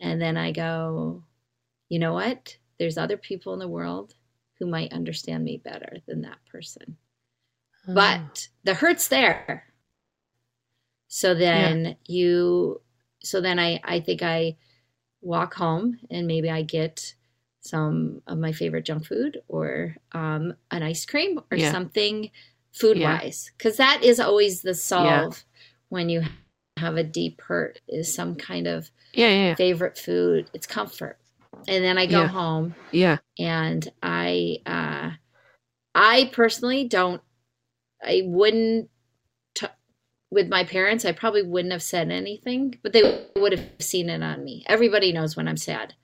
and 0.00 0.20
then 0.20 0.36
I 0.36 0.52
go, 0.52 1.24
you 1.88 1.98
know 1.98 2.14
what? 2.14 2.56
There's 2.78 2.98
other 2.98 3.16
people 3.16 3.52
in 3.52 3.58
the 3.58 3.68
world 3.68 4.14
who 4.58 4.66
might 4.66 4.92
understand 4.92 5.44
me 5.44 5.60
better 5.62 5.98
than 6.06 6.22
that 6.22 6.38
person. 6.50 6.96
Oh. 7.86 7.94
But 7.94 8.48
the 8.64 8.74
hurt's 8.74 9.08
there. 9.08 9.64
So 11.08 11.34
then 11.34 11.84
yeah. 11.84 11.94
you 12.06 12.80
so 13.22 13.40
then 13.40 13.58
I 13.58 13.80
I 13.84 14.00
think 14.00 14.22
I 14.22 14.56
walk 15.20 15.54
home 15.54 15.98
and 16.10 16.26
maybe 16.26 16.50
I 16.50 16.62
get 16.62 17.14
some 17.60 18.22
of 18.26 18.38
my 18.38 18.52
favorite 18.52 18.84
junk 18.84 19.06
food 19.06 19.38
or 19.48 19.96
um, 20.12 20.54
an 20.70 20.82
ice 20.82 21.04
cream 21.04 21.40
or 21.50 21.56
yeah. 21.56 21.72
something 21.72 22.30
food 22.72 23.00
wise 23.00 23.50
because 23.56 23.76
that 23.78 24.02
is 24.04 24.20
always 24.20 24.62
the 24.62 24.74
solve 24.74 25.44
when 25.88 26.08
you 26.08 26.22
have 26.76 26.96
a 26.96 27.02
deep 27.02 27.40
hurt 27.40 27.80
is 27.88 28.14
some 28.14 28.36
kind 28.36 28.66
of 28.66 28.90
yeah, 29.12 29.54
favorite 29.56 29.98
food 29.98 30.48
it's 30.54 30.66
comfort 30.66 31.18
and 31.66 31.84
then 31.84 31.98
I 31.98 32.06
go 32.06 32.22
yeah. 32.22 32.26
home. 32.28 32.74
Yeah. 32.92 33.18
And 33.38 33.90
I 34.02 34.58
uh 34.66 35.10
I 35.94 36.30
personally 36.32 36.86
don't 36.86 37.22
I 38.02 38.22
wouldn't 38.24 38.90
t- 39.54 39.66
with 40.30 40.48
my 40.48 40.64
parents 40.64 41.04
I 41.04 41.12
probably 41.12 41.42
wouldn't 41.42 41.72
have 41.72 41.82
said 41.82 42.10
anything, 42.10 42.78
but 42.82 42.92
they 42.92 43.26
would 43.36 43.52
have 43.52 43.66
seen 43.80 44.08
it 44.08 44.22
on 44.22 44.44
me. 44.44 44.64
Everybody 44.66 45.12
knows 45.12 45.36
when 45.36 45.48
I'm 45.48 45.56
sad 45.56 45.94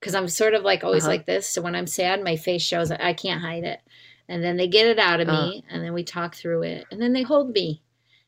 cuz 0.00 0.14
I'm 0.14 0.28
sort 0.28 0.54
of 0.54 0.62
like 0.62 0.84
always 0.84 1.04
uh-huh. 1.04 1.12
like 1.12 1.26
this, 1.26 1.48
so 1.48 1.62
when 1.62 1.74
I'm 1.74 1.86
sad 1.86 2.22
my 2.22 2.36
face 2.36 2.62
shows 2.62 2.90
I 2.90 3.12
can't 3.12 3.42
hide 3.42 3.64
it. 3.64 3.80
And 4.28 4.44
then 4.44 4.56
they 4.56 4.68
get 4.68 4.86
it 4.86 4.98
out 4.98 5.20
of 5.20 5.28
uh. 5.28 5.46
me 5.46 5.64
and 5.70 5.82
then 5.84 5.92
we 5.92 6.04
talk 6.04 6.34
through 6.34 6.62
it 6.62 6.86
and 6.90 7.00
then 7.00 7.12
they 7.12 7.22
hold 7.22 7.50
me. 7.50 7.82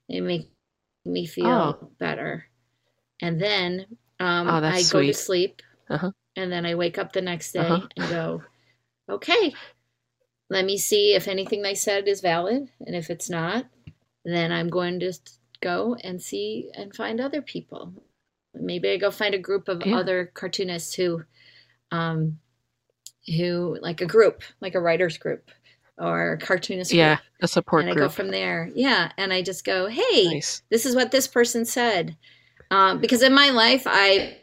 They 0.08 0.20
make 0.20 0.50
me 1.04 1.26
feel 1.26 1.46
oh. 1.46 1.90
better. 1.98 2.46
And 3.20 3.40
then 3.40 3.86
um, 4.18 4.48
oh, 4.48 4.62
I 4.62 4.82
sweet. 4.82 4.92
go 4.92 5.06
to 5.06 5.14
sleep. 5.14 5.62
Uh-huh 5.88 6.10
and 6.36 6.50
then 6.50 6.66
I 6.66 6.74
wake 6.74 6.98
up 6.98 7.12
the 7.12 7.22
next 7.22 7.52
day 7.52 7.60
uh-huh. 7.60 7.86
and 7.96 8.08
go, 8.10 8.42
okay, 9.08 9.52
let 10.50 10.64
me 10.64 10.78
see 10.78 11.14
if 11.14 11.28
anything 11.28 11.62
they 11.62 11.74
said 11.74 12.08
is 12.08 12.20
valid. 12.20 12.68
And 12.86 12.96
if 12.96 13.10
it's 13.10 13.30
not, 13.30 13.66
then 14.24 14.52
I'm 14.52 14.68
going 14.68 15.00
to 15.00 15.12
go 15.60 15.96
and 16.02 16.20
see 16.20 16.70
and 16.74 16.94
find 16.94 17.20
other 17.20 17.42
people. 17.42 17.92
Maybe 18.54 18.90
I 18.90 18.96
go 18.98 19.10
find 19.10 19.34
a 19.34 19.38
group 19.38 19.68
of 19.68 19.84
yeah. 19.84 19.96
other 19.96 20.30
cartoonists 20.34 20.94
who, 20.94 21.22
um, 21.90 22.38
who 23.26 23.78
like 23.80 24.00
a 24.00 24.06
group, 24.06 24.42
like 24.60 24.74
a 24.74 24.80
writers 24.80 25.16
group 25.16 25.50
or 25.98 26.32
a 26.32 26.38
cartoonist 26.38 26.90
group. 26.90 26.98
Yeah, 26.98 27.18
a 27.40 27.48
support 27.48 27.84
and 27.84 27.92
group. 27.92 28.04
I 28.04 28.06
go 28.06 28.12
from 28.12 28.30
there. 28.30 28.70
Yeah, 28.74 29.10
and 29.16 29.32
I 29.32 29.42
just 29.42 29.64
go, 29.64 29.86
hey, 29.86 30.24
nice. 30.26 30.62
this 30.70 30.84
is 30.84 30.94
what 30.94 31.10
this 31.10 31.26
person 31.26 31.64
said. 31.64 32.16
Um, 32.70 33.00
because 33.00 33.22
in 33.22 33.34
my 33.34 33.50
life, 33.50 33.86
I've 33.86 34.34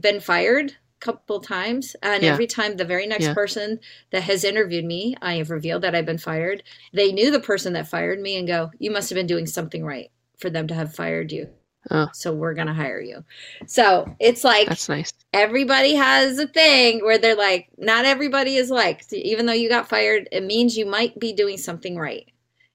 been 0.00 0.20
fired 0.20 0.74
couple 1.04 1.40
times 1.40 1.94
and 2.02 2.22
yeah. 2.22 2.32
every 2.32 2.46
time 2.46 2.76
the 2.76 2.84
very 2.84 3.06
next 3.06 3.26
yeah. 3.26 3.34
person 3.34 3.78
that 4.10 4.22
has 4.22 4.42
interviewed 4.42 4.84
me 4.84 5.14
i 5.20 5.34
have 5.34 5.50
revealed 5.50 5.82
that 5.82 5.94
i've 5.94 6.06
been 6.06 6.18
fired 6.18 6.62
they 6.92 7.12
knew 7.12 7.30
the 7.30 7.40
person 7.40 7.74
that 7.74 7.86
fired 7.86 8.18
me 8.20 8.36
and 8.36 8.48
go 8.48 8.70
you 8.78 8.90
must 8.90 9.10
have 9.10 9.16
been 9.16 9.26
doing 9.26 9.46
something 9.46 9.84
right 9.84 10.10
for 10.38 10.48
them 10.50 10.66
to 10.66 10.74
have 10.74 10.94
fired 10.94 11.30
you 11.30 11.48
Oh. 11.90 12.08
So 12.12 12.32
we're 12.32 12.54
going 12.54 12.66
to 12.66 12.72
hire 12.72 13.00
you. 13.00 13.24
So 13.66 14.14
it's 14.18 14.44
like 14.44 14.68
That's 14.68 14.88
nice. 14.88 15.12
Everybody 15.32 15.94
has 15.94 16.38
a 16.38 16.46
thing 16.46 17.04
where 17.04 17.18
they're 17.18 17.36
like, 17.36 17.68
not 17.76 18.04
everybody 18.04 18.56
is 18.56 18.70
like, 18.70 19.04
even 19.12 19.46
though 19.46 19.52
you 19.52 19.68
got 19.68 19.88
fired, 19.88 20.28
it 20.32 20.44
means 20.44 20.76
you 20.76 20.86
might 20.86 21.18
be 21.18 21.32
doing 21.32 21.58
something 21.58 21.96
right 21.96 22.30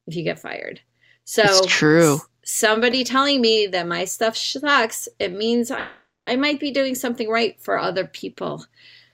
if 0.07 0.15
you 0.15 0.23
get 0.23 0.39
fired. 0.39 0.81
So 1.23 1.43
it's 1.45 1.65
true. 1.67 2.19
somebody 2.43 3.03
telling 3.03 3.41
me 3.41 3.67
that 3.67 3.87
my 3.87 4.05
stuff 4.05 4.35
sucks, 4.35 5.07
it 5.19 5.31
means 5.31 5.71
I, 6.29 6.35
might 6.35 6.59
be 6.59 6.71
doing 6.71 6.95
something 6.95 7.29
right 7.29 7.59
for 7.59 7.77
other 7.77 8.05
people. 8.05 8.65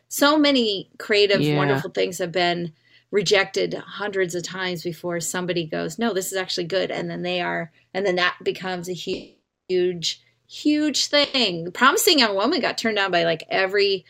So 0.07 0.37
many 0.37 0.89
creative, 0.97 1.41
yeah. 1.41 1.57
wonderful 1.57 1.89
things 1.89 2.17
have 2.19 2.31
been 2.31 2.73
rejected 3.11 3.73
hundreds 3.73 4.35
of 4.35 4.43
times 4.43 4.83
before 4.83 5.19
somebody 5.19 5.65
goes, 5.65 5.97
no, 5.97 6.13
this 6.13 6.31
is 6.31 6.37
actually 6.37 6.65
good. 6.65 6.91
And 6.91 7.09
then 7.09 7.21
they 7.21 7.41
are, 7.41 7.71
and 7.93 8.05
then 8.05 8.15
that 8.15 8.37
becomes 8.43 8.89
a 8.89 8.93
huge, 8.93 10.21
huge 10.47 11.07
thing. 11.07 11.71
Promising 11.71 12.19
Young 12.19 12.35
Woman 12.35 12.61
got 12.61 12.77
turned 12.77 12.97
down 12.97 13.11
by 13.11 13.23
like 13.23 13.43
every, 13.49 14.05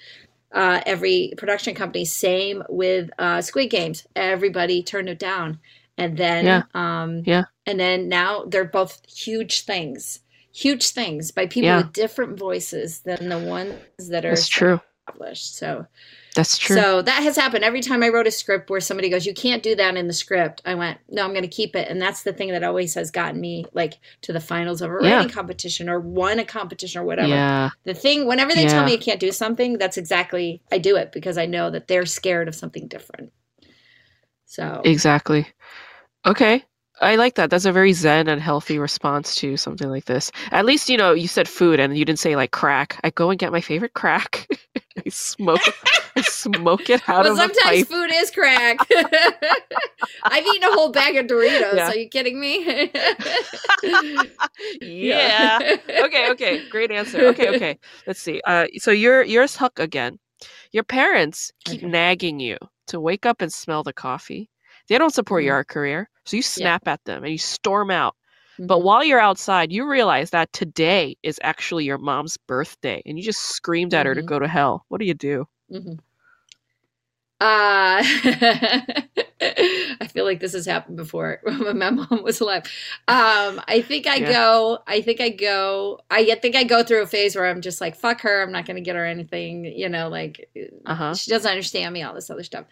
uh, 0.51 0.81
every 0.85 1.33
production 1.37 1.75
company. 1.75 2.05
Same 2.05 2.63
with 2.69 3.09
uh, 3.19 3.41
Squid 3.41 3.69
Games. 3.69 4.05
Everybody 4.15 4.83
turned 4.83 5.09
it 5.09 5.19
down. 5.19 5.59
And 5.97 6.17
then, 6.17 6.45
yeah. 6.45 6.63
Um, 6.73 7.23
yeah. 7.25 7.45
And 7.65 7.79
then 7.79 8.09
now 8.09 8.45
they're 8.45 8.65
both 8.65 9.01
huge 9.07 9.61
things, 9.61 10.19
huge 10.55 10.89
things 10.91 11.31
by 11.31 11.45
people 11.47 11.67
yeah. 11.67 11.77
with 11.77 11.91
different 11.91 12.39
voices 12.39 12.99
than 12.99 13.29
the 13.29 13.39
ones 13.39 13.75
that 14.09 14.23
are 14.25 14.29
That's 14.29 14.47
true. 14.47 14.79
established. 15.07 15.57
So, 15.57 15.85
that's 16.33 16.57
true. 16.57 16.75
So 16.75 17.01
that 17.01 17.23
has 17.23 17.35
happened 17.35 17.63
every 17.63 17.81
time 17.81 18.03
I 18.03 18.09
wrote 18.09 18.27
a 18.27 18.31
script 18.31 18.69
where 18.69 18.79
somebody 18.81 19.09
goes, 19.09 19.25
"You 19.25 19.33
can't 19.33 19.63
do 19.63 19.75
that 19.75 19.95
in 19.95 20.07
the 20.07 20.13
script." 20.13 20.61
I 20.65 20.75
went, 20.75 20.99
"No, 21.09 21.23
I'm 21.23 21.31
going 21.31 21.43
to 21.43 21.47
keep 21.47 21.75
it," 21.75 21.89
and 21.89 22.01
that's 22.01 22.23
the 22.23 22.33
thing 22.33 22.51
that 22.51 22.63
always 22.63 22.93
has 22.95 23.11
gotten 23.11 23.39
me 23.39 23.65
like 23.73 23.95
to 24.21 24.33
the 24.33 24.39
finals 24.39 24.81
of 24.81 24.91
a 24.91 24.97
yeah. 25.01 25.15
writing 25.15 25.31
competition 25.31 25.89
or 25.89 25.99
won 25.99 26.39
a 26.39 26.45
competition 26.45 27.01
or 27.01 27.05
whatever. 27.05 27.29
Yeah. 27.29 27.69
The 27.83 27.93
thing, 27.93 28.27
whenever 28.27 28.53
they 28.53 28.63
yeah. 28.63 28.69
tell 28.69 28.85
me 28.85 28.91
you 28.93 28.97
can't 28.97 29.19
do 29.19 29.31
something, 29.31 29.77
that's 29.77 29.97
exactly 29.97 30.61
I 30.71 30.77
do 30.77 30.95
it 30.97 31.11
because 31.11 31.37
I 31.37 31.45
know 31.45 31.69
that 31.69 31.87
they're 31.87 32.05
scared 32.05 32.47
of 32.47 32.55
something 32.55 32.87
different. 32.87 33.31
So 34.45 34.81
exactly. 34.83 35.47
Okay. 36.25 36.65
I 37.01 37.15
like 37.15 37.35
that. 37.35 37.49
That's 37.49 37.65
a 37.65 37.71
very 37.71 37.93
zen 37.93 38.27
and 38.29 38.41
healthy 38.41 38.79
response 38.79 39.35
to 39.35 39.57
something 39.57 39.89
like 39.89 40.05
this. 40.05 40.31
At 40.51 40.65
least, 40.65 40.89
you 40.89 40.97
know, 40.97 41.11
you 41.11 41.27
said 41.27 41.47
food 41.47 41.79
and 41.79 41.97
you 41.97 42.05
didn't 42.05 42.19
say 42.19 42.35
like 42.35 42.51
crack. 42.51 42.99
I 43.03 43.09
go 43.09 43.29
and 43.29 43.39
get 43.39 43.51
my 43.51 43.61
favorite 43.61 43.93
crack. 43.93 44.47
I 45.05 45.09
smoke 45.09 45.59
I 46.15 46.21
smoke 46.21 46.89
it 46.89 47.07
out 47.09 47.25
well, 47.25 47.33
of 47.33 47.37
sometimes 47.37 47.63
pipe. 47.63 47.87
Sometimes 47.87 48.11
food 48.11 48.11
is 48.15 48.31
crack. 48.31 48.77
I've 50.23 50.45
eaten 50.45 50.63
a 50.63 50.73
whole 50.73 50.89
bag 50.89 51.17
of 51.17 51.27
Doritos. 51.27 51.75
Yeah. 51.75 51.89
Are 51.89 51.95
you 51.97 52.07
kidding 52.07 52.39
me? 52.39 52.63
yeah. 54.81 55.59
okay, 55.89 56.31
okay. 56.31 56.69
Great 56.69 56.91
answer. 56.91 57.27
Okay, 57.27 57.55
okay. 57.55 57.77
Let's 58.07 58.21
see. 58.21 58.41
Uh 58.45 58.67
so 58.77 58.91
you're 58.91 59.23
you're 59.23 59.47
Huck 59.55 59.79
again. 59.79 60.17
Your 60.71 60.83
parents 60.83 61.51
keep 61.65 61.81
okay. 61.81 61.87
nagging 61.87 62.39
you 62.39 62.57
to 62.87 62.99
wake 62.99 63.25
up 63.25 63.41
and 63.41 63.51
smell 63.51 63.83
the 63.83 63.93
coffee. 63.93 64.49
They 64.87 64.97
don't 64.97 65.13
support 65.13 65.41
mm-hmm. 65.41 65.47
your 65.47 65.55
art 65.55 65.67
career. 65.67 66.09
So 66.25 66.37
you 66.37 66.43
snap 66.43 66.83
yeah. 66.85 66.93
at 66.93 67.05
them 67.05 67.23
and 67.23 67.31
you 67.31 67.37
storm 67.37 67.91
out. 67.91 68.15
Mm-hmm. 68.55 68.67
But 68.67 68.83
while 68.83 69.03
you're 69.03 69.19
outside, 69.19 69.71
you 69.71 69.87
realize 69.87 70.29
that 70.31 70.51
today 70.53 71.17
is 71.23 71.39
actually 71.43 71.85
your 71.85 71.97
mom's 71.97 72.37
birthday 72.37 73.01
and 73.05 73.17
you 73.17 73.23
just 73.23 73.41
screamed 73.41 73.93
at 73.93 74.01
mm-hmm. 74.01 74.07
her 74.07 74.15
to 74.15 74.21
mm-hmm. 74.21 74.27
go 74.27 74.39
to 74.39 74.47
hell. 74.47 74.85
What 74.87 74.99
do 74.99 75.05
you 75.05 75.13
do? 75.13 75.47
Mm-hmm. 75.71 75.93
Uh, 77.41 77.99
I 80.01 80.07
feel 80.07 80.23
like 80.23 80.39
this 80.39 80.53
has 80.53 80.65
happened 80.65 80.95
before 80.95 81.41
when 81.43 81.77
my 81.77 81.89
mom 81.89 82.23
was 82.23 82.39
alive. 82.39 82.63
Um, 83.09 83.61
I 83.67 83.83
think 83.85 84.07
I 84.07 84.15
yeah. 84.15 84.31
go, 84.31 84.79
I 84.87 85.01
think 85.01 85.19
I 85.19 85.29
go, 85.29 85.99
I 86.09 86.23
think 86.35 86.55
I 86.55 86.63
go 86.63 86.81
through 86.81 87.03
a 87.03 87.07
phase 87.07 87.35
where 87.35 87.45
I'm 87.45 87.59
just 87.59 87.81
like, 87.81 87.97
fuck 87.97 88.21
her. 88.21 88.41
I'm 88.41 88.53
not 88.53 88.65
going 88.65 88.77
to 88.77 88.81
get 88.81 88.95
her 88.95 89.05
anything, 89.05 89.65
you 89.65 89.89
know, 89.89 90.07
like 90.07 90.49
uh-huh. 90.85 91.13
she 91.13 91.29
doesn't 91.29 91.49
understand 91.49 91.93
me, 91.93 92.03
all 92.03 92.13
this 92.13 92.29
other 92.29 92.43
stuff. 92.43 92.65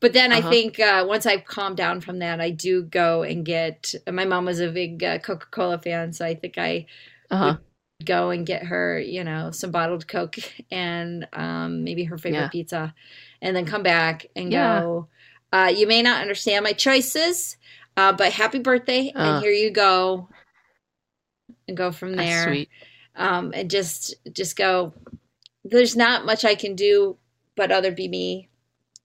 But 0.00 0.12
then 0.12 0.32
uh-huh. 0.32 0.46
I 0.46 0.50
think 0.50 0.78
uh, 0.78 1.04
once 1.08 1.26
I 1.26 1.38
calm 1.38 1.74
down 1.74 2.00
from 2.00 2.20
that, 2.20 2.40
I 2.40 2.50
do 2.50 2.82
go 2.82 3.22
and 3.22 3.44
get. 3.44 3.94
My 4.10 4.24
mom 4.24 4.44
was 4.44 4.60
a 4.60 4.70
big 4.70 5.02
uh, 5.02 5.18
Coca 5.18 5.46
Cola 5.50 5.78
fan, 5.78 6.12
so 6.12 6.24
I 6.24 6.34
think 6.34 6.56
I 6.56 6.86
uh-huh. 7.30 7.56
go 8.04 8.30
and 8.30 8.46
get 8.46 8.64
her, 8.64 9.00
you 9.00 9.24
know, 9.24 9.50
some 9.50 9.70
bottled 9.70 10.06
Coke 10.06 10.38
and 10.70 11.26
um, 11.32 11.84
maybe 11.84 12.04
her 12.04 12.18
favorite 12.18 12.40
yeah. 12.40 12.48
pizza, 12.48 12.94
and 13.42 13.56
then 13.56 13.66
come 13.66 13.82
back 13.82 14.26
and 14.36 14.52
yeah. 14.52 14.80
go. 14.80 15.08
Uh, 15.52 15.72
you 15.74 15.86
may 15.86 16.02
not 16.02 16.20
understand 16.20 16.62
my 16.62 16.72
choices, 16.72 17.56
uh, 17.96 18.12
but 18.12 18.32
happy 18.32 18.58
birthday, 18.60 19.10
and 19.14 19.36
uh. 19.36 19.40
here 19.40 19.50
you 19.50 19.70
go, 19.70 20.28
and 21.66 21.76
go 21.76 21.90
from 21.90 22.14
there. 22.14 22.66
Um, 23.16 23.52
and 23.52 23.68
just 23.68 24.14
just 24.32 24.54
go. 24.54 24.92
There's 25.64 25.96
not 25.96 26.24
much 26.24 26.44
I 26.44 26.54
can 26.54 26.76
do, 26.76 27.16
but 27.56 27.72
other 27.72 27.90
be 27.90 28.06
me 28.06 28.47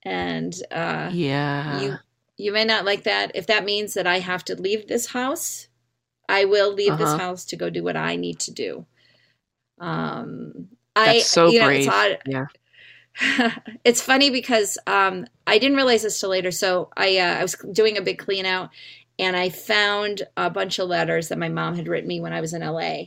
and 0.04 0.54
uh, 0.70 1.10
yeah, 1.12 1.80
you 1.80 1.96
you 2.36 2.52
may 2.52 2.64
not 2.64 2.84
like 2.84 3.04
that. 3.04 3.32
If 3.34 3.46
that 3.46 3.64
means 3.64 3.94
that 3.94 4.06
I 4.06 4.18
have 4.18 4.44
to 4.46 4.60
leave 4.60 4.86
this 4.86 5.06
house, 5.06 5.68
I 6.28 6.44
will 6.44 6.72
leave 6.72 6.92
uh-huh. 6.92 7.04
this 7.04 7.20
house 7.20 7.44
to 7.46 7.56
go 7.56 7.70
do 7.70 7.82
what 7.82 7.96
I 7.96 8.16
need 8.16 8.40
to 8.40 8.52
do. 8.52 8.86
Um, 9.78 10.68
That's 10.94 11.08
I 11.08 11.18
so 11.20 11.48
you 11.48 11.60
know, 11.60 11.66
brave. 11.66 11.86
It's 11.86 11.88
odd. 11.88 12.18
Yeah. 12.26 12.46
it's 13.84 14.00
funny 14.00 14.30
because 14.30 14.76
um, 14.86 15.26
I 15.46 15.58
didn't 15.58 15.76
realize 15.76 16.02
this 16.02 16.18
till 16.18 16.30
later. 16.30 16.50
So 16.50 16.90
I 16.96 17.18
uh, 17.18 17.34
I 17.38 17.42
was 17.42 17.54
doing 17.72 17.96
a 17.96 18.02
big 18.02 18.18
clean 18.18 18.46
out 18.46 18.70
and 19.18 19.36
I 19.36 19.48
found 19.50 20.22
a 20.36 20.50
bunch 20.50 20.78
of 20.78 20.88
letters 20.88 21.28
that 21.28 21.38
my 21.38 21.48
mom 21.48 21.76
had 21.76 21.88
written 21.88 22.08
me 22.08 22.20
when 22.20 22.32
I 22.32 22.40
was 22.40 22.52
in 22.52 22.62
LA. 22.62 23.04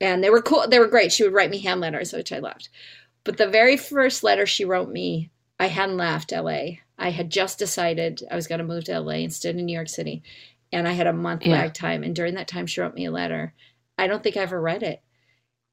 And 0.00 0.22
they 0.22 0.30
were 0.30 0.42
cool. 0.42 0.68
They 0.68 0.78
were 0.78 0.86
great. 0.86 1.12
She 1.12 1.24
would 1.24 1.32
write 1.32 1.50
me 1.50 1.58
hand 1.58 1.80
letters, 1.80 2.12
which 2.12 2.32
I 2.32 2.38
loved. 2.38 2.68
But 3.24 3.36
the 3.36 3.48
very 3.48 3.76
first 3.76 4.22
letter 4.22 4.46
she 4.46 4.64
wrote 4.64 4.90
me 4.90 5.30
I 5.58 5.66
hadn't 5.66 5.96
left 5.96 6.32
LA. 6.32 6.78
I 6.98 7.10
had 7.10 7.30
just 7.30 7.58
decided 7.58 8.22
I 8.30 8.36
was 8.36 8.46
going 8.46 8.60
to 8.60 8.64
move 8.64 8.84
to 8.84 9.00
LA 9.00 9.14
instead 9.14 9.54
of 9.54 9.60
New 9.62 9.74
York 9.74 9.88
City. 9.88 10.22
And 10.72 10.86
I 10.86 10.92
had 10.92 11.06
a 11.06 11.12
month 11.12 11.46
yeah. 11.46 11.52
lag 11.52 11.74
time. 11.74 12.02
And 12.02 12.14
during 12.14 12.34
that 12.34 12.48
time, 12.48 12.66
she 12.66 12.80
wrote 12.80 12.94
me 12.94 13.06
a 13.06 13.10
letter. 13.10 13.54
I 13.96 14.06
don't 14.06 14.22
think 14.22 14.36
I 14.36 14.40
ever 14.40 14.60
read 14.60 14.82
it. 14.82 15.02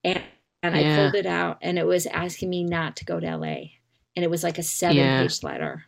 And, 0.03 0.21
and 0.63 0.75
yeah. 0.75 0.93
I 0.93 0.97
pulled 0.97 1.15
it 1.15 1.25
out, 1.25 1.59
and 1.61 1.77
it 1.77 1.85
was 1.85 2.05
asking 2.05 2.49
me 2.49 2.63
not 2.63 2.97
to 2.97 3.05
go 3.05 3.19
to 3.19 3.37
LA. 3.37 3.57
And 4.15 4.23
it 4.23 4.29
was 4.29 4.43
like 4.43 4.57
a 4.57 4.63
seven 4.63 4.97
yeah. 4.97 5.21
page 5.21 5.43
letter. 5.43 5.83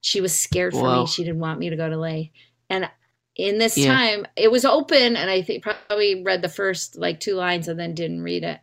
She 0.00 0.20
was 0.20 0.38
scared 0.38 0.72
for 0.72 0.82
Whoa. 0.82 1.00
me. 1.02 1.06
She 1.06 1.24
didn't 1.24 1.40
want 1.40 1.58
me 1.58 1.70
to 1.70 1.76
go 1.76 1.88
to 1.88 1.96
LA. 1.96 2.24
And 2.68 2.90
in 3.36 3.58
this 3.58 3.74
time, 3.74 4.26
it 4.36 4.50
was 4.50 4.64
open, 4.64 5.16
and 5.16 5.30
I 5.30 5.42
think 5.42 5.62
probably 5.62 6.22
read 6.22 6.42
the 6.42 6.48
first 6.48 6.96
like 6.96 7.20
two 7.20 7.34
lines 7.34 7.68
and 7.68 7.78
then 7.78 7.94
didn't 7.94 8.22
read 8.22 8.44
it. 8.44 8.60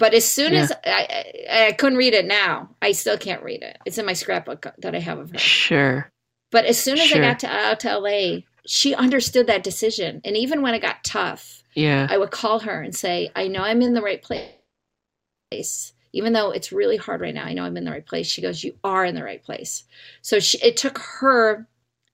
But 0.00 0.14
as 0.14 0.26
soon 0.26 0.54
yeah. 0.54 0.60
as 0.60 0.72
I, 0.72 1.34
I, 1.50 1.66
I, 1.66 1.72
couldn't 1.72 1.98
read 1.98 2.14
it 2.14 2.24
now, 2.24 2.70
I 2.80 2.92
still 2.92 3.18
can't 3.18 3.42
read 3.42 3.62
it. 3.62 3.76
It's 3.84 3.98
in 3.98 4.06
my 4.06 4.14
scrapbook 4.14 4.66
that 4.78 4.94
I 4.94 4.98
have 4.98 5.18
of 5.18 5.30
her. 5.30 5.38
Sure. 5.38 6.10
But 6.50 6.64
as 6.64 6.80
soon 6.80 6.98
as 6.98 7.08
sure. 7.08 7.22
I 7.22 7.28
got 7.28 7.40
to 7.40 7.48
out 7.48 7.80
to 7.80 7.98
LA, 7.98 8.38
she 8.66 8.94
understood 8.94 9.46
that 9.48 9.62
decision. 9.62 10.22
And 10.24 10.38
even 10.38 10.62
when 10.62 10.72
it 10.72 10.80
got 10.80 11.04
tough, 11.04 11.62
yeah, 11.74 12.06
I 12.10 12.16
would 12.16 12.30
call 12.30 12.60
her 12.60 12.80
and 12.80 12.96
say, 12.96 13.30
"I 13.36 13.46
know 13.46 13.62
I'm 13.62 13.82
in 13.82 13.92
the 13.92 14.02
right 14.02 14.22
place." 14.22 15.92
Even 16.12 16.32
though 16.32 16.50
it's 16.50 16.72
really 16.72 16.96
hard 16.96 17.20
right 17.20 17.34
now, 17.34 17.44
I 17.44 17.52
know 17.52 17.62
I'm 17.62 17.76
in 17.76 17.84
the 17.84 17.92
right 17.92 18.04
place. 18.04 18.26
She 18.26 18.42
goes, 18.42 18.64
"You 18.64 18.74
are 18.82 19.04
in 19.04 19.14
the 19.14 19.22
right 19.22 19.42
place." 19.42 19.84
So 20.22 20.40
she, 20.40 20.58
it 20.58 20.78
took 20.78 20.98
her 20.98 21.68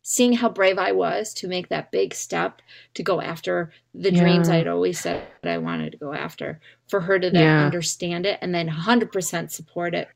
seeing 0.09 0.35
how 0.35 0.49
brave 0.49 0.79
I 0.79 0.93
was 0.93 1.35
to 1.35 1.49
make 1.49 1.69
that 1.69 1.91
big 1.91 2.15
step 2.15 2.63
to 2.95 3.03
go 3.03 3.21
after 3.21 3.73
the 3.93 4.13
yeah. 4.13 4.21
dreams 4.21 4.49
I'd 4.49 4.69
always 4.69 5.01
said 5.01 5.27
I 5.43 5.59
wanted 5.59 5.91
to 5.91 5.99
go 5.99 6.13
after, 6.13 6.61
for 6.87 7.01
her 7.01 7.19
to 7.19 7.29
then 7.29 7.43
yeah. 7.43 7.65
understand 7.65 8.25
it 8.25 8.39
and 8.41 8.55
then 8.55 8.69
100% 8.69 9.51
support 9.51 9.97
it. 9.97 10.07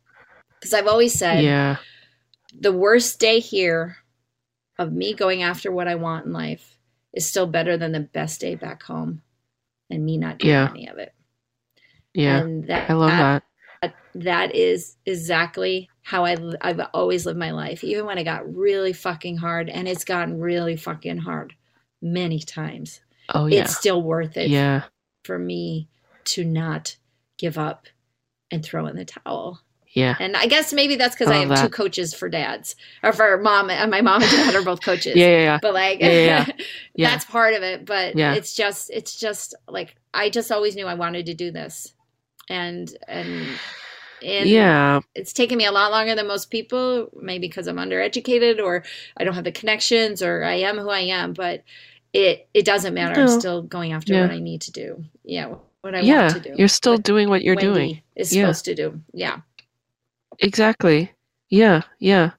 Because 0.54 0.74
I've 0.74 0.86
always 0.86 1.18
said, 1.18 1.42
yeah. 1.42 1.78
the 2.56 2.70
worst 2.70 3.18
day 3.18 3.40
here 3.40 3.96
of 4.78 4.92
me 4.92 5.12
going 5.12 5.42
after 5.42 5.72
what 5.72 5.88
I 5.88 5.96
want 5.96 6.24
in 6.24 6.32
life 6.32 6.78
is 7.12 7.26
still 7.26 7.48
better 7.48 7.76
than 7.76 7.90
the 7.90 7.98
best 7.98 8.40
day 8.40 8.54
back 8.54 8.84
home 8.84 9.22
and 9.90 10.04
me 10.04 10.18
not 10.18 10.38
doing 10.38 10.52
yeah. 10.52 10.70
any 10.70 10.86
of 10.86 10.98
it. 10.98 11.12
Yeah. 12.14 12.38
And 12.38 12.68
that, 12.68 12.88
I 12.88 12.92
love 12.92 13.10
that. 13.10 13.42
That. 14.14 14.54
Is 14.54 14.96
exactly 15.06 15.88
how 16.02 16.24
I, 16.24 16.36
I've 16.60 16.80
always 16.92 17.26
lived 17.26 17.38
my 17.38 17.52
life, 17.52 17.84
even 17.84 18.06
when 18.06 18.18
it 18.18 18.24
got 18.24 18.54
really 18.54 18.92
fucking 18.92 19.36
hard, 19.36 19.68
and 19.68 19.86
it's 19.86 20.04
gotten 20.04 20.40
really 20.40 20.76
fucking 20.76 21.18
hard 21.18 21.54
many 22.02 22.40
times. 22.40 23.00
Oh 23.32 23.46
yeah, 23.46 23.62
it's 23.62 23.76
still 23.76 24.02
worth 24.02 24.36
it. 24.36 24.48
Yeah, 24.50 24.84
for 25.24 25.38
me 25.38 25.88
to 26.24 26.44
not 26.44 26.96
give 27.38 27.58
up 27.58 27.86
and 28.50 28.64
throw 28.64 28.86
in 28.86 28.96
the 28.96 29.04
towel. 29.04 29.60
Yeah, 29.92 30.14
and 30.20 30.36
I 30.36 30.46
guess 30.46 30.72
maybe 30.72 30.96
that's 30.96 31.16
because 31.16 31.28
I, 31.28 31.36
I 31.36 31.38
have 31.40 31.48
that. 31.48 31.62
two 31.62 31.68
coaches 31.68 32.14
for 32.14 32.28
dads 32.28 32.76
or 33.02 33.12
for 33.12 33.38
mom. 33.38 33.70
And 33.70 33.90
my 33.90 34.00
mom 34.00 34.22
and 34.22 34.30
dad 34.30 34.54
are 34.54 34.62
both 34.62 34.82
coaches. 34.82 35.16
yeah, 35.16 35.26
yeah, 35.26 35.42
yeah. 35.42 35.58
But 35.60 35.74
like, 35.74 36.00
yeah, 36.00 36.08
yeah, 36.08 36.46
yeah. 36.94 37.10
that's 37.10 37.24
part 37.24 37.54
of 37.54 37.64
it. 37.64 37.86
But 37.86 38.16
yeah. 38.16 38.34
it's 38.34 38.54
just, 38.54 38.90
it's 38.90 39.18
just 39.18 39.54
like 39.66 39.96
I 40.14 40.30
just 40.30 40.52
always 40.52 40.76
knew 40.76 40.86
I 40.86 40.94
wanted 40.94 41.26
to 41.26 41.34
do 41.34 41.50
this, 41.50 41.92
and 42.48 42.88
and 43.08 43.46
and 44.24 44.48
yeah, 44.48 45.00
it's 45.14 45.32
taken 45.32 45.58
me 45.58 45.66
a 45.66 45.72
lot 45.72 45.90
longer 45.90 46.14
than 46.14 46.26
most 46.26 46.50
people, 46.50 47.10
maybe 47.20 47.46
because 47.48 47.66
I'm 47.66 47.76
undereducated 47.76 48.62
or 48.62 48.84
I 49.16 49.24
don't 49.24 49.34
have 49.34 49.44
the 49.44 49.52
connections 49.52 50.22
or 50.22 50.44
I 50.44 50.54
am 50.54 50.78
who 50.78 50.90
I 50.90 51.00
am. 51.00 51.32
But 51.32 51.64
it 52.12 52.48
it 52.54 52.64
doesn't 52.64 52.94
matter. 52.94 53.14
No. 53.14 53.32
I'm 53.32 53.40
still 53.40 53.62
going 53.62 53.92
after 53.92 54.14
yeah. 54.14 54.22
what 54.22 54.30
I 54.30 54.38
need 54.38 54.62
to 54.62 54.72
do. 54.72 55.04
Yeah, 55.24 55.54
what 55.82 55.94
I 55.94 56.00
yeah, 56.00 56.32
want 56.32 56.42
to 56.42 56.50
do. 56.50 56.54
You're 56.56 56.68
still 56.68 56.94
what 56.94 57.04
doing 57.04 57.28
what 57.28 57.42
you're 57.42 57.56
Wendy 57.56 57.72
doing. 57.72 58.02
Is 58.16 58.34
yeah. 58.34 58.42
supposed 58.44 58.64
to 58.66 58.74
do. 58.74 59.00
Yeah. 59.12 59.40
Exactly. 60.38 61.12
Yeah, 61.48 61.82
yeah. 61.98 62.30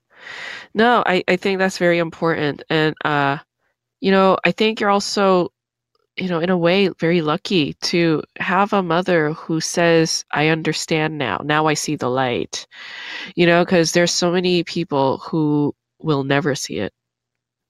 No, 0.73 1.03
I, 1.05 1.23
I 1.27 1.35
think 1.35 1.59
that's 1.59 1.77
very 1.77 1.99
important. 1.99 2.63
And 2.69 2.95
uh, 3.03 3.37
you 3.99 4.09
know, 4.09 4.37
I 4.43 4.51
think 4.51 4.79
you're 4.79 4.89
also, 4.89 5.51
you 6.17 6.27
know, 6.27 6.39
in 6.39 6.49
a 6.49 6.57
way 6.57 6.89
very 6.99 7.21
lucky 7.21 7.73
to 7.81 8.21
have 8.37 8.73
a 8.73 8.83
mother 8.83 9.33
who 9.33 9.61
says, 9.61 10.25
I 10.31 10.47
understand 10.47 11.17
now. 11.17 11.41
Now 11.43 11.67
I 11.67 11.73
see 11.73 11.95
the 11.95 12.09
light. 12.09 12.67
You 13.35 13.45
know, 13.45 13.63
because 13.63 13.91
there's 13.91 14.11
so 14.11 14.31
many 14.31 14.63
people 14.63 15.19
who 15.19 15.73
will 15.99 16.23
never 16.23 16.55
see 16.55 16.79
it, 16.79 16.93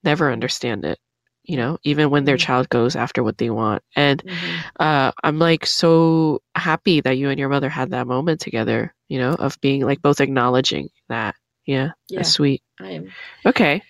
never 0.03 0.31
understand 0.31 0.85
it 0.85 0.99
you 1.43 1.57
know, 1.57 1.77
even 1.83 2.09
when 2.09 2.25
their 2.25 2.37
mm-hmm. 2.37 2.45
child 2.45 2.69
goes 2.69 2.95
after 2.95 3.23
what 3.23 3.37
they 3.37 3.49
want. 3.49 3.83
And 3.95 4.23
mm-hmm. 4.23 4.57
uh, 4.79 5.11
I'm 5.23 5.39
like 5.39 5.65
so 5.65 6.41
happy 6.55 7.01
that 7.01 7.17
you 7.17 7.29
and 7.29 7.39
your 7.39 7.49
mother 7.49 7.69
had 7.69 7.91
that 7.91 8.07
moment 8.07 8.39
together, 8.39 8.93
you 9.07 9.19
know, 9.19 9.33
of 9.33 9.59
being 9.61 9.81
like 9.81 10.01
both 10.01 10.21
acknowledging 10.21 10.89
that. 11.09 11.35
Yeah, 11.65 11.91
yeah 12.09 12.19
that's 12.19 12.31
sweet. 12.31 12.63
I 12.79 12.91
am. 12.91 13.11
Okay. 13.45 13.81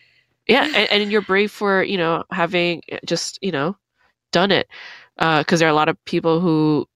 Yeah, 0.47 0.65
and, 0.65 0.91
and 0.91 1.11
you're 1.11 1.21
brave 1.21 1.51
for, 1.51 1.83
you 1.83 1.97
know, 1.97 2.23
having 2.31 2.81
just, 3.05 3.39
you 3.41 3.51
know, 3.51 3.77
done 4.31 4.51
it. 4.51 4.67
Because 5.17 5.45
uh, 5.53 5.57
there 5.57 5.67
are 5.67 5.71
a 5.71 5.75
lot 5.75 5.89
of 5.89 6.03
people 6.05 6.39
who 6.39 6.87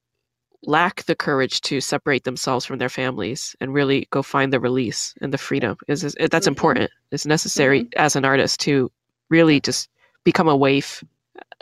lack 0.63 1.03
the 1.03 1.15
courage 1.15 1.61
to 1.61 1.79
separate 1.79 2.23
themselves 2.23 2.65
from 2.65 2.79
their 2.79 2.89
families 2.89 3.55
and 3.61 3.73
really 3.73 4.07
go 4.09 4.23
find 4.23 4.51
the 4.51 4.59
release 4.59 5.13
and 5.21 5.31
the 5.31 5.37
freedom 5.37 5.77
is, 5.87 6.03
is 6.03 6.15
that's 6.15 6.45
mm-hmm. 6.45 6.49
important 6.49 6.91
it's 7.11 7.25
necessary 7.25 7.81
mm-hmm. 7.81 7.99
as 7.99 8.15
an 8.15 8.25
artist 8.25 8.59
to 8.59 8.91
really 9.29 9.59
just 9.59 9.89
become 10.23 10.47
a 10.47 10.55
waif, 10.55 11.03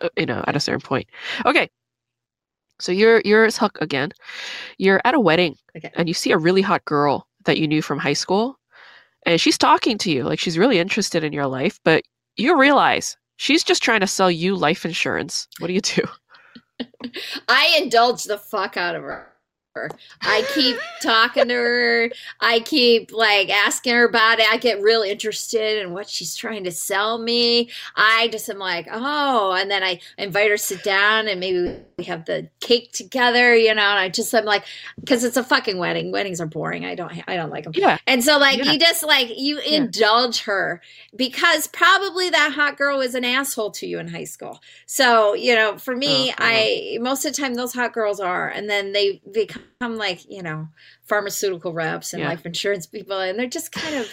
uh, 0.02 0.10
you 0.18 0.26
know, 0.26 0.44
at 0.48 0.56
a 0.56 0.60
certain 0.60 0.82
point. 0.82 1.08
Okay. 1.46 1.70
So 2.80 2.92
you're 2.92 3.22
you're 3.24 3.50
Huck 3.52 3.78
again. 3.82 4.12
You're 4.78 5.02
at 5.06 5.14
a 5.14 5.20
wedding 5.20 5.56
okay. 5.78 5.92
and 5.96 6.08
you 6.08 6.14
see 6.14 6.32
a 6.32 6.38
really 6.38 6.62
hot 6.62 6.84
girl 6.86 7.28
that 7.46 7.58
you 7.58 7.68
knew 7.68 7.82
from 7.82 8.00
high 8.00 8.14
school, 8.14 8.58
and 9.26 9.40
she's 9.40 9.58
talking 9.58 9.98
to 10.00 10.12
you 10.12 10.24
like 10.24 10.40
she's 10.40 10.58
really 10.58 10.80
interested 10.80 11.24
in 11.24 11.34
your 11.34 11.48
life, 11.48 11.80
but 11.84 12.04
you 12.36 12.58
realize 12.58 13.16
she's 13.44 13.64
just 13.64 13.84
trying 13.84 14.00
to 14.00 14.08
sell 14.08 14.32
you 14.32 14.56
life 14.56 14.86
insurance. 14.86 15.50
What 15.60 15.68
do 15.68 15.74
you 15.74 15.82
do? 15.82 16.04
I 17.50 17.78
indulge 17.82 18.24
the 18.24 18.38
fuck 18.38 18.78
out 18.78 18.96
of 18.96 19.04
her. 19.04 19.33
I 20.22 20.46
keep 20.54 20.78
talking 21.02 21.48
to 21.48 21.54
her. 21.54 22.12
I 22.40 22.60
keep 22.60 23.12
like 23.12 23.50
asking 23.50 23.94
her 23.94 24.06
about 24.06 24.40
it. 24.40 24.48
I 24.52 24.58
get 24.58 24.82
real 24.82 25.02
interested 25.02 25.82
in 25.82 25.94
what 25.94 26.08
she's 26.08 26.36
trying 26.36 26.64
to 26.66 26.72
sell 26.72 27.18
me. 27.18 27.70
I 27.96 28.28
just 28.32 28.50
am 28.50 28.60
like, 28.60 28.88
oh, 28.92 29.54
and 29.54 29.72
then 29.72 29.84
I 29.84 30.00
invite 30.18 30.52
her 30.52 30.58
to 30.58 30.64
sit 30.64 30.84
down 30.84 31.28
and 31.28 31.40
maybe 31.40 31.76
we 31.98 32.04
have 32.04 32.26
the 32.26 32.50
cake 32.60 32.92
together, 32.94 33.56
you 33.56 33.74
know. 33.74 33.82
And 33.82 34.00
I 34.00 34.10
just 34.10 34.34
I'm 34.36 34.46
like, 34.46 34.64
because 35.00 35.24
it's 35.24 35.38
a 35.38 35.44
fucking 35.44 35.78
wedding. 35.80 36.12
Weddings 36.12 36.40
are 36.40 36.46
boring. 36.46 36.86
I 36.86 36.94
don't 36.94 37.12
I 37.28 37.36
don't 37.36 37.50
like 37.50 37.64
them. 37.64 37.74
Yeah. 37.76 37.98
And 38.06 38.24
so 38.24 38.38
like 38.38 38.60
yeah. 38.60 38.74
you 38.74 38.80
just 38.80 39.04
like 39.04 39.30
you 39.36 39.60
yeah. 39.60 39.78
indulge 39.78 40.44
her 40.44 40.82
because 41.16 41.68
probably 41.68 42.30
that 42.30 42.54
hot 42.54 42.78
girl 42.78 43.00
was 43.00 43.16
an 43.16 43.26
asshole 43.26 43.72
to 43.72 43.88
you 43.88 43.98
in 43.98 44.08
high 44.08 44.24
school. 44.24 44.62
So 44.86 45.34
you 45.34 45.56
know, 45.56 45.80
for 45.80 45.96
me, 45.96 46.30
uh-huh. 46.30 46.38
I 46.40 46.98
most 47.02 47.26
of 47.26 47.36
the 47.36 47.42
time 47.42 47.56
those 47.56 47.74
hot 47.74 47.94
girls 47.94 48.20
are, 48.20 48.50
and 48.50 48.70
then 48.70 48.92
they 48.92 49.20
become 49.32 49.63
become 49.64 49.98
like 49.98 50.30
you 50.30 50.42
know 50.42 50.68
pharmaceutical 51.04 51.74
reps 51.74 52.14
and 52.14 52.22
yeah. 52.22 52.30
life 52.30 52.46
insurance 52.46 52.86
people 52.86 53.20
and 53.20 53.38
they're 53.38 53.48
just 53.48 53.72
kind 53.72 53.96
of 53.96 54.10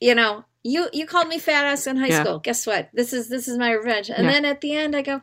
you 0.00 0.14
know 0.14 0.44
you 0.64 0.88
you 0.92 1.06
called 1.06 1.28
me 1.28 1.38
fat 1.38 1.66
ass 1.66 1.86
in 1.86 1.96
high 1.96 2.08
yeah. 2.08 2.24
school. 2.24 2.38
Guess 2.38 2.66
what? 2.66 2.88
This 2.92 3.12
is 3.12 3.28
this 3.28 3.46
is 3.46 3.58
my 3.58 3.70
revenge. 3.72 4.10
And 4.10 4.24
yeah. 4.24 4.32
then 4.32 4.44
at 4.44 4.60
the 4.60 4.74
end 4.74 4.96
i 4.96 5.02
go 5.02 5.20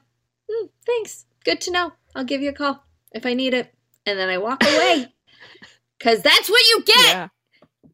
hmm, 0.49 0.67
thanks. 0.85 1.25
Good 1.43 1.59
to 1.61 1.71
know. 1.71 1.93
I'll 2.15 2.23
give 2.23 2.41
you 2.41 2.49
a 2.49 2.53
call 2.53 2.83
if 3.11 3.25
i 3.25 3.33
need 3.33 3.53
it. 3.53 3.73
And 4.05 4.17
then 4.17 4.29
i 4.29 4.37
walk 4.37 4.63
away 4.63 5.07
because 5.97 6.21
that's 6.21 6.49
what 6.49 6.61
you 6.69 6.83
get. 6.83 7.29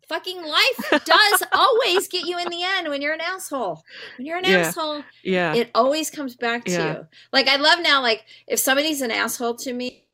Fucking 0.10 0.42
life 0.42 1.04
does 1.04 1.44
always 1.52 2.08
get 2.08 2.26
you 2.26 2.38
in 2.40 2.50
the 2.50 2.64
end 2.64 2.88
when 2.88 3.02
you're 3.02 3.14
an 3.14 3.20
asshole. 3.20 3.84
When 4.18 4.26
you're 4.26 4.38
an 4.38 4.46
asshole, 4.46 5.04
yeah, 5.22 5.54
it 5.54 5.70
always 5.76 6.10
comes 6.10 6.38
back 6.38 6.64
to 6.66 6.72
you. 6.72 7.08
Like 7.34 7.50
I 7.50 7.58
love 7.58 7.80
now, 7.82 8.02
like 8.02 8.24
if 8.48 8.58
somebody's 8.58 9.02
an 9.02 9.12
asshole 9.12 9.56
to 9.56 9.74
me, 9.74 10.06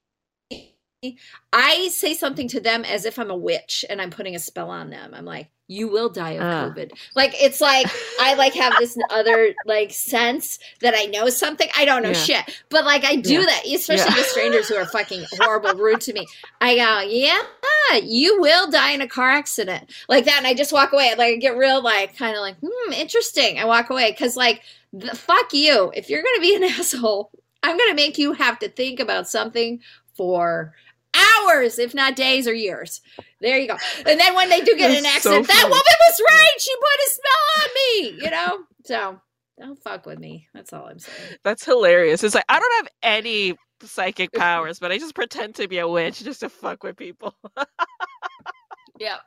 I 1.51 1.89
say 1.89 2.13
something 2.13 2.47
to 2.49 2.59
them 2.59 2.83
as 2.85 3.05
if 3.05 3.19
I'm 3.19 3.31
a 3.31 3.35
witch 3.35 3.85
and 3.89 4.01
I'm 4.01 4.09
putting 4.09 4.35
a 4.35 4.39
spell 4.39 4.69
on 4.69 4.89
them. 4.89 5.13
I'm 5.13 5.25
like, 5.25 5.49
you 5.67 5.87
will 5.87 6.09
die 6.09 6.31
of 6.31 6.41
uh. 6.41 6.69
COVID. 6.69 6.91
Like 7.15 7.33
it's 7.41 7.61
like 7.61 7.87
I 8.19 8.33
like 8.35 8.53
have 8.53 8.73
this 8.79 8.97
other 9.09 9.53
like 9.65 9.91
sense 9.91 10.59
that 10.81 10.93
I 10.95 11.05
know 11.05 11.29
something. 11.29 11.67
I 11.77 11.85
don't 11.85 12.03
know 12.03 12.09
yeah. 12.09 12.15
shit, 12.15 12.61
but 12.69 12.85
like 12.85 13.05
I 13.05 13.15
do 13.15 13.33
yeah. 13.33 13.45
that, 13.45 13.65
especially 13.65 14.11
yeah. 14.11 14.17
with 14.17 14.27
strangers 14.27 14.67
who 14.67 14.75
are 14.75 14.85
fucking 14.85 15.25
horrible, 15.33 15.73
rude 15.75 16.01
to 16.01 16.13
me. 16.13 16.27
I 16.59 16.75
go, 16.75 16.99
yeah, 17.07 17.97
you 18.03 18.41
will 18.41 18.69
die 18.69 18.91
in 18.91 19.01
a 19.01 19.07
car 19.07 19.29
accident 19.31 19.91
like 20.09 20.25
that, 20.25 20.37
and 20.37 20.47
I 20.47 20.53
just 20.53 20.73
walk 20.73 20.93
away. 20.93 21.13
Like 21.17 21.33
I 21.33 21.35
get 21.37 21.57
real 21.57 21.81
like 21.81 22.17
kind 22.17 22.35
of 22.35 22.41
like, 22.41 22.57
hmm, 22.61 22.93
interesting. 22.93 23.59
I 23.59 23.65
walk 23.65 23.89
away 23.89 24.11
because 24.11 24.35
like, 24.35 24.61
the, 24.91 25.15
fuck 25.15 25.53
you. 25.53 25.91
If 25.95 26.09
you're 26.09 26.23
gonna 26.23 26.41
be 26.41 26.55
an 26.55 26.63
asshole, 26.79 27.31
I'm 27.63 27.77
gonna 27.77 27.95
make 27.95 28.17
you 28.17 28.33
have 28.33 28.59
to 28.59 28.69
think 28.69 28.99
about 28.99 29.29
something 29.29 29.79
for 30.15 30.73
hours, 31.13 31.79
if 31.79 31.93
not 31.93 32.15
days 32.15 32.47
or 32.47 32.53
years. 32.53 33.01
There 33.41 33.57
you 33.57 33.67
go. 33.67 33.77
And 34.05 34.19
then 34.19 34.35
when 34.35 34.49
they 34.49 34.61
do 34.61 34.75
get 34.75 34.91
an 34.91 35.05
accident, 35.05 35.45
so 35.45 35.53
that 35.53 35.63
woman 35.63 35.79
was 35.79 36.21
right. 36.27 36.59
She 36.59 36.73
put 36.75 37.07
a 37.07 37.09
spell 37.09 37.31
on 37.61 37.69
me, 37.75 38.23
you 38.23 38.31
know? 38.31 38.63
So 38.85 39.21
don't 39.59 39.79
fuck 39.79 40.05
with 40.05 40.19
me. 40.19 40.47
That's 40.53 40.73
all 40.73 40.87
I'm 40.87 40.99
saying. 40.99 41.37
That's 41.43 41.65
hilarious. 41.65 42.23
It's 42.23 42.35
like, 42.35 42.45
I 42.49 42.59
don't 42.59 42.85
have 42.85 42.87
any 43.03 43.55
psychic 43.81 44.31
powers, 44.33 44.79
but 44.79 44.91
I 44.91 44.97
just 44.97 45.15
pretend 45.15 45.55
to 45.55 45.67
be 45.67 45.79
a 45.79 45.87
witch 45.87 46.23
just 46.23 46.41
to 46.41 46.49
fuck 46.49 46.83
with 46.83 46.97
people. 46.97 47.35
yeah. 48.99 49.17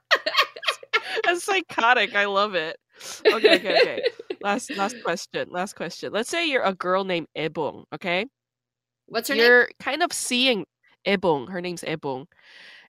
That's 1.24 1.44
psychotic. 1.44 2.14
I 2.14 2.26
love 2.26 2.54
it. 2.54 2.76
Okay, 3.26 3.56
okay, 3.56 3.80
okay. 3.80 4.02
Last 4.40 4.74
last 4.76 4.96
question. 5.02 5.48
Last 5.50 5.76
question. 5.76 6.12
Let's 6.12 6.30
say 6.30 6.48
you're 6.48 6.62
a 6.62 6.74
girl 6.74 7.04
named 7.04 7.26
Aebong, 7.36 7.84
okay? 7.94 8.26
What's 9.06 9.28
her 9.28 9.34
you're 9.34 9.44
name? 9.44 9.52
You're 9.52 9.68
kind 9.80 10.02
of 10.02 10.12
seeing 10.12 10.64
Aebong. 11.06 11.50
Her 11.50 11.60
name's 11.60 11.82
Aebong, 11.82 12.26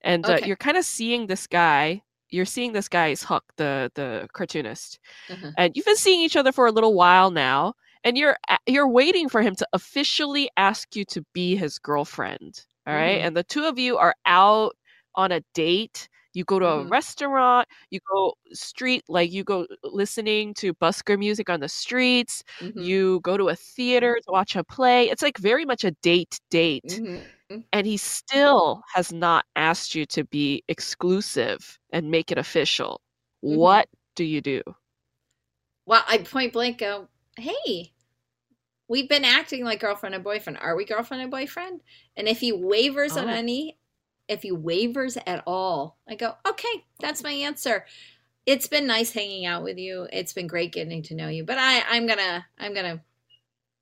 and 0.02 0.26
uh, 0.26 0.39
you're 0.45 0.56
kind 0.56 0.77
of 0.77 0.85
seeing 0.85 1.27
this 1.27 1.48
guy. 1.48 2.02
You're 2.30 2.45
seeing 2.45 2.73
this 2.73 2.89
guy 2.89 3.07
is 3.07 3.23
Huck, 3.23 3.45
the 3.57 3.91
the 3.95 4.27
cartoonist, 4.34 4.99
uh-huh. 5.30 5.52
and 5.57 5.73
you've 5.76 5.85
been 5.85 5.95
seeing 5.95 6.22
each 6.22 6.35
other 6.35 6.52
for 6.52 6.68
a 6.68 6.72
little 6.72 6.94
while 6.94 7.31
now, 7.31 7.73
and 8.03 8.18
you're 8.18 8.38
you're 8.65 8.88
waiting 8.89 9.30
for 9.30 9.41
him 9.41 9.56
to 9.56 9.68
officially 9.73 10.49
ask 10.57 10.95
you 10.95 11.06
to 11.06 11.23
be 11.34 11.56
his 11.56 11.80
girlfriend. 11.80 12.65
All 12.85 12.94
right? 12.94 13.18
mm-hmm. 13.18 13.27
and 13.27 13.38
the 13.38 13.44
two 13.44 13.65
of 13.65 13.77
you 13.77 13.98
are 13.98 14.15
out 14.26 14.76
on 15.15 15.31
a 15.34 15.41
date. 15.53 16.07
You 16.34 16.45
go 16.45 16.60
to 16.60 16.65
a 16.65 16.77
mm-hmm. 16.77 16.89
restaurant, 16.89 17.68
you 17.89 17.99
go 18.14 18.35
street, 18.53 19.03
like 19.10 19.31
you 19.31 19.44
go 19.44 19.65
listening 19.84 20.53
to 20.56 20.73
busker 20.76 21.18
music 21.18 21.49
on 21.49 21.60
the 21.60 21.68
streets, 21.68 22.44
mm-hmm. 22.61 22.80
you 22.80 23.19
go 23.22 23.38
to 23.38 23.49
a 23.49 23.56
theater 23.56 24.15
to 24.15 24.31
watch 24.31 24.56
a 24.56 24.64
play. 24.64 25.10
It's 25.10 25.23
like 25.23 25.38
very 25.38 25.65
much 25.65 25.84
a 25.84 25.91
date 26.03 26.39
date. 26.52 27.02
Mm. 27.52 27.64
and 27.72 27.88
he 27.88 27.95
still 27.95 28.84
has 28.94 29.14
not 29.14 29.45
asked 29.56 29.95
you 29.95 30.06
to 30.07 30.26
be 30.26 30.64
exclusive 30.68 31.80
and 31.91 32.11
make 32.11 32.30
it 32.30 32.38
official. 32.38 32.99
Mm-hmm. 33.44 33.56
What 33.56 33.88
do 34.15 34.26
you 34.26 34.41
do? 34.41 34.61
Well, 35.86 36.03
I 36.07 36.18
point 36.18 36.52
blank 36.52 36.80
go, 36.80 37.07
hey, 37.38 37.94
we've 38.90 39.07
been 39.07 39.24
acting 39.24 39.64
like 39.64 39.80
girlfriend 39.80 40.15
and 40.15 40.24
boyfriend. 40.26 40.60
Are 40.60 40.76
we 40.76 40.84
girlfriend 40.84 41.22
and 41.22 41.32
boyfriend? 41.32 41.82
And 42.18 42.28
if 42.28 42.40
he 42.40 42.52
wavers 42.52 43.15
oh. 43.15 43.22
on 43.22 43.30
any, 43.30 43.78
if 44.28 44.41
he 44.41 44.52
wavers 44.52 45.18
at 45.26 45.44
all, 45.48 45.98
I 46.07 46.15
go, 46.15 46.34
okay, 46.45 46.86
that's 46.99 47.24
my 47.24 47.32
answer. 47.32 47.86
It's 48.45 48.68
been 48.68 48.88
nice 48.88 49.11
hanging 49.11 49.45
out 49.45 49.64
with 49.64 49.78
you. 49.78 50.07
It's 50.11 50.34
been 50.34 50.48
great 50.48 50.74
getting 50.74 51.03
to 51.03 51.15
know 51.15 51.30
you. 51.30 51.45
But 51.45 51.57
I, 51.60 51.84
I'm 51.90 52.07
gonna, 52.07 52.45
I'm 52.60 52.74
gonna 52.74 53.02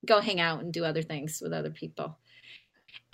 go 0.06 0.22
hang 0.22 0.40
out 0.40 0.62
and 0.62 0.72
do 0.72 0.86
other 0.86 1.02
things 1.02 1.42
with 1.42 1.54
other 1.54 1.72
people. 1.72 2.18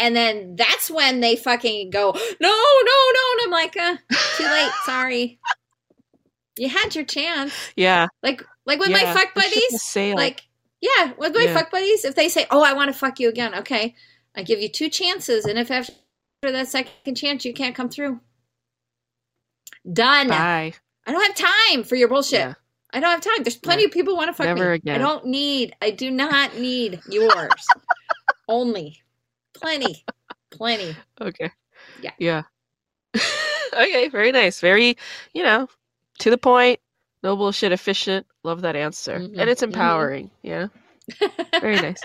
And 0.02 0.16
then 0.16 0.56
that's 0.56 0.90
when 0.90 1.20
they 1.20 1.36
fucking 1.36 1.92
go, 1.92 2.12
no, 2.12 2.50
no, 2.50 2.50
no. 2.50 3.32
And 3.34 3.42
I'm 3.46 3.52
like, 3.52 3.78
uh, 3.78 3.98
too 4.36 4.44
late. 4.44 4.72
Sorry. 4.86 5.40
You 6.58 6.70
had 6.70 6.96
your 6.96 7.06
chance. 7.06 7.54
Yeah. 7.76 8.08
Like, 8.24 8.44
like 8.66 8.80
with 8.80 8.90
yeah, 8.90 9.04
my 9.04 9.14
fuck 9.14 9.36
buddies, 9.36 9.96
like, 10.16 10.42
yeah, 10.82 11.14
with 11.20 11.36
my 11.36 11.44
yeah. 11.44 11.54
fuck 11.54 11.70
buddies, 11.70 12.04
if 12.04 12.16
they 12.16 12.30
say, 12.30 12.48
oh, 12.50 12.64
I 12.64 12.74
want 12.74 12.92
to 12.92 12.98
fuck 12.98 13.20
you 13.20 13.30
again, 13.30 13.54
okay, 13.54 13.94
I 14.36 14.42
give 14.42 14.60
you 14.60 14.70
two 14.70 14.90
chances. 14.90 15.46
And 15.46 15.60
if 15.60 15.70
after 15.70 15.94
that 16.44 16.68
second 16.68 17.16
chance 17.16 17.46
you 17.46 17.54
can't 17.54 17.76
come 17.76 17.90
through, 17.90 18.20
done. 19.92 20.30
Bye. 20.30 20.74
I 21.06 21.12
don't 21.12 21.38
have 21.38 21.52
time 21.70 21.84
for 21.84 21.96
your 21.96 22.08
bullshit. 22.08 22.40
Yeah. 22.40 22.54
I 22.92 23.00
don't 23.00 23.12
have 23.12 23.22
time. 23.22 23.44
There's 23.44 23.56
plenty 23.56 23.84
yeah. 23.84 23.90
of 23.90 23.94
people 23.94 24.16
want 24.16 24.30
to 24.30 24.34
fuck 24.34 24.48
Never 24.48 24.72
me. 24.72 24.76
Again. 24.78 24.96
I 24.96 24.98
don't 24.98 25.26
need. 25.26 25.76
I 25.80 25.92
do 25.92 26.10
not 26.10 26.58
need 26.58 27.02
yours. 27.08 27.68
Only. 28.48 29.02
Plenty. 29.62 30.04
Plenty. 30.50 30.96
Okay. 31.20 31.52
Yeah. 32.02 32.12
Yeah. 32.18 32.44
okay, 33.74 34.10
very 34.10 34.32
nice. 34.32 34.60
Very, 34.60 34.98
you 35.34 35.44
know, 35.44 35.68
to 36.20 36.30
the 36.30 36.38
point, 36.38 36.80
no 37.24 37.36
bullshit, 37.36 37.72
efficient. 37.72 38.26
Love 38.44 38.62
that 38.62 38.76
answer. 38.76 39.20
Mm-hmm. 39.20 39.40
And 39.40 39.50
it's 39.50 39.62
mm-hmm. 39.62 39.74
empowering. 39.74 40.32
Mm-hmm. 40.44 40.48
Yeah. 40.48 41.60
Very 41.60 41.76
nice. 41.82 42.02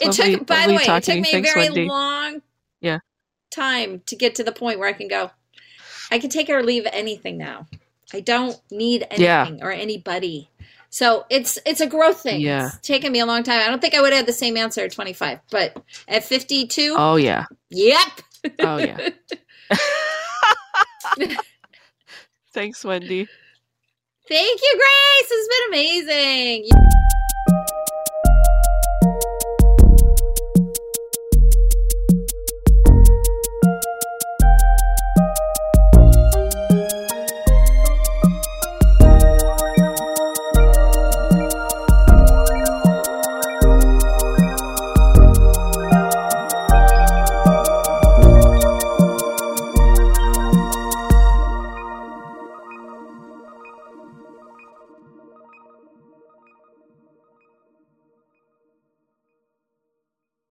It 0.00 0.06
lovely, 0.06 0.36
took, 0.36 0.46
by 0.46 0.66
the 0.66 0.74
way, 0.74 0.82
it 0.82 1.02
took 1.02 1.16
me 1.16 1.30
Thanks, 1.30 1.50
a 1.50 1.54
very 1.54 1.66
Wendy. 1.68 1.88
long 1.88 2.42
yeah 2.80 3.00
time 3.50 4.02
to 4.06 4.16
get 4.16 4.34
to 4.36 4.44
the 4.44 4.52
point 4.52 4.78
where 4.78 4.88
I 4.88 4.92
can 4.92 5.08
go. 5.08 5.30
I 6.10 6.18
can 6.18 6.30
take 6.30 6.48
or 6.48 6.62
leave 6.62 6.86
anything 6.92 7.36
now. 7.36 7.66
I 8.12 8.20
don't 8.20 8.58
need 8.70 9.06
anything 9.10 9.58
yeah. 9.58 9.64
or 9.64 9.70
anybody. 9.70 10.48
So 10.90 11.26
it's 11.30 11.58
it's 11.66 11.80
a 11.80 11.86
growth 11.86 12.22
thing. 12.22 12.40
Yeah. 12.40 12.68
It's 12.68 12.86
taken 12.86 13.12
me 13.12 13.20
a 13.20 13.26
long 13.26 13.42
time. 13.42 13.60
I 13.60 13.68
don't 13.68 13.80
think 13.80 13.94
I 13.94 14.00
would 14.00 14.12
have 14.12 14.26
the 14.26 14.32
same 14.32 14.56
answer 14.56 14.82
at 14.82 14.92
25, 14.92 15.40
but 15.50 15.82
at 16.06 16.24
52. 16.24 16.94
Oh 16.96 17.16
yeah. 17.16 17.44
Yep. 17.70 18.08
Oh 18.60 18.78
yeah. 18.78 19.10
Thanks, 22.52 22.84
Wendy. 22.84 23.28
Thank 24.28 24.60
you, 24.60 24.74
Grace. 24.76 25.30
It's 25.30 25.48
been 25.48 25.68
amazing. 25.72 26.68